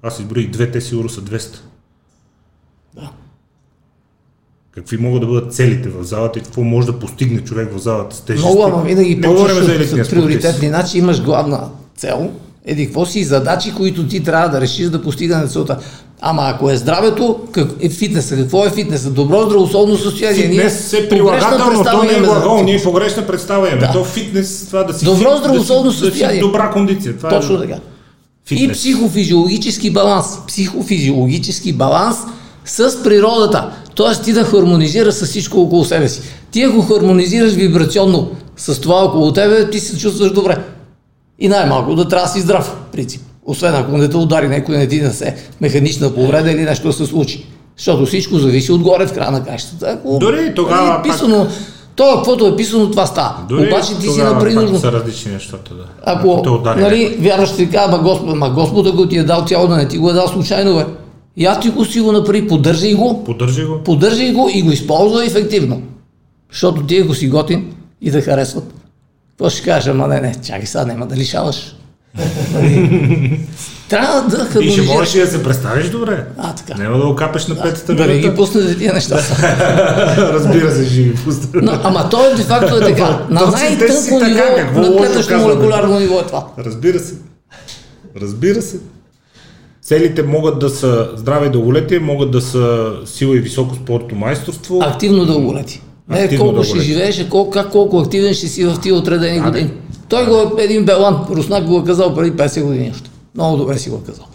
Аз 0.01 0.19
изброих 0.19 0.49
две, 0.49 0.71
те 0.71 0.81
сигурно 0.81 1.09
са 1.09 1.21
200. 1.21 1.57
Да. 2.95 3.11
Какви 4.77 4.97
могат 4.97 5.21
да 5.21 5.27
бъдат 5.27 5.53
целите 5.53 5.89
в 5.89 6.03
залата 6.03 6.39
и 6.39 6.41
какво 6.41 6.61
може 6.61 6.87
да 6.87 6.93
постигне 6.93 7.41
човек 7.41 7.69
в 7.75 7.79
залата 7.79 8.15
с 8.15 8.21
тежести? 8.21 8.47
Много, 8.47 8.63
ама 8.63 8.83
винаги 8.83 9.21
почваш 9.21 9.53
от 9.93 10.09
приоритетни. 10.09 10.67
Значи 10.67 10.97
имаш 10.97 11.23
главна 11.23 11.59
цел, 11.95 12.29
еди 12.65 12.85
какво 12.85 13.05
си, 13.05 13.23
задачи, 13.23 13.73
които 13.77 14.07
ти 14.07 14.23
трябва 14.23 14.49
да 14.49 14.61
решиш 14.61 14.89
да 14.89 15.01
постигане 15.01 15.47
целта. 15.47 15.77
Ама 16.21 16.43
ако 16.45 16.69
е 16.69 16.77
здравето, 16.77 17.39
как 17.51 17.67
е 17.79 17.89
фитнеса? 17.89 18.35
Какво 18.35 18.65
е 18.65 18.69
фитнеса? 18.69 19.09
Добро 19.09 19.45
здравословно 19.45 19.97
състояние. 19.97 20.47
Фитнес 20.47 20.93
е 20.93 21.09
прилагателно, 21.09 21.83
то 21.83 22.03
не 22.03 22.13
е 22.13 22.19
глагол, 22.19 22.63
ние 22.63 22.83
погрешна 22.83 23.27
представа 23.27 23.67
имаме. 23.67 23.87
Да. 23.87 23.91
То 23.91 24.03
фитнес, 24.03 24.65
това 24.67 24.83
да 24.83 24.93
си 24.93 25.05
Добро 25.05 25.31
фит, 25.31 25.39
здравословно 25.39 25.91
да 25.91 25.95
си, 25.95 26.01
да 26.01 26.05
състояние. 26.05 26.35
си 26.35 26.41
в 26.41 26.45
добра 26.45 26.69
кондиция. 26.69 27.17
Това 27.17 27.29
Точно 27.29 27.55
е 27.55 27.59
така. 27.59 27.75
И 28.51 28.57
фитнес. 28.57 28.77
психофизиологически 28.77 29.91
баланс. 29.91 30.25
Психофизиологически 30.47 31.73
баланс 31.73 32.17
с 32.65 33.03
природата. 33.03 33.71
Тоест 33.97 34.23
ти 34.23 34.33
да 34.33 34.43
хармонизираш 34.43 35.13
с 35.13 35.25
всичко 35.25 35.61
около 35.61 35.85
себе 35.85 36.09
си. 36.09 36.21
Ти 36.51 36.63
ако 36.63 36.81
хармонизираш 36.81 37.53
вибрационно 37.53 38.31
с 38.57 38.81
това 38.81 38.95
около 38.95 39.33
тебе, 39.33 39.69
ти 39.69 39.79
се 39.79 39.97
чувстваш 39.97 40.31
добре. 40.31 40.57
И 41.39 41.47
най-малко 41.47 41.95
да 41.95 42.07
трябва 42.07 42.27
да 42.27 42.33
си 42.33 42.39
здрав, 42.39 42.75
принцип. 42.91 43.21
Освен 43.45 43.75
ако 43.75 43.97
не 43.97 44.09
те 44.09 44.17
удари 44.17 44.47
някой 44.47 44.77
не 44.77 44.87
ти 44.87 45.09
се 45.11 45.35
механична 45.61 46.15
повреда 46.15 46.51
или 46.51 46.61
нещо 46.61 46.87
да 46.87 46.93
се 46.93 47.05
случи. 47.05 47.45
Защото 47.77 48.05
всичко 48.05 48.37
зависи 48.37 48.71
отгоре 48.71 49.07
в 49.07 49.13
края 49.13 49.31
на 49.31 49.43
кащата. 49.43 49.87
Ако 49.89 50.19
Дори 50.19 50.55
тогава 50.55 50.99
е 50.99 51.09
писано, 51.09 51.47
то, 51.95 52.15
каквото 52.15 52.47
е 52.47 52.55
писано, 52.55 52.91
това 52.91 53.05
става. 53.05 53.35
Дори 53.49 53.67
Обаче 53.67 53.99
ти 53.99 54.07
си 54.07 54.21
на 54.21 54.31
пак 54.31 54.39
принужно. 54.39 54.79
са 54.79 54.91
различни 54.91 55.31
нещата. 55.31 55.73
Да. 55.73 55.83
Ако, 56.05 56.33
удари 56.33 56.81
нали, 56.81 57.17
вярваш, 57.19 57.49
ще 57.49 57.57
ти 57.57 57.69
кажа, 57.69 57.91
ма 57.91 57.99
Господ, 57.99 58.35
ма 58.35 58.49
Господ, 58.49 58.87
ако 58.87 59.07
ти 59.07 59.17
е 59.17 59.23
дал 59.23 59.45
тяло, 59.45 59.67
да 59.67 59.75
не 59.75 59.87
ти 59.87 59.97
го 59.97 60.09
е 60.09 60.13
дал 60.13 60.27
случайно, 60.27 60.75
бе. 60.75 60.85
И 61.37 61.45
аз 61.45 61.59
ти 61.59 61.69
го 61.69 61.85
си 61.85 62.01
го 62.01 62.11
направи, 62.11 62.47
поддържай 62.47 62.93
го, 62.93 63.23
Поддържи 63.23 63.63
го. 63.63 63.83
поддържай 63.83 64.33
го 64.33 64.49
и 64.53 64.61
го 64.61 64.71
използвай 64.71 65.27
ефективно. 65.27 65.81
Защото 66.51 66.83
ти 66.83 67.01
го 67.01 67.13
си 67.13 67.27
готин 67.27 67.73
и 68.01 68.11
да 68.11 68.21
харесват. 68.21 68.73
Какво 69.29 69.49
ще 69.49 69.63
кажеш, 69.63 69.87
ама 69.87 70.07
не, 70.07 70.21
не, 70.21 70.35
чакай 70.35 70.65
сега, 70.65 70.85
няма 70.85 71.05
да 71.07 71.15
лишаваш. 71.15 71.75
Трябва 73.89 74.21
да 74.21 74.35
И 74.35 74.39
ще 74.39 74.45
хармонизираш. 74.45 74.87
можеш 74.87 75.13
да 75.13 75.27
се 75.27 75.43
представиш 75.43 75.89
добре. 75.89 76.25
А, 76.37 76.55
така. 76.55 76.73
Няма 76.73 76.97
да 76.97 77.05
го 77.05 77.15
капеш 77.15 77.47
на 77.47 77.61
петата 77.61 77.95
Да 77.95 78.05
не 78.05 78.13
ги 78.13 78.19
минута. 78.19 78.35
пуснете 78.35 78.77
тия 78.77 78.93
неща. 78.93 79.15
Разбира 80.17 80.71
се, 80.71 80.85
ще 80.85 81.01
ги 81.01 81.15
пусна. 81.15 81.49
Но, 81.53 81.71
ама 81.83 82.09
то 82.09 82.25
е 82.25 82.35
де 82.35 82.41
факто 82.43 82.75
е 82.75 82.79
така. 82.79 83.25
На 83.29 83.45
най-тънко 83.45 84.25
ниво, 84.25 84.81
на 84.81 84.97
клетъчно 84.97 85.37
молекулярно 85.37 85.99
ниво 85.99 86.19
е 86.19 86.23
това. 86.23 86.47
Разбира 86.57 86.99
се. 86.99 87.13
Разбира 88.21 88.61
се. 88.61 88.77
Целите 89.87 90.23
могат 90.23 90.59
да 90.59 90.69
са 90.69 91.09
здраве 91.15 91.47
и 91.47 91.49
дълголетие, 91.49 91.99
могат 91.99 92.31
да 92.31 92.41
са 92.41 92.93
сила 93.05 93.35
и 93.35 93.39
високо 93.39 93.75
спортно 93.75 94.17
майсторство. 94.17 94.79
Активно 94.83 95.25
дълголетие. 95.25 95.81
Не 96.09 96.19
Активно 96.19 96.45
колко 96.45 96.63
ще 96.63 96.73
дълголетие. 96.73 96.93
живееш, 96.93 97.19
а 97.19 97.29
колко, 97.29 97.51
как 97.51 97.71
колко 97.71 97.97
активен 97.99 98.33
ще 98.33 98.47
си 98.47 98.65
в 98.65 98.79
тия 98.81 98.95
отредени 98.95 99.39
Да, 99.39 99.45
години. 99.45 99.71
Той 100.09 100.25
го 100.25 100.35
е 100.59 100.63
един 100.63 100.85
Белан, 100.85 101.25
Руснак 101.29 101.65
го 101.65 101.79
е 101.79 101.83
казал 101.83 102.15
преди 102.15 102.31
50 102.31 102.63
години 102.63 102.91
още. 102.93 103.09
Много 103.35 103.57
добре 103.57 103.77
си 103.77 103.89
го 103.89 103.95
е 103.95 104.05
казал. 104.05 104.25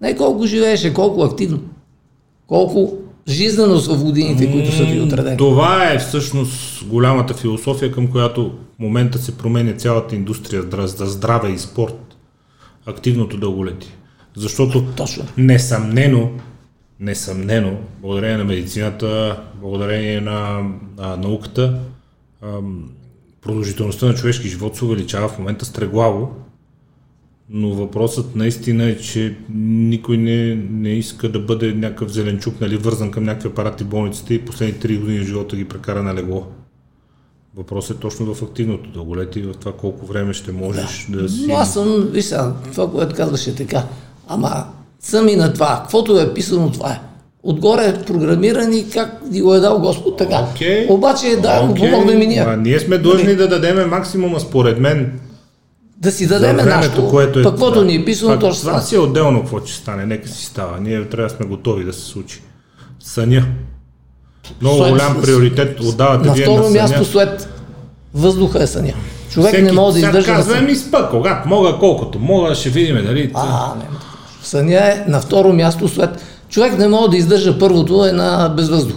Не 0.00 0.16
колко 0.16 0.46
живееш, 0.46 0.84
а 0.84 0.94
колко 0.94 1.22
активно. 1.22 1.58
Колко 2.46 2.92
жизненост 3.28 3.86
в 3.86 4.04
годините, 4.04 4.52
които 4.52 4.76
са 4.76 4.86
ти 4.86 5.00
отредени. 5.00 5.36
Това 5.36 5.92
е 5.92 5.98
всъщност 5.98 6.84
голямата 6.86 7.34
философия, 7.34 7.92
към 7.92 8.06
която 8.06 8.52
в 8.76 8.78
момента 8.78 9.18
се 9.18 9.38
променя 9.38 9.72
цялата 9.72 10.16
индустрия 10.16 10.62
за 10.72 11.06
здраве 11.06 11.50
и 11.50 11.58
спорт. 11.58 12.16
Активното 12.86 13.36
дълголетие. 13.36 13.90
Защото 14.40 14.84
Точно. 14.96 15.24
несъмнено, 15.36 16.30
несъмнено, 17.00 17.76
благодарение 18.00 18.36
на 18.36 18.44
медицината, 18.44 19.42
благодарение 19.60 20.20
на, 20.20 20.60
на 20.98 21.16
науката, 21.16 21.80
ам, 22.42 22.90
продължителността 23.42 24.06
на 24.06 24.14
човешки 24.14 24.48
живот 24.48 24.76
се 24.76 24.84
увеличава 24.84 25.28
в 25.28 25.38
момента 25.38 25.64
стреглаво, 25.64 26.34
Но 27.50 27.74
въпросът 27.74 28.36
наистина 28.36 28.84
е, 28.84 28.98
че 28.98 29.36
никой 29.54 30.16
не, 30.16 30.54
не 30.70 30.90
иска 30.90 31.28
да 31.28 31.40
бъде 31.40 31.74
някакъв 31.74 32.12
зеленчук, 32.12 32.60
нали, 32.60 32.76
вързан 32.76 33.10
към 33.10 33.24
някакви 33.24 33.48
апарати 33.48 33.84
в 33.84 33.88
болниците 33.88 34.34
и 34.34 34.44
последните 34.44 34.88
3 34.88 35.00
години 35.00 35.24
живота 35.24 35.56
ги 35.56 35.64
прекара 35.64 36.02
на 36.02 36.14
легло. 36.14 36.46
Въпросът 37.56 37.96
е 37.96 38.00
точно 38.00 38.34
в 38.34 38.42
активното 38.42 38.90
дълголетие 38.90 39.42
и 39.42 39.46
в 39.46 39.54
това 39.54 39.72
колко 39.72 40.06
време 40.06 40.32
ще 40.32 40.52
можеш 40.52 41.06
да, 41.10 41.22
да 41.22 41.28
си... 41.28 41.46
Но 41.48 41.54
аз 41.54 41.72
съм, 41.72 42.08
виж 42.12 42.28
това, 42.72 42.90
което 42.90 43.14
казваш 43.14 43.46
е 43.46 43.54
така. 43.54 43.84
Ама 44.32 44.64
съм 45.00 45.28
и 45.28 45.36
на 45.36 45.52
това. 45.52 45.78
Каквото 45.82 46.20
е 46.20 46.34
писано, 46.34 46.70
това 46.70 46.90
е. 46.90 47.00
Отгоре 47.42 47.84
е 47.86 48.04
програмиран 48.04 48.72
и 48.72 48.90
как 48.90 49.20
ни 49.30 49.40
го 49.40 49.54
е 49.54 49.60
дал 49.60 49.78
Господ 49.78 50.16
така. 50.16 50.46
Окей. 50.50 50.86
Обаче 50.88 51.36
да, 51.36 51.60
Окей. 51.62 51.90
помогнем 51.90 52.22
и 52.22 52.26
ние. 52.26 52.40
А, 52.40 52.56
ние 52.56 52.80
сме 52.80 52.98
длъжни 52.98 53.34
да 53.36 53.48
дадем 53.48 53.90
максимума, 53.90 54.40
според 54.40 54.78
мен, 54.78 55.20
Да 55.96 56.12
си 56.12 56.26
дадем 56.26 56.56
нашето, 56.56 57.08
което 57.08 57.40
е... 57.40 57.42
пък 57.42 57.52
каквото 57.52 57.84
ни 57.84 57.94
е 57.94 58.04
писано, 58.04 58.38
то 58.38 58.52
ще 58.52 58.60
това 58.60 58.80
си 58.80 58.94
е 58.94 58.98
отделно 58.98 59.40
какво 59.40 59.60
ще 59.60 59.72
стане, 59.72 60.06
нека 60.06 60.28
си 60.28 60.44
става. 60.44 60.80
Ние 60.80 61.04
трябва 61.04 61.28
да 61.28 61.36
сме 61.36 61.46
готови 61.46 61.84
да 61.84 61.92
се 61.92 62.00
случи. 62.00 62.42
Съня. 63.00 63.46
Много 64.60 64.78
След- 64.78 64.90
голям 64.90 65.22
приоритет 65.22 65.80
отдавате 65.80 66.28
На 66.28 66.34
вие 66.34 66.44
второ 66.44 66.56
на 66.58 66.64
съня. 66.64 66.82
място 66.82 67.04
след 67.04 67.48
въздуха 68.14 68.62
е 68.62 68.66
съня. 68.66 68.92
Човек 69.30 69.48
Всеки 69.48 69.62
не 69.62 69.72
може 69.72 69.92
да 69.92 69.98
издържа 70.00 70.30
на 70.30 70.36
казва, 70.36 70.54
съня. 70.54 70.66
ми 70.66 70.76
спа, 70.76 71.08
когато 71.10 71.48
мога, 71.48 71.76
колкото 71.80 72.18
мога, 72.18 72.54
ще 72.54 72.68
видим 72.70 73.04
дали... 73.06 73.30
А, 73.34 73.74
не. 73.76 73.84
Съня 74.42 74.78
е 74.78 75.04
на 75.08 75.20
второ 75.20 75.52
място 75.52 75.88
след... 75.88 76.10
Човек 76.48 76.78
не 76.78 76.88
може 76.88 77.10
да 77.10 77.16
издържа 77.16 77.58
първото 77.58 78.06
е 78.06 78.12
на 78.12 78.54
без 78.56 78.68
въздух. 78.68 78.96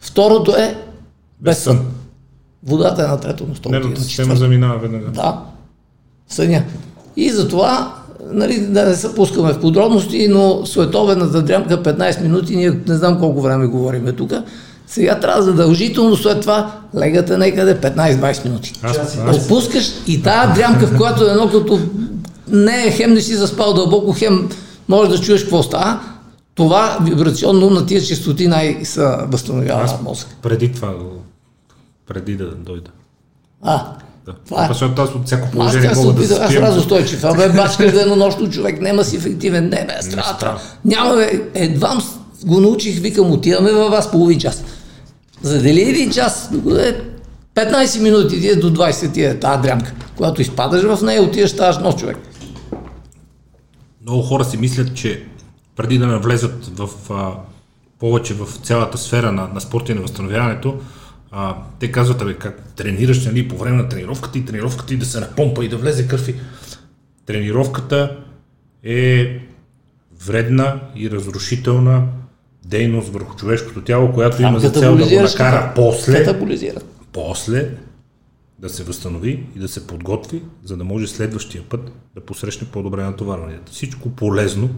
Второто 0.00 0.56
е 0.56 0.76
без 1.40 1.58
сън. 1.58 1.80
Водата 2.66 3.02
е 3.02 3.06
на 3.06 3.20
трето 3.20 3.46
място. 3.46 3.68
Нервната 3.68 4.00
на 4.00 4.06
система 4.06 4.36
заминава 4.36 4.78
веднага. 4.78 5.10
Да, 5.10 5.40
съня. 6.28 6.62
И 7.16 7.30
затова, 7.30 7.94
нали, 8.32 8.58
да 8.58 8.84
не 8.84 8.94
се 8.94 9.14
пускаме 9.14 9.52
в 9.52 9.60
подробности, 9.60 10.28
но 10.28 10.66
световената 10.66 11.42
дрямка 11.42 11.82
15 11.82 12.22
минути, 12.22 12.56
ние 12.56 12.80
не 12.88 12.94
знам 12.94 13.18
колко 13.18 13.40
време 13.40 13.66
говориме 13.66 14.12
тук. 14.12 14.32
Сега 14.86 15.20
трябва 15.20 15.42
задължително 15.42 16.16
след 16.16 16.40
това 16.40 16.72
легате 16.96 17.36
някъде 17.36 17.76
15-20 17.76 18.44
минути. 18.44 18.72
Аз, 18.82 18.98
аз, 18.98 19.36
Отпускаш 19.36 19.92
и 20.06 20.22
тая 20.22 20.54
дрямка, 20.54 20.86
в 20.86 20.96
която 20.96 21.26
е 21.26 21.30
едно 21.30 21.50
като 21.50 21.80
не 22.48 22.84
е 22.86 22.90
хем 22.90 23.14
не 23.14 23.20
си 23.20 23.34
заспал 23.34 23.74
дълбоко, 23.74 24.14
хем 24.18 24.48
може 24.88 25.10
да 25.10 25.20
чуеш 25.20 25.42
какво 25.42 25.62
става, 25.62 26.00
това 26.54 26.98
вибрационно 27.02 27.70
на 27.70 27.86
тия 27.86 28.02
частоти 28.02 28.48
най 28.48 28.80
се 28.84 29.00
възстановява 29.22 29.82
аз 29.82 30.02
мозък. 30.02 30.28
преди 30.42 30.72
това, 30.72 30.94
преди 32.08 32.36
да 32.36 32.44
дойда. 32.46 32.90
А, 33.62 33.84
Да. 34.26 34.32
това 34.46 34.64
е. 34.64 34.68
Защото 34.68 35.02
аз 35.02 35.10
от 35.10 35.26
всяко 35.26 35.44
Аз 35.44 35.52
положение 35.52 35.88
се 35.88 35.94
мога 35.96 36.12
да 36.12 36.20
опитам, 36.20 36.38
аз 36.42 36.48
спием. 36.48 36.64
разустойчив. 36.64 37.24
Абе, 37.24 37.48
бачка 37.56 37.90
за 37.90 38.02
еднонощно 38.02 38.50
човек, 38.50 38.80
няма 38.80 39.04
си 39.04 39.16
ефективен. 39.16 39.64
Не, 39.64 39.86
бе, 39.86 40.02
страта. 40.02 40.56
Няма, 40.84 41.14
бе, 41.14 41.30
едва 41.54 41.98
го 42.44 42.60
научих, 42.60 43.00
викам, 43.00 43.32
отиваме 43.32 43.72
във 43.72 43.90
вас 43.90 44.10
половин 44.10 44.40
час. 44.40 44.64
Задели 45.42 45.82
един 45.82 46.10
час, 46.10 46.50
е 46.78 47.00
15 47.54 48.00
минути, 48.00 48.40
ти 48.40 48.48
е 48.48 48.56
до 48.56 48.70
20 48.72 49.12
ти 49.12 49.24
е 49.24 49.40
тази 49.40 49.62
дрямка. 49.62 49.92
Когато 50.16 50.42
изпадаш 50.42 50.82
в 50.84 51.02
нея, 51.02 51.22
отиваш, 51.22 51.50
ставаш 51.50 51.78
нов 51.78 51.96
човек. 51.96 52.16
Много 54.08 54.22
хора 54.22 54.44
си 54.44 54.56
мислят, 54.56 54.94
че 54.94 55.22
преди 55.76 55.98
да 55.98 56.06
навлезат 56.06 56.78
в 56.78 56.88
а, 57.10 57.32
повече 57.98 58.34
в 58.34 58.46
цялата 58.62 58.98
сфера 58.98 59.32
на, 59.32 59.48
на 59.54 59.60
спорта 59.60 59.92
и 59.92 59.94
на 59.94 60.00
възстановяването, 60.00 60.80
а, 61.30 61.56
те 61.80 61.92
казват, 61.92 62.22
абе, 62.22 62.34
как 62.34 62.72
тренираш 62.76 63.24
нали, 63.24 63.48
по 63.48 63.56
време 63.56 63.76
на 63.76 63.88
тренировката 63.88 64.38
и 64.38 64.44
тренировката 64.44 64.94
и 64.94 64.96
да 64.96 65.06
се 65.06 65.20
напомпа 65.20 65.64
и 65.64 65.68
да 65.68 65.76
влезе 65.76 66.08
кръв. 66.08 66.28
и-» 66.28 66.34
Тренировката 67.26 68.16
е 68.84 69.40
вредна 70.26 70.80
и 70.96 71.10
разрушителна 71.10 72.02
дейност 72.64 73.08
върху 73.08 73.36
човешкото 73.36 73.80
тяло, 73.80 74.12
която 74.12 74.42
има 74.42 74.60
за 74.60 74.70
цел 74.70 74.96
да 74.96 75.06
го 75.08 75.20
накара 75.20 75.72
после 75.74 76.36
после 77.12 77.70
да 78.58 78.68
се 78.68 78.84
възстанови 78.84 79.46
и 79.56 79.58
да 79.58 79.68
се 79.68 79.86
подготви, 79.86 80.42
за 80.64 80.76
да 80.76 80.84
може 80.84 81.06
следващия 81.06 81.62
път 81.68 81.80
да 82.14 82.20
посрещне 82.20 82.66
по-добре 82.72 83.02
натоварванията. 83.02 83.72
Всичко 83.72 84.08
полезно 84.08 84.68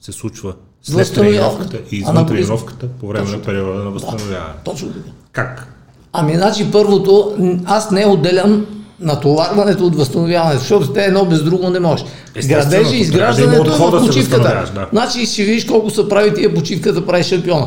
се 0.00 0.12
случва 0.12 0.54
след 0.82 0.96
Възстановяване. 0.98 1.40
тренировката 1.40 1.78
и 1.90 1.96
извън 1.96 2.16
Анаболизъм. 2.16 2.56
тренировката 2.56 2.88
по 3.00 3.08
време 3.08 3.30
на 3.30 3.42
периода 3.42 3.84
на 3.84 3.90
възстановяване. 3.90 4.54
Точно 4.64 4.88
така. 4.92 5.10
Как? 5.32 5.76
Ами, 6.12 6.34
значи, 6.36 6.70
първото, 6.72 7.36
аз 7.64 7.90
не 7.90 8.06
отделям 8.06 8.66
натоварването 9.00 9.86
от 9.86 9.96
възстановяването, 9.96 10.60
защото 10.60 10.92
те 10.92 11.04
едно 11.04 11.24
без 11.24 11.42
друго 11.42 11.70
не 11.70 11.80
може. 11.80 12.04
Естествено, 12.34 12.70
Градежа 12.70 12.96
и 12.96 13.10
трябва 13.10 13.34
да 13.34 13.42
изграждането 13.42 13.70
е 13.72 13.90
в 14.00 14.06
почивката. 14.06 14.70
да. 14.74 14.88
Значи 14.92 15.26
ще 15.26 15.44
видиш 15.44 15.64
колко 15.64 15.90
се 15.90 16.08
прави 16.08 16.34
тия 16.34 16.54
почивка 16.54 16.92
да 16.92 17.06
прави 17.06 17.22
шампиона. 17.22 17.66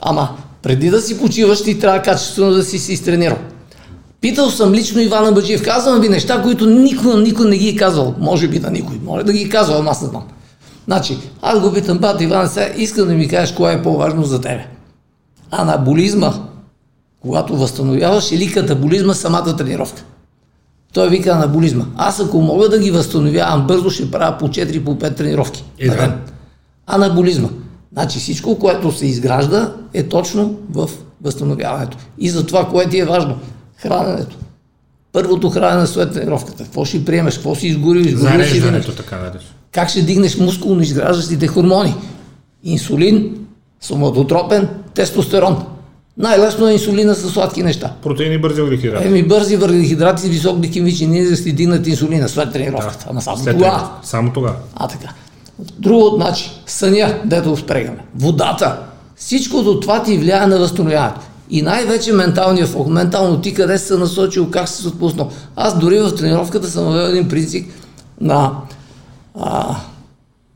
Ама, 0.00 0.28
преди 0.62 0.90
да 0.90 1.00
си 1.00 1.18
почиваш, 1.20 1.62
ти 1.62 1.78
трябва 1.78 2.02
качествено 2.02 2.50
да 2.50 2.64
си 2.64 2.78
се 2.78 2.92
изтренирал. 2.92 3.38
Питал 4.24 4.50
съм 4.50 4.72
лично 4.72 5.00
Ивана 5.00 5.32
Баджиев. 5.32 5.62
Казвам 5.62 6.00
ви 6.00 6.08
неща, 6.08 6.42
които 6.42 6.66
никой, 6.66 7.22
никой 7.22 7.48
не 7.48 7.58
ги 7.58 7.68
е 7.68 7.76
казвал. 7.76 8.14
Може 8.18 8.48
би 8.48 8.58
на 8.58 8.70
никой. 8.70 9.00
Може 9.04 9.24
да 9.24 9.32
ги 9.32 9.42
е 9.42 9.48
казвал, 9.48 9.78
ама 9.78 9.90
аз 9.90 10.02
не 10.02 10.08
знам. 10.08 10.22
Значи, 10.84 11.18
аз 11.42 11.60
го 11.60 11.72
питам, 11.72 11.98
бат 11.98 12.20
Иван, 12.20 12.48
сега 12.48 12.68
искам 12.76 13.08
да 13.08 13.14
ми 13.14 13.28
кажеш 13.28 13.54
кое 13.54 13.72
е 13.72 13.82
по-важно 13.82 14.22
за 14.22 14.40
тебе. 14.40 14.66
Анаболизма, 15.50 16.32
когато 17.22 17.56
възстановяваш, 17.56 18.32
или 18.32 18.52
катаболизма 18.52 19.14
самата 19.14 19.56
тренировка. 19.56 20.02
Той 20.92 21.08
вика 21.08 21.30
анаболизма. 21.30 21.84
Аз 21.96 22.20
ако 22.20 22.40
мога 22.40 22.68
да 22.68 22.78
ги 22.78 22.90
възстановявам 22.90 23.66
бързо, 23.66 23.90
ще 23.90 24.10
правя 24.10 24.38
по 24.38 24.48
4 24.48 24.84
по 24.84 24.98
5 24.98 25.16
тренировки. 25.16 25.64
Е, 25.78 25.88
да. 25.88 26.16
Анаболизма. 26.86 27.48
Значи 27.92 28.18
всичко, 28.18 28.58
което 28.58 28.92
се 28.92 29.06
изгражда, 29.06 29.72
е 29.94 30.02
точно 30.02 30.54
в 30.70 30.90
възстановяването. 31.22 31.96
И 32.18 32.30
за 32.30 32.46
това, 32.46 32.68
което 32.68 32.90
ти 32.90 32.98
е 32.98 33.04
важно. 33.04 33.38
Храненето. 33.76 34.36
Първото 35.12 35.50
хранене 35.50 35.86
след 35.86 36.12
тренировката. 36.12 36.64
Какво 36.64 36.84
ще 36.84 37.04
приемеш, 37.04 37.34
какво 37.34 37.54
си 37.54 37.66
изгориш, 37.66 38.06
изгориш 38.06 38.50
си 38.50 38.60
винеш. 38.60 38.86
Така 38.86 39.16
наречено. 39.16 39.50
Как 39.72 39.88
ще 39.88 40.02
дигнеш 40.02 40.38
мускулно 40.38 40.82
изграждащите 40.82 41.46
хормони? 41.46 41.94
Инсулин, 42.64 43.46
соматотропен, 43.80 44.68
тестостерон. 44.94 45.64
Най-лесно 46.18 46.68
е 46.68 46.72
инсулина 46.72 47.14
с 47.14 47.30
сладки 47.30 47.62
неща. 47.62 47.92
Протеини 48.02 48.38
бързи 48.38 48.60
въглехидрати. 48.60 49.06
Еми 49.06 49.22
бързи 49.22 49.56
въглехидрати, 49.56 50.28
висок 50.28 50.58
гликемичен 50.58 51.14
индекс 51.14 51.30
да 51.30 51.36
си 51.36 51.52
дигнат 51.52 51.86
инсулина 51.86 52.28
след 52.28 52.52
тренировката. 52.52 53.06
Ама 53.10 53.22
само 53.22 53.44
тогава. 53.44 53.90
Само 54.02 54.32
тогава. 54.32 54.56
А 54.76 54.88
така. 54.88 55.08
Друго, 55.78 56.16
значи, 56.16 56.50
съня, 56.66 57.18
дето 57.24 57.56
спрегаме. 57.56 57.98
Водата. 58.16 58.78
Всичкото 59.16 59.80
това 59.80 60.02
ти 60.02 60.18
влияе 60.18 60.46
на 60.46 60.58
възстановяването. 60.58 61.20
И 61.50 61.62
най-вече 61.62 62.12
менталния 62.12 62.66
фокус. 62.66 62.92
Ментално 62.92 63.40
ти 63.40 63.54
къде 63.54 63.78
се 63.78 63.96
насочил, 63.96 64.50
как 64.50 64.68
си 64.68 64.82
се 64.82 64.88
отпуснал. 64.88 65.30
Аз 65.56 65.78
дори 65.78 66.00
в 66.00 66.14
тренировката 66.14 66.68
съм 66.68 66.84
въвел 66.84 67.08
един 67.08 67.28
принцип 67.28 67.70
на 68.20 68.52
а, 69.40 69.76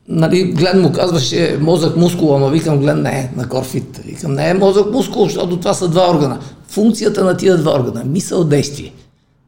нали, 0.07 0.43
Глен 0.43 0.81
му 0.81 0.91
казваше 0.91 1.57
мозък 1.61 1.97
мускул, 1.97 2.35
ама 2.35 2.49
викам 2.49 2.79
Глен 2.79 3.01
не 3.01 3.09
е 3.09 3.31
на 3.35 3.49
Корфит. 3.49 4.01
Викам 4.05 4.33
не 4.33 4.49
е 4.49 4.53
мозък 4.53 4.91
мускул, 4.91 5.23
защото 5.23 5.57
това 5.57 5.73
са 5.73 5.87
два 5.87 6.11
органа. 6.11 6.39
Функцията 6.67 7.23
на 7.23 7.37
тия 7.37 7.57
два 7.57 7.79
органа, 7.79 8.03
мисъл, 8.05 8.43
действие. 8.43 8.93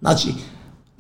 Значи, 0.01 0.35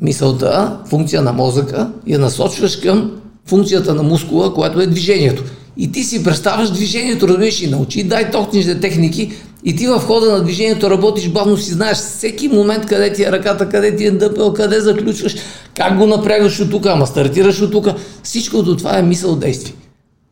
мисълта, 0.01 0.77
функция 0.85 1.21
на 1.21 1.33
мозъка, 1.33 1.91
я 2.07 2.19
насочваш 2.19 2.75
към 2.75 3.11
функцията 3.45 3.95
на 3.95 4.03
мускула, 4.03 4.53
която 4.53 4.81
е 4.81 4.87
движението. 4.87 5.43
И 5.77 5.91
ти 5.91 6.03
си 6.03 6.23
представяш 6.23 6.69
движението, 6.69 7.27
разбираш 7.27 7.61
и 7.61 7.67
научи, 7.67 8.03
дай 8.03 8.31
точните 8.31 8.79
техники 8.79 9.31
и 9.63 9.75
ти 9.75 9.87
в 9.87 9.99
хода 9.99 10.31
на 10.31 10.43
движението 10.43 10.89
работиш 10.89 11.29
бавно, 11.29 11.57
си 11.57 11.71
знаеш 11.71 11.97
всеки 11.97 12.47
момент 12.47 12.85
къде 12.85 13.13
ти 13.13 13.23
е 13.23 13.31
ръката, 13.31 13.69
къде 13.69 13.95
ти 13.95 14.05
е 14.05 14.11
дъпел, 14.11 14.53
къде 14.53 14.79
заключваш, 14.79 15.35
как 15.75 15.97
го 15.97 16.07
напрягаш 16.07 16.59
от 16.59 16.71
тук, 16.71 16.85
ама 16.85 17.07
стартираш 17.07 17.61
от 17.61 17.71
тук. 17.71 17.87
Всичкото 18.23 18.77
това 18.77 18.97
е 18.97 19.01
мисъл 19.01 19.35
действие. 19.35 19.73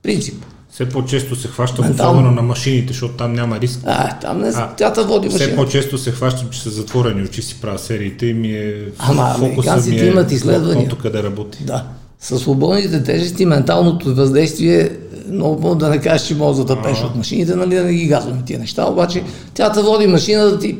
Принцип. 0.03 0.45
Все 0.71 0.89
по-често 0.89 1.35
се 1.35 1.47
хващам, 1.47 1.85
Ментално. 1.85 2.11
особено 2.11 2.35
на 2.35 2.41
машините, 2.41 2.87
защото 2.87 3.13
там 3.13 3.33
няма 3.33 3.59
риск. 3.59 3.79
А, 3.85 4.19
там 4.19 4.41
не, 4.41 4.47
А, 4.47 4.75
тя 4.75 4.89
води 4.89 5.29
Все 5.29 5.37
машина. 5.37 5.55
по-често 5.55 5.97
се 5.97 6.11
хващам, 6.11 6.49
че 6.49 6.61
са 6.61 6.69
затворени 6.69 7.23
очи 7.23 7.41
си 7.41 7.61
правя 7.61 7.79
сериите 7.79 8.25
и 8.25 8.33
ми 8.33 8.51
е 8.51 8.75
Ама 8.99 9.33
американците 9.37 9.95
ми 9.95 10.01
е 10.01 10.05
имат 10.11 10.31
изследвания. 10.31 10.89
къде 11.01 11.23
работи. 11.23 11.57
Да. 11.61 11.83
С 12.19 12.39
свободните 12.39 13.03
тежести, 13.03 13.45
менталното 13.45 14.15
въздействие, 14.15 14.81
е 14.81 14.89
много 15.31 15.75
да 15.75 15.89
не 15.89 15.97
кажеш, 15.97 16.27
че 16.27 16.35
може 16.35 16.59
да 16.59 16.65
тъпеш 16.65 17.03
от 17.03 17.15
машините, 17.15 17.55
нали, 17.55 17.75
да 17.75 17.83
не 17.83 17.93
ги 17.93 18.07
газваме 18.07 18.41
тия 18.45 18.59
неща, 18.59 18.85
обаче 18.85 19.23
тя 19.53 19.71
те 19.71 19.81
води 19.81 20.07
машина 20.07 20.45
да 20.45 20.59
ти 20.59 20.77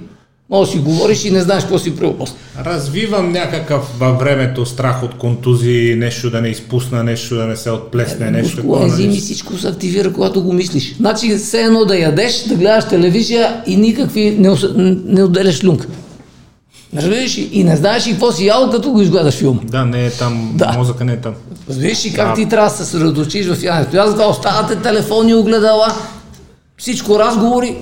може 0.50 0.72
да 0.72 0.78
си 0.78 0.84
говориш 0.84 1.26
и 1.26 1.32
не 1.32 1.42
знаеш 1.42 1.64
какво 1.64 1.80
си 1.80 1.94
после. 2.18 2.36
Развивам 2.66 3.32
някакъв 3.32 4.00
във 4.00 4.20
времето 4.20 4.66
страх 4.66 5.04
от 5.04 5.18
контузии, 5.18 5.96
нещо 5.96 6.30
да 6.30 6.42
не 6.42 6.48
изпусна, 6.48 7.04
нещо 7.04 7.36
да 7.36 7.46
не 7.46 7.56
се 7.56 7.72
отплесне, 7.72 8.32
нещо 8.32 8.58
Мускула, 8.58 8.78
такова. 8.78 8.92
ензими, 8.92 9.08
нали? 9.08 9.20
всичко 9.20 9.58
се 9.58 9.68
активира, 9.68 10.14
когато 10.14 10.44
го 10.44 10.54
мислиш. 10.54 10.96
Значи, 10.96 11.38
все 11.38 11.62
едно 11.62 11.86
да 11.86 11.98
ядеш, 11.98 12.44
да 12.44 12.56
гледаш 12.56 12.88
телевизия 12.88 13.64
и 13.68 13.76
никакви 13.76 14.32
не, 14.32 14.56
не 15.06 15.24
отделяш 15.24 15.64
люнка. 15.64 15.88
Разбираш 16.96 17.38
ли? 17.38 17.50
И 17.52 17.64
не 17.64 17.76
знаеш 17.76 18.08
и 18.08 18.12
какво 18.12 18.32
си 18.32 18.46
ял, 18.46 18.70
като 18.70 18.92
го 18.92 19.02
изгледаш 19.02 19.36
филм. 19.36 19.60
Да, 19.64 19.86
не 19.86 20.06
е 20.06 20.12
там, 20.12 20.52
Да. 20.56 20.74
мозъка 20.74 21.06
не 21.06 21.14
е 21.14 21.18
там. 21.18 21.34
Разбираш 21.70 22.06
ли 22.06 22.14
как 22.14 22.28
Да. 22.28 22.34
ти 22.34 22.50
трябва 22.50 22.70
да 22.70 22.76
се 22.76 22.86
съсредоточиш 22.86 23.48
в 23.48 23.64
яденето? 23.64 23.98
Аз 23.98 24.08
затова 24.08 24.28
оставате 24.28 24.76
телефони, 24.78 25.34
огледала, 25.34 25.88
всичко 26.78 27.20
разговори, 27.20 27.76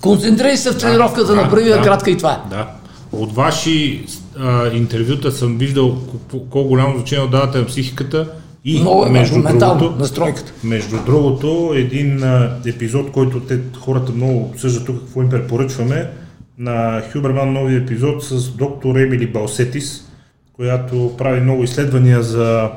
концентрирай 0.00 0.56
се 0.56 0.70
в 0.70 0.78
тренировката, 0.78 1.26
Да, 1.26 1.34
направи 1.34 1.64
да. 1.64 1.80
кратка 1.80 2.10
и 2.10 2.16
това 2.16 2.32
е. 2.32 2.50
Да. 2.50 2.66
От 3.12 3.34
ваши 3.34 4.04
а, 4.38 4.68
интервюта 4.68 5.32
съм 5.32 5.58
виждал 5.58 5.96
колко- 6.30 6.64
голямо 6.64 6.96
значение 6.96 7.24
отдавате 7.24 7.58
на 7.58 7.66
психиката 7.66 8.26
и 8.64 8.80
Много 8.80 9.06
е 9.06 9.10
между 9.10 9.42
другото, 9.42 9.94
настройката. 9.98 10.52
Между 10.64 10.96
другото, 11.06 11.72
един 11.74 12.22
а, 12.22 12.56
епизод, 12.66 13.10
който 13.12 13.40
те, 13.40 13.58
хората 13.78 14.12
много 14.12 14.38
обсъждат 14.44 14.86
тук, 14.86 14.98
какво 14.98 15.22
им 15.22 15.28
препоръчваме, 15.28 16.10
на 16.58 17.02
Хюберман 17.12 17.52
нови 17.52 17.76
епизод 17.76 18.24
с 18.24 18.48
доктор 18.48 18.96
Емили 18.96 19.26
Балсетис, 19.26 20.10
която 20.52 21.14
прави 21.18 21.40
много 21.40 21.62
изследвания 21.62 22.22
за 22.22 22.70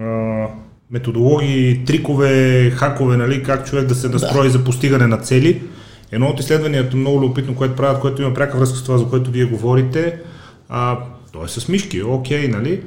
а, 0.00 0.46
методологии, 0.90 1.84
трикове, 1.84 2.70
хакове, 2.70 3.16
нали, 3.16 3.42
как 3.42 3.66
човек 3.66 3.86
да 3.86 3.94
се 3.94 4.08
настрои 4.08 4.50
за 4.50 4.64
постигане 4.64 5.06
на 5.06 5.18
цели. 5.18 5.62
Едно 6.12 6.26
от 6.26 6.40
изследванията, 6.40 6.96
много 6.96 7.20
любопитно, 7.20 7.54
което 7.54 7.76
правят, 7.76 8.00
което 8.00 8.22
има 8.22 8.34
пряка 8.34 8.58
връзка 8.58 8.78
с 8.78 8.84
това, 8.84 8.98
за 8.98 9.08
което 9.08 9.30
вие 9.30 9.44
говорите, 9.44 10.20
а, 10.68 10.98
то 11.32 11.44
е 11.44 11.48
с 11.48 11.68
мишки, 11.68 12.02
окей, 12.02 12.48
нали? 12.48 12.82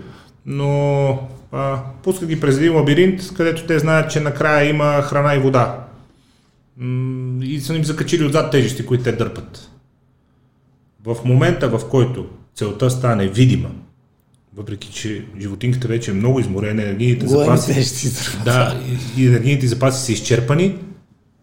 но 0.46 1.10
а, 1.52 1.80
пускат 2.04 2.30
ги 2.30 2.40
през 2.40 2.58
един 2.58 2.76
лабиринт, 2.76 3.34
където 3.34 3.66
те 3.66 3.80
знаят, 3.80 4.12
че 4.12 4.20
накрая 4.20 4.70
има 4.70 5.02
храна 5.02 5.36
и 5.36 5.40
вода. 5.40 5.84
М, 6.78 7.44
и 7.44 7.60
са 7.60 7.76
им 7.76 7.84
закачили 7.84 8.26
отзад 8.26 8.52
тежести, 8.52 8.86
които 8.86 9.04
те 9.04 9.12
дърпат. 9.12 9.71
В 11.06 11.18
момента, 11.26 11.70
в 11.70 11.90
който 11.90 12.26
целта 12.56 12.90
стане 12.90 13.28
видима, 13.28 13.70
въпреки 14.58 14.90
че 14.92 15.26
животинката 15.40 15.88
вече 15.88 16.12
е 16.12 16.14
много 16.14 16.40
изморена, 16.40 16.82
енергийните 16.82 17.26
Големи 17.26 17.58
запаси, 17.58 18.14
да, 18.46 18.82
енергийните 19.18 19.68
запаси 19.68 20.06
са 20.06 20.12
изчерпани, 20.12 20.76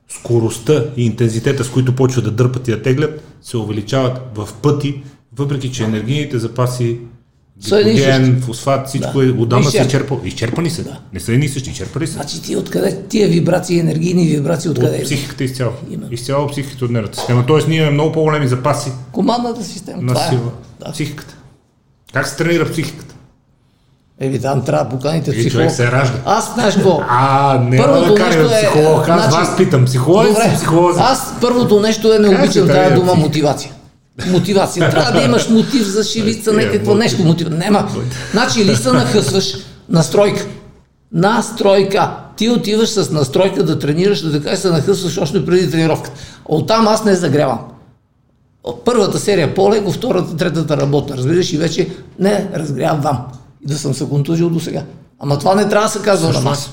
скоростта 0.08 0.84
и 0.96 1.06
интензитета, 1.06 1.64
с 1.64 1.70
които 1.70 1.96
почват 1.96 2.24
да 2.24 2.30
дърпат 2.30 2.68
и 2.68 2.70
да 2.70 2.82
теглят, 2.82 3.22
се 3.42 3.56
увеличават 3.56 4.20
в 4.34 4.48
пъти, 4.62 5.02
въпреки 5.36 5.72
че 5.72 5.84
енергийните 5.84 6.38
запаси, 6.38 6.98
гликоген, 7.62 8.42
фосфат, 8.42 8.88
всичко 8.88 9.12
Да. 9.14 9.26
е 9.26 9.30
отдавна 9.30 9.70
се 9.70 9.78
изчерпа. 9.78 10.16
Изчерпани 10.24 10.70
са. 10.70 10.84
Не 11.12 11.20
са 11.20 11.32
едни 11.32 11.46
и 11.46 11.48
същи, 11.48 11.70
изчерпали 11.70 12.06
са. 12.06 12.12
Значи 12.12 12.42
ти 12.42 12.56
откъде, 12.56 13.02
тия 13.02 13.28
вибрации, 13.28 13.78
енергийни 13.78 14.26
вибрации, 14.26 14.70
откъде 14.70 14.96
От 14.96 15.04
психиката 15.04 15.44
изцяло. 15.44 15.72
Именно. 15.90 16.12
Изцяло 16.12 16.46
психиката 16.48 16.84
от 16.84 16.90
нервната 16.90 17.18
система. 17.18 17.44
Тоест 17.46 17.68
ние 17.68 17.76
имаме 17.76 17.92
много 17.92 18.12
по-големи 18.12 18.48
запаси 18.48 18.90
Командната 19.12 19.64
система. 19.64 20.02
на 20.02 20.08
това 20.08 20.26
е. 20.26 20.28
сила. 20.28 20.50
Да. 20.80 20.92
Психиката. 20.92 21.34
Как 22.12 22.28
се 22.28 22.36
тренира 22.36 22.70
психиката? 22.70 23.14
Еми 24.20 24.40
там 24.40 24.64
трябва 24.64 24.84
да 24.84 24.90
поканите 24.90 25.30
И 25.30 25.34
психолог. 25.34 25.52
човек 25.52 25.70
се 25.70 25.92
ражда. 25.92 26.18
Аз 26.26 26.54
знаеш 26.54 26.74
какво? 26.74 27.00
А, 27.08 27.58
не 27.60 27.76
Първото 27.76 28.08
да 28.08 28.14
караме 28.14 28.44
е, 28.44 28.56
психолог. 28.56 29.08
Аз 29.08 29.22
значи- 29.22 29.36
вас 29.38 29.56
питам. 29.56 29.84
Психолог 29.84 30.26
си 30.26 30.54
психолози? 30.54 31.00
аз 31.02 31.34
първото 31.40 31.80
нещо 31.80 32.14
е 32.14 32.18
не 32.18 32.28
се 32.28 32.34
обичам 32.34 32.66
тази 32.68 32.94
дума 32.94 33.14
мотивация. 33.14 33.70
Мотивация. 34.26 34.90
Трябва 34.90 35.12
да 35.12 35.22
имаш 35.22 35.48
мотив 35.48 35.82
за 35.86 36.04
шивица, 36.04 36.50
Е, 36.50 36.54
някакво 36.54 36.94
мотив. 36.94 36.98
нещо. 36.98 37.24
Мотив. 37.24 37.48
Нема. 37.50 37.88
Значи 38.32 38.64
ли 38.64 38.76
се 38.76 38.92
нахъсваш 38.92 39.54
настройка. 39.88 40.46
Настройка. 41.12 42.10
Ти 42.36 42.48
отиваш 42.50 42.88
с 42.88 43.10
настройка 43.10 43.62
да 43.62 43.78
тренираш, 43.78 44.20
да 44.20 44.32
така 44.32 44.52
и 44.52 44.56
се 44.56 44.70
нахъсваш 44.70 45.18
още 45.18 45.46
преди 45.46 45.70
тренировката. 45.70 46.20
Оттам 46.44 46.88
аз 46.88 47.04
не 47.04 47.14
загрявам. 47.14 47.58
Първата 48.84 49.18
серия 49.18 49.54
по-леко, 49.54 49.92
втората, 49.92 50.36
третата 50.36 50.76
работна. 50.76 51.16
Разбираш 51.16 51.52
и 51.52 51.56
вече 51.56 51.88
не 52.18 52.48
разгрявам. 52.54 53.18
И 53.64 53.68
да 53.68 53.78
съм 53.78 53.94
се 53.94 54.08
контужил 54.08 54.50
до 54.50 54.60
сега. 54.60 54.82
Ама 55.20 55.38
това 55.38 55.54
не 55.54 55.68
трябва 55.68 55.86
да 55.86 55.92
се 55.92 56.02
казва 56.02 56.32
на 56.32 56.40
маса. 56.40 56.70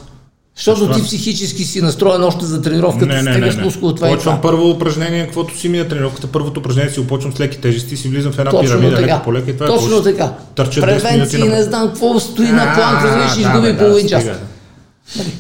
Защото 0.58 0.92
ти 0.92 1.04
психически 1.04 1.64
си 1.64 1.82
настроен 1.82 2.24
още 2.24 2.46
за 2.46 2.62
тренировката, 2.62 3.06
Не, 3.06 3.22
не, 3.24 3.32
стегаш 3.32 3.58
мускул, 3.58 3.92
това 3.92 4.08
и 4.08 4.12
Почвам 4.12 4.36
това. 4.36 4.42
първо 4.42 4.70
упражнение, 4.70 5.24
каквото 5.26 5.58
си 5.58 5.70
ми 5.70 5.78
на 5.78 5.88
тренировката. 5.88 6.28
Първото 6.28 6.60
упражнение 6.60 6.92
си 6.92 7.00
опочвам 7.00 7.34
с 7.34 7.40
леки 7.40 7.58
тежести, 7.58 7.98
си 7.98 8.08
влизам 8.10 8.32
в 8.32 8.40
една 8.40 8.52
Точно 8.52 8.68
пирамида, 8.68 8.96
така. 8.96 9.08
леко 9.08 9.24
по 9.24 9.34
леко 9.34 9.50
и 9.50 9.54
това 9.54 9.66
е 9.66 9.70
Точно 9.70 9.88
почва. 9.88 10.04
така. 10.04 10.34
Търча 10.56 10.82
10 10.82 10.86
минути 10.86 11.02
Превенции, 11.04 11.40
на- 11.40 11.46
не 11.46 11.64
знам 11.64 11.88
какво 11.88 12.20
стои 12.20 12.48
на 12.48 12.74
планка, 12.76 13.20
да 13.20 13.30
ще 13.30 13.42
изгуби 13.42 13.78
половин 13.78 14.08
час. 14.08 14.26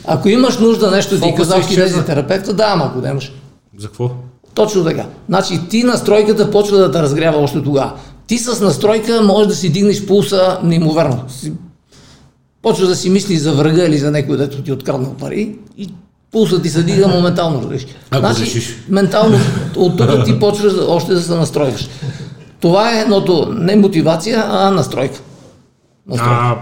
Ако 0.05 0.29
имаш 0.29 0.57
нужда 0.57 0.91
нещо, 0.91 1.19
ти 1.21 1.33
казал 1.37 1.61
кинезитерапевта, 1.61 2.53
да, 2.53 2.65
ама 2.67 2.85
ако 2.85 3.01
нямаш. 3.01 3.33
За 3.77 3.87
какво? 3.87 4.11
Точно 4.53 4.83
така. 4.83 5.05
Значи 5.29 5.59
ти 5.69 5.83
настройката 5.83 6.51
почва 6.51 6.77
да 6.77 6.91
те 6.91 6.99
разгрява 6.99 7.37
още 7.37 7.63
тогава. 7.63 7.91
Ти 8.27 8.37
с 8.37 8.61
настройка 8.61 9.21
можеш 9.21 9.47
да 9.47 9.55
си 9.55 9.69
дигнеш 9.69 10.05
пулса 10.05 10.57
неимоверно. 10.63 11.23
Си- 12.65 12.69
Почва 12.69 12.87
да 12.87 12.95
си 12.95 13.09
мислиш 13.09 13.39
за 13.39 13.53
врага 13.53 13.85
или 13.85 13.97
за 13.97 14.11
някой, 14.11 14.37
дето 14.37 14.61
ти 14.61 14.69
е 14.69 14.73
откраднал 14.73 15.13
пари 15.13 15.55
и 15.77 15.89
пулсът 16.31 16.63
ти 16.63 16.69
се 16.69 16.83
дига 16.83 17.07
моментално. 17.07 17.57
разбираш. 17.59 17.85
Ако 18.11 18.41
решиш. 18.41 18.75
ментално 18.89 19.37
от 19.75 19.97
тук 19.97 20.25
ти 20.25 20.39
почваш 20.39 20.73
да- 20.73 20.85
още 20.85 21.13
да 21.13 21.21
се 21.21 21.31
настройваш. 21.31 21.87
Това 22.59 22.91
е 22.91 23.01
едното 23.01 23.53
не 23.53 23.75
мотивация, 23.75 24.45
а 24.47 24.71
настройка. 24.71 25.19
настройка. 26.07 26.33
А, 26.33 26.57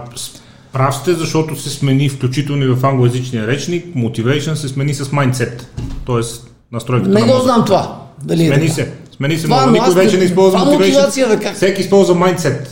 прав 0.72 0.94
сте, 0.94 1.12
защото 1.12 1.56
се 1.56 1.70
смени, 1.70 2.08
включително 2.08 2.64
и 2.64 2.68
в 2.68 2.86
англоязичния 2.86 3.46
речник, 3.46 3.86
motivation 3.86 4.54
се 4.54 4.68
смени 4.68 4.94
с 4.94 5.04
mindset. 5.04 5.62
Тоест, 6.04 6.50
настройката 6.72 7.10
не 7.10 7.20
на 7.20 7.26
го 7.28 7.40
знам 7.40 7.64
това. 7.64 8.00
Дали 8.24 8.42
е 8.42 8.46
Смени 8.46 8.60
така. 8.62 8.72
се. 8.74 8.92
Смени 9.16 9.38
се 9.38 9.44
Това, 9.44 9.66
но 9.66 9.72
Никой 9.72 9.94
вече 9.94 10.18
не 10.18 10.24
използва 10.24 10.58
това 10.58 10.70
motivation. 10.70 10.78
мотивация, 10.78 11.28
бе, 11.28 11.36
как? 11.38 11.54
Всеки 11.56 11.80
използва 11.80 12.14
mindset. 12.14 12.68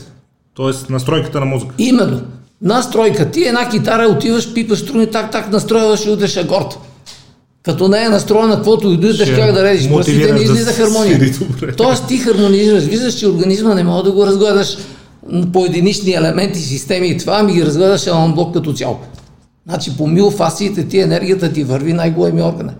Тоест, 0.54 0.90
настройката 0.90 1.40
на 1.40 1.46
мозъка. 1.46 1.74
Именно. 1.78 2.20
Настройка. 2.62 3.30
Ти 3.30 3.44
една 3.44 3.68
китара 3.68 4.08
отиваш, 4.08 4.54
пипаш 4.54 4.78
струни, 4.78 5.06
так, 5.06 5.30
так, 5.30 5.52
настройваш 5.52 6.06
и 6.06 6.10
удреш 6.10 6.36
акорд. 6.36 6.78
Като 7.62 7.88
не 7.88 8.04
е 8.04 8.08
настроена, 8.08 8.56
каквото 8.56 8.92
и 8.92 8.96
дойдеш, 8.96 9.30
как 9.30 9.52
да 9.52 9.64
редиш. 9.64 9.88
Пръстите 9.88 10.32
не 10.32 10.38
да 10.38 10.44
излиза 10.44 10.72
хармония. 10.72 11.16
свири 11.16 11.30
добре. 11.30 11.76
Тоест 11.76 12.08
ти 12.08 12.18
хармонизираш. 12.18 12.84
Виждаш, 12.84 13.14
че 13.14 13.28
организма 13.28 13.74
не 13.74 13.84
може 13.84 14.04
да 14.04 14.12
го 14.12 14.26
разгледаш 14.26 14.76
по 15.52 15.64
единични 15.64 16.12
елементи, 16.12 16.58
системи 16.58 17.08
и 17.08 17.18
това, 17.18 17.42
ми 17.42 17.52
ги 17.52 17.66
разгледаш 17.66 18.06
на 18.06 18.32
блок 18.34 18.54
като 18.54 18.72
цяло. 18.72 18.98
Значи 19.68 19.96
по 19.96 20.06
миофасциите 20.06 20.88
ти 20.88 20.98
енергията 20.98 21.52
ти 21.52 21.64
върви 21.64 21.92
най-големи 21.92 22.42
органи. 22.42 22.70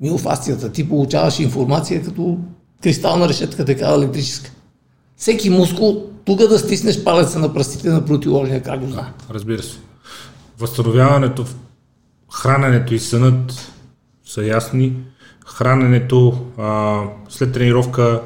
Миофасцията 0.00 0.72
ти 0.72 0.88
получаваш 0.88 1.40
информация 1.40 2.02
като 2.02 2.36
кристална 2.82 3.28
решетка, 3.28 3.64
такава 3.64 3.96
електрическа. 3.96 4.50
Всеки 5.16 5.50
мускул, 5.50 6.02
тук 6.28 6.38
да 6.38 6.58
стиснеш 6.58 7.04
палеца 7.04 7.38
на 7.38 7.54
пръстите 7.54 7.88
на 7.88 8.04
противоложния 8.04 8.78
го 8.78 8.86
знае. 8.86 9.12
Разбира 9.30 9.62
се. 9.62 9.78
Възстановяването, 10.58 11.44
храненето 12.32 12.94
и 12.94 12.98
сънът 12.98 13.72
са 14.26 14.44
ясни. 14.44 14.96
Храненето 15.46 16.46
а, 16.58 17.00
след 17.28 17.52
тренировка 17.52 18.22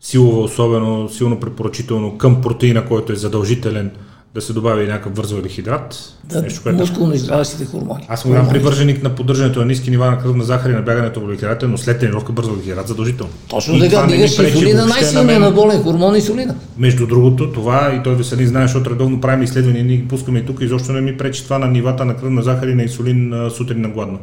силова, 0.00 0.42
особено 0.42 1.08
силно 1.08 1.40
препоръчително 1.40 2.18
към 2.18 2.42
протеина, 2.42 2.86
който 2.86 3.12
е 3.12 3.16
задължителен 3.16 3.90
да 4.34 4.40
се 4.40 4.52
добави 4.52 4.86
някакъв 4.86 5.16
вързовелихидрат. 5.16 6.14
Да, 6.24 6.42
Нещо, 6.42 6.60
което 6.62 6.78
мускулно 6.78 7.14
изграждащите 7.14 7.64
хормони. 7.64 8.06
аз 8.08 8.22
съм 8.22 8.30
голям 8.30 8.48
привърженик 8.48 9.02
на 9.02 9.14
поддържането 9.14 9.58
на 9.58 9.64
ниски 9.64 9.90
нива 9.90 10.10
на 10.10 10.18
кръвна 10.18 10.44
захар 10.44 10.70
и 10.70 10.72
на 10.72 10.82
бягането 10.82 11.20
в 11.20 11.22
въглехидрата, 11.22 11.68
но 11.68 11.78
след 11.78 12.00
тренировка 12.00 12.32
бързо 12.32 12.50
въглехидрат 12.50 12.88
задължително. 12.88 13.32
Точно 13.48 13.78
така, 13.78 14.06
дигаш 14.06 14.38
инсулина, 14.38 14.86
най-силният 14.86 15.40
на 15.40 15.50
болен 15.50 15.82
хормон 15.82 16.14
е 16.14 16.18
инсулина. 16.18 16.54
Между 16.78 17.06
другото, 17.06 17.52
това 17.52 17.94
и 17.94 18.02
той 18.02 18.14
Веселин 18.14 18.46
знае, 18.46 18.62
защото 18.62 18.90
редовно 18.90 19.20
правим 19.20 19.42
изследвания, 19.42 19.84
ние 19.84 19.96
ги 19.96 20.08
пускаме 20.08 20.38
и 20.38 20.46
тук, 20.46 20.60
изобщо 20.60 20.92
не 20.92 21.00
ми 21.00 21.16
пречи 21.16 21.44
това 21.44 21.58
на 21.58 21.66
нивата 21.66 22.04
на 22.04 22.16
кръвна 22.16 22.42
захар 22.42 22.66
и 22.66 22.74
на 22.74 22.82
инсулин 22.82 23.50
сутрин 23.50 23.80
на 23.80 23.88
гладно. 23.88 24.18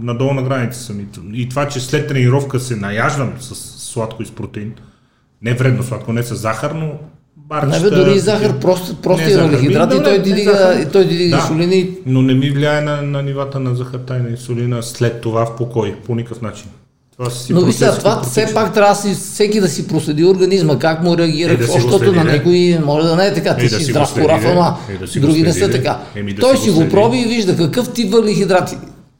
Надолу 0.00 0.34
на 0.34 0.42
граница 0.42 0.80
съм. 0.80 1.06
И 1.32 1.48
това, 1.48 1.68
че 1.68 1.80
след 1.80 2.08
тренировка 2.08 2.60
се 2.60 2.76
наяждам 2.76 3.32
с 3.40 3.54
сладко 3.92 4.22
и 4.22 4.26
с 4.26 4.30
протеин, 4.30 4.72
не 5.42 5.54
вредно 5.54 5.82
сладко, 5.82 6.12
не 6.12 6.22
с 6.22 6.34
захар, 6.34 6.70
но 6.70 6.92
Не 7.50 7.60
барчета... 7.60 7.90
бе, 7.90 7.96
дори 7.96 8.14
и 8.14 8.18
захар, 8.18 8.58
просто, 8.58 8.92
Не 8.92 9.00
простия 9.00 9.30
захар, 9.30 9.50
въглехидрат 9.50 9.94
и 9.94 10.02
той 10.02 10.22
ти 10.22 10.30
не 10.30 10.36
дига, 10.36 10.80
и 10.82 10.92
той 10.92 11.04
дига 11.04 11.36
Да. 11.36 11.42
инсулина 11.42 11.74
и 11.74 11.90
Но 12.06 12.22
не 12.22 12.34
ми 12.34 12.50
влияе 12.50 12.80
на, 12.80 13.02
на 13.02 13.22
нивата 13.22 13.60
на 13.60 13.74
захарта 13.74 14.16
и 14.16 14.22
на 14.22 14.30
инсулина 14.30 14.82
след 14.82 15.20
това 15.20 15.46
в 15.46 15.56
покой, 15.56 15.94
по 16.06 16.14
никакъв 16.14 16.42
начин. 16.42 16.66
Това 17.16 17.30
си 17.30 17.52
Но 17.52 17.60
виж 17.60 17.74
сега, 17.74 17.86
процеси, 17.90 18.00
това 18.04 18.14
които 18.14 18.28
все 18.28 18.54
пак 18.54 18.74
трябва 18.74 18.94
да 18.94 19.00
си, 19.00 19.14
всеки 19.14 19.60
да 19.60 19.68
си 19.68 19.88
проследи 19.88 20.24
организма, 20.24 20.78
как 20.78 21.02
му 21.02 21.18
реагира, 21.18 21.52
Е, 21.52 21.56
да 21.56 21.66
си 21.66 21.80
защото 21.80 22.12
на 22.12 22.24
да. 22.24 22.32
някой 22.32 22.78
може 22.84 23.08
да 23.08 23.16
не 23.16 23.26
е 23.26 23.34
така, 23.34 23.56
ти 23.56 23.66
Е, 23.66 23.68
да 23.68 23.78
си 23.78 23.84
си 23.84 23.92
го 23.92 23.98
здрав 23.98 24.14
кораф, 24.14 24.42
да. 24.42 24.48
ама 24.48 24.76
Е, 24.94 24.98
да 24.98 25.08
си 25.08 25.20
други 25.20 25.42
не 25.42 25.52
са 25.52 25.66
да. 25.66 25.70
така. 25.72 25.98
Еми, 26.16 26.32
да 26.32 26.40
Той 26.40 26.56
си 26.56 26.62
си 26.62 26.70
го 26.70 26.88
проби 26.88 27.18
и 27.18 27.24
вижда 27.24 27.56
какъв 27.56 27.92
тип 27.92 28.12
въглехидрати, 28.12 28.76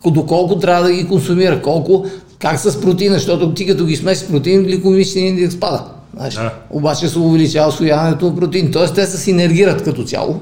доколко 0.07 0.59
трябва 0.59 0.85
да 0.85 0.93
ги 0.93 1.09
консумира, 1.09 1.63
колко, 1.63 2.07
как 2.39 2.59
с 2.59 2.81
протеина, 2.81 3.15
защото 3.15 3.55
ти 3.55 3.67
като 3.67 3.85
ги 3.85 3.97
смеси 3.97 4.25
с 4.25 4.29
протеин, 4.29 4.63
гликомичния 4.63 5.27
индекс 5.29 5.61
пада. 5.61 5.85
Знаеш, 6.15 6.35
Да. 6.35 6.55
Обаче 6.71 7.09
се 7.09 7.19
увеличава 7.19 7.69
освояването 7.69 8.27
на 8.27 8.37
протеин, 8.37 8.73
т.е. 8.73 8.87
те 8.87 9.07
се 9.07 9.19
синергират 9.19 9.85
като 9.85 10.05
цяло. 10.05 10.41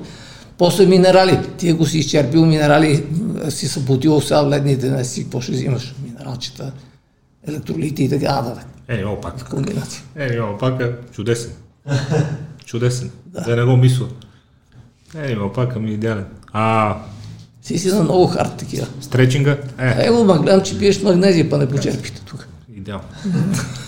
После 0.58 0.86
минерали. 0.86 1.38
Ти 1.58 1.68
ако 1.68 1.86
си 1.86 1.98
изчерпил 1.98 2.46
минерали, 2.46 3.04
си 3.48 3.68
се 3.68 3.86
платил 3.86 4.20
сега 4.20 4.42
в 4.42 4.50
ледните, 4.50 5.04
си 5.04 5.22
какво 5.22 5.40
ще 5.40 5.52
взимаш. 5.52 5.94
Минералчета, 6.04 6.72
електролити 7.48 8.04
и 8.04 8.08
така 8.08 8.34
нататък. 8.34 8.66
Е, 8.88 9.04
опак. 9.04 9.48
Комбинация. 9.50 10.02
Е, 10.16 10.40
опака, 10.40 10.92
чудесен. 11.12 11.50
Чудесен. 12.64 13.10
Да, 13.26 13.40
да 13.40 13.56
не 13.56 13.64
го 13.64 13.76
мисля. 13.76 14.06
Не, 15.14 15.26
има 15.26 15.52
пак 15.52 15.76
ми 15.76 15.90
идеален. 15.90 16.24
А, 16.52 16.96
Си 17.62 17.78
си 17.78 17.88
на 17.88 18.02
много 18.02 18.26
хард 18.26 18.56
такива. 18.56 18.86
стречинга? 19.00 19.56
Е, 19.78 20.06
Его, 20.06 20.24
ма 20.24 20.38
гледам, 20.38 20.62
че 20.62 20.78
пиеш 20.78 21.02
магнезия, 21.02 21.50
па 21.50 21.58
не 21.58 21.68
почерпите 21.68 22.20
тук. 22.20 22.48
идеал. 22.76 23.00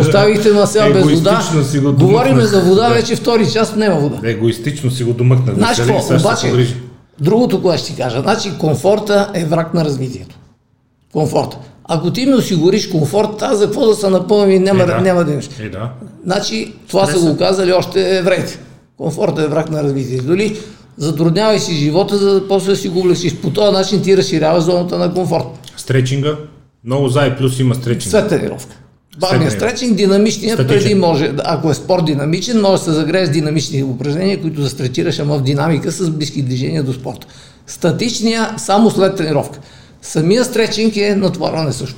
Оставихте 0.00 0.52
ма 0.52 0.66
сега 0.66 0.90
без 0.90 1.04
вода. 1.04 1.40
Си 1.64 1.78
го 1.78 1.92
Говориме 1.92 2.44
за 2.44 2.60
вода, 2.60 2.88
Да. 2.88 2.94
вече 2.94 3.16
втори 3.16 3.50
час 3.50 3.76
няма 3.76 4.00
вода. 4.00 4.18
Егоистично 4.24 4.90
си 4.90 5.04
го 5.04 5.12
домъкнах. 5.12 5.54
Знаеш 5.54 5.76
какво? 5.78 6.14
Обаче, 6.16 6.74
другото, 7.20 7.62
което 7.62 7.82
ще 7.82 7.90
ти 7.90 7.96
кажа. 7.96 8.20
Значи, 8.20 8.52
комфорта 8.58 9.30
е 9.34 9.44
враг 9.44 9.74
на 9.74 9.84
развитието. 9.84 10.36
Комфорта. 11.12 11.56
Ако 11.84 12.10
ти 12.10 12.26
ми 12.26 12.34
осигуриш 12.34 12.88
комфорт, 12.88 13.42
аз 13.42 13.58
за 13.58 13.64
какво 13.64 13.86
да 13.86 13.94
се 13.94 14.08
напълним 14.10 14.50
и 14.50 14.58
няма, 14.58 14.82
Е, 14.82 14.86
да. 14.86 15.00
няма 15.00 15.24
да 15.24 15.32
имаш. 15.32 15.48
Е, 15.60 15.68
да. 15.68 15.90
Значи, 16.24 16.72
това 16.88 17.04
Стреса. 17.04 17.20
са 17.20 17.30
го 17.30 17.36
казали 17.36 17.72
още 17.72 18.18
евреите. 18.18 18.58
Комфортът 18.96 19.44
е 19.44 19.48
враг 19.48 19.70
на 19.70 19.82
развитието. 19.82 20.24
Дали 20.24 20.56
затруднявай 20.96 21.58
си 21.58 21.74
живота, 21.74 22.18
за 22.18 22.32
да 22.32 22.48
после 22.48 22.70
да 22.70 22.76
си 22.76 22.88
го 22.88 23.00
облегчиш. 23.00 23.34
По 23.34 23.50
този 23.50 23.72
начин 23.72 24.02
ти 24.02 24.16
разширяваш 24.16 24.62
зоната 24.64 24.98
на 24.98 25.14
комфорт. 25.14 25.44
Стречинга. 25.76 26.36
Много 26.84 27.08
за 27.08 27.26
и 27.26 27.36
плюс 27.36 27.58
има 27.58 27.74
стречинг. 27.74 28.10
След 28.10 28.28
тренировка. 28.28 28.76
Бавният 29.18 29.50
тренировка. 29.50 29.76
стречинг, 29.76 29.96
динамичният 29.96 30.56
Статичен. 30.56 30.80
преди 30.80 30.94
може, 30.94 31.32
ако 31.44 31.70
е 31.70 31.74
спорт 31.74 32.04
динамичен, 32.04 32.60
може 32.60 32.72
да 32.74 32.84
се 32.84 32.92
загрее 32.92 33.26
с 33.26 33.30
динамични 33.30 33.82
упражнения, 33.82 34.40
които 34.40 34.60
да 34.60 34.68
стретираш, 34.68 35.18
ама 35.18 35.38
в 35.38 35.42
динамика 35.42 35.92
с 35.92 36.10
близки 36.10 36.42
движения 36.42 36.82
до 36.82 36.92
спорта. 36.92 37.26
Статичния 37.66 38.54
само 38.56 38.90
след 38.90 39.16
тренировка. 39.16 39.58
Самия 40.02 40.44
стречинг 40.44 40.96
е 40.96 41.14
натоварване 41.16 41.72
също. 41.72 41.96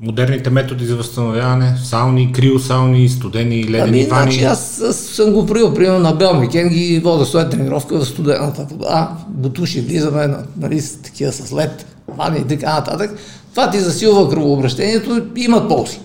Модерните 0.00 0.50
методи 0.50 0.86
за 0.86 0.96
възстановяване, 0.96 1.74
сауни, 1.84 2.32
криосауни, 2.32 3.08
студени, 3.08 3.64
ледени 3.64 3.80
Ами, 3.80 4.04
вани. 4.04 4.22
значи 4.32 4.44
аз, 4.44 4.82
аз 4.82 4.96
съм 4.96 5.32
го 5.32 5.46
приел, 5.46 5.74
примерно 5.74 5.98
на 5.98 6.12
Белмикен 6.12 6.68
ги 6.68 7.00
вода 7.04 7.24
след 7.24 7.50
тренировка 7.50 7.98
в 7.98 8.04
студената 8.04 8.66
вода, 8.70 9.10
бутуши 9.28 9.80
влизаме, 9.80 10.26
на- 10.26 10.42
нали, 10.56 10.80
с 10.80 10.96
такива 10.96 11.32
с 11.32 11.52
лед, 11.52 11.86
вани 12.08 12.38
и 12.38 12.44
така 12.44 12.74
нататък. 12.74 13.10
Това 13.50 13.70
ти 13.70 13.80
засилва 13.80 14.30
кръвообращението 14.30 15.22
и 15.36 15.42
имат 15.42 15.68
ползи. 15.68 16.00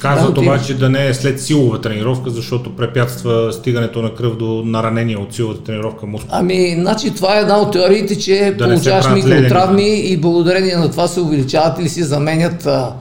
Казват 0.00 0.34
Да, 0.34 0.40
обаче 0.40 0.74
да 0.74 0.88
не 0.88 1.08
е 1.08 1.14
след 1.14 1.40
силова 1.40 1.80
тренировка, 1.80 2.30
защото 2.30 2.76
препятства 2.76 3.52
стигането 3.52 4.02
на 4.02 4.14
кръв 4.14 4.36
до 4.36 4.62
наранения 4.64 5.20
от 5.20 5.34
силовата 5.34 5.62
тренировка 5.62 6.06
мускул. 6.06 6.30
Ами, 6.32 6.76
значи 6.80 7.14
това 7.14 7.36
е 7.36 7.40
една 7.40 7.58
от 7.58 7.72
теориите, 7.72 8.18
че 8.18 8.54
Да 8.58 8.64
получаваш 8.64 9.08
микротравми 9.08 9.98
и 9.98 10.16
благодарение 10.16 10.76
на 10.76 10.90
това 10.90 11.06
се 11.06 11.20
увеличават 11.20 11.78
или 11.78 11.88
се 11.88 12.04
заменят 12.04 12.66
а, 12.66 12.92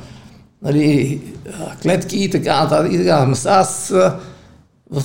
нали, 0.61 1.21
клетки 1.81 2.17
и 2.17 2.29
така 2.29 2.63
нататък. 2.63 2.93
И 2.93 2.97
така. 2.97 3.33
Аз 3.45 3.91
а, 3.91 4.15
в 4.91 5.03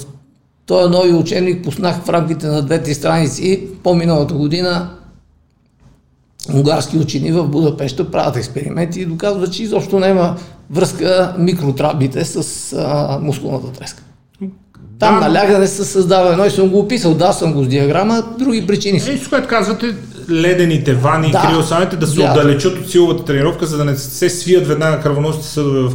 този 0.67 0.91
нови 0.91 1.12
учебник 1.12 1.65
пуснах 1.65 2.05
в 2.05 2.09
рамките 2.09 2.47
на 2.47 2.62
две-три 2.62 2.95
страници 2.95 3.69
по-миналата 3.83 4.35
година 4.35 4.91
унгарски 6.55 6.99
учени 6.99 7.33
в 7.33 7.45
Будапеща 7.49 8.11
правят 8.11 8.37
експерименти 8.37 9.01
и 9.01 9.07
доказват, 9.07 9.53
че 9.53 9.62
изобщо 9.62 9.99
няма 9.99 10.37
връзка 10.71 11.35
микротравмите 11.39 12.25
с 12.25 12.73
а, 12.79 13.19
мускулната 13.23 13.73
треска. 13.73 14.03
Там 14.99 15.15
Да. 15.15 15.21
налягане 15.21 15.67
се 15.67 15.85
създава 15.85 16.33
едно 16.33 16.45
и 16.45 16.51
съм 16.51 16.69
го 16.69 16.79
описал, 16.79 17.15
да, 17.15 17.33
съм 17.33 17.53
го 17.53 17.65
с 17.65 17.69
диаграма, 17.69 18.23
други 18.39 18.67
причини 18.67 19.01
са. 19.01 19.12
Е, 19.12 19.19
с 19.19 19.29
което 19.29 19.49
казвате, 19.49 19.95
ледените 20.31 20.95
вани, 20.95 21.31
Да. 21.31 21.43
криосауните 21.43 21.97
да 21.97 22.07
се 22.07 22.17
Да. 22.17 22.23
отдалечат 22.31 22.79
от 22.79 22.91
силовата 22.91 23.25
тренировка, 23.25 23.67
за 23.67 23.77
да 23.77 23.85
не 23.85 23.97
се 23.97 24.29
свият 24.31 24.67
веднага 24.67 25.03
кръвоносните 25.03 25.47
съдове 25.49 25.81
в 25.81 25.93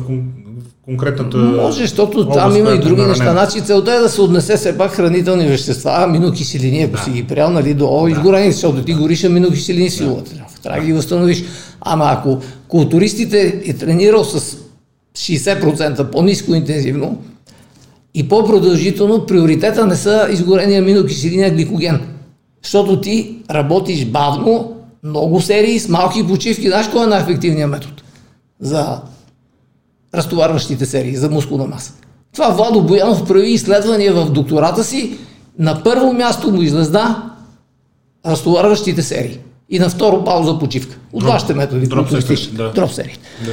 конкретната 0.86 1.38
Може, 1.38 1.82
защото 1.82 2.20
област, 2.20 2.40
там 2.40 2.56
има 2.56 2.72
и 2.72 2.74
е 2.74 2.78
други 2.78 3.02
неща. 3.02 3.32
Значи 3.32 3.62
целта 3.62 3.94
е 3.94 4.00
да 4.00 4.10
се 4.10 4.22
отнесе 4.22 4.58
все 4.58 4.78
пак 4.78 4.92
хранителни 4.92 5.48
вещества, 5.48 5.92
аминокиселини, 6.04 6.84
ако 6.84 7.04
си 7.04 7.10
ги 7.10 7.28
приял, 7.28 7.50
нали, 7.50 7.74
до 7.74 8.08
изгорени, 8.08 8.52
защото 8.52 8.84
ти 8.84 8.94
гориш 8.94 9.24
аминокиселини 9.24 9.90
силата. 9.90 10.32
Трябва 10.64 10.80
да 10.80 10.86
ги 10.86 10.94
възстановиш. 10.94 11.44
Ама 11.82 12.06
ако 12.06 12.40
културистите 12.68 13.62
е 13.66 13.74
тренирал 13.74 14.24
с 14.24 14.58
60% 15.16 16.12
по-низко 16.12 16.56
интензивно 16.56 17.22
и 18.14 18.28
по-продължително, 18.28 19.26
приоритета 19.26 19.86
не 19.86 19.96
са 19.96 20.28
изгорени 20.32 20.78
аминокиселини, 20.78 21.44
а 21.44 21.52
гликоген. 21.52 22.02
Защото 22.64 23.02
ти 23.02 23.36
работиш 23.52 24.06
бавно, 24.06 24.76
много 25.04 25.42
серии, 25.42 25.80
с 25.80 25.90
малки 25.90 26.28
почивки. 26.28 26.68
Знаеш 26.68 26.88
кой 26.88 27.04
е 27.04 27.08
най-ефективният 27.08 27.72
метод? 27.72 27.94
За 28.60 29.02
разтоварващите 30.18 30.86
серии 30.86 31.16
за 31.16 31.30
мускулна 31.30 31.66
маса. 31.68 31.94
Това 32.34 32.50
Владо 32.50 32.82
Боянов 32.82 33.28
прави 33.28 33.52
изследвания 33.52 34.14
в 34.14 34.32
доктората 34.32 34.84
си. 34.84 35.18
На 35.60 35.84
първо 35.84 36.14
място 36.14 36.52
му 36.52 36.62
излезна 36.62 37.32
разтоварващите 38.26 39.02
серии. 39.02 39.40
И 39.70 39.80
на 39.80 39.90
второ 39.90 40.24
пауза 40.24 40.60
почивка. 40.60 40.98
От 41.14 41.24
Дроп- 41.24 41.28
вашите 41.28 41.54
методи, 41.54 41.88
дроп 41.88 42.10
които 42.10 42.56
да. 42.56 42.72
Дроп 42.72 42.92
серии. 42.92 43.18
Да. 43.46 43.52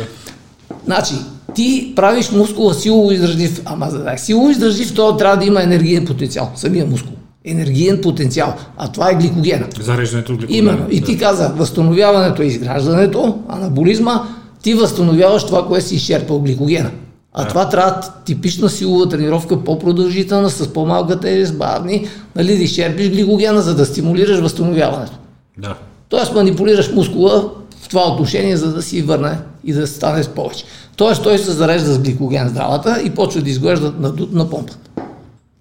Значи, 0.85 1.15
ти 1.55 1.93
правиш 1.97 2.31
мускула 2.31 2.75
силово 2.75 3.13
издръжлив, 3.13 3.63
ама 3.65 3.91
за 3.91 3.99
да 3.99 4.13
е 4.13 4.19
силово 4.19 4.51
издръжлив, 4.51 4.95
то 4.95 5.17
трябва 5.17 5.37
да 5.37 5.45
има 5.45 5.63
енергиен 5.63 6.07
потенциал, 6.07 6.51
самия 6.57 6.87
мускул. 6.87 7.13
Енергиен 7.45 8.01
потенциал, 8.03 8.55
а 8.77 8.93
това 8.93 9.11
е 9.11 9.15
гликогена. 9.15 9.67
Зареждането 9.81 10.33
от 10.33 10.39
гликоген. 10.39 10.59
Именно. 10.59 10.87
И 10.91 11.03
ти 11.03 11.19
каза, 11.19 11.53
възстановяването 11.57 12.43
е 12.43 12.47
изграждането, 12.47 13.39
анаболизма, 13.49 14.23
ти 14.63 14.75
възстановяваш 14.75 15.45
това, 15.45 15.67
което 15.67 15.87
си 15.87 15.95
изчерпал 15.95 16.41
гликогена. 16.41 16.91
А 17.35 17.49
това 17.49 17.69
трябва 17.69 18.01
типична 18.25 18.69
силова 18.69 19.09
тренировка, 19.09 19.65
по-продължителна, 19.65 20.51
с 20.51 20.73
по-малка 20.73 21.21
тежест, 21.21 21.59
бавни, 21.59 22.09
нали, 22.37 22.57
да 22.57 22.63
изчерпиш 22.63 23.11
гликогена, 23.11 23.63
за 23.63 23.75
да 23.75 23.87
стимулираш 23.87 24.41
възстановяването. 24.41 25.13
Да. 25.59 25.75
Тоест 26.09 26.35
манипулираш 26.35 26.93
мускула 26.93 27.51
в 27.81 27.89
това 27.89 28.13
отношение, 28.13 28.57
за 28.57 28.75
да 28.75 28.83
си 28.83 29.03
върне 29.03 29.39
и 29.65 29.73
да 29.73 29.87
стане 29.87 30.23
с 30.23 30.29
повече. 30.29 30.65
Тоест 30.97 31.23
той 31.23 31.39
се 31.39 31.51
зарежда 31.51 31.93
с 31.93 31.99
гликоген 31.99 32.49
здравата 32.49 33.03
и 33.05 33.11
почва 33.11 33.41
да 33.41 33.51
изглежда 33.51 33.93
надут 33.99 34.33
на 34.33 34.51
помпа. 34.51 34.73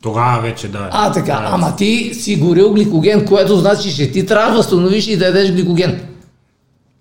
Тогава 0.02 0.42
вече 0.42 0.68
да. 0.68 0.90
А, 0.92 1.12
така. 1.12 1.34
Да. 1.34 1.50
Ама 1.52 1.76
ти 1.76 2.12
си 2.14 2.36
горил 2.36 2.74
гликоген, 2.74 3.26
което 3.26 3.58
значи, 3.58 3.96
че 3.96 4.12
ти 4.12 4.26
трябва 4.26 4.52
да 4.52 4.58
възстановиш 4.58 5.08
и 5.08 5.18
да 5.18 5.26
ядеш 5.26 5.52
гликоген. 5.52 6.02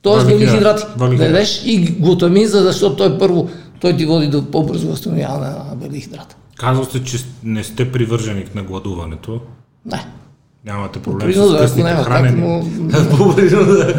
Тоест 0.02 0.26
Въглехидрати. 0.26 0.84
Да 1.16 1.24
ядеш 1.24 1.62
и 1.64 1.78
глутамин, 1.78 2.46
за 2.46 2.62
защото 2.62 2.96
той 2.96 3.18
първо, 3.18 3.48
той 3.80 3.96
ти 3.96 4.06
води 4.06 4.26
до 4.26 4.50
по-бързо 4.50 4.88
възстановяване 4.88 5.46
на 5.46 5.64
въглехидрата. 5.74 6.36
Казва 6.56 6.84
се, 6.84 7.04
че 7.04 7.18
не 7.44 7.64
сте 7.64 7.92
привърженик 7.92 8.54
на 8.54 8.62
гладуването. 8.62 9.40
Не. 9.86 10.06
Нямате 10.66 10.98
проблем 10.98 11.32
принуда, 11.32 11.58
с 11.58 11.60
късните 11.60 11.96
По 13.18 13.36
принуда. 13.36 13.94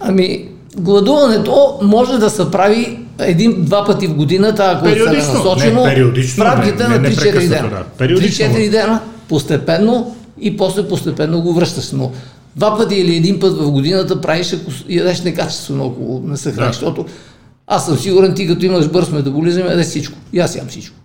Ами, 0.00 0.48
гладуването 0.76 1.78
може 1.82 2.18
да 2.18 2.30
се 2.30 2.50
прави 2.50 2.98
един-два 3.18 3.84
пъти 3.84 4.06
в 4.06 4.14
годината, 4.14 4.72
ако 4.76 4.88
е 4.88 4.92
целенасочено, 4.92 5.82
в 6.36 6.38
рамките 6.38 6.88
на 6.88 6.98
не 6.98 7.08
3-4 7.08 7.10
непрекъснато, 7.10 7.48
дена. 7.48 7.68
да. 7.70 7.84
Периодично. 7.98 8.46
3-4 8.46 8.70
дена, 8.70 9.00
постепенно 9.28 10.16
и 10.40 10.56
после 10.56 10.88
постепенно 10.88 11.42
го 11.42 11.54
връщаш. 11.54 11.92
Но 11.92 12.12
два 12.56 12.76
пъти 12.76 12.94
или 12.94 13.16
един 13.16 13.40
път 13.40 13.58
в 13.58 13.70
годината 13.70 14.20
правиш, 14.20 14.52
ако 14.52 14.70
ядеш 14.88 15.22
некачествено, 15.22 15.86
ако 15.86 16.28
не 16.28 16.36
се 16.36 16.52
храниш. 16.52 16.66
Да. 16.68 16.72
Защото 16.72 17.06
аз 17.66 17.86
съм 17.86 17.98
сигурен, 17.98 18.34
ти 18.34 18.46
като 18.46 18.66
имаш 18.66 18.88
бърз 18.88 19.10
метаболизъм, 19.10 19.66
ядеш 19.66 19.86
всичко. 19.86 20.18
И 20.32 20.38
аз 20.38 20.56
ям 20.56 20.66
всичко. 20.66 20.96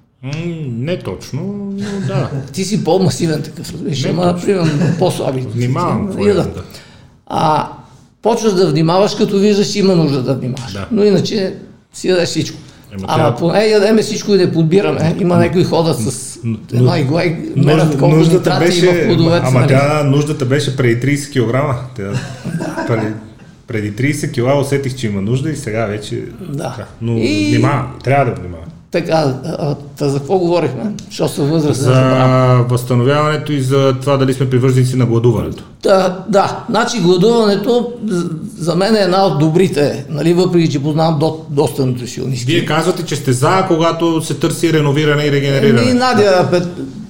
Не 0.68 1.00
точно, 1.00 1.42
но 1.44 2.08
да. 2.08 2.30
Ти 2.54 2.66
си 2.66 2.84
по-масивен 2.84 3.42
такъв, 3.42 3.74
разбираш, 3.74 4.06
ама, 4.06 4.40
примерно, 4.46 4.72
по-слаби. 5.00 5.42
Внимавам. 5.42 6.20
ям, 6.20 6.36
да. 6.36 6.48
А 7.28 7.68
почваш 8.22 8.54
да 8.54 8.70
внимаваш, 8.70 9.16
като 9.16 9.38
виждаш, 9.38 9.76
има 9.76 9.96
нужда 9.96 10.22
да 10.24 10.34
внимаваш. 10.34 10.74
Да. 10.74 10.88
Но 10.92 11.04
иначе 11.04 11.56
си 11.94 12.08
ядеш 12.10 12.30
всичко. 12.30 12.58
Ема 12.94 13.06
Ама 13.08 13.18
трябва- 13.24 13.38
поне 13.38 13.66
ядеме 13.66 14.02
всичко 14.02 14.34
и 14.34 14.38
не 14.38 14.52
подбираме. 14.52 15.16
Има 15.20 15.38
някои 15.38 15.64
ходят 15.64 15.98
с 16.00 16.33
една 16.74 17.00
игла 17.00 17.26
и 17.26 17.36
мерят 17.56 18.00
колко 18.00 18.16
нуждата 18.16 18.60
беше, 18.60 19.06
плодовете. 19.08 19.46
ама 19.48 19.60
нали? 19.60 19.70
тя 19.70 20.04
нуждата 20.04 20.46
беше 20.46 20.78
преди 20.78 21.18
30 21.18 21.32
кг. 21.34 21.76
Преди, 22.88 23.08
преди 23.68 24.14
30 24.14 24.32
кг 24.58 24.62
усетих, 24.66 24.96
че 24.96 25.08
има 25.08 25.22
нужда 25.22 25.50
и 25.50 25.56
сега 25.56 25.86
вече... 25.86 26.24
Да. 26.50 26.64
така. 26.70 26.88
Но 27.02 27.18
И- 27.18 27.52
внимава, 27.54 27.86
трябва 28.04 28.26
да 28.26 28.42
внимава. 28.42 28.64
Така, 28.94 29.34
а, 29.46 29.76
за 30.08 30.20
какво 30.20 30.38
говорихме? 30.38 30.92
Защото 31.10 31.34
съм 31.34 31.46
възрастен. 31.46 31.86
За 31.86 31.94
забравям. 31.94 32.68
възстановяването 32.70 33.52
и 33.52 33.62
за 33.62 33.96
това 34.02 34.18
дали 34.18 34.34
сме 34.34 34.50
привърженици 34.50 34.96
на 34.96 35.06
гладуването. 35.06 35.64
Да, 35.84 36.20
да, 36.30 36.64
значи 36.70 37.00
гладуването 37.00 37.94
за 38.58 38.76
мен 38.76 38.96
е 38.96 39.00
една 39.00 39.26
от 39.26 39.40
добрите, 39.40 40.06
нали, 40.10 40.34
въпреки 40.34 40.70
че 40.72 40.84
познавам 40.84 41.20
до, 41.20 41.38
доста 41.50 41.86
нутриционисти. 41.86 42.46
Вие 42.52 42.66
казвате, 42.66 43.06
че 43.06 43.16
сте 43.16 43.34
за, 43.34 43.66
когато 43.68 44.22
се 44.22 44.34
търси 44.34 44.74
реновиране 44.74 45.24
и 45.24 45.32
регенериране. 45.32 45.82
Еми, 45.82 45.94
Надя 45.94 46.48
Пет, 46.52 46.68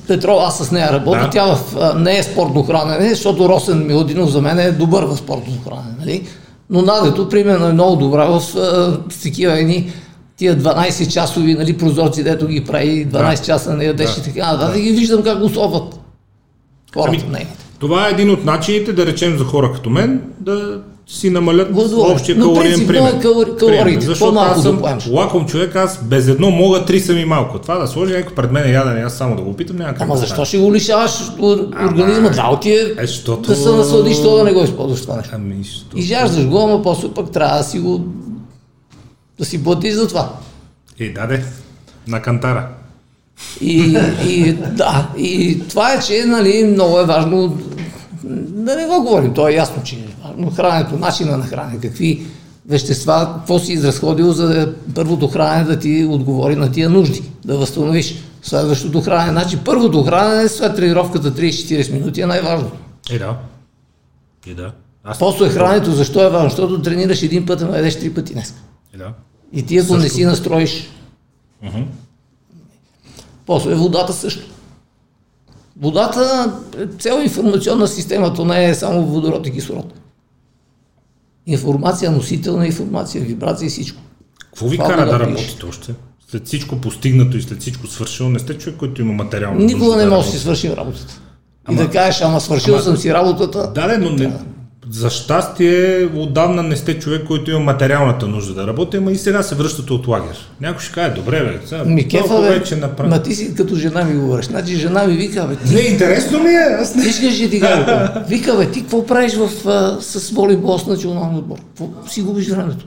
Петров, 0.08 0.38
аз 0.42 0.58
с 0.58 0.72
нея 0.72 0.94
работя, 0.94 1.20
Да. 1.20 1.30
тя 1.30 1.46
в, 1.46 1.76
а, 1.82 2.00
не 2.00 2.18
е 2.18 2.24
спортно 2.24 2.64
хранене, 2.64 3.10
защото 3.10 3.50
Росен 3.50 3.88
Милодинов 3.88 4.30
за 4.30 4.42
мен 4.42 4.60
е 4.60 4.72
добър 4.72 5.04
в 5.04 5.18
спортно 5.18 5.54
хранене, 5.68 5.96
нали? 6.00 6.28
Но 6.70 6.82
Надето, 6.82 7.30
примерно, 7.30 7.66
е 7.66 7.74
много 7.74 7.96
добра 7.96 8.26
в 8.26 8.42
а, 8.58 8.98
такива 9.24 9.60
едни 9.60 9.92
тия 10.38 10.58
12 10.58 10.74
часови 11.10 11.54
нали, 11.54 11.78
прозорци, 11.78 12.24
дето 12.24 12.48
ги 12.48 12.64
прави, 12.64 13.08
12 13.08 13.10
Да. 13.10 13.38
часа 13.38 13.74
не 13.74 13.86
ядеш 13.86 14.10
Да. 14.10 14.22
и 14.22 14.24
така 14.26 14.52
нататък, 14.52 14.82
ги 14.82 14.92
виждам 14.92 15.24
как 15.24 15.40
го 15.40 15.50
соват. 15.50 16.00
Хората 16.94 17.24
Ами. 17.28 17.48
Това 17.80 18.08
е 18.08 18.12
един 18.12 18.30
от 18.30 18.46
начините, 18.46 18.94
да 18.94 19.06
речем 19.06 19.38
за 19.38 19.44
хора 19.44 19.72
като 19.74 19.90
мен, 19.90 20.22
да 20.40 20.80
си 21.08 21.30
намалят 21.30 21.72
Гладуване. 21.72 22.14
общия 22.14 22.36
Но 22.36 22.46
калориен 22.46 22.88
пример. 22.88 23.10
е 23.10 23.20
калори- 23.20 23.58
калориите. 23.58 24.06
Защото 24.06 24.36
аз 24.36 24.56
да 24.56 24.62
съм 24.62 24.82
лаком 25.12 25.46
човек, 25.46 25.76
аз 25.76 26.00
без 26.04 26.28
едно 26.28 26.50
мога, 26.52 26.86
три 26.86 27.00
са 27.00 27.14
ми 27.14 27.26
малко. 27.26 27.60
Това 27.60 27.76
да 27.76 27.88
сложи 27.88 28.14
някой 28.14 28.36
пред 28.36 28.52
мен 28.52 28.74
ядене, 28.74 29.02
аз 29.02 29.14
само 29.14 29.36
да 29.36 29.42
го 29.42 29.54
питам, 29.54 29.76
няма 29.78 29.94
Ама 30.00 30.14
да 30.14 30.20
защо 30.20 30.46
ще 30.46 30.58
го 30.58 30.74
лишаваш 30.74 31.12
ор- 31.12 31.88
организма? 31.88 32.30
Да, 32.30 32.60
ти 32.62 32.72
е 32.72 32.94
Е, 32.98 33.02
защото... 33.02 33.42
да 33.42 33.56
се 33.56 33.70
насладиш, 33.70 34.18
то 34.18 34.38
да 34.38 34.44
не 34.44 34.54
го 34.54 34.64
използваш 34.64 35.02
това 35.02 35.16
нещо. 35.16 35.32
Ами, 35.34 35.64
що... 35.64 35.98
Изяждаш 35.98 36.48
го, 36.48 36.60
ама 36.60 36.82
после 36.84 37.08
пък 37.10 37.32
трябва 37.32 37.58
да 37.58 37.64
си 37.64 37.80
го 37.80 38.02
да 39.44 39.50
си 39.50 39.64
платиш 39.64 39.94
за 39.94 40.08
това. 40.08 40.34
Е, 41.00 41.10
даде. 41.10 41.46
На 42.08 42.22
кантара. 42.22 42.68
И, 43.62 43.98
и 44.28 44.54
да, 44.54 45.10
и 45.18 45.62
това 45.70 45.94
е, 45.94 46.02
че 46.02 46.26
нали, 46.26 46.64
много 46.64 47.00
е 47.00 47.06
важно 47.06 47.58
да 48.48 48.76
не 48.76 48.86
го 48.86 49.04
говорим, 49.04 49.34
то 49.34 49.48
е 49.48 49.54
ясно, 49.54 49.84
че 49.84 49.96
е 49.96 50.28
важно 50.28 50.52
храненето, 50.52 50.98
начина 50.98 51.38
на 51.38 51.46
хранене, 51.46 51.80
какви 51.82 52.26
вещества, 52.70 53.34
какво 53.38 53.60
си 53.60 53.74
изразходил 53.74 54.32
за 54.32 54.48
да 54.48 54.74
първото 54.96 55.28
хранене 55.28 55.64
да 55.64 55.80
ти 55.80 56.08
отговори 56.10 56.56
на 56.56 56.72
тия 56.72 56.90
нужди, 56.90 57.24
да 57.46 57.58
възстановиш 57.58 58.16
следващото 58.42 59.02
хранене. 59.02 59.32
Значи 59.32 59.58
първото 59.66 60.04
хранене 60.04 60.50
след 60.50 60.76
тренировката 60.76 61.32
30-40 61.32 61.94
минути 61.94 62.22
е 62.22 62.26
най-важно. 62.26 62.72
Е, 63.12 63.20
да. 63.20 63.38
Е, 64.48 64.54
да. 64.54 64.72
Аз... 65.04 65.20
После 65.20 65.50
храненето, 65.50 65.92
защо 65.92 66.24
е 66.24 66.30
важно? 66.30 66.50
Защото 66.50 66.82
тренираш 66.82 67.24
един 67.24 67.46
път, 67.46 67.62
ама 67.62 67.76
ядеш 67.76 68.00
три 68.00 68.14
пъти 68.14 68.34
днес. 68.34 68.54
Е, 68.94 68.98
да. 68.98 69.14
И 69.54 69.64
ти 69.64 69.78
ако 69.78 69.94
не 69.94 70.02
Също. 70.02 70.16
си 70.16 70.26
настроиш, 70.26 70.90
после 73.46 73.76
водата 73.76 74.14
също. 74.14 74.42
Водата 75.80 76.54
е 76.78 76.88
цяла 76.88 77.24
информационна 77.24 77.88
система, 77.88 78.34
то 78.34 78.46
не 78.46 78.66
е 78.66 78.76
само 78.76 79.06
водород 79.06 79.48
и 79.48 79.52
кислород. 79.52 79.94
Информация, 81.46 82.12
носител 82.12 82.58
на 82.58 82.66
информация, 82.66 83.24
вибрация 83.24 83.68
и 83.68 83.70
всичко. 83.70 84.02
Какво 84.40 84.68
ви 84.68 84.78
кара 84.78 85.06
да 85.06 85.12
да 85.12 85.20
работите 85.20 85.66
още? 85.66 85.94
След 86.28 86.48
всичко 86.48 86.76
постигнато 86.78 87.38
и 87.38 87.42
след 87.42 87.62
всичко 87.62 87.88
свършено, 87.88 88.30
не 88.30 88.40
сте 88.40 88.58
човек, 88.58 88.80
който 88.80 89.02
има 89.02 89.14
материално. 89.14 89.60
Никога 89.60 89.96
не 89.96 90.04
да 90.04 90.10
можеш 90.10 90.26
да 90.26 90.38
си 90.38 90.44
свършим 90.44 90.74
работата. 90.74 91.22
Ама- 91.66 91.82
и 91.82 91.86
да 91.86 91.90
кажеш, 91.92 92.22
ама 92.22 92.42
свършил 92.42 92.74
ама- 92.74 92.84
съм 92.84 92.98
си 92.98 93.14
работата. 93.14 93.72
Да, 93.76 93.88
да, 93.88 93.98
но 94.00 94.10
не, 94.10 94.34
за 94.92 95.10
щастие 95.10 96.10
отдавна 96.16 96.64
не 96.64 96.76
сте 96.76 97.00
човек, 97.00 97.24
който 97.28 97.52
има 97.52 97.60
материалната 97.60 98.28
нужда 98.28 98.54
да 98.54 98.68
работи, 98.68 98.98
ама 98.98 99.12
и 99.12 99.16
сега 99.16 99.44
се 99.44 99.56
връщате 99.56 99.94
от 99.94 100.08
лагер. 100.08 100.52
Някой 100.62 100.82
ще 100.82 100.94
каже, 100.94 101.16
добре 101.16 101.44
бе, 101.44 101.68
сега, 101.68 101.84
Ми 101.84 102.08
кефа, 102.08 102.42
бе, 102.42 102.50
вече 102.50 102.76
направи. 102.76 103.10
ма 103.10 103.24
ти 103.24 103.36
си 103.36 103.56
като 103.56 103.76
жена 103.76 104.04
ми 104.04 104.20
говориш. 104.20 104.46
Значи 104.46 104.76
жена 104.76 105.04
ми 105.08 105.14
вика, 105.14 105.48
бе, 105.48 105.56
ти 105.56 105.74
Не, 105.74 105.82
интересно 105.82 106.40
ми 106.44 106.50
е, 106.50 106.78
аз 106.82 106.96
не... 106.96 107.12
Ще 107.12 107.50
ти 107.50 107.60
кажа. 107.60 108.24
Вика, 108.30 108.58
бе, 108.58 108.72
ти 108.72 108.82
какво 108.82 109.06
правиш 109.06 109.34
в, 109.36 109.68
а, 109.68 110.02
с 110.02 110.32
волейбол 110.32 110.80
с 110.80 110.86
националния 110.86 111.40
отбор? 111.40 111.58
Какво 111.58 112.08
си 112.10 112.22
губиш 112.22 112.50
времето? 112.50 112.86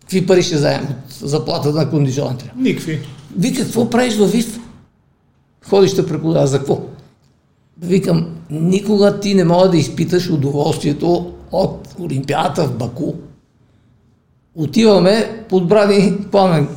Какви 0.00 0.26
пари 0.26 0.42
ще 0.42 0.56
заем 0.56 0.82
от 0.82 1.28
заплата 1.28 1.70
на 1.70 1.90
кондиционен 1.90 2.36
тренер? 2.36 2.52
Никакви. 2.56 3.00
Вика, 3.38 3.62
какво 3.62 3.90
правиш 3.90 4.16
във 4.16 4.32
ВИФ? 4.32 4.58
Ходиш 5.68 5.92
да 5.92 6.06
преподава. 6.06 6.46
За 6.46 6.58
какво? 6.58 6.80
Викам, 7.82 8.26
никога 8.50 9.20
ти 9.20 9.34
не 9.34 9.44
мога 9.44 9.68
да 9.70 9.76
изпиташ 9.76 10.30
удоволствието 10.30 11.32
от 11.52 11.88
Олимпиадата 12.00 12.64
в 12.64 12.72
Баку. 12.76 13.12
Отиваме 14.54 15.44
подбрани 15.48 16.16
пламен 16.30 16.68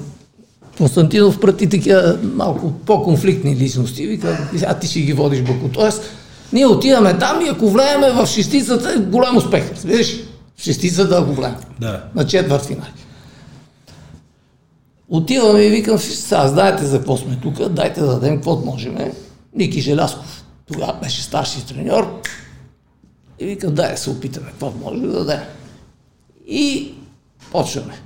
Константинов 0.77 1.39
прати 1.39 1.69
такива 1.69 2.18
малко 2.23 2.72
по-конфликтни 2.85 3.56
личности. 3.56 4.07
Вика, 4.07 4.49
а 4.68 4.80
ти 4.80 4.88
ще 4.88 4.99
ги 5.02 5.14
водиш 5.14 5.41
Баку. 5.41 5.69
Тоест, 5.73 6.03
ние 6.53 6.65
отиваме 6.65 7.18
там 7.18 7.45
и 7.45 7.49
ако 7.49 7.69
влееме 7.69 8.11
в 8.11 8.27
шестицата, 8.27 8.99
голям 8.99 9.38
успех. 9.38 9.72
Разбираш? 9.76 10.18
В 10.57 10.64
шестицата, 10.64 11.18
ако 11.18 11.34
влеем 11.34 11.56
Да. 11.80 12.03
на 12.15 12.27
четвърт 12.27 12.65
финали. 12.65 12.91
Отиваме 15.10 15.61
и 15.61 15.69
викам, 15.69 15.98
сега 15.98 16.48
знаете 16.48 16.85
за 16.85 16.98
какво 16.98 17.18
сме 17.18 17.39
тук, 17.41 17.69
дайте 17.69 17.99
да 18.02 18.07
дадем 18.07 18.35
каквото 18.35 18.65
можем. 18.65 18.98
Ники 19.56 19.81
Желясков, 19.81 20.40
тогава 20.72 20.99
беше 21.03 21.23
старши 21.23 21.65
треньор. 21.65 22.22
И 23.39 23.45
викам, 23.45 23.76
дай 23.76 23.91
да 23.91 23.98
се 23.98 24.10
опитаме, 24.10 24.48
какво 24.48 24.72
може 24.72 25.02
да 25.02 25.07
дадем. 25.07 25.39
И 26.48 26.93
почваме. 27.52 28.02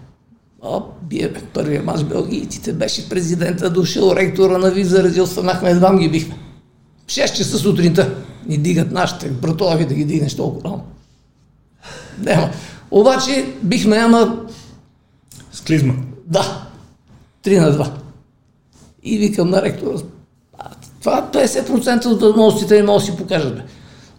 А, 0.64 0.82
биеме 1.04 1.42
първия 1.54 1.84
мач 1.84 2.04
белгийците, 2.04 2.74
беше 2.74 3.10
президента, 3.10 3.70
дошъл 3.70 4.16
ректора 4.16 4.58
на 4.58 4.72
ВИВ, 4.72 4.88
заради 4.88 5.22
останахме, 5.22 5.70
едва 5.70 6.00
ги 6.00 6.10
бихме. 6.10 6.38
В 7.08 7.12
6 7.12 7.34
часа 7.38 7.58
сутринта 7.58 8.16
ни 8.46 8.58
дигат 8.58 8.92
нашите 8.92 9.30
братови 9.30 9.86
да 9.86 9.94
ги 9.94 10.06
дигнеш 10.06 10.36
толкова 10.36 10.70
рано. 10.70 10.84
Нема. 12.20 12.50
Обаче 12.92 13.54
бихме, 13.64 13.98
ама 13.98 14.46
С 15.52 15.62
клизма. 15.62 15.94
да, 16.28 16.68
3 17.44 17.60
на 17.60 17.72
2. 17.72 17.92
И 19.04 19.18
викам 19.18 19.50
на 19.50 19.62
ректора, 19.62 19.98
това 21.06 21.30
50% 21.34 22.06
от 22.06 22.22
възможностите 22.22 22.76
не 22.76 22.84
могат 22.84 23.02
да 23.02 23.06
си 23.06 23.18
покажат. 23.18 23.56
Бе. 23.56 23.62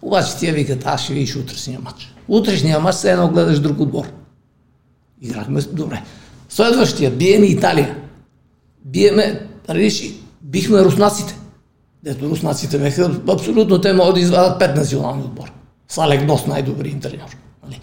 Обаче 0.02 0.36
тия 0.36 0.54
викат, 0.54 0.86
аз 0.86 1.02
ще 1.02 1.12
видиш 1.12 1.36
утрешния 1.36 1.80
матч. 1.80 2.14
Утрешния 2.28 2.80
матч 2.80 2.96
все 2.96 3.12
едно 3.12 3.28
гледаш 3.28 3.60
друг 3.60 3.80
отбор. 3.80 4.06
Играхме 5.22 5.60
добре. 5.60 6.02
Следващия, 6.48 7.10
биеме 7.10 7.46
Италия. 7.46 7.96
Биеме, 8.84 9.46
реши, 9.70 10.14
бихме 10.42 10.84
руснаците. 10.84 11.38
Дето 12.02 12.28
руснаците 12.28 12.78
беха, 12.78 13.20
абсолютно 13.28 13.80
те 13.80 13.92
могат 13.92 14.14
да 14.14 14.20
извадат 14.20 14.58
пет 14.58 14.76
национални 14.76 15.22
отбора. 15.22 15.52
С 15.88 16.24
Бос 16.26 16.46
най-добри 16.46 16.88
им 16.88 17.00
треньор. 17.00 17.36
Нали? 17.64 17.80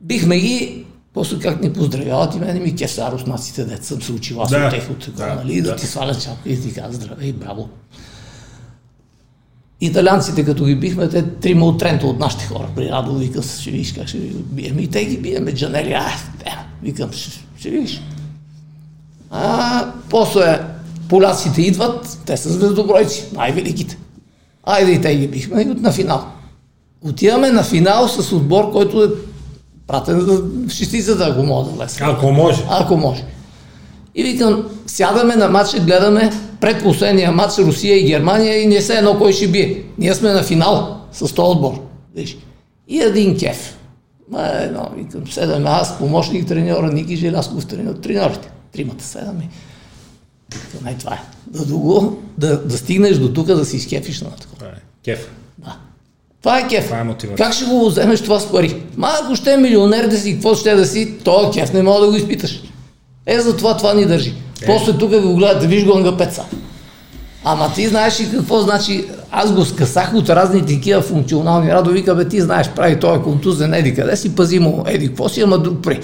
Бихме 0.00 0.38
ги, 0.38 0.84
после 1.16 1.38
как 1.38 1.62
ни 1.62 1.72
поздравяват 1.72 2.34
и 2.34 2.38
мене 2.38 2.60
ми 2.60 2.76
кеф 2.76 2.98
руснаците, 2.98 3.64
дето 3.64 3.86
съм 3.86 4.02
се 4.02 4.12
учила 4.12 4.46
Да, 4.50 4.66
от 4.66 4.70
тях, 4.70 4.90
от 4.90 4.98
такова, 4.98 5.26
да, 5.26 5.34
нали, 5.34 5.60
да, 5.60 5.70
да. 5.70 5.76
ти 5.76 5.86
свалят 5.86 6.22
чапка 6.22 6.48
и 6.48 6.60
ти 6.60 6.74
казват 6.74 6.94
здравей, 6.94 7.32
браво. 7.32 7.68
Италианците, 9.80 10.44
като 10.44 10.64
ги 10.64 10.76
бихме, 10.76 11.08
те 11.08 11.22
трима 11.22 11.66
от 11.66 11.78
Тренто 11.78 12.08
от 12.08 12.18
нашите 12.18 12.46
хора 12.46 12.68
при 12.76 12.88
Радо, 12.88 13.14
викам, 13.18 13.42
ще 13.42 13.70
видиш 13.70 13.92
как 13.92 14.08
ще 14.08 14.18
ви 14.18 14.28
бием. 14.28 14.78
И 14.78 14.88
те 14.88 15.04
ги 15.04 15.18
биеме, 15.18 15.54
Джанели, 15.54 15.92
а, 15.92 16.08
е, 16.44 16.50
викам, 16.82 17.12
ще, 17.12 17.44
ще 17.58 17.70
видиш. 17.70 18.02
А, 19.30 19.92
после 20.10 20.60
поляците 21.08 21.62
идват, 21.62 22.18
те 22.26 22.36
са 22.36 22.48
звездобройци, 22.48 23.24
най-великите. 23.32 23.98
Айде 24.64 24.92
и 24.92 25.00
те 25.00 25.16
ги 25.16 25.28
бихме 25.28 25.62
и 25.62 25.64
на 25.64 25.92
финал. 25.92 26.26
Отиваме 27.02 27.50
на 27.50 27.62
финал 27.62 28.08
с 28.08 28.32
отбор, 28.32 28.72
който 28.72 29.04
е 29.04 29.08
пратен 29.86 30.20
за 30.20 30.42
в 30.42 30.70
шестицата, 30.70 31.28
ако 31.32 31.42
мога 31.42 31.70
да 31.70 31.76
влезе. 31.76 31.98
Ако 32.02 32.32
може. 32.32 32.64
Ако 32.68 32.96
може. 32.96 33.24
И 34.14 34.22
викам, 34.22 34.68
сядаме 34.86 35.36
на 35.36 35.48
матча, 35.48 35.80
гледаме 35.80 36.30
предпоследния 36.60 37.32
матч 37.32 37.58
Русия 37.58 38.00
и 38.00 38.04
Германия 38.04 38.62
и 38.62 38.66
не 38.66 38.80
се 38.80 38.94
едно 38.94 39.18
кой 39.18 39.32
ще 39.32 39.48
бие. 39.48 39.82
Ние 39.98 40.14
сме 40.14 40.32
на 40.32 40.42
финал 40.42 41.00
с 41.12 41.34
този 41.34 41.56
отбор. 41.56 41.82
Виж. 42.14 42.36
И 42.88 43.00
един 43.00 43.38
кеф. 43.38 43.78
Ма 44.30 44.42
едно, 44.42 44.90
викам, 44.96 45.26
седаме 45.26 45.68
аз, 45.68 45.98
помощник 45.98 46.46
треньора, 46.46 46.92
Ники 46.92 47.16
Желясков 47.16 47.66
треньор, 47.66 47.94
треньорите. 47.94 48.50
Тримата 48.72 49.04
седаме. 49.04 49.48
Викам, 50.54 50.84
най 50.84 50.98
това 50.98 51.14
е. 51.14 51.22
Да, 51.46 51.64
да, 52.38 52.62
да 52.62 52.78
стигнеш 52.78 53.16
до 53.18 53.32
тук, 53.32 53.46
да 53.46 53.64
си 53.64 53.76
изкефиш 53.76 54.20
на 54.20 54.30
такова. 54.30 54.66
Е. 54.66 54.70
Кеф. 55.04 55.30
Да. 55.58 55.76
Това 56.46 56.58
е 56.58 56.68
кеф. 56.68 56.84
Това 56.84 56.98
е 56.98 57.04
мотивация. 57.04 57.46
как 57.46 57.54
ще 57.54 57.64
го 57.64 57.88
вземеш 57.88 58.20
това 58.20 58.40
с 58.40 58.52
пари? 58.52 58.82
Ма 58.96 59.08
ако 59.22 59.36
ще 59.36 59.52
е 59.52 59.56
милионер 59.56 60.06
да 60.06 60.18
си, 60.18 60.32
какво 60.32 60.54
ще 60.54 60.74
да 60.74 60.86
си, 60.86 61.14
то 61.24 61.50
кеф 61.54 61.72
не 61.72 61.82
мога 61.82 62.00
да 62.00 62.06
го 62.06 62.16
изпиташ. 62.16 62.62
Е, 63.26 63.40
затова 63.40 63.76
това 63.76 63.94
ни 63.94 64.06
държи. 64.06 64.34
Е. 64.62 64.66
После 64.66 64.92
тук 64.92 65.20
го 65.20 65.34
гледате, 65.34 65.66
виж 65.66 65.84
го 65.84 65.98
на 65.98 66.16
пеца. 66.16 66.44
Ама 67.44 67.72
ти 67.74 67.88
знаеш 67.88 68.20
ли 68.20 68.30
какво 68.30 68.60
значи, 68.60 69.04
аз 69.30 69.52
го 69.52 69.64
скъсах 69.64 70.14
от 70.14 70.28
разни 70.28 70.66
такива 70.66 71.02
функционални 71.02 71.72
радо, 71.72 71.90
вика, 71.90 72.14
бе, 72.14 72.28
ти 72.28 72.40
знаеш, 72.40 72.68
прави 72.68 73.00
той 73.00 73.22
контузен, 73.22 73.74
еди 73.74 73.94
къде 73.94 74.16
си, 74.16 74.34
пази 74.34 74.58
му, 74.58 74.84
еди 74.86 75.06
какво 75.06 75.28
си, 75.28 75.40
ама 75.40 75.58
друг 75.58 75.78
при. 75.82 76.00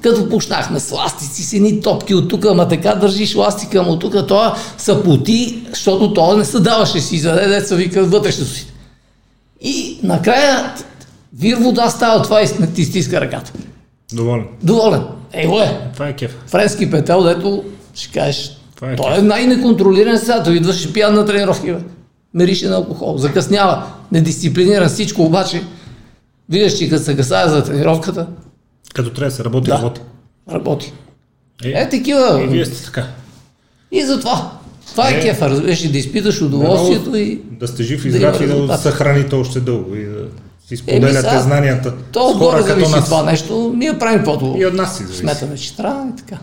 Като 0.00 0.28
почнахме 0.28 0.80
с 0.80 0.92
ластици, 0.92 1.42
с 1.42 1.52
едни 1.52 1.80
топки 1.80 2.14
от 2.14 2.28
тук, 2.28 2.44
ама 2.46 2.68
така 2.68 2.94
държиш 2.94 3.34
ластика 3.34 3.82
му 3.82 3.98
тук, 3.98 4.26
той 4.28 4.48
са 4.78 5.02
поти, 5.02 5.62
защото 5.70 6.14
той 6.14 6.36
не 6.36 6.44
се 6.44 6.60
даваше 6.60 7.00
си, 7.00 7.18
заде 7.18 7.46
деца 7.46 7.74
вика 7.74 8.04
вътрешно 8.04 8.44
си. 8.46 8.73
И 9.64 9.98
накрая 10.02 10.74
вир 11.38 11.56
вода 11.56 11.90
става 11.90 12.22
това 12.22 12.42
и 12.42 12.46
ти 12.74 12.84
стиска 12.84 13.20
ръката. 13.20 13.52
Доволен. 14.12 14.46
Доволен. 14.62 15.02
Его 15.32 15.60
е. 15.60 15.90
Това 15.94 16.08
е 16.08 16.16
кеф. 16.16 16.36
Френски 16.46 16.90
петел, 16.90 17.22
дето 17.22 17.64
ще 17.94 18.12
кажеш, 18.18 18.50
Това 18.76 18.92
е 18.92 18.96
той 18.96 19.18
е 19.18 19.22
най-неконтролиран 19.22 20.18
сега, 20.18 20.42
той 20.42 20.54
идваше 20.56 20.92
пиян 20.92 21.14
на 21.14 21.26
тренировки, 21.26 21.72
бе. 21.72 21.78
Мерише 22.34 22.68
на 22.68 22.76
алкохол, 22.76 23.18
закъснява, 23.18 23.86
недисциплиниран 24.12 24.88
всичко, 24.88 25.22
обаче, 25.22 25.62
виждаш, 26.48 26.78
че 26.78 26.88
като 26.88 27.04
се 27.04 27.16
касае 27.16 27.48
за 27.48 27.64
тренировката, 27.64 28.26
Като 28.94 29.10
трябва 29.10 29.30
да 29.30 29.36
се 29.36 29.44
работи, 29.44 29.66
Да. 29.70 29.76
работи. 29.78 30.00
работи. 30.52 30.92
Е, 31.64 31.88
такива. 31.88 32.42
И 32.44 32.46
вие 32.46 32.64
сте 32.64 32.84
така. 32.84 33.06
И 33.92 34.02
затова. 34.02 34.50
Това 34.86 35.10
е, 35.10 35.12
Е. 35.12 35.20
кефа, 35.20 35.50
разбираш, 35.50 35.84
и 35.84 35.92
да 35.92 35.98
изпиташ 35.98 36.42
удоволствието 36.42 37.16
и... 37.16 37.40
Да 37.50 37.68
сте 37.68 37.82
жив 37.82 38.04
и 38.04 38.10
да 38.10 38.16
здрав 38.16 38.40
има 38.40 38.54
и 38.54 38.66
да 38.66 38.76
съхраните 38.78 39.34
още 39.34 39.60
дълго 39.60 39.94
и 39.94 40.04
да 40.04 40.24
си 40.66 40.76
споделяте 40.76 41.16
сега, 41.20 41.40
знанията 41.40 41.94
То 42.12 42.30
с 42.30 42.38
хора 42.38 42.64
като 42.66 42.88
нас. 42.88 43.04
това 43.04 43.22
нещо. 43.22 43.74
Ние 43.76 43.98
правим 43.98 44.18
каквото 44.18 44.54
И 44.58 44.66
от 44.66 44.74
нас 44.74 44.96
си 44.96 45.02
зависи. 45.02 45.20
сметаме, 45.20 45.56
че 45.56 45.76
трябва 45.76 46.08
и 46.08 46.16
така. 46.16 46.38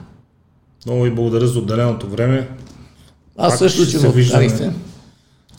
Много 0.85 1.03
ви 1.03 1.11
благодаря 1.11 1.47
за 1.47 1.59
отделеното 1.59 2.07
време. 2.07 2.49
Аз 3.37 3.51
Пак 3.51 3.59
също, 3.59 3.87
че 3.87 3.97
го 3.97 4.11
виждаме. 4.11 4.73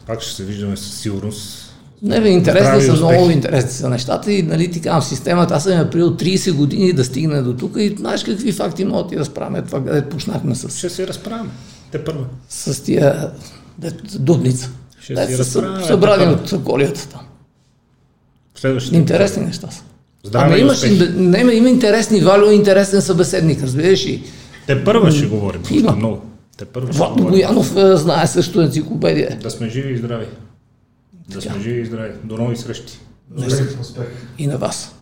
Пак 0.07 0.23
ще 0.23 0.33
се 0.33 0.45
виждаме 0.45 0.77
със 0.77 0.95
сигурност. 0.95 1.69
Не, 2.03 2.21
бе, 2.21 2.29
интересни 2.29 2.83
са, 2.83 2.93
успехи. 2.93 3.13
много 3.13 3.31
интересни 3.31 3.71
са 3.71 3.89
нещата 3.89 4.33
и 4.33 4.43
нали 4.43 4.71
ти 4.71 4.81
казвам, 4.81 5.03
системата, 5.03 5.55
аз 5.55 5.63
съм 5.63 5.73
я 5.73 5.91
приел 5.91 6.11
30 6.11 6.53
години 6.53 6.93
да 6.93 7.05
стигне 7.05 7.43
до 7.43 7.55
тук 7.55 7.73
и 7.77 7.95
знаеш 7.99 8.25
какви 8.25 8.53
факти 8.53 8.85
могат 8.85 9.11
да 9.11 9.17
разправяме 9.17 9.63
това, 9.63 9.85
където 9.85 10.09
почнахме 10.09 10.55
с, 10.55 10.79
Ще 10.79 10.91
се 10.91 11.07
разправяме. 11.07 11.51
Те 11.93 12.05
първо. 12.05 12.24
с 12.48 12.82
тия 12.82 13.31
дудница. 14.19 14.70
Ще 15.01 15.14
Дето 15.14 15.28
си 15.28 15.35
са 15.36 15.62
разправяме, 15.62 15.86
събрани 15.86 16.36
те 16.48 16.55
от 16.55 16.64
колията 16.64 17.09
там. 17.09 17.20
Следващите. 18.55 18.97
Интересни 18.97 19.44
неща 19.44 19.70
са. 19.70 19.82
Здраве 20.24 20.47
Ама 20.47 20.59
имаш, 20.59 20.82
не, 21.16 21.39
има, 21.40 21.52
има 21.52 21.69
интересни, 21.69 22.20
Валю 22.20 22.47
е 22.51 22.55
интересен 22.55 23.02
събеседник, 23.02 23.62
разбираш 23.62 24.06
и 24.06 24.23
Те 24.66 24.85
първа 24.85 25.10
ще 25.10 25.27
говорим. 25.27 25.62
Има. 25.70 25.93
много. 25.97 26.23
Те 26.59 26.64
първа 26.64 26.93
ще 26.93 26.98
Владо. 26.98 27.24
Боянов 27.24 27.77
е, 27.77 27.97
знае 27.97 28.27
също 28.27 28.60
енциклопедия. 28.60 29.39
Да 29.43 29.51
сме 29.51 29.69
живи 29.69 29.93
и 29.93 29.97
здрави. 29.97 30.27
Да 31.28 31.40
сме 31.43 31.60
живи 31.60 31.81
и 31.81 31.86
здрави. 31.86 32.12
До 32.24 32.36
нови 32.36 32.56
срещи. 32.56 32.98
Успех. 33.81 34.06
И 34.39 34.47
на 34.47 34.59
вас. 34.59 34.94